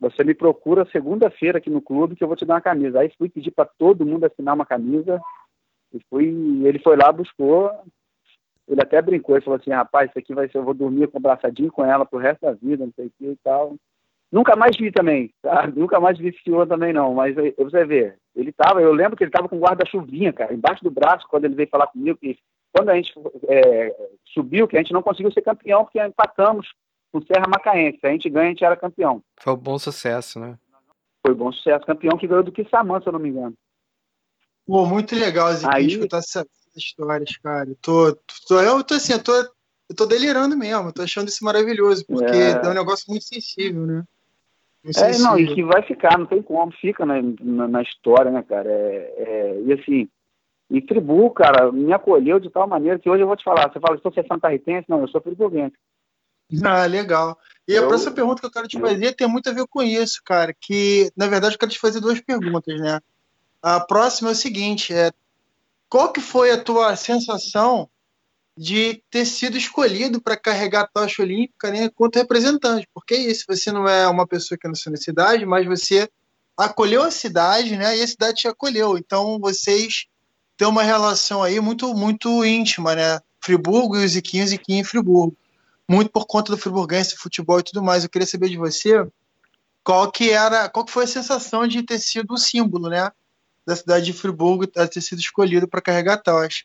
você 0.00 0.24
me 0.24 0.34
procura 0.34 0.88
segunda-feira 0.90 1.58
aqui 1.58 1.68
no 1.68 1.82
clube 1.82 2.16
que 2.16 2.24
eu 2.24 2.28
vou 2.28 2.36
te 2.36 2.46
dar 2.46 2.54
uma 2.54 2.60
camisa. 2.60 3.00
Aí 3.00 3.12
fui 3.18 3.28
pedir 3.28 3.50
para 3.50 3.68
todo 3.78 4.06
mundo 4.06 4.24
assinar 4.24 4.54
uma 4.54 4.66
camisa 4.66 5.20
e 5.92 6.00
fui, 6.08 6.28
ele 6.64 6.78
foi 6.78 6.96
lá, 6.96 7.12
buscou, 7.12 7.70
ele 8.66 8.80
até 8.80 9.02
brincou 9.02 9.36
e 9.36 9.42
falou 9.42 9.58
assim, 9.60 9.70
rapaz, 9.70 10.08
isso 10.08 10.18
aqui 10.18 10.32
vai 10.32 10.48
ser, 10.48 10.58
eu 10.58 10.64
vou 10.64 10.72
dormir 10.72 11.08
com 11.08 11.18
abraçadinho 11.18 11.70
com 11.70 11.84
ela 11.84 12.06
pro 12.06 12.18
resto 12.18 12.40
da 12.40 12.52
vida, 12.52 12.86
não 12.86 12.92
sei 12.94 13.06
o 13.06 13.12
que 13.18 13.26
e 13.26 13.36
tal. 13.44 13.76
Nunca 14.32 14.56
mais 14.56 14.74
vi 14.76 14.90
também, 14.90 15.32
tá? 15.42 15.66
Nunca 15.76 16.00
mais 16.00 16.18
vi 16.18 16.28
esse 16.28 16.42
senhor 16.42 16.66
também 16.66 16.92
não, 16.92 17.12
mas 17.14 17.36
você 17.56 17.84
vê, 17.84 18.14
ele 18.34 18.50
tava, 18.50 18.80
eu 18.80 18.92
lembro 18.92 19.16
que 19.16 19.22
ele 19.22 19.30
tava 19.30 19.48
com 19.48 19.60
guarda-chuvinha, 19.60 20.32
cara, 20.32 20.54
embaixo 20.54 20.82
do 20.82 20.90
braço, 20.90 21.26
quando 21.28 21.44
ele 21.44 21.54
veio 21.54 21.68
falar 21.68 21.86
comigo, 21.88 22.18
que 22.18 22.38
quando 22.74 22.88
a 22.88 22.96
gente 22.96 23.12
é, 23.48 23.94
subiu, 24.32 24.66
que 24.66 24.76
a 24.76 24.80
gente 24.80 24.94
não 24.94 25.02
conseguiu 25.02 25.30
ser 25.30 25.42
campeão, 25.42 25.84
porque 25.84 26.02
empatamos 26.02 26.66
com 27.12 27.18
o 27.18 27.26
Serra 27.26 27.46
Macaense, 27.46 27.98
se 28.00 28.06
a 28.06 28.10
gente 28.10 28.30
ganha, 28.30 28.46
a 28.46 28.48
gente 28.48 28.64
era 28.64 28.76
campeão. 28.76 29.22
Foi 29.38 29.52
um 29.52 29.56
bom 29.56 29.78
sucesso, 29.78 30.40
né? 30.40 30.58
Foi 31.24 31.34
um 31.34 31.38
bom 31.38 31.52
sucesso, 31.52 31.84
campeão 31.84 32.16
que 32.16 32.26
ganhou 32.26 32.42
do 32.42 32.50
Kissamã, 32.50 33.00
se 33.00 33.06
eu 33.06 33.12
não 33.12 33.20
me 33.20 33.28
engano. 33.28 33.54
Pô, 34.66 34.86
muito 34.86 35.14
legal, 35.14 35.52
Ziquinho, 35.52 35.74
Aí... 35.74 35.86
escutar 35.86 36.18
essa, 36.18 36.46
histórias, 36.74 37.36
cara. 37.36 37.68
Eu 37.68 37.76
tô, 37.82 38.16
tô, 38.48 38.60
eu 38.60 38.82
tô 38.82 38.94
assim, 38.94 39.12
eu 39.12 39.22
tô, 39.22 39.34
eu 39.34 39.96
tô 39.96 40.06
delirando 40.06 40.56
mesmo, 40.56 40.88
eu 40.88 40.92
tô 40.92 41.02
achando 41.02 41.28
isso 41.28 41.44
maravilhoso, 41.44 42.04
porque 42.06 42.34
é, 42.34 42.52
é 42.52 42.68
um 42.68 42.74
negócio 42.74 43.04
muito 43.08 43.24
sensível, 43.24 43.86
né? 43.86 44.04
Muito 44.84 44.98
é, 44.98 45.18
não, 45.18 45.38
e 45.38 45.54
que 45.54 45.62
vai 45.62 45.82
ficar, 45.82 46.18
não 46.18 46.26
tem 46.26 46.42
como, 46.42 46.72
fica 46.72 47.06
na, 47.06 47.22
na, 47.40 47.68
na 47.68 47.82
história, 47.82 48.30
né, 48.30 48.42
cara? 48.42 48.68
É, 48.68 49.14
é, 49.16 49.62
e 49.64 49.72
assim, 49.72 50.08
e 50.68 50.80
Tribu, 50.80 51.30
cara, 51.30 51.70
me 51.70 51.92
acolheu 51.92 52.40
de 52.40 52.50
tal 52.50 52.66
maneira 52.66 52.98
que 52.98 53.08
hoje 53.08 53.22
eu 53.22 53.26
vou 53.26 53.36
te 53.36 53.44
falar, 53.44 53.70
você 53.70 53.78
fala, 53.78 53.94
estou 53.94 54.12
sendo 54.12 54.26
santarritense? 54.26 54.88
Não, 54.88 55.00
eu 55.00 55.08
sou 55.08 55.20
friburguense. 55.20 55.76
Ah, 56.64 56.84
legal. 56.86 57.38
E 57.68 57.74
eu, 57.74 57.84
a 57.84 57.88
próxima 57.88 58.12
pergunta 58.12 58.40
que 58.40 58.46
eu 58.46 58.50
quero 58.50 58.68
te 58.68 58.80
fazer 58.80 59.14
tem 59.14 59.28
muito 59.28 59.48
a 59.48 59.52
ver 59.52 59.66
com 59.68 59.82
isso, 59.82 60.20
cara, 60.24 60.54
que, 60.58 61.10
na 61.16 61.28
verdade, 61.28 61.54
eu 61.54 61.58
quero 61.58 61.70
te 61.70 61.78
fazer 61.78 62.00
duas 62.00 62.20
perguntas, 62.20 62.78
né? 62.80 63.00
A 63.62 63.80
próxima 63.80 64.30
é 64.30 64.32
o 64.32 64.34
seguinte, 64.34 64.92
é, 64.92 65.12
qual 65.88 66.12
que 66.12 66.20
foi 66.20 66.50
a 66.50 66.62
tua 66.62 66.96
sensação 66.96 67.88
de 68.56 69.02
ter 69.10 69.24
sido 69.24 69.56
escolhido 69.56 70.20
para 70.20 70.36
carregar 70.36 70.82
a 70.82 70.86
tocha 70.86 71.22
olímpica 71.22 71.70
né, 71.70 71.88
quanto 71.88 72.16
representante? 72.16 72.88
Porque 72.92 73.14
é 73.14 73.18
isso, 73.18 73.44
você 73.48 73.72
não 73.72 73.88
é 73.88 74.06
uma 74.08 74.26
pessoa 74.26 74.58
que 74.58 74.68
nasceu 74.68 74.92
na 74.92 74.98
cidade, 74.98 75.46
mas 75.46 75.66
você 75.66 76.08
acolheu 76.56 77.02
a 77.02 77.10
cidade, 77.10 77.76
né? 77.76 77.96
E 77.96 78.02
a 78.02 78.06
cidade 78.06 78.40
te 78.40 78.48
acolheu. 78.48 78.98
Então 78.98 79.38
vocês 79.40 80.06
têm 80.56 80.68
uma 80.68 80.82
relação 80.82 81.42
aí 81.42 81.60
muito 81.60 81.94
muito 81.94 82.44
íntima, 82.44 82.94
né? 82.94 83.20
Friburgo 83.40 83.96
e 83.96 84.04
os 84.04 84.12
Ziquinho, 84.12 84.46
Ziquinho 84.46 84.82
e 84.82 84.84
Friburgo. 84.84 85.36
Muito 85.88 86.10
por 86.10 86.26
conta 86.26 86.52
do 86.52 86.58
friburguense, 86.58 87.16
futebol 87.16 87.58
e 87.58 87.62
tudo 87.64 87.82
mais. 87.82 88.04
Eu 88.04 88.10
queria 88.10 88.26
saber 88.26 88.48
de 88.48 88.56
você 88.56 89.06
qual 89.82 90.10
que 90.12 90.30
era, 90.30 90.68
qual 90.68 90.84
que 90.84 90.92
foi 90.92 91.04
a 91.04 91.08
sensação 91.08 91.66
de 91.66 91.82
ter 91.82 91.98
sido 91.98 92.34
o 92.34 92.38
símbolo, 92.38 92.88
né? 92.88 93.10
da 93.66 93.76
cidade 93.76 94.06
de 94.06 94.12
Friburgo 94.12 94.66
ter 94.66 95.00
sido 95.00 95.20
escolhido 95.20 95.68
para 95.68 95.80
carregar 95.80 96.14
a 96.14 96.18
tocha. 96.18 96.64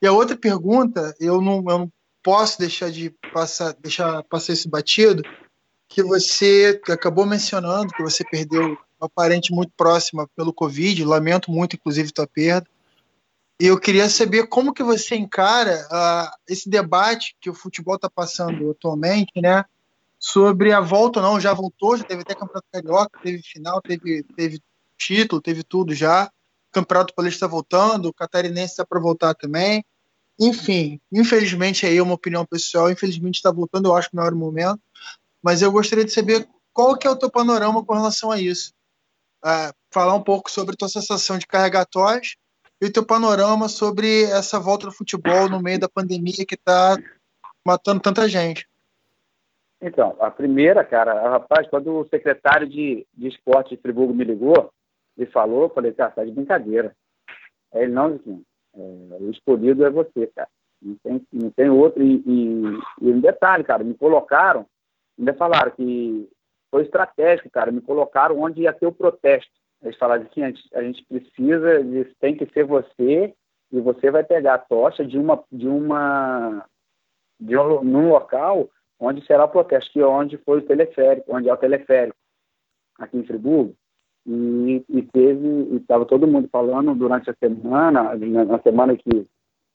E 0.00 0.06
a 0.06 0.12
outra 0.12 0.36
pergunta, 0.36 1.14
eu 1.18 1.40
não, 1.40 1.56
eu 1.56 1.78
não 1.78 1.92
posso 2.22 2.58
deixar 2.58 2.90
de 2.90 3.10
passar, 3.32 3.74
deixar 3.74 4.22
passar 4.24 4.52
isso 4.52 4.68
batido, 4.68 5.22
que 5.88 6.02
você 6.02 6.80
acabou 6.88 7.26
mencionando 7.26 7.92
que 7.92 8.02
você 8.02 8.24
perdeu 8.24 8.76
uma 9.00 9.08
parente 9.08 9.52
muito 9.52 9.72
próxima 9.76 10.28
pelo 10.34 10.52
Covid, 10.52 11.04
lamento 11.04 11.50
muito, 11.50 11.76
inclusive, 11.76 12.12
tua 12.12 12.26
perda. 12.26 12.66
E 13.60 13.66
eu 13.66 13.78
queria 13.78 14.08
saber 14.08 14.48
como 14.48 14.74
que 14.74 14.82
você 14.82 15.14
encara 15.14 15.86
uh, 15.86 16.36
esse 16.48 16.68
debate 16.68 17.36
que 17.40 17.48
o 17.48 17.54
futebol 17.54 17.94
está 17.94 18.10
passando 18.10 18.70
atualmente, 18.70 19.40
né? 19.40 19.64
Sobre 20.18 20.72
a 20.72 20.80
volta 20.80 21.20
ou 21.20 21.26
não, 21.26 21.40
já 21.40 21.52
voltou, 21.52 21.96
já 21.96 22.04
teve 22.04 22.22
até 22.22 22.34
campeonato 22.34 22.66
carioca, 22.72 23.20
teve 23.22 23.42
final, 23.42 23.80
teve, 23.80 24.24
teve 24.34 24.60
título, 24.98 25.40
teve 25.40 25.62
tudo 25.62 25.94
já. 25.94 26.30
Campeonato 26.74 27.14
Paulista 27.14 27.48
voltando, 27.48 28.06
o 28.06 28.12
Catarinense 28.12 28.72
está 28.72 28.84
para 28.84 29.00
voltar 29.00 29.34
também. 29.34 29.84
Enfim, 30.38 31.00
infelizmente 31.12 31.86
aí 31.86 31.96
é 31.96 32.02
uma 32.02 32.14
opinião 32.14 32.44
pessoal, 32.44 32.90
infelizmente 32.90 33.36
está 33.36 33.52
voltando, 33.52 33.88
eu 33.88 33.96
acho 33.96 34.10
que 34.10 34.16
não 34.16 34.24
era 34.24 34.34
o 34.34 34.38
momento. 34.38 34.80
Mas 35.42 35.62
eu 35.62 35.70
gostaria 35.70 36.04
de 36.04 36.12
saber 36.12 36.48
qual 36.72 36.96
que 36.98 37.06
é 37.06 37.10
o 37.10 37.16
teu 37.16 37.30
panorama 37.30 37.84
com 37.84 37.94
relação 37.94 38.30
a 38.30 38.40
isso. 38.40 38.72
Uh, 39.44 39.72
falar 39.92 40.14
um 40.14 40.22
pouco 40.22 40.50
sobre 40.50 40.74
a 40.74 40.76
tua 40.76 40.88
sensação 40.88 41.38
de 41.38 41.46
carregar 41.46 41.84
toys 41.86 42.36
e 42.80 42.86
o 42.86 42.92
teu 42.92 43.04
panorama 43.04 43.68
sobre 43.68 44.24
essa 44.24 44.58
volta 44.58 44.86
do 44.86 44.92
futebol 44.92 45.48
no 45.48 45.62
meio 45.62 45.78
da 45.78 45.88
pandemia 45.88 46.44
que 46.46 46.54
está 46.54 46.96
matando 47.64 48.00
tanta 48.00 48.28
gente. 48.28 48.68
Então, 49.80 50.16
a 50.18 50.30
primeira, 50.30 50.82
cara, 50.82 51.28
rapaz, 51.28 51.68
quando 51.68 51.94
o 51.94 52.08
secretário 52.08 52.66
de, 52.68 53.06
de 53.12 53.28
esporte 53.28 53.76
de 53.76 53.82
Friburgo 53.82 54.14
me 54.14 54.24
ligou 54.24 54.72
e 55.16 55.26
falou, 55.26 55.68
falei, 55.68 55.92
cara, 55.92 56.10
tá 56.10 56.24
de 56.24 56.32
brincadeira. 56.32 56.94
Aí 57.72 57.82
ele, 57.82 57.92
não, 57.92 58.06
assim, 58.06 58.44
é, 58.74 59.16
o 59.20 59.30
escolhido 59.30 59.84
é 59.84 59.90
você, 59.90 60.26
cara. 60.28 60.48
Não 60.82 60.96
tem, 61.02 61.26
não 61.32 61.50
tem 61.50 61.70
outro. 61.70 62.02
E, 62.02 62.22
e, 62.26 62.62
e 63.00 63.10
um 63.10 63.20
detalhe, 63.20 63.64
cara, 63.64 63.82
me 63.82 63.94
colocaram, 63.94 64.66
ainda 65.18 65.32
falaram 65.34 65.70
que 65.72 66.28
foi 66.70 66.82
estratégico, 66.82 67.50
cara, 67.50 67.70
me 67.70 67.80
colocaram 67.80 68.40
onde 68.40 68.62
ia 68.62 68.72
ter 68.72 68.86
o 68.86 68.92
protesto. 68.92 69.52
Eles 69.82 69.96
falaram 69.96 70.22
assim, 70.22 70.42
a 70.42 70.48
gente, 70.48 70.76
a 70.76 70.82
gente 70.82 71.04
precisa, 71.04 71.68
tem 72.18 72.36
que 72.36 72.46
ser 72.46 72.64
você 72.64 73.34
e 73.70 73.80
você 73.80 74.10
vai 74.10 74.24
pegar 74.24 74.54
a 74.54 74.58
tocha 74.58 75.04
de 75.04 75.18
uma 75.18 75.42
de 75.52 75.68
uma 75.68 76.64
de 77.38 77.56
um, 77.56 77.84
num 77.84 78.08
local 78.08 78.70
onde 78.98 79.24
será 79.26 79.44
o 79.44 79.48
protesto, 79.48 79.92
que 79.92 80.00
é 80.00 80.06
onde 80.06 80.38
foi 80.38 80.58
o 80.58 80.66
teleférico, 80.66 81.36
onde 81.36 81.48
é 81.48 81.52
o 81.52 81.56
teleférico, 81.56 82.16
aqui 82.98 83.18
em 83.18 83.24
Friburgo. 83.24 83.76
E, 84.26 84.84
e 84.88 85.02
teve, 85.02 85.76
estava 85.76 86.06
todo 86.06 86.26
mundo 86.26 86.48
falando 86.50 86.94
durante 86.94 87.28
a 87.28 87.34
semana, 87.34 88.14
na, 88.16 88.58
semana 88.60 88.96
que, 88.96 89.26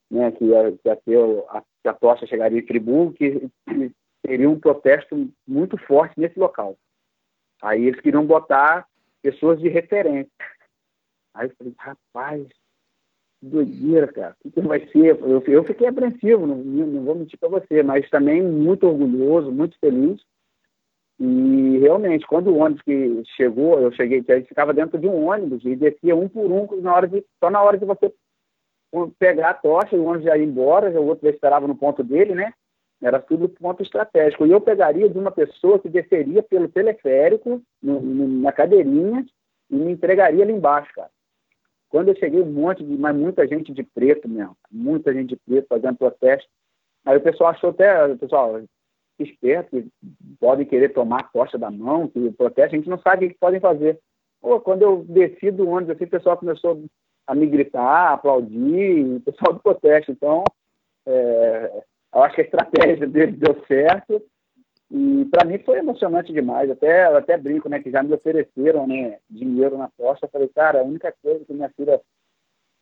né, 0.10 0.32
que, 0.32 0.46
ia, 0.46 0.72
que, 0.72 0.90
ia 0.90 0.96
ter 0.96 1.44
a, 1.50 1.62
que 1.62 1.88
a 1.88 1.94
tocha 1.94 2.26
chegaria 2.26 2.60
em 2.60 2.66
Friburgo, 2.66 3.14
que, 3.14 3.48
que 3.68 3.92
teria 4.24 4.50
um 4.50 4.60
protesto 4.60 5.30
muito 5.48 5.78
forte 5.78 6.20
nesse 6.20 6.40
local. 6.40 6.76
Aí 7.62 7.86
eles 7.86 8.02
queriam 8.02 8.26
botar 8.26 8.88
pessoas 9.22 9.60
de 9.60 9.70
referência. 9.70 10.32
Aí 11.34 11.48
eu 11.48 11.56
falei, 11.56 11.74
rapaz, 11.78 12.48
que 13.40 13.46
doideira, 13.46 14.08
cara. 14.12 14.36
O 14.40 14.44
que, 14.44 14.52
que 14.52 14.68
vai 14.68 14.86
ser? 14.88 15.20
Eu, 15.20 15.44
eu 15.46 15.64
fiquei 15.64 15.88
apreensivo, 15.88 16.48
não, 16.48 16.58
não 16.58 17.06
vou 17.06 17.16
mentir 17.16 17.40
para 17.40 17.50
você, 17.50 17.84
mas 17.84 18.10
também 18.10 18.42
muito 18.42 18.88
orgulhoso, 18.88 19.52
muito 19.52 19.78
feliz. 19.80 20.22
E 21.20 21.78
realmente, 21.80 22.26
quando 22.26 22.48
o 22.48 22.58
ônibus 22.60 22.82
que 22.84 23.24
chegou, 23.36 23.80
eu 23.80 23.92
cheguei, 23.92 24.24
a 24.28 24.36
gente 24.36 24.48
ficava 24.48 24.74
dentro 24.74 24.98
de 24.98 25.08
um 25.08 25.28
ônibus 25.28 25.64
e 25.66 25.76
descia 25.76 26.16
um 26.16 26.30
por 26.30 26.50
um 26.50 26.82
na 26.82 26.96
hora 26.96 27.08
de, 27.08 27.26
só 27.40 27.50
na 27.50 27.62
hora 27.62 27.78
de 27.78 27.86
você 27.86 28.14
pegar 29.20 29.50
a 29.50 29.54
tocha, 29.54 29.98
o 29.98 30.06
ônibus 30.06 30.26
já 30.26 30.38
ia 30.38 30.46
embora, 30.46 30.92
já 30.92 31.00
o 31.00 31.06
outro 31.06 31.28
já 31.28 31.34
esperava 31.34 31.68
no 31.68 31.76
ponto 31.76 32.04
dele, 32.04 32.34
né? 32.34 32.54
Era 33.02 33.20
tudo 33.20 33.50
ponto 33.50 33.84
estratégico. 33.84 34.46
E 34.46 34.52
eu 34.52 34.62
pegaria 34.62 35.10
de 35.10 35.18
uma 35.18 35.32
pessoa 35.32 35.80
que 35.80 35.90
desceria 35.90 36.42
pelo 36.42 36.70
teleférico, 36.70 37.62
no, 37.82 38.00
no, 38.02 38.28
na 38.42 38.52
cadeirinha, 38.52 39.26
e 39.70 39.76
me 39.76 39.92
entregaria 39.92 40.44
ali 40.44 40.54
embaixo, 40.54 40.92
cara. 40.94 41.10
Quando 41.90 42.10
eu 42.10 42.16
cheguei, 42.16 42.42
um 42.42 42.52
monte 42.52 42.84
de, 42.84 42.98
mas 42.98 43.16
muita 43.16 43.48
gente 43.48 43.74
de 43.74 43.84
preto 43.84 44.30
mesmo, 44.30 44.56
muita 44.72 45.14
gente 45.14 45.30
de 45.30 45.36
preto 45.36 45.68
fazendo 45.68 45.98
protesto. 45.98 46.48
Aí 47.06 47.18
o 47.18 47.22
pessoal 47.22 47.50
achou 47.50 47.72
até, 47.72 48.16
pessoal, 48.16 48.62
esperto, 49.24 49.70
que 49.70 49.90
podem 50.40 50.66
querer 50.66 50.90
tomar 50.90 51.22
a 51.22 51.24
tocha 51.24 51.58
da 51.58 51.70
mão, 51.70 52.08
que 52.08 52.20
o 52.20 52.34
protesto, 52.34 52.76
a 52.76 52.78
gente 52.78 52.90
não 52.90 53.00
sabe 53.00 53.26
o 53.26 53.30
que 53.30 53.38
podem 53.40 53.60
fazer. 53.60 54.00
Pô, 54.42 54.60
quando 54.60 54.82
eu 54.82 55.06
desci 55.08 55.52
do 55.52 55.68
ônibus, 55.68 55.96
assim, 55.96 56.06
o 56.06 56.10
pessoal 56.10 56.38
começou 56.38 56.84
a 57.28 57.36
me 57.36 57.46
gritar, 57.46 57.82
a 57.82 58.14
aplaudir, 58.14 59.18
o 59.18 59.22
pessoal 59.22 59.54
do 59.54 59.60
protesto. 59.60 60.12
Então, 60.12 60.44
é, 61.06 61.84
eu 62.14 62.24
acho 62.24 62.36
que 62.36 62.42
a 62.42 62.46
estratégia 62.46 63.06
dele 63.08 63.34
deu 63.34 63.64
certo. 63.68 64.22
E 64.92 65.26
para 65.26 65.46
mim 65.46 65.60
foi 65.60 65.78
emocionante 65.78 66.34
demais. 66.34 66.70
Até, 66.72 67.04
até 67.04 67.38
brinco, 67.38 67.70
né? 67.70 67.80
Que 67.80 67.92
já 67.92 68.02
me 68.02 68.14
ofereceram 68.14 68.88
né, 68.88 69.20
dinheiro 69.30 69.78
na 69.78 69.90
posta. 69.90 70.26
Eu 70.26 70.30
falei, 70.30 70.48
cara, 70.48 70.82
a 70.82 70.84
única 70.84 71.14
coisa 71.22 71.46
que 71.46 71.54
minha 71.54 71.70
filha 71.70 72.02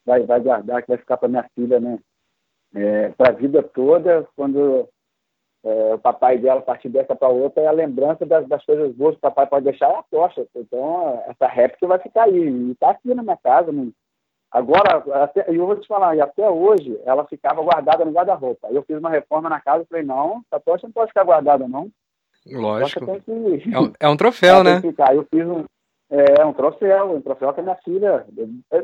vai, 0.06 0.22
vai 0.22 0.40
guardar, 0.40 0.82
que 0.82 0.88
vai 0.88 0.98
ficar 0.98 1.18
para 1.18 1.28
minha 1.28 1.50
filha, 1.54 1.80
né? 1.80 2.00
É, 2.74 3.10
para 3.10 3.32
a 3.32 3.36
vida 3.36 3.62
toda, 3.62 4.28
quando 4.36 4.88
é, 5.64 5.93
o 5.93 5.99
papai 5.99 6.38
dela 6.38 6.62
partir 6.62 6.89
dessa 6.89 7.16
para 7.16 7.28
outra, 7.28 7.64
é 7.64 7.68
a 7.68 7.72
lembrança 7.72 8.26
das, 8.26 8.47
das, 8.47 8.64
coisas 8.66 8.93
boas 8.95 9.14
que 9.14 9.20
o 9.20 9.22
papai 9.22 9.47
pode 9.47 9.66
deixar 9.66 9.89
é 9.89 9.95
a 9.95 10.03
tocha. 10.03 10.45
Então, 10.55 11.24
essa 11.28 11.47
réplica 11.47 11.88
vai 11.88 11.99
ficar 11.99 12.24
aí. 12.24 12.47
E 12.47 12.72
está 12.72 12.91
aqui 12.91 13.14
na 13.14 13.24
minha 13.24 13.38
casa, 13.38 13.72
não, 13.72 13.91
Agora, 14.51 15.03
até, 15.24 15.45
eu 15.49 15.66
vou 15.66 15.76
te 15.76 15.88
falar, 15.88 16.16
e 16.16 16.22
até 16.22 16.49
hoje 16.49 16.97
ela 17.05 17.26
ficava 17.26 17.62
guardada 17.62 18.05
no 18.05 18.12
guarda-roupa. 18.12 18.70
Eu 18.72 18.82
fiz 18.84 18.97
uma 18.97 19.10
reforma 19.10 19.49
na 19.49 19.60
casa 19.60 19.84
e 19.84 19.88
falei, 19.88 20.05
não, 20.05 20.41
essa 20.49 20.60
tocha 20.60 20.88
não 20.88 20.93
pode 20.93 21.10
ficar 21.10 21.26
guardada, 21.26 21.68
não. 21.68 21.89
Lógico. 22.49 23.05
Que... 23.22 23.72
É, 23.74 23.80
um, 23.80 23.93
é, 23.99 24.08
um, 24.08 24.16
troféu, 24.16 24.64
né? 24.64 24.82
Eu 25.14 25.26
fiz 25.26 25.45
um, 25.45 25.66
é, 26.10 26.45
um 26.45 26.53
troféu, 26.53 27.16
um 27.16 27.22
troféu 27.22 27.53
que 27.53 27.60
a 27.60 27.64
minha 27.64 27.76
filha, 27.84 28.26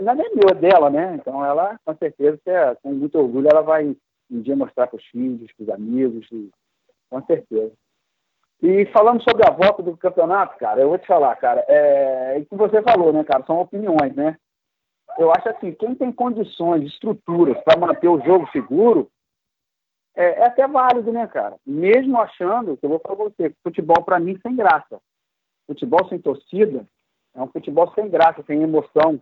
não 0.01 0.11
é 0.11 0.15
nem 0.15 0.35
meu, 0.35 0.49
é 0.49 0.53
dela, 0.53 0.89
né? 0.89 1.15
Então 1.15 1.43
ela, 1.45 1.79
com 1.85 1.95
certeza, 1.95 2.37
é, 2.45 2.75
com 2.83 2.91
muito 2.91 3.17
orgulho, 3.17 3.47
ela 3.49 3.61
vai 3.61 3.95
um 4.29 4.41
dia 4.41 4.55
mostrar 4.55 4.87
para 4.87 4.97
os 4.97 5.05
filhos, 5.05 5.51
para 5.53 5.63
os 5.63 5.69
amigos, 5.69 6.27
e, 6.31 6.49
com 7.13 7.25
certeza. 7.25 7.71
E 8.61 8.85
falando 8.87 9.21
sobre 9.21 9.45
a 9.47 9.51
volta 9.51 9.83
do 9.83 9.95
campeonato, 9.95 10.57
cara, 10.57 10.81
eu 10.81 10.89
vou 10.89 10.97
te 10.97 11.05
falar, 11.05 11.35
cara, 11.35 11.63
é, 11.67 12.37
é 12.37 12.39
o 12.39 12.45
que 12.45 12.55
você 12.55 12.81
falou, 12.81 13.13
né, 13.13 13.23
cara, 13.23 13.43
são 13.45 13.59
opiniões, 13.59 14.15
né? 14.15 14.35
eu 15.17 15.31
acho 15.31 15.47
assim, 15.49 15.71
quem 15.73 15.93
tem 15.93 16.11
condições, 16.11 16.83
estruturas 16.85 17.61
para 17.63 17.79
manter 17.79 18.07
o 18.07 18.19
jogo 18.21 18.49
seguro, 18.51 19.11
é, 20.15 20.39
é, 20.39 20.45
até 20.45 20.67
válido, 20.67 21.11
né, 21.11 21.27
cara? 21.27 21.55
Mesmo 21.65 22.19
achando, 22.19 22.77
que 22.77 22.85
eu 22.85 22.89
vou 22.89 22.99
falar 22.99 23.15
pra 23.15 23.25
você, 23.25 23.55
futebol 23.63 24.03
para 24.03 24.19
mim 24.19 24.39
sem 24.41 24.55
graça. 24.55 24.99
Futebol 25.67 26.07
sem 26.07 26.19
torcida 26.19 26.87
é 27.35 27.41
um 27.41 27.47
futebol 27.47 27.91
sem 27.93 28.09
graça, 28.09 28.43
sem 28.47 28.63
emoção. 28.63 29.21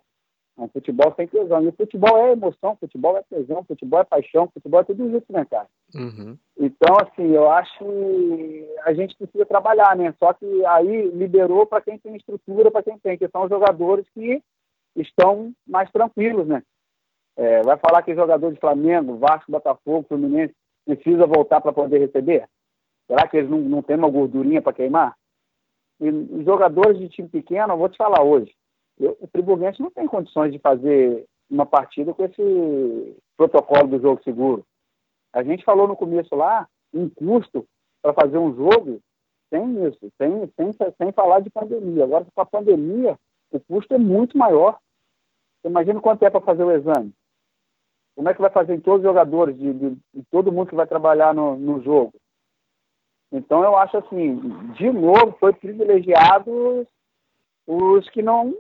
Um 0.57 0.67
futebol 0.67 1.13
sem 1.15 1.27
tesão. 1.27 1.63
E 1.63 1.67
o 1.67 1.71
futebol 1.71 2.17
é 2.17 2.33
emoção, 2.33 2.75
futebol 2.75 3.17
é 3.17 3.23
tesão, 3.23 3.63
futebol 3.63 4.01
é 4.01 4.03
paixão, 4.03 4.49
futebol 4.53 4.81
é 4.81 4.83
tudo 4.83 5.17
isso, 5.17 5.25
né, 5.29 5.45
cara? 5.49 5.67
Uhum. 5.95 6.37
Então, 6.59 6.95
assim, 7.01 7.31
eu 7.31 7.49
acho 7.49 7.79
que 7.79 8.67
a 8.83 8.93
gente 8.93 9.15
precisa 9.17 9.45
trabalhar, 9.45 9.95
né? 9.95 10.13
Só 10.19 10.33
que 10.33 10.65
aí 10.65 11.09
liberou 11.11 11.65
para 11.65 11.81
quem 11.81 11.97
tem 11.97 12.15
estrutura, 12.15 12.69
para 12.69 12.83
quem 12.83 12.99
tem, 12.99 13.17
que 13.17 13.27
são 13.29 13.43
os 13.43 13.49
jogadores 13.49 14.05
que 14.13 14.41
estão 14.95 15.53
mais 15.65 15.89
tranquilos, 15.91 16.47
né? 16.47 16.61
É, 17.37 17.61
vai 17.63 17.77
falar 17.77 18.03
que 18.03 18.13
jogador 18.13 18.51
de 18.51 18.59
Flamengo, 18.59 19.17
Vasco, 19.17 19.51
Botafogo, 19.51 20.05
Fluminense 20.07 20.53
precisa 20.85 21.25
voltar 21.25 21.61
para 21.61 21.73
poder 21.73 21.99
receber? 21.99 22.47
Será 23.07 23.27
que 23.27 23.37
eles 23.37 23.49
não, 23.49 23.59
não 23.59 23.81
têm 23.81 23.95
uma 23.95 24.09
gordurinha 24.09 24.61
para 24.61 24.73
queimar? 24.73 25.15
E 25.99 26.09
os 26.09 26.45
jogadores 26.45 26.97
de 26.97 27.09
time 27.09 27.29
pequeno, 27.29 27.73
eu 27.73 27.77
vou 27.77 27.89
te 27.89 27.97
falar 27.97 28.23
hoje, 28.23 28.51
eu, 28.99 29.17
o 29.19 29.27
Friburguense 29.27 29.81
não 29.81 29.91
tem 29.91 30.07
condições 30.07 30.51
de 30.51 30.59
fazer 30.59 31.25
uma 31.49 31.65
partida 31.65 32.13
com 32.13 32.23
esse 32.23 33.17
protocolo 33.35 33.87
do 33.87 33.99
jogo 33.99 34.23
seguro. 34.23 34.65
A 35.33 35.43
gente 35.43 35.63
falou 35.63 35.87
no 35.87 35.95
começo 35.95 36.35
lá, 36.35 36.67
um 36.93 37.09
custo 37.09 37.65
para 38.01 38.13
fazer 38.13 38.37
um 38.37 38.55
jogo 38.55 39.01
sem 39.49 39.85
isso, 39.85 40.11
sem, 40.17 40.47
sem, 40.55 40.93
sem 40.97 41.11
falar 41.11 41.41
de 41.41 41.49
pandemia. 41.49 42.05
Agora, 42.05 42.25
com 42.33 42.41
a 42.41 42.45
pandemia, 42.45 43.17
o 43.51 43.59
custo 43.59 43.93
é 43.93 43.97
muito 43.97 44.37
maior. 44.37 44.79
Você 45.61 45.67
imagina 45.67 45.99
quanto 45.99 46.23
é 46.23 46.29
para 46.29 46.41
fazer 46.41 46.63
o 46.63 46.71
exame. 46.71 47.13
Como 48.15 48.29
é 48.29 48.33
que 48.33 48.41
vai 48.41 48.49
fazer 48.49 48.75
em 48.75 48.79
todos 48.79 48.99
os 48.99 49.07
jogadores, 49.07 49.57
de, 49.57 49.73
de, 49.73 49.89
de 50.13 50.23
todo 50.29 50.51
mundo 50.51 50.69
que 50.69 50.75
vai 50.75 50.87
trabalhar 50.87 51.33
no, 51.33 51.55
no, 51.57 51.81
jogo? 51.81 52.13
Então, 53.31 53.63
eu 53.63 53.75
acho 53.77 53.97
assim, 53.97 54.37
de 54.73 54.91
novo, 54.91 55.35
foi 55.39 55.53
privilegiado 55.53 56.87
os 57.67 58.09
que 58.09 58.21
não, 58.21 58.53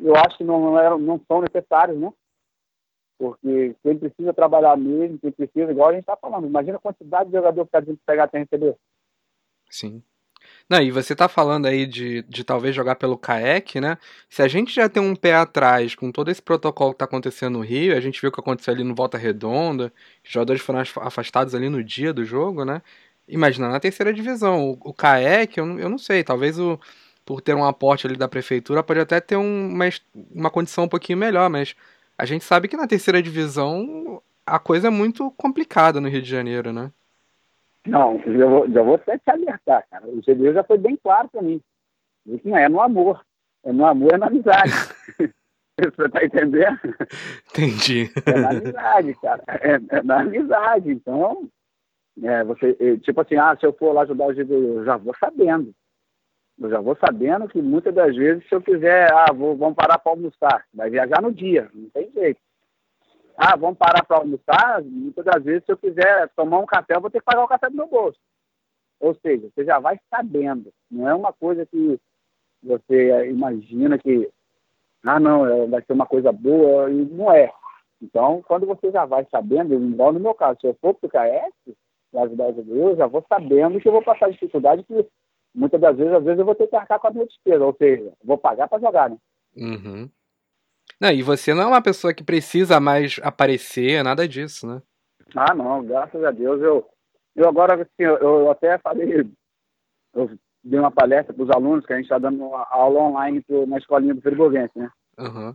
eu 0.00 0.14
acho 0.16 0.38
que 0.38 0.44
não, 0.44 0.78
eram, 0.78 0.98
não 0.98 1.20
são 1.26 1.42
necessários, 1.42 1.98
né? 1.98 2.12
Porque 3.18 3.74
quem 3.82 3.98
precisa 3.98 4.32
trabalhar 4.32 4.76
mesmo, 4.76 5.18
quem 5.18 5.32
precisa, 5.32 5.70
igual 5.72 5.88
a 5.88 5.92
gente 5.92 6.02
está 6.02 6.16
falando, 6.16 6.46
imagina 6.46 6.76
a 6.76 6.80
quantidade 6.80 7.30
de 7.30 7.36
jogador 7.36 7.62
que 7.62 7.68
está 7.68 7.80
dizendo 7.80 7.98
pegar 8.06 8.24
até 8.24 8.38
receber. 8.38 8.76
Sim. 9.68 10.02
Não, 10.68 10.80
e 10.80 10.90
você 10.90 11.16
tá 11.16 11.28
falando 11.28 11.66
aí 11.66 11.86
de, 11.86 12.22
de 12.22 12.44
talvez 12.44 12.74
jogar 12.74 12.96
pelo 12.96 13.18
CAEC, 13.18 13.80
né? 13.80 13.98
Se 14.28 14.40
a 14.42 14.48
gente 14.48 14.72
já 14.74 14.88
tem 14.88 15.02
um 15.02 15.16
pé 15.16 15.34
atrás 15.34 15.94
com 15.94 16.12
todo 16.12 16.30
esse 16.30 16.40
protocolo 16.40 16.92
que 16.92 16.98
tá 16.98 17.06
acontecendo 17.06 17.54
no 17.58 17.64
Rio, 17.64 17.96
a 17.96 18.00
gente 18.00 18.20
viu 18.20 18.30
o 18.30 18.32
que 18.32 18.40
aconteceu 18.40 18.72
ali 18.74 18.84
no 18.84 18.94
Volta 18.94 19.18
Redonda, 19.18 19.92
os 20.24 20.30
jogadores 20.30 20.62
foram 20.62 20.80
afastados 20.80 21.54
ali 21.54 21.68
no 21.68 21.82
dia 21.82 22.12
do 22.12 22.24
jogo, 22.24 22.64
né? 22.64 22.82
Imagina 23.26 23.68
na 23.68 23.80
terceira 23.80 24.12
divisão. 24.12 24.70
O, 24.70 24.90
o 24.90 24.94
CAEC, 24.94 25.58
eu, 25.58 25.78
eu 25.78 25.88
não 25.88 25.98
sei, 25.98 26.22
talvez 26.22 26.58
o, 26.58 26.78
por 27.28 27.42
ter 27.42 27.54
um 27.54 27.62
aporte 27.62 28.06
ali 28.06 28.16
da 28.16 28.26
prefeitura, 28.26 28.82
pode 28.82 29.00
até 29.00 29.20
ter 29.20 29.36
um, 29.36 29.68
uma, 29.68 29.84
uma 30.34 30.50
condição 30.50 30.84
um 30.84 30.88
pouquinho 30.88 31.18
melhor, 31.18 31.50
mas 31.50 31.76
a 32.16 32.24
gente 32.24 32.42
sabe 32.42 32.68
que 32.68 32.76
na 32.76 32.86
terceira 32.86 33.22
divisão 33.22 34.22
a 34.46 34.58
coisa 34.58 34.88
é 34.88 34.90
muito 34.90 35.30
complicada 35.32 36.00
no 36.00 36.08
Rio 36.08 36.22
de 36.22 36.30
Janeiro, 36.30 36.72
né? 36.72 36.90
Não, 37.86 38.18
já 38.24 38.46
vou, 38.46 38.70
já 38.70 38.82
vou 38.82 38.94
até 38.94 39.18
te 39.18 39.30
alertar, 39.30 39.84
cara. 39.90 40.06
O 40.06 40.22
GDU 40.22 40.54
já 40.54 40.64
foi 40.64 40.78
bem 40.78 40.96
claro 40.96 41.28
para 41.28 41.42
mim. 41.42 41.60
Disse, 42.24 42.50
é 42.50 42.66
no 42.66 42.80
amor. 42.80 43.22
É 43.62 43.74
no 43.74 43.84
amor, 43.84 44.14
é 44.14 44.16
na 44.16 44.28
amizade. 44.28 44.72
Você 45.78 46.08
tá 46.08 46.24
entendendo? 46.24 46.78
Entendi. 47.50 48.10
É 48.24 48.38
na 48.38 48.48
amizade, 48.48 49.14
cara. 49.20 49.44
É, 49.48 49.98
é 49.98 50.02
na 50.02 50.20
amizade. 50.22 50.90
Então, 50.90 51.46
é, 52.22 52.42
você, 52.42 52.98
tipo 53.00 53.20
assim, 53.20 53.36
ah, 53.36 53.54
se 53.60 53.66
eu 53.66 53.72
for 53.74 53.92
lá 53.92 54.02
ajudar 54.02 54.28
o 54.28 54.34
GDU, 54.34 54.78
eu 54.78 54.84
já 54.86 54.96
vou 54.96 55.14
sabendo. 55.20 55.74
Eu 56.60 56.70
já 56.70 56.80
vou 56.80 56.96
sabendo 56.96 57.48
que 57.48 57.62
muitas 57.62 57.94
das 57.94 58.14
vezes, 58.16 58.46
se 58.48 58.54
eu 58.54 58.60
quiser, 58.60 59.12
ah, 59.12 59.32
vou, 59.32 59.56
vamos 59.56 59.76
parar 59.76 59.98
para 59.98 60.12
almoçar, 60.12 60.64
vai 60.74 60.90
viajar 60.90 61.22
no 61.22 61.32
dia, 61.32 61.70
não 61.72 61.88
tem 61.90 62.10
jeito. 62.10 62.40
Ah, 63.36 63.56
vamos 63.56 63.78
parar 63.78 64.04
para 64.04 64.16
almoçar? 64.16 64.82
Muitas 64.82 65.24
das 65.24 65.44
vezes, 65.44 65.64
se 65.64 65.70
eu 65.70 65.76
quiser 65.76 66.28
tomar 66.34 66.58
um 66.58 66.66
café, 66.66 66.96
eu 66.96 67.00
vou 67.00 67.10
ter 67.10 67.20
que 67.20 67.24
pagar 67.24 67.44
o 67.44 67.48
café 67.48 67.70
do 67.70 67.76
meu 67.76 67.86
bolso. 67.86 68.18
Ou 68.98 69.14
seja, 69.14 69.48
você 69.54 69.64
já 69.64 69.78
vai 69.78 70.00
sabendo. 70.10 70.72
Não 70.90 71.08
é 71.08 71.14
uma 71.14 71.32
coisa 71.32 71.64
que 71.64 72.00
você 72.60 73.28
imagina 73.30 73.96
que, 73.96 74.28
ah, 75.04 75.20
não, 75.20 75.46
é, 75.46 75.66
vai 75.68 75.80
ser 75.82 75.92
uma 75.92 76.06
coisa 76.06 76.32
boa, 76.32 76.90
e 76.90 77.04
não 77.04 77.30
é. 77.30 77.52
Então, 78.02 78.42
quando 78.46 78.66
você 78.66 78.90
já 78.90 79.04
vai 79.04 79.24
sabendo, 79.30 79.74
igual 79.74 80.12
no 80.12 80.18
meu 80.18 80.34
caso, 80.34 80.58
se 80.60 80.66
eu 80.66 80.76
for 80.80 80.94
para 80.94 81.06
o 81.06 81.10
KS, 81.10 81.76
graças 82.12 82.40
a 82.40 82.50
Deus, 82.50 82.68
eu 82.68 82.96
já 82.96 83.06
vou 83.06 83.24
sabendo 83.28 83.80
que 83.80 83.86
eu 83.86 83.92
vou 83.92 84.02
passar 84.02 84.30
dificuldade 84.30 84.82
que 84.82 85.06
muitas 85.58 85.80
das 85.80 85.96
vezes, 85.96 86.12
às 86.12 86.24
vezes 86.24 86.38
eu 86.38 86.44
vou 86.44 86.54
ter 86.54 86.68
que 86.68 86.76
arcar 86.76 87.00
com 87.00 87.08
a 87.08 87.10
minha 87.10 87.26
despesa, 87.26 87.64
ou 87.64 87.74
seja, 87.74 88.12
vou 88.24 88.38
pagar 88.38 88.68
para 88.68 88.78
jogar, 88.78 89.10
né? 89.10 89.16
Uhum. 89.56 90.08
Não, 91.00 91.10
e 91.10 91.22
você 91.22 91.52
não 91.52 91.62
é 91.62 91.66
uma 91.66 91.82
pessoa 91.82 92.14
que 92.14 92.24
precisa 92.24 92.80
mais 92.80 93.20
aparecer, 93.22 94.02
nada 94.02 94.26
disso, 94.26 94.66
né? 94.66 94.80
Ah, 95.34 95.54
não, 95.54 95.84
graças 95.84 96.22
a 96.24 96.30
Deus. 96.30 96.60
Eu, 96.62 96.88
eu 97.36 97.48
agora, 97.48 97.74
assim, 97.74 97.90
eu, 97.98 98.16
eu 98.16 98.50
até 98.50 98.78
falei, 98.78 99.26
eu 100.14 100.30
dei 100.62 100.78
uma 100.78 100.90
palestra 100.90 101.34
para 101.34 101.42
os 101.42 101.50
alunos, 101.50 101.84
que 101.84 101.92
a 101.92 101.96
gente 101.96 102.06
está 102.06 102.18
dando 102.18 102.44
aula 102.54 103.00
online 103.00 103.42
pro, 103.42 103.66
na 103.66 103.78
escolinha 103.78 104.14
do 104.14 104.22
Friburguense, 104.22 104.78
né? 104.78 104.90
Uhum. 105.18 105.54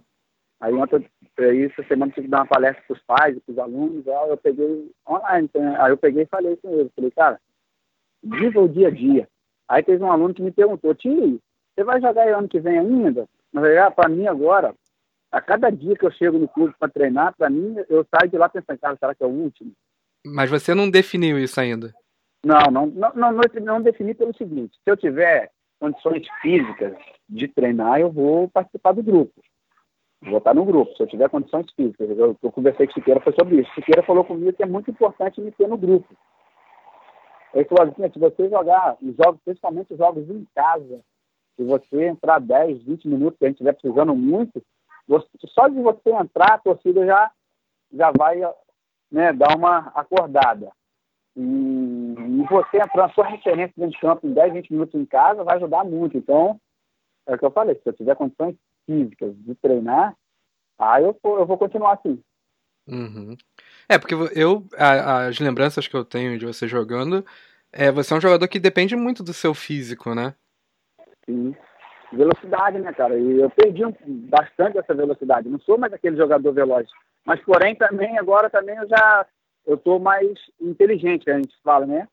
Aí 0.59 0.73
ontem, 0.73 1.05
essa 1.37 1.83
semana 1.87 2.11
tive 2.11 2.27
que 2.27 2.31
dar 2.31 2.39
uma 2.39 2.47
palestra 2.47 2.83
para 2.87 2.93
os 2.93 3.03
pais 3.03 3.37
e 3.37 3.39
para 3.41 3.51
os 3.51 3.59
alunos, 3.59 4.07
aí 4.07 4.29
eu 4.29 4.37
peguei 4.37 4.91
online, 5.07 5.49
aí 5.77 5.91
eu 5.91 5.97
peguei 5.97 6.23
e 6.23 6.27
falei 6.27 6.55
com 6.57 6.69
eles, 6.69 6.91
falei, 6.95 7.11
cara, 7.11 7.39
viva 8.23 8.61
o 8.61 8.69
dia 8.69 8.87
a 8.87 8.91
dia. 8.91 9.27
Aí 9.73 9.81
teve 9.81 10.03
um 10.03 10.11
aluno 10.11 10.35
que 10.35 10.41
me 10.43 10.51
perguntou, 10.51 10.93
tio, 10.93 11.39
você 11.73 11.83
vai 11.83 11.99
jogar 11.99 12.27
ano 12.27 12.47
que 12.47 12.59
vem 12.59 12.77
ainda? 12.77 13.27
Mas 13.51 13.75
ah, 13.77 13.89
para 13.89 14.07
mim 14.07 14.27
agora, 14.27 14.75
a 15.31 15.41
cada 15.41 15.71
dia 15.71 15.95
que 15.95 16.05
eu 16.05 16.11
chego 16.11 16.37
no 16.37 16.47
clube 16.47 16.75
para 16.77 16.91
treinar, 16.91 17.33
para 17.35 17.49
mim, 17.49 17.75
eu 17.89 18.05
saio 18.13 18.29
de 18.29 18.37
lá 18.37 18.47
pensando, 18.47 18.77
cara, 18.77 18.95
será 18.97 19.15
que 19.15 19.23
é 19.23 19.25
o 19.25 19.31
último? 19.31 19.71
Mas 20.23 20.51
você 20.51 20.75
não 20.75 20.87
definiu 20.87 21.39
isso 21.39 21.59
ainda? 21.59 21.91
Não, 22.45 22.69
não, 22.71 22.85
não, 22.85 23.13
não, 23.15 23.31
não, 23.31 23.81
defini 23.81 24.13
pelo 24.13 24.37
seguinte, 24.37 24.77
se 24.83 24.91
eu 24.91 24.95
tiver 24.95 25.49
condições 25.79 26.23
físicas 26.39 26.93
de 27.27 27.47
treinar, 27.47 27.99
eu 27.99 28.11
vou 28.11 28.47
participar 28.49 28.91
do 28.91 29.01
grupo. 29.01 29.33
Vou 30.21 30.37
estar 30.37 30.53
no 30.53 30.65
grupo, 30.65 30.95
se 30.95 31.01
eu 31.01 31.07
tiver 31.07 31.29
condições 31.29 31.65
físicas. 31.75 32.11
Eu, 32.11 32.37
eu 32.43 32.51
conversei 32.51 32.85
com 32.85 32.91
o 32.91 32.93
Siqueira 32.93 33.21
foi 33.21 33.33
sobre 33.33 33.61
isso. 33.61 33.71
O 33.71 33.73
Siqueira 33.73 34.03
falou 34.03 34.23
comigo 34.23 34.53
que 34.53 34.61
é 34.61 34.67
muito 34.67 34.91
importante 34.91 35.41
me 35.41 35.51
ter 35.51 35.67
no 35.67 35.77
grupo. 35.77 36.07
Falou 37.69 37.93
assim, 37.93 38.11
se 38.11 38.19
você 38.19 38.49
jogar 38.49 38.97
os 39.01 39.15
jogos, 39.15 39.39
principalmente 39.45 39.93
os 39.93 39.99
jogos 39.99 40.27
em 40.27 40.45
casa, 40.55 41.01
se 41.55 41.63
você 41.63 42.05
entrar 42.05 42.39
10, 42.39 42.83
20 42.83 43.07
minutos, 43.07 43.37
que 43.37 43.45
a 43.45 43.47
gente 43.47 43.57
estiver 43.57 43.73
precisando 43.73 44.15
muito, 44.15 44.61
você, 45.07 45.27
só 45.49 45.67
de 45.67 45.79
você 45.79 46.09
entrar, 46.09 46.55
a 46.55 46.57
torcida 46.57 47.05
já, 47.05 47.31
já 47.91 48.11
vai 48.11 48.41
né, 49.11 49.31
dar 49.33 49.55
uma 49.55 49.91
acordada. 49.93 50.71
E, 51.35 51.41
e 51.41 52.43
você 52.49 52.77
entrar, 52.77 53.05
a 53.05 53.13
sua 53.13 53.27
referência 53.27 53.73
dentro 53.77 53.91
de 53.91 53.99
campo 53.99 54.27
em 54.27 54.33
10, 54.33 54.53
20 54.53 54.73
minutos 54.73 54.99
em 54.99 55.05
casa 55.05 55.43
vai 55.43 55.57
ajudar 55.57 55.83
muito. 55.83 56.17
Então, 56.17 56.59
é 57.27 57.35
o 57.35 57.37
que 57.37 57.45
eu 57.45 57.51
falei, 57.51 57.75
se 57.75 57.81
eu 57.85 57.93
tiver 57.93 58.15
condições 58.15 58.55
físicas 58.85 59.35
de 59.37 59.53
treinar, 59.55 60.15
aí 60.79 61.03
eu, 61.03 61.17
eu 61.23 61.45
vou 61.45 61.57
continuar 61.57 61.93
assim. 61.93 62.21
Uhum. 62.87 63.37
É, 63.87 63.97
porque 63.97 64.15
eu, 64.35 64.63
as 64.77 65.39
lembranças 65.39 65.87
que 65.87 65.95
eu 65.95 66.05
tenho 66.05 66.37
de 66.37 66.45
você 66.45 66.67
jogando, 66.67 67.25
é, 67.71 67.91
você 67.91 68.13
é 68.13 68.17
um 68.17 68.21
jogador 68.21 68.47
que 68.47 68.59
depende 68.59 68.95
muito 68.95 69.23
do 69.23 69.33
seu 69.33 69.53
físico, 69.53 70.13
né? 70.13 70.33
Sim. 71.25 71.55
Velocidade, 72.11 72.79
né, 72.79 72.93
cara? 72.93 73.17
E 73.17 73.39
eu 73.39 73.49
perdi 73.49 73.81
bastante 74.05 74.77
essa 74.77 74.93
velocidade. 74.93 75.49
Não 75.49 75.59
sou 75.59 75.77
mais 75.77 75.91
aquele 75.91 76.15
jogador 76.15 76.51
veloz. 76.53 76.87
Mas, 77.25 77.41
porém, 77.41 77.75
também, 77.75 78.19
agora 78.19 78.49
também 78.49 78.75
eu 78.77 78.87
já 78.87 79.25
eu 79.65 79.77
tô 79.77 79.97
mais 79.97 80.29
inteligente, 80.61 81.29
a 81.29 81.37
gente 81.37 81.55
fala, 81.63 81.85
né? 81.85 82.07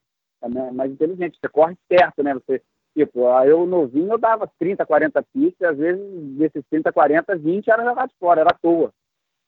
Mais 0.73 0.91
inteligente. 0.91 1.39
Você 1.41 1.49
corre 1.49 1.77
certo, 1.89 2.23
né? 2.23 2.33
Você, 2.35 2.63
tipo, 2.97 3.21
eu 3.45 3.67
novinho 3.67 4.13
eu 4.13 4.19
dava 4.19 4.51
30, 4.59 4.87
40 4.87 5.23
pistas, 5.33 5.71
às 5.71 5.77
vezes 5.77 6.03
desses 6.39 6.65
30, 6.71 6.93
40, 6.93 7.37
20 7.37 7.69
era 7.69 7.85
jogado 7.85 8.11
fora, 8.19 8.41
era 8.41 8.51
à 8.51 8.59
toa. 8.59 8.93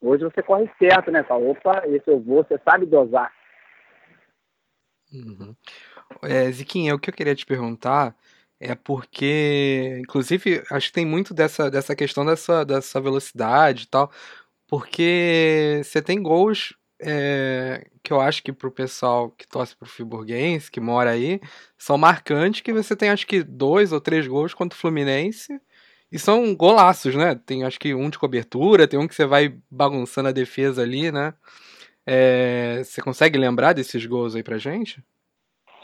Hoje 0.03 0.25
você 0.25 0.43
corre 0.43 0.69
certo, 0.79 1.13
né? 1.13 1.23
Fala, 1.23 1.49
opa, 1.49 1.85
esse 1.87 2.11
eu 2.11 2.21
vou, 2.21 2.45
você 2.45 2.61
sabe 2.69 2.87
dosar. 2.87 3.33
Uhum. 5.13 5.55
É, 6.23 6.51
Ziquinha, 6.51 6.95
o 6.95 6.99
que 6.99 7.09
eu 7.09 7.15
queria 7.15 7.35
te 7.37 7.47
perguntar 7.47 8.17
é 8.59 8.75
porque, 8.75 9.99
inclusive, 10.01 10.63
acho 10.71 10.89
que 10.89 10.93
tem 10.93 11.07
muito 11.07 11.33
dessa, 11.33 11.71
dessa 11.71 11.95
questão 11.95 12.25
dessa, 12.25 12.65
dessa 12.65 13.01
velocidade 13.01 13.85
e 13.85 13.87
tal, 13.89 14.11
porque 14.69 15.81
você 15.85 16.03
tem 16.03 16.23
gols 16.23 16.75
é, 17.01 17.87
que 18.03 18.13
eu 18.13 18.21
acho 18.21 18.43
que 18.43 18.53
pro 18.53 18.71
pessoal 18.71 19.31
que 19.31 19.47
torce 19.47 19.77
pro 19.77 19.89
Friburguense, 19.89 20.71
que 20.71 20.81
mora 20.81 21.11
aí, 21.11 21.41
são 21.77 21.99
marcantes, 21.99 22.61
que 22.61 22.73
você 22.73 22.97
tem 22.97 23.11
acho 23.11 23.27
que 23.27 23.43
dois 23.43 23.93
ou 23.93 24.01
três 24.01 24.27
gols 24.27 24.55
contra 24.55 24.77
o 24.77 24.81
Fluminense, 24.81 25.61
e 26.13 26.19
são 26.19 26.55
golaços, 26.55 27.15
né? 27.17 27.35
Tem 27.35 27.65
acho 27.65 27.81
que 27.81 27.95
um 27.95 28.11
de 28.11 28.19
cobertura, 28.19 28.87
tem 28.87 29.01
um 29.01 29.09
que 29.09 29.15
você 29.15 29.25
vai 29.25 29.59
bagunçando 29.71 30.29
a 30.29 30.33
defesa 30.33 30.83
ali, 30.83 31.11
né? 31.11 31.33
É, 32.07 32.85
você 32.85 33.01
consegue 33.01 33.39
lembrar 33.39 33.73
desses 33.73 34.05
gols 34.05 34.37
aí 34.37 34.43
pra 34.43 34.59
gente? 34.59 35.03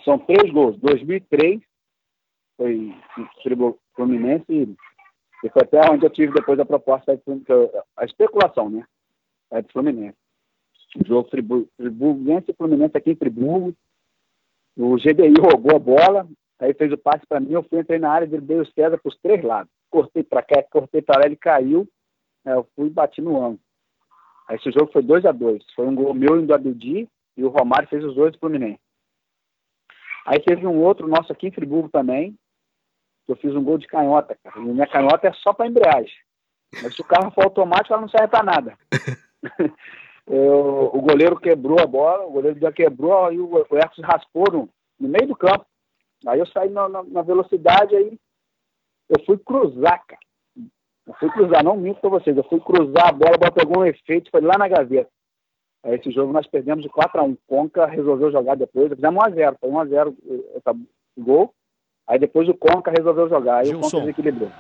São 0.05 0.19
três 0.19 0.53
gols. 0.53 0.77
2003 0.81 1.61
foi 2.59 2.95
Fluminense 3.95 4.77
e 5.45 5.49
foi 5.49 5.63
até 5.63 5.91
onde 5.91 6.05
eu 6.05 6.11
tive 6.11 6.35
depois 6.35 6.61
a 6.61 6.65
proposta, 6.67 7.19
a 7.97 8.05
especulação, 8.05 8.69
né? 8.69 8.85
É 9.51 9.63
do 9.63 9.73
Fluminense. 9.73 10.19
O 11.03 11.07
jogo 11.07 11.31
Friburguense 11.31 12.51
e 12.51 12.55
Fluminense 12.55 12.97
aqui 12.97 13.13
em 13.13 13.17
Friburgo. 13.17 13.75
O 14.77 14.97
GDI 14.97 15.41
roubou 15.41 15.77
a 15.77 15.79
bola, 15.79 16.29
aí 16.59 16.75
fez 16.75 16.93
o 16.93 16.99
passe 16.99 17.27
para 17.27 17.41
mim, 17.41 17.53
eu 17.53 17.63
fui, 17.63 17.81
entrei 17.81 17.99
na 17.99 18.11
área, 18.11 18.27
dei 18.27 18.61
o 18.61 18.67
César 18.73 18.99
para 18.99 19.09
os 19.09 19.17
três 19.21 19.43
lados. 19.43 19.78
Cortei 19.91 20.23
para 20.23 20.43
cá, 20.43 20.63
cortei 20.71 21.03
para 21.03 21.21
lá, 21.21 21.27
ele 21.27 21.37
caiu, 21.37 21.89
né, 22.45 22.55
eu 22.55 22.69
fui 22.75 22.87
e 22.87 22.91
bati 22.91 23.21
no 23.21 23.37
ângulo. 23.37 23.61
Aí 24.49 24.57
esse 24.57 24.71
jogo 24.71 24.91
foi 24.93 25.03
2 25.03 25.25
a 25.27 25.33
2 25.33 25.63
Foi 25.75 25.87
um 25.87 25.95
gol 25.95 26.15
meu 26.15 26.41
e 26.41 26.47
do 26.47 26.55
Abdi, 26.55 27.09
e 27.37 27.45
o 27.45 27.49
Romário 27.49 27.89
fez 27.89 28.05
os 28.05 28.15
dois 28.15 28.33
do 28.33 28.39
Fluminense. 28.39 28.81
Aí 30.27 30.41
teve 30.41 30.67
um 30.67 30.83
outro 30.83 31.07
nosso 31.07 31.33
aqui 31.33 31.49
em 31.49 31.53
Friburgo 31.53 31.89
também, 31.89 32.37
eu 33.29 33.37
fiz 33.37 33.55
um 33.55 33.63
gol 33.63 33.77
de 33.77 33.87
canhota, 33.87 34.37
cara. 34.43 34.59
E 34.59 34.65
minha 34.65 34.87
canhota 34.87 35.29
é 35.29 35.33
só 35.35 35.53
para 35.53 35.67
embreagem. 35.67 36.15
Mas 36.83 36.95
se 36.95 37.01
o 37.03 37.05
carro 37.05 37.31
for 37.31 37.45
automático, 37.45 37.93
ela 37.93 38.01
não 38.01 38.09
serve 38.09 38.29
para 38.29 38.43
nada. 38.43 38.79
eu, 40.27 40.91
o 40.93 41.01
goleiro 41.03 41.39
quebrou 41.39 41.79
a 41.81 41.87
bola, 41.87 42.25
o 42.25 42.33
goleiro 42.33 42.59
já 42.59 42.73
quebrou, 42.73 43.27
aí 43.27 43.39
o, 43.39 43.47
o 43.53 43.77
Ercos 43.77 44.03
raspou 44.03 44.45
no, 44.51 44.69
no, 44.99 45.09
meio 45.09 45.29
do 45.29 45.37
campo. 45.37 45.67
Aí 46.27 46.41
eu 46.41 46.47
saí 46.47 46.71
na, 46.71 46.89
na, 46.89 47.03
na, 47.03 47.23
velocidade, 47.23 47.95
aí 47.95 48.19
eu 49.09 49.25
fui 49.25 49.39
cruzar, 49.39 50.03
cara. 50.07 50.21
Eu 51.07 51.15
fui 51.15 51.31
cruzar, 51.31 51.65
não 51.65 51.77
minto 51.77 52.01
para 52.01 52.11
vocês, 52.11 52.37
eu 52.37 52.45
fui 52.45 52.61
cruzar 52.61 53.09
a 53.09 53.13
bola, 53.13 53.35
a 53.35 53.39
bola 53.39 53.53
pegou 53.53 53.83
um 53.83 53.87
efeito, 53.87 54.31
foi 54.31 54.43
lá 54.43 54.59
na 54.59 54.69
gaveta. 54.69 55.11
Aí 55.83 55.95
esse 55.95 56.11
jogo 56.11 56.33
nós 56.33 56.47
perdemos 56.47 56.83
de 56.83 56.91
4 56.91 57.21
a 57.21 57.25
1 57.25 57.37
Conca 57.47 57.87
resolveu 57.87 58.31
jogar 58.31 58.57
depois, 58.57 58.93
fizemos 58.93 59.25
1x0, 59.25 59.57
foi 59.59 59.71
1x0 59.71 60.15
esse 60.29 60.87
gol. 61.19 61.55
Aí 62.07 62.19
depois 62.19 62.49
o 62.49 62.55
Conca 62.55 62.91
resolveu 62.91 63.29
jogar. 63.29 63.59
Aí 63.59 63.67
Gilson. 63.67 63.79
o 63.79 63.91
Conca 63.91 64.01
desequilibrou. 64.01 64.51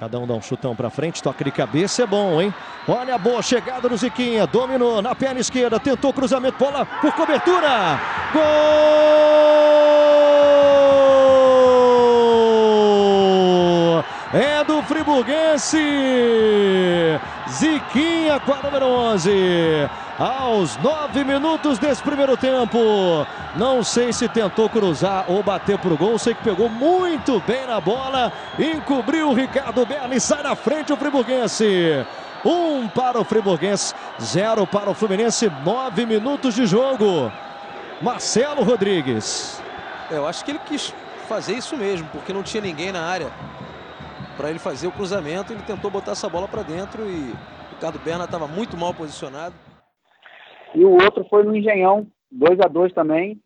Cada 0.00 0.18
um 0.18 0.26
dá 0.26 0.32
um 0.32 0.40
chutão 0.40 0.74
para 0.74 0.88
frente, 0.88 1.22
toque 1.22 1.44
de 1.44 1.52
cabeça 1.52 2.02
é 2.02 2.06
bom, 2.06 2.40
hein? 2.40 2.54
Olha 2.88 3.16
a 3.16 3.18
boa 3.18 3.42
chegada 3.42 3.86
do 3.86 3.96
Ziquinha, 3.98 4.46
dominou 4.46 5.02
na 5.02 5.14
perna 5.14 5.40
esquerda, 5.40 5.78
tentou 5.78 6.10
cruzamento, 6.12 6.58
bola 6.58 6.86
por 7.02 7.12
cobertura. 7.14 8.00
Gol! 8.32 9.20
É 14.32 14.62
do 14.62 14.78
Friburguense. 14.90 15.78
Ziquinha 17.48 18.40
com 18.40 18.52
a 18.52 18.60
número 18.60 18.86
11 18.86 19.88
aos 20.18 20.76
nove 20.78 21.22
minutos 21.22 21.78
desse 21.78 22.02
primeiro 22.02 22.36
tempo. 22.36 23.24
Não 23.54 23.84
sei 23.84 24.12
se 24.12 24.28
tentou 24.28 24.68
cruzar 24.68 25.26
ou 25.28 25.44
bater 25.44 25.78
pro 25.78 25.96
gol, 25.96 26.18
sei 26.18 26.34
que 26.34 26.42
pegou 26.42 26.68
muito 26.68 27.40
bem 27.46 27.68
na 27.68 27.80
bola, 27.80 28.32
encobriu 28.58 29.28
o 29.30 29.32
Ricardo 29.32 29.86
Berni, 29.86 30.18
sai 30.18 30.42
na 30.42 30.56
frente 30.56 30.92
o 30.92 30.96
Friburguense. 30.96 32.04
Um 32.44 32.88
para 32.88 33.20
o 33.20 33.24
Friburguense, 33.24 33.94
zero 34.20 34.66
para 34.66 34.90
o 34.90 34.94
Fluminense, 34.94 35.48
nove 35.64 36.04
minutos 36.04 36.56
de 36.56 36.66
jogo. 36.66 37.30
Marcelo 38.02 38.64
Rodrigues. 38.64 39.62
Eu 40.10 40.26
acho 40.26 40.44
que 40.44 40.50
ele 40.50 40.60
quis 40.66 40.92
fazer 41.28 41.52
isso 41.52 41.76
mesmo, 41.76 42.08
porque 42.10 42.32
não 42.32 42.42
tinha 42.42 42.60
ninguém 42.60 42.90
na 42.90 43.02
área 43.02 43.30
para 44.40 44.48
ele 44.48 44.58
fazer 44.58 44.86
o 44.86 44.92
cruzamento. 44.92 45.52
Ele 45.52 45.62
tentou 45.62 45.90
botar 45.90 46.12
essa 46.12 46.28
bola 46.28 46.48
para 46.48 46.62
dentro 46.62 47.02
e 47.02 47.30
o 47.30 47.74
Ricardo 47.74 47.98
Berna 47.98 48.24
estava 48.24 48.48
muito 48.48 48.74
mal 48.74 48.94
posicionado. 48.94 49.54
E 50.74 50.82
o 50.82 50.92
outro 50.92 51.26
foi 51.28 51.42
no 51.42 51.54
Engenhão, 51.54 52.06
2 52.32 52.58
a 52.60 52.66
2 52.66 52.94
também, 52.94 53.38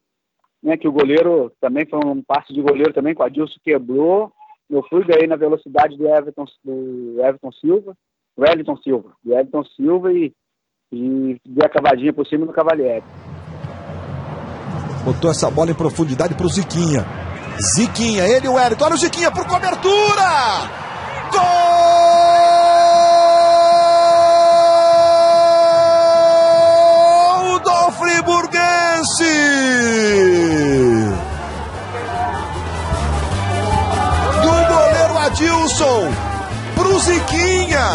né, 0.63 0.77
que 0.77 0.87
o 0.87 0.93
goleiro 0.93 1.51
também 1.61 1.85
foi 1.87 1.99
um 2.05 2.23
passe 2.23 2.53
de 2.53 2.63
goleiro 2.63 2.93
também, 2.93 3.13
com 3.13 3.25
a 3.25 3.29
Dilson 3.29 3.59
quebrou. 3.65 4.33
Eu 4.71 4.85
fui 4.89 5.05
ganhei 5.05 5.27
na 5.27 5.37
velocidade 5.37 5.97
do 5.97 6.07
Everton, 6.07 6.45
do 6.65 7.17
Everton 7.19 7.51
Silva, 7.53 7.97
do 8.37 8.43
Wellington 8.43 8.77
Silva, 8.77 9.11
do 9.23 9.33
Everton 9.33 9.65
Silva 9.77 10.13
e, 10.13 10.33
e 10.93 11.41
dei 11.45 11.67
a 11.67 11.69
cavadinha 11.69 12.13
por 12.13 12.27
cima 12.27 12.47
do 12.47 12.53
Cavalieri. 12.53 13.05
Botou 15.05 15.31
essa 15.31 15.51
bola 15.51 15.71
em 15.73 15.75
profundidade 15.75 16.35
pro 16.35 16.49
Ziquinha. 16.49 17.05
Ziquinha, 17.61 18.25
ele 18.27 18.47
e 18.47 18.49
o 18.49 18.55
Wellington. 18.55 18.85
Olha 18.85 18.95
o 18.95 18.99
Ziquinha 18.99 19.31
por 19.31 19.47
cobertura! 19.47 20.84
Gol 27.39 27.59
do 27.61 27.93
Friburguense! 27.93 29.35
Do 34.43 34.55
goleiro 34.73 35.19
Adilson 35.19 36.13
pro 36.75 36.99
Ziquinha. 37.01 37.87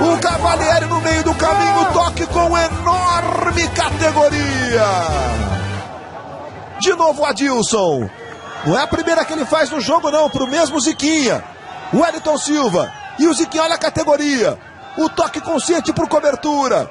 O 0.00 0.18
Cavalieri 0.20 0.86
no 0.86 1.00
meio 1.00 1.22
do 1.22 1.34
caminho, 1.34 1.84
toque 1.92 2.26
com 2.26 2.56
enorme 2.56 3.68
categoria. 3.68 4.86
De 6.80 6.94
novo 6.94 7.24
Adilson. 7.24 8.08
Não 8.66 8.78
é 8.78 8.82
a 8.82 8.86
primeira 8.86 9.24
que 9.24 9.32
ele 9.32 9.44
faz 9.44 9.70
no 9.70 9.80
jogo, 9.80 10.10
não, 10.10 10.28
pro 10.28 10.46
mesmo 10.46 10.80
Ziquinha. 10.80 11.44
O 11.94 12.00
Wellington 12.00 12.36
Silva. 12.36 12.92
E 13.20 13.28
o 13.28 13.32
Ziquinha, 13.32 13.62
olha 13.62 13.76
a 13.76 13.78
categoria. 13.78 14.58
O 14.98 15.08
toque 15.08 15.40
consciente 15.40 15.94
por 15.94 16.08
cobertura. 16.08 16.90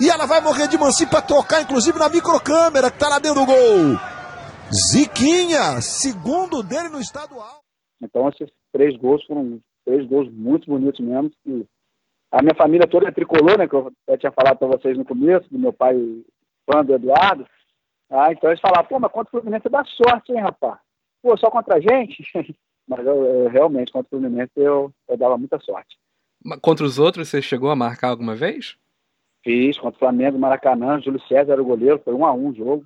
E 0.00 0.08
ela 0.08 0.24
vai 0.24 0.40
morrer 0.40 0.66
de 0.66 0.78
mansinho 0.78 1.10
para 1.10 1.20
tocar, 1.20 1.60
inclusive 1.60 1.98
na 1.98 2.08
microcâmera 2.08 2.90
que 2.90 2.98
tá 2.98 3.08
lá 3.08 3.18
dentro 3.18 3.40
do 3.40 3.46
gol. 3.46 3.98
Ziquinha, 4.72 5.78
segundo 5.82 6.62
dele 6.62 6.88
no 6.88 7.00
estadual. 7.00 7.60
Então 8.02 8.26
esses 8.30 8.50
três 8.72 8.96
gols 8.96 9.22
foram 9.26 9.60
três 9.84 10.06
gols 10.08 10.32
muito 10.32 10.70
bonitos 10.70 11.00
mesmo. 11.00 11.30
E 11.44 11.66
a 12.32 12.40
minha 12.40 12.54
família 12.54 12.88
toda 12.88 13.08
é 13.08 13.12
tricolor, 13.12 13.58
né? 13.58 13.68
Que 13.68 13.76
eu 13.76 13.92
já 14.08 14.16
tinha 14.16 14.32
falado 14.32 14.56
para 14.56 14.68
vocês 14.68 14.96
no 14.96 15.04
começo, 15.04 15.48
do 15.50 15.58
meu 15.58 15.72
pai 15.72 15.94
fã 16.64 16.82
do 16.82 16.94
Eduardo. 16.94 17.46
Ah, 18.10 18.32
então 18.32 18.48
eles 18.48 18.60
falavam, 18.60 18.86
pô, 18.86 18.98
mas 18.98 19.12
contra 19.12 19.28
o 19.28 19.40
Fluminense 19.42 19.68
dá 19.68 19.84
sorte, 19.84 20.32
hein, 20.32 20.40
rapaz? 20.40 20.78
Pô, 21.22 21.36
só 21.36 21.50
contra 21.50 21.76
a 21.76 21.80
gente? 21.80 22.24
mas 22.88 23.06
eu, 23.06 23.24
eu, 23.24 23.48
realmente, 23.48 23.92
contra 23.92 24.06
o 24.06 24.20
Fluminense, 24.20 24.52
eu, 24.56 24.92
eu 25.08 25.16
dava 25.16 25.38
muita 25.38 25.58
sorte. 25.60 25.96
Contra 26.60 26.84
os 26.84 26.98
outros, 26.98 27.28
você 27.28 27.40
chegou 27.40 27.70
a 27.70 27.76
marcar 27.76 28.08
alguma 28.08 28.34
vez? 28.34 28.76
Fiz, 29.42 29.78
contra 29.78 29.96
o 29.96 29.98
Flamengo, 29.98 30.38
Maracanã, 30.38 31.00
Júlio 31.00 31.20
César 31.26 31.52
era 31.52 31.62
o 31.62 31.66
goleiro, 31.66 32.00
foi 32.04 32.14
um 32.14 32.24
a 32.24 32.32
um 32.32 32.48
o 32.48 32.54
jogo. 32.54 32.84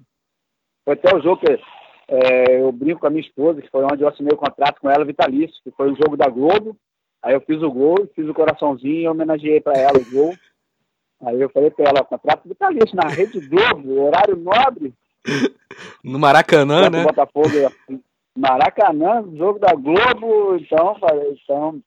Foi 0.85 0.95
até 0.95 1.15
o 1.15 1.21
jogo 1.21 1.41
que 1.41 1.61
é, 2.09 2.63
eu 2.63 2.73
brinco 2.73 3.01
com 3.01 3.07
a 3.07 3.11
minha 3.11 3.23
esposa, 3.23 3.61
que 3.61 3.71
foi 3.71 3.85
onde 3.85 4.03
eu 4.03 4.09
assinei 4.09 4.33
o 4.33 4.39
contrato 4.39 4.81
com 4.81 4.91
ela, 4.91 5.05
vitalício, 5.05 5.61
que 5.63 5.71
foi 5.73 5.93
o 5.93 5.97
jogo 5.97 6.17
da 6.17 6.29
Globo. 6.29 6.77
Aí 7.23 7.35
eu 7.35 7.41
fiz 7.41 7.61
o 7.63 7.71
gol, 7.71 8.09
fiz 8.15 8.27
o 8.29 8.35
coraçãozinho 8.35 9.03
e 9.03 9.09
homenageei 9.09 9.61
para 9.61 9.77
ela 9.79 9.99
o 9.99 10.11
gol. 10.11 10.35
Aí 11.27 11.41
eu 11.41 11.51
falei 11.51 11.71
para 11.71 11.91
ela, 11.91 12.05
contrato 12.05 12.49
vitalício 12.49 12.95
na 12.95 13.09
Rede 13.09 13.41
Globo, 13.41 14.03
horário 14.03 14.37
nobre. 14.37 14.95
No 16.03 16.19
Maracanã, 16.19 16.89
né? 16.91 17.05
Botafogo, 17.05 17.49
Maracanã, 18.37 19.25
jogo 19.37 19.59
da 19.59 19.75
Globo, 19.75 20.57
então, 20.57 20.97
então 21.33 21.83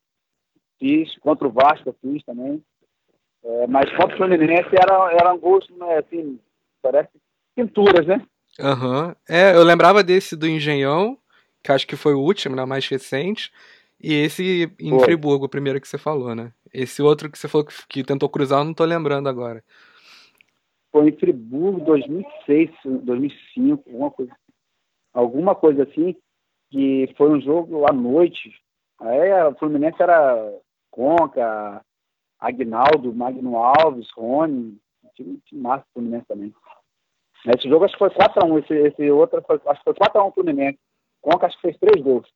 fiz, 0.79 1.17
contra 1.19 1.47
o 1.47 1.51
Vasco 1.51 1.89
eu 1.89 1.95
fiz 2.01 2.23
também. 2.23 2.61
É, 3.43 3.67
mas 3.67 3.89
contra 3.95 4.15
o 4.15 4.17
Fluminense 4.17 4.69
era, 4.73 5.11
era 5.13 5.33
um 5.33 5.39
gosto, 5.39 5.75
né, 5.77 5.97
assim, 5.97 6.39
parece 6.81 7.09
pinturas, 7.55 8.05
né? 8.05 8.21
Aham. 8.59 9.07
Uhum. 9.07 9.15
É, 9.27 9.55
eu 9.55 9.63
lembrava 9.63 10.03
desse 10.03 10.35
do 10.35 10.47
Engenhão, 10.47 11.17
que 11.63 11.71
acho 11.71 11.87
que 11.87 11.95
foi 11.95 12.13
o 12.13 12.19
último, 12.19 12.55
né, 12.55 12.65
mais 12.65 12.87
recente. 12.87 13.51
E 14.03 14.13
esse 14.13 14.71
em 14.79 14.89
foi. 14.89 14.99
Friburgo, 14.99 15.45
o 15.45 15.49
primeiro 15.49 15.79
que 15.79 15.87
você 15.87 15.97
falou, 15.97 16.33
né? 16.33 16.51
Esse 16.73 17.03
outro 17.03 17.29
que 17.29 17.37
você 17.37 17.47
falou 17.47 17.65
que, 17.67 17.73
que 17.87 18.03
tentou 18.03 18.27
cruzar, 18.27 18.59
eu 18.59 18.65
não 18.65 18.73
tô 18.73 18.83
lembrando 18.83 19.29
agora. 19.29 19.63
Foi 20.91 21.09
em 21.09 21.17
Friburgo, 21.17 21.85
2006, 21.85 22.71
2005, 23.03 23.83
alguma 23.87 24.11
coisa, 24.11 24.31
alguma 25.13 25.55
coisa 25.55 25.83
assim, 25.83 26.15
que 26.71 27.13
foi 27.17 27.29
um 27.29 27.41
jogo 27.41 27.85
à 27.87 27.93
noite. 27.93 28.51
Aí 28.99 29.43
o 29.43 29.55
Fluminense 29.55 30.01
era 30.01 30.51
Conca, 30.89 31.83
Agnaldo, 32.39 33.13
Magno 33.13 33.57
Alves, 33.57 34.07
Rony, 34.15 34.77
time, 35.15 35.39
time 35.45 35.61
massa 35.61 35.83
do 35.83 35.93
Fluminense 35.93 36.25
também. 36.27 36.53
Esse 37.55 37.67
jogo 37.67 37.85
acho 37.85 37.93
que 37.93 37.99
foi 37.99 38.09
4x1, 38.09 38.63
esse, 38.63 38.73
esse 38.73 39.11
outro 39.11 39.43
foi, 39.45 39.59
acho 39.65 39.83
que 39.83 39.93
foi 39.93 39.93
4x1 39.93 40.33
Fluminense. 40.33 40.79
Conca 41.21 41.47
acho 41.47 41.55
que 41.57 41.61
fez 41.61 41.77
três 41.77 42.01
gols. 42.03 42.27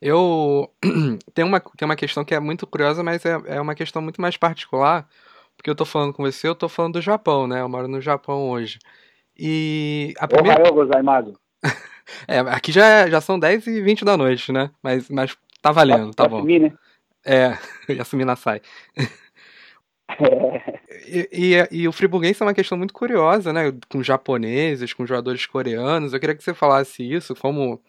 Eu 0.00 0.70
tem 1.34 1.44
uma, 1.44 1.60
tem 1.60 1.86
uma 1.86 1.96
questão 1.96 2.24
que 2.24 2.34
é 2.34 2.40
muito 2.40 2.66
curiosa, 2.66 3.02
mas 3.02 3.24
é, 3.24 3.40
é 3.46 3.60
uma 3.60 3.74
questão 3.74 4.00
muito 4.00 4.20
mais 4.20 4.36
particular, 4.36 5.08
porque 5.56 5.70
eu 5.70 5.76
tô 5.76 5.84
falando 5.84 6.12
com 6.12 6.22
você, 6.22 6.48
eu 6.48 6.54
tô 6.54 6.68
falando 6.68 6.94
do 6.94 7.00
Japão, 7.00 7.46
né? 7.46 7.60
Eu 7.60 7.68
moro 7.68 7.88
no 7.88 8.00
Japão 8.00 8.50
hoje. 8.50 8.78
E 9.36 10.12
a 10.18 10.28
primeira... 10.28 10.60
Ohayou 10.60 10.74
gozaimasu. 10.74 11.38
é, 12.26 12.38
aqui 12.38 12.72
já, 12.72 13.08
já 13.08 13.20
são 13.20 13.38
10 13.38 13.66
e 13.66 13.80
20 13.80 14.04
da 14.04 14.16
noite, 14.16 14.52
né? 14.52 14.70
Mas, 14.82 15.08
mas 15.08 15.36
tá 15.60 15.72
valendo, 15.72 16.14
tá 16.14 16.28
bom. 16.28 16.38
Assumir, 16.38 16.60
né? 16.60 16.72
É, 17.24 17.56
assumir 18.00 18.24
na 18.24 18.36
sai. 18.36 18.60
E, 21.06 21.28
e, 21.32 21.68
e, 21.82 21.88
o 21.88 21.92
friburguense 21.92 22.42
é 22.42 22.46
uma 22.46 22.54
questão 22.54 22.76
muito 22.76 22.92
curiosa, 22.92 23.52
né? 23.52 23.72
Com 23.88 24.02
japoneses, 24.02 24.92
com 24.92 25.06
jogadores 25.06 25.46
coreanos. 25.46 26.12
Eu 26.12 26.20
queria 26.20 26.34
que 26.34 26.44
você 26.44 26.52
falasse 26.52 27.02
isso, 27.02 27.34
como 27.34 27.80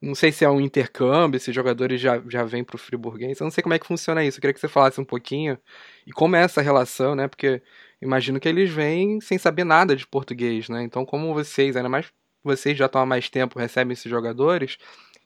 não 0.00 0.14
sei 0.14 0.32
se 0.32 0.44
é 0.44 0.50
um 0.50 0.60
intercâmbio, 0.60 1.38
se 1.38 1.52
jogadores 1.52 2.00
já, 2.00 2.22
já 2.28 2.42
vêm 2.44 2.64
para 2.64 2.76
o 2.76 2.78
Friburguense. 2.78 3.40
Eu 3.40 3.44
não 3.44 3.50
sei 3.50 3.62
como 3.62 3.74
é 3.74 3.78
que 3.78 3.86
funciona 3.86 4.24
isso. 4.24 4.38
Eu 4.38 4.40
queria 4.40 4.54
que 4.54 4.60
você 4.60 4.68
falasse 4.68 5.00
um 5.00 5.04
pouquinho. 5.04 5.58
E 6.06 6.12
como 6.12 6.36
é 6.36 6.42
essa 6.42 6.62
relação, 6.62 7.14
né? 7.14 7.28
Porque 7.28 7.62
imagino 8.00 8.40
que 8.40 8.48
eles 8.48 8.70
vêm 8.70 9.20
sem 9.20 9.36
saber 9.38 9.64
nada 9.64 9.94
de 9.94 10.06
português, 10.06 10.68
né? 10.68 10.82
Então, 10.82 11.04
como 11.04 11.34
vocês, 11.34 11.76
ainda 11.76 11.88
mais 11.88 12.10
vocês 12.42 12.76
já 12.76 12.86
estão 12.86 13.02
há 13.02 13.06
mais 13.06 13.28
tempo, 13.28 13.58
recebem 13.58 13.92
esses 13.92 14.10
jogadores. 14.10 14.78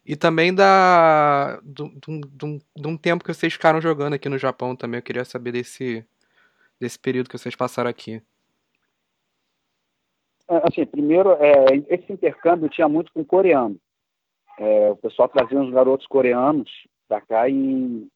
E 0.07 0.17
também 0.17 0.55
da 0.55 1.61
de 1.63 2.87
um 2.87 2.97
tempo 2.97 3.25
que 3.25 3.33
vocês 3.33 3.53
ficaram 3.53 3.81
jogando 3.81 4.15
aqui 4.15 4.29
no 4.29 4.39
Japão 4.39 4.77
também. 4.77 4.99
Eu 4.99 5.03
queria 5.03 5.25
saber 5.25 5.53
desse, 5.53 6.05
desse 6.79 6.99
período 6.99 7.29
que 7.29 7.39
vocês 7.39 7.57
passaram 7.57 7.89
aqui. 7.89 8.23
Assim, 10.47 10.85
primeiro, 10.85 11.33
é, 11.41 11.65
esse 11.89 12.13
intercâmbio 12.13 12.69
tinha 12.69 12.87
muito 12.87 13.11
com 13.13 13.25
coreano. 13.25 13.79
É, 14.59 14.91
o 14.91 14.97
pessoal 14.97 15.29
trazia 15.29 15.59
uns 15.59 15.73
garotos 15.73 16.07
coreanos 16.07 16.71
para 17.09 17.21
cá 17.23 17.49
e, 17.49 18.07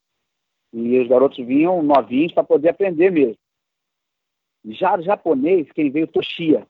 e 0.73 0.99
os 1.01 1.09
garotos 1.09 1.39
vinham 1.39 1.83
novinhos 1.83 2.33
para 2.33 2.45
poder 2.45 2.69
aprender 2.69 3.11
mesmo. 3.11 3.39
Já 4.66 5.01
japonês, 5.01 5.70
quem 5.73 5.91
veio 5.91 6.07
Toshia. 6.07 6.66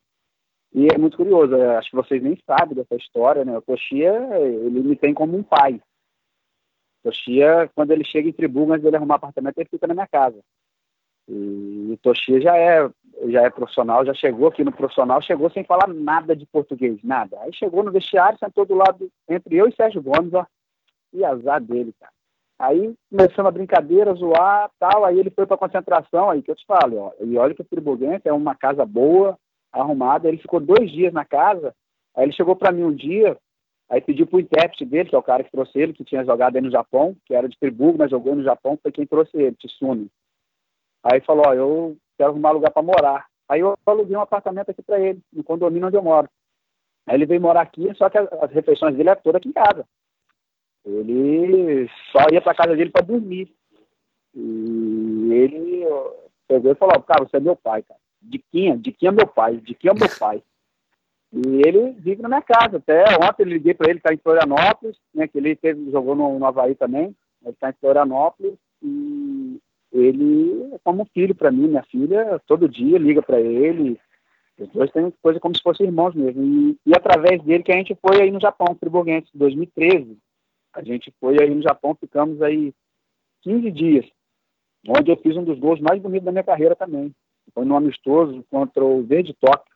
E 0.72 0.86
é 0.92 0.98
muito 0.98 1.16
curioso, 1.16 1.54
é, 1.54 1.76
acho 1.76 1.90
que 1.90 1.96
vocês 1.96 2.22
nem 2.22 2.38
sabem 2.46 2.74
dessa 2.74 2.94
história, 2.94 3.44
né? 3.44 3.56
O 3.56 3.62
Toshia, 3.62 4.12
ele 4.38 4.80
me 4.80 4.96
tem 4.96 5.14
como 5.14 5.36
um 5.36 5.42
pai. 5.42 5.80
Toshia, 7.02 7.70
quando 7.74 7.90
ele 7.92 8.04
chega 8.04 8.28
em 8.28 8.32
Tribu, 8.32 8.70
antes 8.70 8.82
dele 8.82 8.96
arrumar 8.96 9.14
apartamento, 9.14 9.58
ele 9.58 9.68
fica 9.70 9.86
na 9.86 9.94
minha 9.94 10.06
casa. 10.06 10.38
E 11.28 11.92
o 11.92 11.98
Toshia 12.02 12.40
já 12.40 12.56
é 12.56 12.90
já 13.26 13.42
é 13.42 13.50
profissional, 13.50 14.04
já 14.04 14.14
chegou 14.14 14.48
aqui 14.48 14.62
no 14.62 14.72
profissional, 14.72 15.20
chegou 15.20 15.50
sem 15.50 15.64
falar 15.64 15.88
nada 15.88 16.36
de 16.36 16.46
português, 16.46 16.98
nada. 17.02 17.36
Aí 17.40 17.52
chegou 17.52 17.82
no 17.82 17.90
vestiário, 17.90 18.38
sentou 18.38 18.64
do 18.64 18.74
lado 18.74 19.10
entre 19.28 19.56
eu 19.56 19.66
e 19.66 19.74
Sérgio 19.74 20.00
Gomes, 20.00 20.32
ó, 20.32 20.46
e 21.12 21.24
azar 21.24 21.60
dele, 21.60 21.92
cara. 21.98 22.12
Aí 22.58 22.94
começamos 23.10 23.48
a 23.48 23.52
brincadeira, 23.52 24.14
zoar, 24.14 24.70
tal, 24.78 25.04
aí 25.04 25.18
ele 25.18 25.30
foi 25.30 25.46
para 25.46 25.56
concentração, 25.56 26.30
aí 26.30 26.42
que 26.42 26.50
eu 26.50 26.56
te 26.56 26.66
falo, 26.66 26.98
ó, 26.98 27.12
e 27.20 27.36
olha 27.36 27.54
que 27.54 27.62
o 27.62 27.64
Friburguense 27.64 28.28
é 28.28 28.32
uma 28.32 28.54
casa 28.54 28.84
boa, 28.84 29.38
arrumada, 29.72 30.28
ele 30.28 30.38
ficou 30.38 30.60
dois 30.60 30.90
dias 30.90 31.12
na 31.12 31.24
casa, 31.24 31.74
aí 32.14 32.24
ele 32.24 32.32
chegou 32.32 32.56
para 32.56 32.72
mim 32.72 32.82
um 32.82 32.94
dia, 32.94 33.36
aí 33.88 34.00
pediu 34.00 34.26
pro 34.26 34.40
intérprete 34.40 34.84
dele, 34.84 35.08
que 35.08 35.14
é 35.14 35.18
o 35.18 35.22
cara 35.22 35.44
que 35.44 35.50
trouxe 35.50 35.78
ele, 35.78 35.92
que 35.92 36.04
tinha 36.04 36.24
jogado 36.24 36.56
aí 36.56 36.62
no 36.62 36.70
Japão, 36.70 37.16
que 37.24 37.34
era 37.34 37.48
de 37.48 37.56
Friburgo, 37.58 37.98
mas 37.98 38.10
jogou 38.10 38.34
no 38.34 38.42
Japão, 38.42 38.78
foi 38.82 38.92
quem 38.92 39.06
trouxe 39.06 39.36
ele, 39.36 39.56
Tsune. 39.56 40.10
Aí 41.02 41.20
falou, 41.20 41.44
ó, 41.46 41.54
eu 41.54 41.96
quero 42.16 42.30
arrumar 42.30 42.50
lugar 42.50 42.70
para 42.70 42.82
morar. 42.82 43.26
Aí 43.48 43.60
eu 43.60 43.78
aluguei 43.86 44.16
um 44.16 44.20
apartamento 44.20 44.70
aqui 44.70 44.82
para 44.82 45.00
ele, 45.00 45.20
no 45.32 45.42
condomínio 45.42 45.88
onde 45.88 45.96
eu 45.96 46.02
moro. 46.02 46.28
Aí 47.06 47.14
ele 47.14 47.24
veio 47.24 47.40
morar 47.40 47.62
aqui, 47.62 47.92
só 47.94 48.10
que 48.10 48.18
as 48.18 48.50
refeições 48.50 48.94
dele 48.94 49.08
é 49.08 49.14
toda 49.14 49.38
aqui 49.38 49.48
em 49.48 49.52
casa. 49.52 49.86
Ele 50.84 51.88
só 52.12 52.18
ia 52.30 52.40
para 52.40 52.54
casa 52.54 52.76
dele 52.76 52.90
para 52.90 53.06
dormir. 53.06 53.50
E 54.34 55.32
ele 55.32 55.86
pegou 56.46 56.72
e 56.72 56.74
falou, 56.74 57.02
cara, 57.02 57.24
você 57.24 57.38
é 57.38 57.40
meu 57.40 57.56
pai, 57.56 57.82
cara. 57.82 58.00
Diquinha, 58.28 58.76
Diquinha 58.76 59.10
é 59.10 59.14
meu 59.14 59.26
pai, 59.26 59.56
Diquinha 59.56 59.92
é 59.92 59.98
meu 59.98 60.08
pai. 60.18 60.42
E 61.32 61.62
ele 61.66 61.92
vive 61.98 62.22
na 62.22 62.28
minha 62.28 62.42
casa. 62.42 62.78
Até 62.78 63.04
ontem 63.16 63.42
eu 63.42 63.48
liguei 63.48 63.74
para 63.74 63.90
ele, 63.90 63.98
está 63.98 64.12
em 64.12 64.18
Florianópolis, 64.18 64.96
né, 65.14 65.28
que 65.28 65.38
ele 65.38 65.54
teve, 65.56 65.90
jogou 65.90 66.14
no, 66.14 66.38
no 66.38 66.46
Havaí 66.46 66.74
também. 66.74 67.14
Ele 67.42 67.52
está 67.52 67.70
em 67.70 67.74
Florianópolis 67.80 68.54
e 68.82 69.60
ele 69.92 70.70
é 70.74 70.78
como 70.82 71.02
um 71.02 71.06
filho 71.06 71.34
para 71.34 71.50
mim, 71.50 71.68
minha 71.68 71.82
filha, 71.84 72.40
todo 72.46 72.68
dia 72.68 72.98
liga 72.98 73.22
para 73.22 73.40
ele. 73.40 73.98
Os 74.58 74.68
dois 74.70 74.90
têm 74.90 75.12
coisa 75.22 75.38
como 75.38 75.54
se 75.56 75.62
fossem 75.62 75.86
irmãos 75.86 76.14
mesmo. 76.14 76.42
E, 76.42 76.78
e, 76.86 76.94
através 76.94 77.42
dele 77.42 77.62
que 77.62 77.72
a 77.72 77.76
gente 77.76 77.96
foi 77.96 78.20
aí 78.20 78.30
no 78.30 78.40
Japão, 78.40 78.76
Friburguense, 78.78 79.28
2013. 79.34 80.18
A 80.74 80.82
gente 80.82 81.12
foi 81.20 81.36
aí 81.40 81.54
no 81.54 81.62
Japão, 81.62 81.96
ficamos 81.98 82.42
aí 82.42 82.74
15 83.42 83.70
dias, 83.70 84.06
onde 84.86 85.10
eu 85.10 85.16
fiz 85.16 85.36
um 85.36 85.44
dos 85.44 85.58
gols 85.58 85.80
mais 85.80 86.00
bonitos 86.00 86.24
da 86.24 86.32
minha 86.32 86.44
carreira 86.44 86.74
também. 86.74 87.14
Foi 87.58 87.64
no 87.64 87.74
amistoso 87.74 88.44
contra 88.52 88.84
o 88.84 89.02
Verde 89.02 89.34
Tóquio. 89.34 89.74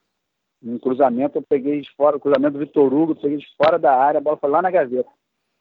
Um 0.62 0.78
cruzamento 0.78 1.36
eu 1.36 1.42
peguei 1.42 1.80
de 1.80 1.90
fora, 1.96 2.16
o 2.16 2.20
cruzamento 2.20 2.52
do 2.52 2.60
Vitor 2.60 2.94
Hugo, 2.94 3.10
eu 3.10 3.16
peguei 3.16 3.38
de 3.38 3.46
fora 3.56 3.76
da 3.76 3.92
área, 3.92 4.18
a 4.18 4.20
bola 4.20 4.36
foi 4.36 4.48
lá 4.50 4.62
na 4.62 4.70
gaveta. 4.70 5.10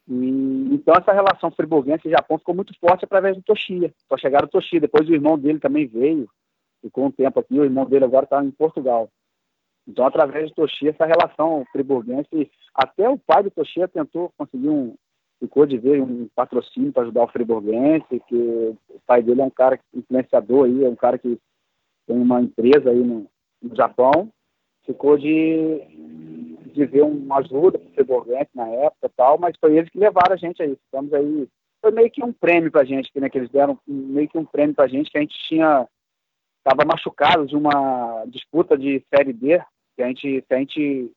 E, 0.08 0.70
então 0.72 0.94
essa 0.94 1.12
relação 1.14 1.50
friburguense 1.50 2.08
e 2.08 2.12
Japão 2.12 2.38
ficou 2.38 2.54
muito 2.54 2.78
forte 2.80 3.06
através 3.06 3.36
do 3.36 3.42
Toshia. 3.42 3.92
Só 4.08 4.16
chegaram 4.18 4.46
o 4.46 4.52
Toshia, 4.52 4.80
depois 4.80 5.10
o 5.10 5.14
irmão 5.16 5.36
dele 5.36 5.58
também 5.58 5.88
veio, 5.88 6.30
ficou 6.80 7.08
um 7.08 7.12
tempo 7.12 7.40
aqui, 7.40 7.60
o 7.60 7.64
irmão 7.64 7.88
dele 7.88 8.06
agora 8.06 8.26
está 8.26 8.46
em 8.46 8.52
Portugal. 8.52 9.10
Então, 9.88 10.06
através 10.06 10.52
do 10.52 10.54
Toshia, 10.54 10.92
essa 10.92 11.08
relação 11.08 11.66
friburguense, 11.72 12.52
até 12.76 13.10
o 13.10 13.18
pai 13.18 13.42
do 13.42 13.50
Toshia 13.50 13.88
tentou 13.88 14.32
conseguir 14.38 14.70
um, 14.70 14.94
ficou 15.40 15.66
de 15.66 15.80
ver 15.80 16.00
um 16.04 16.30
patrocínio 16.36 16.94
para 16.94 17.02
ajudar 17.02 17.24
o 17.24 17.32
friburguense, 17.32 18.22
que 18.28 18.36
o 18.36 19.02
pai 19.08 19.24
dele 19.24 19.42
é 19.42 19.46
um 19.46 19.50
cara 19.50 19.80
influenciador 19.92 20.68
aí, 20.68 20.86
é 20.86 20.88
um 20.88 20.96
cara 20.96 21.18
que 21.18 21.40
tem 22.08 22.18
uma 22.18 22.42
empresa 22.42 22.90
aí 22.90 23.00
no, 23.00 23.28
no 23.62 23.76
Japão, 23.76 24.32
ficou 24.86 25.18
de, 25.18 25.80
de 26.74 26.86
ver 26.86 27.04
uma 27.04 27.40
ajuda 27.40 27.80
para 27.80 27.88
o 27.88 27.94
friburguense 27.94 28.50
na 28.54 28.68
época 28.68 29.08
e 29.08 29.10
tal, 29.10 29.38
mas 29.38 29.56
foi 29.60 29.78
eles 29.78 29.90
que 29.90 30.00
levaram 30.00 30.34
a 30.34 30.38
gente 30.38 30.62
aí. 30.62 30.72
Estamos 30.72 31.14
aí, 31.14 31.48
foi 31.82 31.92
meio 31.92 32.12
que 32.12 32.24
um 32.24 32.34
prêmio 32.34 32.72
para 32.72 32.82
a 32.82 32.86
gente, 32.86 33.10
né, 33.20 33.30
que 33.30 33.38
eles 33.38 33.50
deram 33.50 33.78
meio 33.88 34.28
que 34.28 34.38
um 34.38 34.46
prêmio 34.46 34.76
para 34.76 34.86
a 34.86 34.88
gente, 34.88 35.10
que 35.10 35.18
a 35.18 35.22
gente 35.22 35.38
tinha, 35.48 35.88
estava 36.58 36.88
machucado 36.88 37.46
de 37.46 37.56
uma 37.56 38.26
disputa 38.28 38.78
de 38.78 39.04
Série 39.14 39.34
D, 39.34 39.62
que 39.96 40.04
a 40.04 40.08
gente, 40.08 40.42
que 40.48 40.54
a 40.54 40.58
gente 40.58 41.12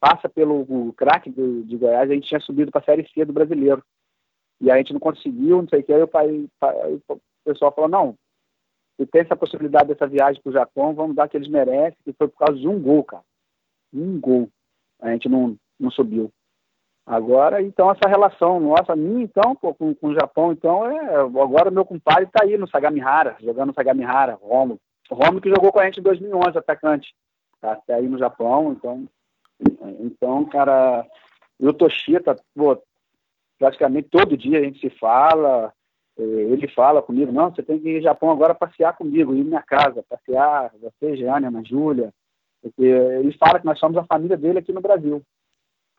passa 0.00 0.28
pelo 0.28 0.92
craque 0.92 1.30
de 1.30 1.76
Goiás, 1.76 2.10
a 2.10 2.14
gente 2.14 2.28
tinha 2.28 2.40
subido 2.40 2.70
para 2.70 2.80
a 2.80 2.84
Série 2.84 3.08
C 3.08 3.24
do 3.24 3.32
brasileiro. 3.32 3.82
E 4.60 4.70
a 4.70 4.76
gente 4.76 4.92
não 4.92 5.00
conseguiu, 5.00 5.60
não 5.60 5.68
sei 5.68 5.80
o 5.80 5.82
que, 5.82 5.92
aí 5.92 6.02
o, 6.02 6.08
pai, 6.08 6.48
o 7.08 7.20
pessoal 7.44 7.72
falou, 7.74 7.90
não, 7.90 8.16
se 8.96 9.06
tem 9.06 9.20
essa 9.22 9.36
possibilidade 9.36 9.88
dessa 9.88 10.06
viagem 10.06 10.40
para 10.42 10.50
o 10.50 10.52
Japão, 10.52 10.94
vamos 10.94 11.14
dar 11.14 11.28
que 11.28 11.36
eles 11.36 11.48
merecem, 11.48 11.98
que 12.04 12.12
foi 12.14 12.28
por 12.28 12.38
causa 12.38 12.58
de 12.58 12.66
um 12.66 12.80
gol, 12.80 13.04
cara. 13.04 13.22
Um 13.92 14.18
gol. 14.18 14.48
A 15.00 15.10
gente 15.10 15.28
não, 15.28 15.56
não 15.78 15.90
subiu. 15.90 16.32
Agora, 17.06 17.62
então, 17.62 17.90
essa 17.90 18.08
relação 18.08 18.58
nossa, 18.58 18.96
minha, 18.96 19.22
então, 19.22 19.54
pô, 19.54 19.72
com, 19.72 19.94
com 19.94 20.08
o 20.08 20.14
Japão, 20.14 20.50
então, 20.50 20.90
é. 20.90 21.14
Agora 21.14 21.70
meu 21.70 21.84
compadre 21.84 22.24
está 22.24 22.42
aí 22.42 22.58
no 22.58 22.68
Sagamihara, 22.68 23.36
jogando 23.40 23.68
no 23.68 23.74
Sagamihara, 23.74 24.38
Romo. 24.42 24.80
Romo 25.08 25.40
que 25.40 25.48
jogou 25.48 25.70
com 25.70 25.78
a 25.78 25.84
gente 25.84 26.00
em 26.00 26.02
2011, 26.02 26.58
atacante. 26.58 27.14
Tá 27.60 27.72
até 27.72 27.94
aí 27.94 28.08
no 28.08 28.18
Japão, 28.18 28.72
então, 28.72 29.06
então, 30.00 30.44
cara, 30.46 31.06
o 31.60 31.72
Toshita, 31.72 32.36
pô, 32.54 32.76
praticamente 33.58 34.08
todo 34.10 34.36
dia 34.36 34.58
a 34.58 34.62
gente 34.62 34.80
se 34.80 34.90
fala, 34.90 35.72
ele 36.18 36.66
fala 36.68 37.02
comigo, 37.02 37.30
não, 37.30 37.50
você 37.50 37.62
tem 37.62 37.78
que 37.78 37.88
ir 37.88 37.96
ao 37.96 38.02
Japão 38.02 38.30
agora 38.30 38.54
passear 38.54 38.96
comigo, 38.96 39.34
ir 39.34 39.44
minha 39.44 39.62
casa, 39.62 40.04
passear, 40.08 40.72
você, 40.80 41.16
Jânia, 41.16 41.48
Ana 41.48 41.62
Júlia, 41.62 42.12
ele 42.78 43.32
fala 43.32 43.60
que 43.60 43.66
nós 43.66 43.78
somos 43.78 43.96
a 43.98 44.04
família 44.04 44.36
dele 44.36 44.58
aqui 44.58 44.72
no 44.72 44.80
Brasil. 44.80 45.22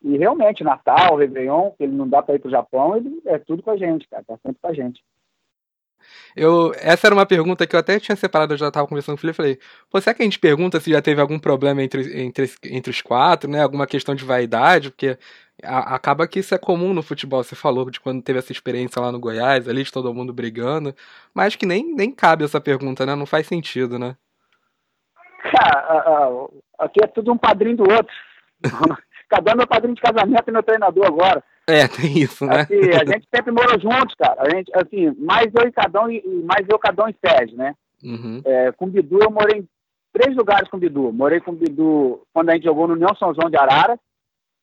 E 0.01 0.17
realmente, 0.17 0.63
Natal, 0.63 1.15
Réveillon, 1.15 1.71
que 1.71 1.83
ele 1.83 1.93
não 1.93 2.07
dá 2.07 2.21
para 2.21 2.35
ir 2.35 2.39
para 2.39 2.47
o 2.47 2.51
Japão, 2.51 2.97
ele 2.97 3.21
é 3.25 3.37
tudo 3.37 3.63
com 3.63 3.71
a 3.71 3.77
gente, 3.77 4.07
cara, 4.07 4.23
tá 4.23 4.37
sempre 4.37 4.59
com 4.61 4.67
a 4.67 4.73
gente. 4.73 5.03
Eu, 6.35 6.73
essa 6.77 7.07
era 7.07 7.15
uma 7.15 7.25
pergunta 7.25 7.65
que 7.65 7.75
eu 7.75 7.79
até 7.79 7.99
tinha 7.99 8.15
separado, 8.15 8.53
eu 8.53 8.57
já 8.57 8.67
estava 8.67 8.87
conversando 8.87 9.15
com 9.15 9.19
o 9.19 9.21
Felipe, 9.21 9.37
falei, 9.37 9.59
pô, 9.89 9.99
será 9.99 10.13
que 10.13 10.21
a 10.21 10.25
gente 10.25 10.39
pergunta 10.39 10.79
se 10.79 10.91
já 10.91 11.01
teve 11.01 11.19
algum 11.19 11.39
problema 11.39 11.81
entre, 11.81 12.21
entre, 12.21 12.51
entre 12.65 12.91
os 12.91 13.01
quatro, 13.01 13.49
né, 13.49 13.63
alguma 13.63 13.87
questão 13.87 14.13
de 14.13 14.23
vaidade, 14.23 14.91
porque 14.91 15.17
a, 15.63 15.95
acaba 15.95 16.27
que 16.27 16.39
isso 16.39 16.53
é 16.53 16.57
comum 16.57 16.93
no 16.93 17.01
futebol, 17.01 17.43
você 17.43 17.55
falou 17.55 17.89
de 17.89 17.99
quando 17.99 18.21
teve 18.21 18.39
essa 18.39 18.51
experiência 18.51 19.01
lá 19.01 19.11
no 19.11 19.19
Goiás, 19.19 19.67
ali 19.67 19.83
de 19.83 19.91
todo 19.91 20.13
mundo 20.13 20.33
brigando, 20.33 20.95
mas 21.33 21.55
que 21.55 21.65
nem, 21.65 21.95
nem 21.95 22.11
cabe 22.11 22.43
essa 22.43 22.61
pergunta, 22.61 23.05
né, 23.05 23.15
não 23.15 23.25
faz 23.25 23.47
sentido, 23.47 23.97
né? 23.97 24.15
Cara, 25.51 26.47
aqui 26.79 26.99
é 27.03 27.07
tudo 27.07 27.31
um 27.31 27.37
padrinho 27.37 27.77
do 27.77 27.83
outro. 27.83 28.13
Cada 29.29 29.51
um 29.51 29.53
é 29.53 29.57
meu 29.57 29.67
padrinho 29.67 29.95
de 29.95 30.01
casamento 30.01 30.47
e 30.47 30.51
meu 30.51 30.63
treinador 30.63 31.05
agora. 31.05 31.43
É, 31.67 31.85
tem 31.87 32.17
isso, 32.17 32.45
né? 32.45 32.61
Assim, 32.61 32.89
a 32.91 33.05
gente 33.05 33.27
sempre 33.33 33.51
morou 33.51 33.79
juntos, 33.79 34.15
cara. 34.15 34.41
A 34.41 34.49
gente, 34.49 34.71
assim, 34.73 35.13
mais 35.19 35.47
eu 35.53 35.67
e 35.67 35.71
Cadão 35.71 36.09
e 36.09 36.23
mais 36.45 36.65
eu, 36.67 36.79
Cadão 36.79 37.09
e 37.09 37.15
Sérgio, 37.23 37.57
né? 37.57 37.75
Uhum. 38.03 38.41
É, 38.45 38.71
com 38.71 38.87
Bidu, 38.87 39.19
eu 39.21 39.29
morei 39.29 39.59
em 39.59 39.67
três 40.13 40.35
lugares 40.35 40.69
com 40.69 40.77
Bidu. 40.77 41.11
Morei 41.11 41.39
com 41.41 41.53
Bidu 41.53 42.21
quando 42.33 42.49
a 42.49 42.53
gente 42.53 42.63
jogou 42.63 42.87
no 42.87 42.93
União 42.93 43.13
São 43.15 43.33
João 43.33 43.49
de 43.49 43.57
Arara, 43.57 43.99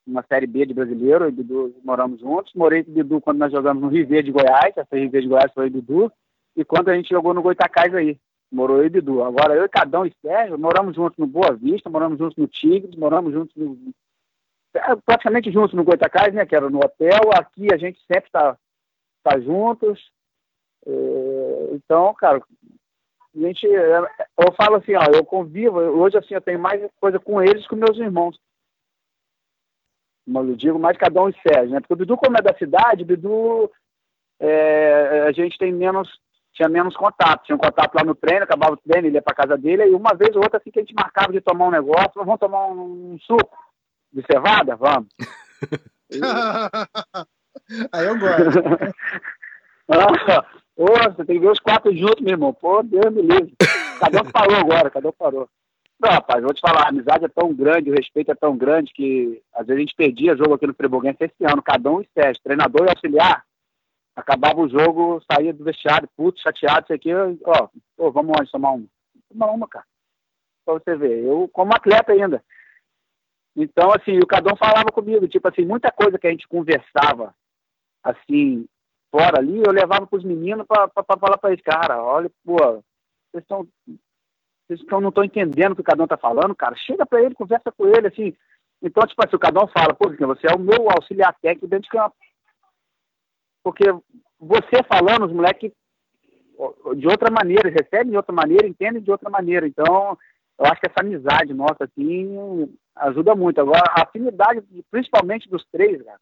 uma 0.06 0.24
Série 0.28 0.46
B 0.46 0.66
de 0.66 0.74
brasileiro, 0.74 1.28
e 1.28 1.32
Bidu 1.32 1.74
moramos 1.84 2.20
juntos. 2.20 2.52
Morei 2.54 2.82
com 2.82 2.92
Bidu 2.92 3.20
quando 3.20 3.38
nós 3.38 3.52
jogamos 3.52 3.82
no 3.82 3.88
River 3.88 4.22
de 4.22 4.32
Goiás, 4.32 4.76
essa 4.76 4.96
River 4.96 5.22
de 5.22 5.28
Goiás 5.28 5.52
foi 5.52 5.68
Bidu. 5.68 6.10
E 6.56 6.64
quando 6.64 6.88
a 6.88 6.94
gente 6.94 7.10
jogou 7.10 7.34
no 7.34 7.42
Goitacás 7.42 7.94
aí, 7.94 8.16
morou 8.50 8.78
eu 8.78 8.86
e 8.86 8.90
Bidu. 8.90 9.22
Agora 9.22 9.54
eu 9.54 9.64
e 9.64 9.68
Cadão 9.68 10.06
e 10.06 10.12
Sérgio 10.22 10.58
moramos 10.58 10.94
juntos 10.94 11.18
no 11.18 11.26
Boa 11.26 11.52
Vista, 11.52 11.90
moramos 11.90 12.18
juntos 12.18 12.36
no 12.36 12.46
Tigres, 12.46 12.96
moramos 12.96 13.32
juntos 13.32 13.54
no 13.56 13.76
praticamente 15.04 15.52
juntos 15.52 15.74
no 15.74 15.84
Goitacás, 15.84 16.34
né, 16.34 16.44
que 16.44 16.54
era 16.54 16.68
no 16.68 16.78
hotel. 16.78 17.30
Aqui 17.34 17.72
a 17.72 17.76
gente 17.76 17.98
sempre 18.06 18.26
está 18.26 18.56
tá 19.22 19.38
juntos. 19.38 20.10
É, 20.86 21.74
então, 21.74 22.12
cara, 22.14 22.42
a 23.34 23.38
gente, 23.38 23.66
é, 23.66 23.98
eu 24.38 24.52
falo 24.56 24.76
assim, 24.76 24.94
ó, 24.94 25.04
eu 25.12 25.24
convivo, 25.24 25.78
hoje 25.78 26.18
assim, 26.18 26.34
eu 26.34 26.40
tenho 26.40 26.58
mais 26.58 26.80
coisa 27.00 27.18
com 27.18 27.40
eles 27.40 27.62
que 27.62 27.68
com 27.68 27.76
meus 27.76 27.96
irmãos. 27.98 28.38
Mas 30.26 30.48
eu 30.48 30.56
digo 30.56 30.78
mais 30.78 30.96
cada 30.96 31.22
um 31.22 31.28
e 31.28 31.34
Sérgio, 31.40 31.74
né? 31.74 31.80
Porque 31.80 31.92
o 31.92 31.96
Bidu, 31.96 32.16
como 32.16 32.36
é 32.38 32.42
da 32.42 32.56
cidade, 32.56 33.04
Bidu, 33.04 33.70
é, 34.40 35.24
a 35.28 35.32
gente 35.32 35.58
tem 35.58 35.70
menos, 35.70 36.08
tinha 36.54 36.68
menos 36.68 36.96
contato. 36.96 37.44
Tinha 37.44 37.56
um 37.56 37.58
contato 37.58 37.94
lá 37.94 38.02
no 38.02 38.14
treino, 38.14 38.44
acabava 38.44 38.72
o 38.72 38.76
treino, 38.78 39.06
ele 39.06 39.16
ia 39.16 39.22
pra 39.22 39.34
casa 39.34 39.56
dele, 39.58 39.86
e 39.86 39.94
uma 39.94 40.14
vez 40.14 40.34
ou 40.34 40.42
outra 40.42 40.58
assim 40.58 40.70
que 40.70 40.78
a 40.78 40.82
gente 40.82 40.94
marcava 40.94 41.30
de 41.30 41.42
tomar 41.42 41.66
um 41.66 41.70
negócio, 41.70 42.12
vamos 42.14 42.40
tomar 42.40 42.66
um, 42.68 43.12
um 43.12 43.18
suco 43.20 43.54
de 44.14 44.24
cevada? 44.30 44.76
Vamos. 44.76 45.08
Aí 47.92 48.06
eu 48.06 48.18
gosto. 48.18 48.60
ah, 49.90 50.44
ô, 50.76 50.86
você 50.86 51.24
tem 51.24 51.36
que 51.36 51.40
ver 51.40 51.50
os 51.50 51.60
quatro 51.60 51.94
juntos, 51.96 52.20
meu 52.20 52.32
irmão. 52.32 52.52
Pô, 52.54 52.82
Deus 52.82 53.12
me 53.12 53.22
livre. 53.22 53.54
Cada 53.98 54.22
um 54.22 54.30
parou 54.30 54.56
agora, 54.56 54.90
cada 54.90 55.08
um 55.08 55.12
parou. 55.12 55.48
Não, 56.00 56.10
rapaz, 56.10 56.42
vou 56.42 56.52
te 56.52 56.60
falar, 56.60 56.84
a 56.84 56.88
amizade 56.88 57.24
é 57.24 57.28
tão 57.28 57.54
grande, 57.54 57.90
o 57.90 57.94
respeito 57.94 58.30
é 58.30 58.34
tão 58.34 58.56
grande 58.56 58.92
que 58.92 59.40
às 59.54 59.66
vezes 59.66 59.78
a 59.78 59.80
gente 59.80 59.94
perdia 59.94 60.36
jogo 60.36 60.54
aqui 60.54 60.66
no 60.66 60.74
Friburguense 60.74 61.18
esse 61.20 61.44
ano, 61.44 61.62
cada 61.62 61.90
um 61.90 62.00
e 62.00 62.08
sete, 62.12 62.42
treinador 62.42 62.86
e 62.86 62.90
auxiliar. 62.90 63.44
Acabava 64.16 64.60
o 64.60 64.68
jogo, 64.68 65.22
saía 65.30 65.52
do 65.52 65.64
vestiário, 65.64 66.08
puto, 66.16 66.40
chateado, 66.40 66.84
isso 66.84 66.92
aqui, 66.92 67.14
ó, 67.44 67.68
pô, 67.96 68.10
vamos 68.12 68.36
onde 68.38 68.50
tomar 68.50 68.72
uma? 68.72 68.86
Tomar 69.30 69.50
uma, 69.52 69.68
cara. 69.68 69.84
Pra 70.64 70.74
você 70.74 70.96
ver, 70.96 71.24
eu 71.24 71.48
como 71.52 71.74
atleta 71.74 72.12
ainda. 72.12 72.42
Então, 73.56 73.90
assim, 73.92 74.18
o 74.18 74.26
Cadão 74.26 74.56
falava 74.56 74.90
comigo, 74.90 75.28
tipo 75.28 75.46
assim, 75.48 75.64
muita 75.64 75.90
coisa 75.90 76.18
que 76.18 76.26
a 76.26 76.30
gente 76.30 76.48
conversava, 76.48 77.34
assim, 78.02 78.66
fora 79.10 79.38
ali, 79.38 79.62
eu 79.64 79.72
levava 79.72 80.06
para 80.06 80.18
os 80.18 80.24
meninos 80.24 80.66
para 80.66 80.90
falar 81.18 81.38
para 81.38 81.52
eles, 81.52 81.62
cara, 81.62 82.02
olha, 82.02 82.30
pô, 82.44 82.56
vocês 83.30 83.42
estão 83.42 83.66
vocês 84.66 84.80
estão, 84.80 85.00
não 85.00 85.10
estão 85.10 85.24
entendendo 85.24 85.72
o 85.72 85.74
que 85.74 85.82
o 85.82 85.84
Cadão 85.84 86.04
está 86.04 86.16
falando, 86.16 86.54
cara, 86.54 86.74
chega 86.76 87.04
para 87.04 87.22
ele, 87.22 87.34
conversa 87.34 87.70
com 87.70 87.86
ele, 87.86 88.08
assim. 88.08 88.34
Então, 88.82 89.06
tipo 89.06 89.22
assim, 89.24 89.36
o 89.36 89.38
Cadão 89.38 89.68
fala, 89.68 89.94
pô, 89.94 90.08
você 90.08 90.46
é 90.50 90.54
o 90.54 90.58
meu 90.58 90.90
auxiliar 90.90 91.34
técnico 91.40 91.68
dentro 91.68 91.84
de 91.84 91.90
campo. 91.90 92.16
Porque 93.62 93.84
você 94.38 94.82
falando, 94.88 95.26
os 95.26 95.32
moleques, 95.32 95.70
de 96.96 97.06
outra 97.06 97.30
maneira, 97.30 97.68
recebem 97.68 98.10
de 98.10 98.16
outra 98.16 98.32
maneira, 98.32 98.66
entendem 98.66 99.02
de 99.02 99.10
outra 99.10 99.28
maneira. 99.28 99.66
Então, 99.66 100.18
eu 100.58 100.66
acho 100.66 100.80
que 100.80 100.86
essa 100.86 101.00
amizade 101.00 101.52
nossa, 101.52 101.84
assim, 101.84 102.68
ajuda 102.96 103.34
muito. 103.34 103.60
Agora, 103.60 103.82
a 103.90 104.02
afinidade, 104.02 104.62
principalmente 104.90 105.48
dos 105.48 105.64
três, 105.66 106.02
cara. 106.02 106.20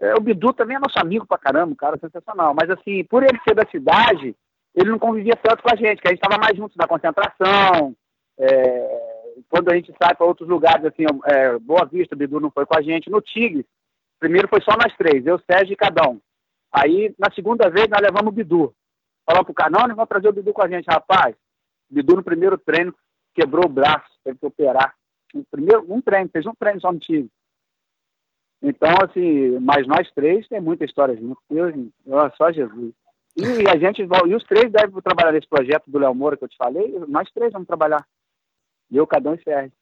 É, 0.00 0.14
o 0.14 0.20
Bidu 0.20 0.52
também 0.54 0.76
é 0.76 0.80
nosso 0.80 0.98
amigo 0.98 1.26
pra 1.26 1.36
caramba, 1.36 1.76
cara, 1.76 1.98
sensacional. 1.98 2.54
Mas, 2.58 2.70
assim, 2.70 3.04
por 3.04 3.22
ele 3.22 3.38
ser 3.46 3.54
da 3.54 3.68
cidade, 3.70 4.34
ele 4.74 4.90
não 4.90 4.98
convivia 4.98 5.36
tanto 5.36 5.62
com 5.62 5.70
a 5.70 5.76
gente, 5.76 6.00
que 6.00 6.08
a 6.08 6.10
gente 6.10 6.22
estava 6.22 6.40
mais 6.40 6.56
juntos 6.56 6.76
na 6.76 6.88
concentração. 6.88 7.94
É, 8.38 9.10
quando 9.50 9.70
a 9.70 9.74
gente 9.74 9.94
sai 10.02 10.14
para 10.14 10.26
outros 10.26 10.48
lugares, 10.48 10.84
assim, 10.86 11.04
é, 11.26 11.58
Boa 11.58 11.84
Vista, 11.84 12.16
Bidu 12.16 12.40
não 12.40 12.50
foi 12.50 12.64
com 12.64 12.78
a 12.78 12.80
gente. 12.80 13.10
No 13.10 13.20
Tigre, 13.20 13.66
primeiro 14.18 14.48
foi 14.48 14.62
só 14.62 14.72
nós 14.72 14.96
três, 14.96 15.26
eu, 15.26 15.38
Sérgio 15.40 15.74
e 15.74 15.76
Cadão. 15.76 16.18
Aí, 16.72 17.14
na 17.18 17.30
segunda 17.34 17.68
vez, 17.68 17.86
nós 17.88 18.00
levamos 18.00 18.32
o 18.32 18.34
Bidu. 18.34 18.74
Falou 19.26 19.44
pro 19.44 19.52
cara, 19.52 19.70
não, 19.70 19.80
nós 19.80 19.96
vamos 19.96 20.08
trazer 20.08 20.28
o 20.28 20.32
Bidu 20.32 20.52
com 20.54 20.62
a 20.62 20.68
gente, 20.68 20.86
rapaz. 20.86 21.36
Bidu 21.90 22.16
no 22.16 22.22
primeiro 22.22 22.56
treino 22.56 22.94
quebrou 23.34 23.66
o 23.66 23.72
braço, 23.72 24.10
teve 24.24 24.38
que 24.38 24.46
operar. 24.46 24.94
Um, 25.34 25.44
primeiro, 25.50 25.84
um 25.92 26.00
treino, 26.00 26.30
fez 26.30 26.46
um 26.46 26.54
treino 26.54 26.80
só 26.80 26.92
no 26.92 26.98
time. 26.98 27.30
Então, 28.62 28.94
assim, 29.02 29.58
mas 29.60 29.86
nós 29.86 30.10
três 30.12 30.46
tem 30.48 30.60
muita 30.60 30.84
história 30.84 31.16
junto. 31.16 31.40
Deus, 31.48 31.74
só 32.36 32.52
Jesus. 32.52 32.92
E 33.36 33.68
a 33.68 33.78
gente 33.78 34.02
e 34.02 34.34
os 34.34 34.44
três 34.44 34.70
devem 34.70 35.00
trabalhar 35.00 35.32
nesse 35.32 35.48
projeto 35.48 35.84
do 35.86 35.98
Léo 35.98 36.14
Moura 36.14 36.36
que 36.36 36.44
eu 36.44 36.48
te 36.48 36.56
falei. 36.56 36.98
Nós 37.08 37.30
três 37.32 37.52
vamos 37.52 37.68
trabalhar. 37.68 38.06
Eu, 38.90 39.06
Cadão 39.06 39.34
e 39.34 39.42
Sérgio. 39.42 39.72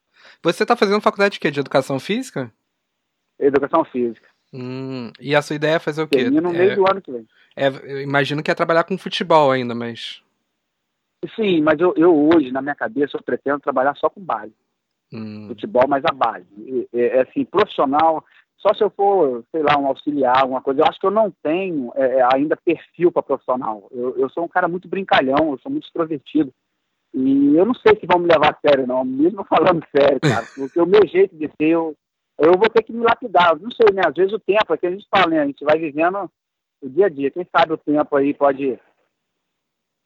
Você 0.42 0.62
está 0.62 0.76
fazendo 0.76 1.00
faculdade 1.00 1.34
de 1.34 1.40
quê? 1.40 1.50
De 1.50 1.60
educação 1.60 1.98
física? 1.98 2.52
Educação 3.38 3.84
física. 3.84 4.28
Hum, 4.52 5.10
e 5.20 5.34
a 5.34 5.42
sua 5.42 5.56
ideia 5.56 5.76
é 5.76 5.78
fazer 5.78 6.02
o 6.02 6.08
quê? 6.08 6.18
Termina 6.18 6.40
no 6.40 6.54
é, 6.54 6.58
meio 6.58 6.76
do 6.76 6.90
ano 6.90 7.00
que 7.02 7.12
vem. 7.12 7.26
É, 7.56 7.68
eu 7.68 8.00
imagino 8.00 8.42
que 8.42 8.50
é 8.50 8.54
trabalhar 8.54 8.84
com 8.84 8.96
futebol 8.96 9.50
ainda, 9.50 9.74
mas. 9.74 10.22
Sim, 11.34 11.62
mas 11.62 11.80
eu, 11.80 11.94
eu 11.96 12.14
hoje, 12.28 12.52
na 12.52 12.62
minha 12.62 12.74
cabeça, 12.74 13.16
eu 13.16 13.22
pretendo 13.22 13.60
trabalhar 13.60 13.96
só 13.96 14.08
com 14.08 14.20
base. 14.20 14.54
Hum. 15.12 15.48
Futebol 15.48 15.88
mais 15.88 16.04
a 16.04 16.12
base. 16.12 16.46
É, 16.92 17.18
é, 17.18 17.20
assim, 17.22 17.44
profissional, 17.44 18.24
só 18.58 18.72
se 18.74 18.82
eu 18.82 18.90
for, 18.90 19.44
sei 19.50 19.62
lá, 19.62 19.76
um 19.78 19.86
auxiliar, 19.86 20.42
alguma 20.42 20.60
coisa. 20.60 20.80
Eu 20.80 20.86
acho 20.86 21.00
que 21.00 21.06
eu 21.06 21.10
não 21.10 21.32
tenho 21.42 21.92
é, 21.96 22.22
ainda 22.32 22.56
perfil 22.56 23.10
para 23.10 23.22
profissional. 23.22 23.88
Eu, 23.90 24.16
eu 24.16 24.30
sou 24.30 24.44
um 24.44 24.48
cara 24.48 24.68
muito 24.68 24.88
brincalhão, 24.88 25.52
eu 25.52 25.58
sou 25.58 25.72
muito 25.72 25.86
extrovertido. 25.86 26.52
E 27.14 27.56
eu 27.56 27.64
não 27.64 27.74
sei 27.74 27.98
se 27.98 28.06
vão 28.06 28.20
me 28.20 28.28
levar 28.28 28.52
a 28.52 28.68
sério, 28.68 28.86
não, 28.86 29.04
mesmo 29.04 29.44
falando 29.48 29.84
sério, 29.96 30.20
cara. 30.20 30.46
Porque 30.54 30.80
o 30.80 30.86
meu 30.86 31.06
jeito 31.06 31.34
de 31.36 31.48
ser, 31.48 31.70
eu, 31.70 31.96
eu 32.38 32.52
vou 32.52 32.68
ter 32.68 32.82
que 32.82 32.92
me 32.92 33.02
lapidar. 33.02 33.52
Eu 33.52 33.60
não 33.60 33.70
sei, 33.70 33.92
né? 33.92 34.02
Às 34.06 34.14
vezes 34.14 34.32
o 34.32 34.38
tempo, 34.38 34.72
é 34.72 34.76
que 34.76 34.86
a 34.86 34.90
gente 34.90 35.06
fala, 35.10 35.30
né? 35.30 35.40
A 35.40 35.46
gente 35.46 35.64
vai 35.64 35.78
vivendo 35.78 36.30
o 36.80 36.88
dia 36.88 37.06
a 37.06 37.08
dia. 37.08 37.30
Quem 37.30 37.46
sabe 37.56 37.72
o 37.72 37.78
tempo 37.78 38.14
aí 38.14 38.34
pode 38.34 38.78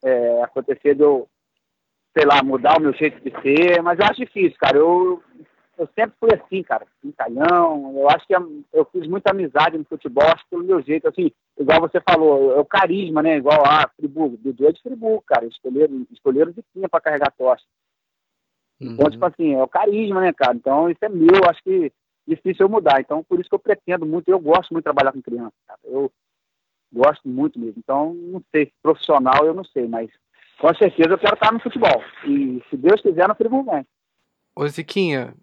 é, 0.03 0.43
acontecer 0.43 0.95
de 0.95 1.03
eu, 1.03 1.29
sei 2.17 2.27
lá, 2.27 2.43
mudar 2.43 2.79
o 2.79 2.81
meu 2.81 2.93
jeito 2.93 3.21
de 3.21 3.31
ser, 3.41 3.83
mas 3.83 3.99
eu 3.99 4.05
acho 4.05 4.25
difícil, 4.25 4.57
cara. 4.59 4.79
Eu, 4.79 5.23
eu 5.79 5.89
sempre 5.95 6.15
fui 6.19 6.29
assim, 6.33 6.63
cara, 6.63 6.87
brincalhão. 7.03 7.95
Eu 7.97 8.09
acho 8.11 8.27
que 8.27 8.35
eu 8.73 8.85
fiz 8.93 9.07
muita 9.07 9.31
amizade 9.31 9.79
no 9.79 9.85
futebol, 9.85 10.25
acho 10.25 10.45
que 10.45 10.51
pelo 10.51 10.65
meu 10.65 10.83
jeito, 10.83 11.09
assim, 11.09 11.31
igual 11.59 11.81
você 11.81 12.01
falou, 12.01 12.57
é 12.57 12.61
o 12.61 12.65
carisma, 12.65 13.23
né? 13.23 13.37
Igual 13.37 13.65
a 13.65 13.83
ah, 13.83 13.91
Friburgo, 13.97 14.37
Dudu 14.37 14.69
é 14.69 14.73
de 14.73 14.83
Friburgo, 14.83 15.23
cara. 15.27 15.47
Escolheram, 15.47 16.07
escolheram 16.11 16.53
de 16.53 16.63
tinha 16.73 16.89
para 16.89 17.01
carregar 17.01 17.33
tocha. 17.37 17.65
Uhum. 18.81 18.93
Então, 18.93 19.11
tipo 19.11 19.25
assim, 19.25 19.55
é 19.55 19.63
o 19.63 19.69
carisma, 19.69 20.21
né, 20.21 20.33
cara? 20.33 20.55
Então, 20.55 20.91
isso 20.91 21.05
é 21.05 21.09
meu, 21.09 21.49
acho 21.49 21.63
que 21.63 21.93
difícil 22.27 22.67
eu 22.67 22.71
mudar. 22.71 23.01
Então, 23.01 23.23
por 23.25 23.41
isso 23.41 23.49
que 23.49 23.55
eu 23.55 23.59
pretendo 23.59 24.05
muito, 24.07 24.29
eu 24.29 24.39
gosto 24.39 24.73
muito 24.73 24.85
de 24.85 24.93
trabalhar 24.93 25.13
com 25.13 25.23
criança, 25.23 25.55
cara. 25.67 25.81
Eu 25.85 26.11
gosto 26.93 27.27
muito 27.29 27.59
mesmo. 27.59 27.75
Então, 27.79 28.15
não 28.15 28.43
sei, 28.51 28.73
profissional 28.83 29.45
eu 29.45 29.55
não 29.55 29.65
sei, 29.65 29.89
mas 29.89 30.11
com 30.59 30.75
certeza 30.75 31.11
eu 31.11 31.19
quero 31.19 31.35
estar 31.35 31.53
no 31.53 31.61
futebol. 31.61 32.03
E 32.25 32.63
se 32.69 32.77
Deus 32.77 33.01
quiser, 33.01 33.27
no 33.27 33.65
vem. 33.65 33.87
Ô 34.55 34.67
Ziquinha, 34.69 35.35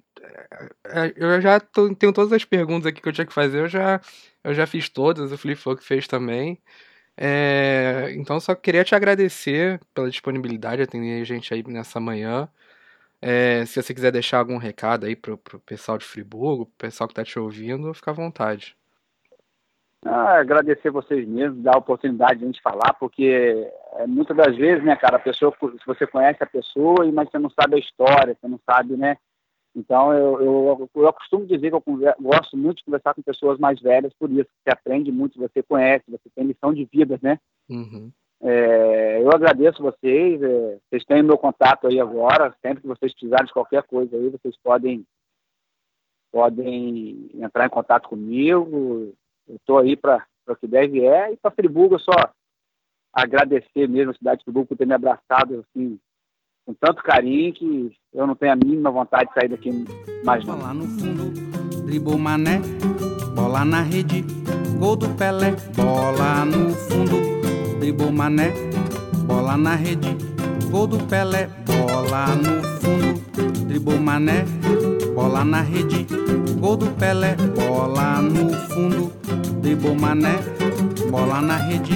é, 0.85 1.13
eu 1.15 1.41
já 1.41 1.59
tô, 1.59 1.93
tenho 1.95 2.13
todas 2.13 2.31
as 2.31 2.45
perguntas 2.45 2.85
aqui 2.85 3.01
que 3.01 3.09
eu 3.09 3.13
tinha 3.13 3.25
que 3.25 3.33
fazer, 3.33 3.59
eu 3.59 3.67
já, 3.67 3.99
eu 4.43 4.53
já 4.53 4.67
fiz 4.67 4.89
todas, 4.89 5.31
o 5.31 5.37
falou 5.55 5.77
que 5.77 5.83
fez 5.83 6.07
também. 6.07 6.59
É, 7.17 8.13
então 8.15 8.39
só 8.39 8.55
queria 8.55 8.83
te 8.83 8.95
agradecer 8.95 9.79
pela 9.93 10.09
disponibilidade 10.09 10.77
de 10.77 10.83
atender 10.83 11.21
a 11.21 11.25
gente 11.25 11.53
aí 11.53 11.63
nessa 11.67 11.99
manhã. 11.99 12.49
É, 13.21 13.65
se 13.65 13.81
você 13.81 13.93
quiser 13.93 14.11
deixar 14.11 14.39
algum 14.39 14.57
recado 14.57 15.05
aí 15.05 15.15
pro, 15.15 15.37
pro 15.37 15.59
pessoal 15.59 15.97
de 15.97 16.05
Friburgo, 16.05 16.65
pro 16.67 16.87
pessoal 16.89 17.07
que 17.07 17.13
tá 17.13 17.23
te 17.25 17.37
ouvindo, 17.37 17.93
fica 17.93 18.11
à 18.11 18.13
vontade. 18.13 18.77
Ah, 20.05 20.39
agradecer 20.39 20.89
vocês 20.89 21.27
mesmos, 21.27 21.61
dar 21.61 21.75
a 21.75 21.79
oportunidade 21.79 22.39
de 22.39 22.45
a 22.45 22.47
gente 22.47 22.61
falar, 22.61 22.93
porque 22.93 23.69
é, 23.93 24.07
muitas 24.07 24.35
das 24.35 24.55
vezes, 24.55 24.83
né, 24.83 24.95
cara, 24.95 25.17
a 25.17 25.19
pessoa, 25.19 25.53
se 25.59 25.85
você 25.85 26.07
conhece 26.07 26.41
a 26.41 26.47
pessoa, 26.47 27.05
mas 27.11 27.29
você 27.29 27.37
não 27.37 27.49
sabe 27.49 27.75
a 27.75 27.79
história, 27.79 28.37
você 28.39 28.47
não 28.47 28.59
sabe, 28.65 28.95
né? 28.95 29.17
Então, 29.75 30.13
eu, 30.13 30.41
eu, 30.41 30.89
eu 30.95 31.13
costumo 31.13 31.45
dizer 31.45 31.69
que 31.69 31.75
eu 31.75 31.83
gosto 32.19 32.57
muito 32.57 32.77
de 32.77 32.85
conversar 32.85 33.13
com 33.13 33.21
pessoas 33.21 33.59
mais 33.59 33.79
velhas, 33.79 34.13
por 34.17 34.31
isso, 34.31 34.49
você 34.63 34.71
aprende 34.71 35.11
muito, 35.11 35.37
você 35.37 35.61
conhece, 35.61 36.05
você 36.07 36.29
tem 36.33 36.45
lição 36.45 36.73
de 36.73 36.85
vida, 36.85 37.19
né? 37.21 37.37
Uhum. 37.69 38.09
É, 38.41 39.21
eu 39.21 39.29
agradeço 39.29 39.83
vocês, 39.83 40.41
é, 40.41 40.77
vocês 40.89 41.03
têm 41.03 41.21
meu 41.21 41.37
contato 41.37 41.87
aí 41.87 41.99
agora, 41.99 42.55
sempre 42.61 42.81
que 42.81 42.87
vocês 42.87 43.11
precisarem 43.11 43.45
de 43.45 43.53
qualquer 43.53 43.83
coisa 43.83 44.15
aí, 44.15 44.29
vocês 44.29 44.55
podem, 44.63 45.05
podem 46.31 47.29
entrar 47.35 47.65
em 47.65 47.69
contato 47.69 48.07
comigo, 48.07 49.13
estou 49.55 49.79
aí 49.79 49.95
para 49.95 50.25
o 50.47 50.55
que 50.55 50.67
deve 50.67 51.05
é, 51.05 51.33
e 51.33 51.37
para 51.37 51.51
Friburgo 51.51 51.99
só 51.99 52.11
agradecer 53.13 53.87
mesmo 53.87 54.11
a 54.11 54.15
cidade 54.15 54.39
de 54.39 54.43
Friburgo 54.45 54.69
por 54.69 54.77
ter 54.77 54.85
me 54.85 54.93
abraçado 54.93 55.65
assim, 55.75 55.99
com 56.65 56.73
tanto 56.73 57.01
carinho 57.03 57.53
que 57.53 57.91
eu 58.13 58.27
não 58.27 58.35
tenho 58.35 58.53
a 58.53 58.55
mínima 58.55 58.91
vontade 58.91 59.29
de 59.29 59.33
sair 59.33 59.49
daqui 59.49 59.71
mais 60.23 60.45
não. 60.45 60.57
Bola 60.57 60.73
no 60.73 60.85
fundo, 60.85 61.85
dribou 61.85 62.17
mané, 62.17 62.61
bola 63.35 63.65
na 63.65 63.81
rede, 63.81 64.23
gol 64.77 64.95
do 64.95 65.09
Pelé, 65.15 65.55
bola 65.75 66.45
no 66.45 66.71
fundo, 66.71 67.79
dribou 67.79 68.11
mané, 68.11 68.51
bola 69.25 69.57
na 69.57 69.75
rede, 69.75 70.15
gol 70.69 70.87
do 70.87 70.99
Pelé, 71.07 71.47
bola 71.65 72.27
no 72.35 72.63
fundo, 72.79 73.65
dribou 73.67 73.99
mané, 73.99 74.45
bola 75.15 75.43
na 75.43 75.61
rede, 75.61 76.05
gol 76.59 76.77
do 76.77 76.91
Pelé, 76.91 77.35
bola 77.55 78.21
no 78.21 78.53
fundo, 78.69 79.18
dribou 79.59 79.93
mané, 79.93 80.37
bola 81.11 81.41
na 81.41 81.57
rede, 81.57 81.93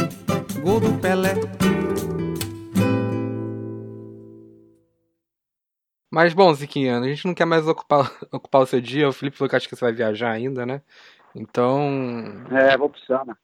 gol 0.62 0.80
do 0.80 1.00
Pelé. 1.00 1.34
Mas 6.12 6.34
bom, 6.34 6.54
Ziquinha, 6.54 7.00
a 7.00 7.04
gente 7.08 7.26
não 7.26 7.34
quer 7.34 7.46
mais 7.46 7.68
ocupar, 7.68 8.12
ocupar 8.32 8.62
o 8.62 8.66
seu 8.66 8.80
dia. 8.80 9.10
O 9.10 9.14
Felipe 9.14 9.38
falou 9.38 9.50
que 9.50 9.56
acho 9.56 9.68
que 9.68 9.76
você 9.76 9.86
vai 9.86 9.94
viajar 9.94 10.32
ainda, 10.32 10.66
né? 10.66 10.82
Então. 11.34 12.46
É, 12.52 12.78
vou 12.78 12.90
pro 12.90 13.00
Sana. 13.02 13.36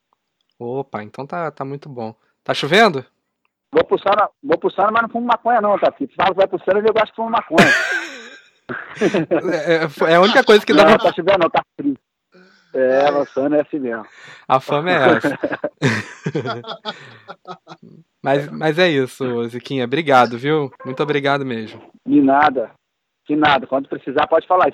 Opa, 0.60 1.02
então 1.02 1.26
tá, 1.26 1.50
tá 1.50 1.66
muito 1.66 1.90
bom. 1.90 2.14
Tá 2.44 2.54
chovendo? 2.54 3.04
Vou 3.72 3.84
pro 3.84 4.00
Sana, 4.00 4.30
vou 4.44 4.58
pro 4.58 4.72
Sana 4.72 4.92
mas 4.92 5.04
não 5.04 5.10
fumo 5.10 5.26
maconha, 5.26 5.62
não, 5.62 5.80
Tati. 5.80 6.08
Tá? 6.08 6.26
Fala 6.26 6.30
que 6.32 6.38
vai 6.38 6.48
pro 6.48 6.64
Sana 6.64 6.80
e 6.80 6.88
eu 6.88 6.94
gosto 6.94 7.08
de 7.08 7.16
fumar 7.16 7.32
maconha. 7.32 7.70
é, 10.08 10.12
é, 10.12 10.16
a 10.16 10.22
única 10.22 10.44
coisa 10.44 10.66
que 10.66 10.74
dá 10.74 10.84
não, 10.84 10.98
pra... 10.98 11.06
tá 11.06 11.14
chovendo, 11.14 11.40
não, 11.40 11.50
tá 11.50 11.64
frio. 11.76 11.98
É, 12.74 13.08
a 13.08 13.12
é 13.56 13.62
assim 13.62 13.80
mesmo. 13.80 14.06
A 14.48 14.60
fama 14.60 14.92
é 14.92 15.18
essa. 15.18 15.40
mas, 18.22 18.52
mas 18.52 18.78
é 18.78 18.90
isso, 18.90 19.48
Ziquinha. 19.48 19.86
Obrigado, 19.86 20.38
viu? 20.38 20.70
Muito 20.86 21.02
obrigado 21.02 21.46
mesmo. 21.46 21.82
De 22.06 22.22
nada. 22.22 22.72
De 23.28 23.36
nada. 23.36 23.66
Quando 23.66 23.90
precisar, 23.90 24.28
pode 24.28 24.46
falar. 24.48 24.68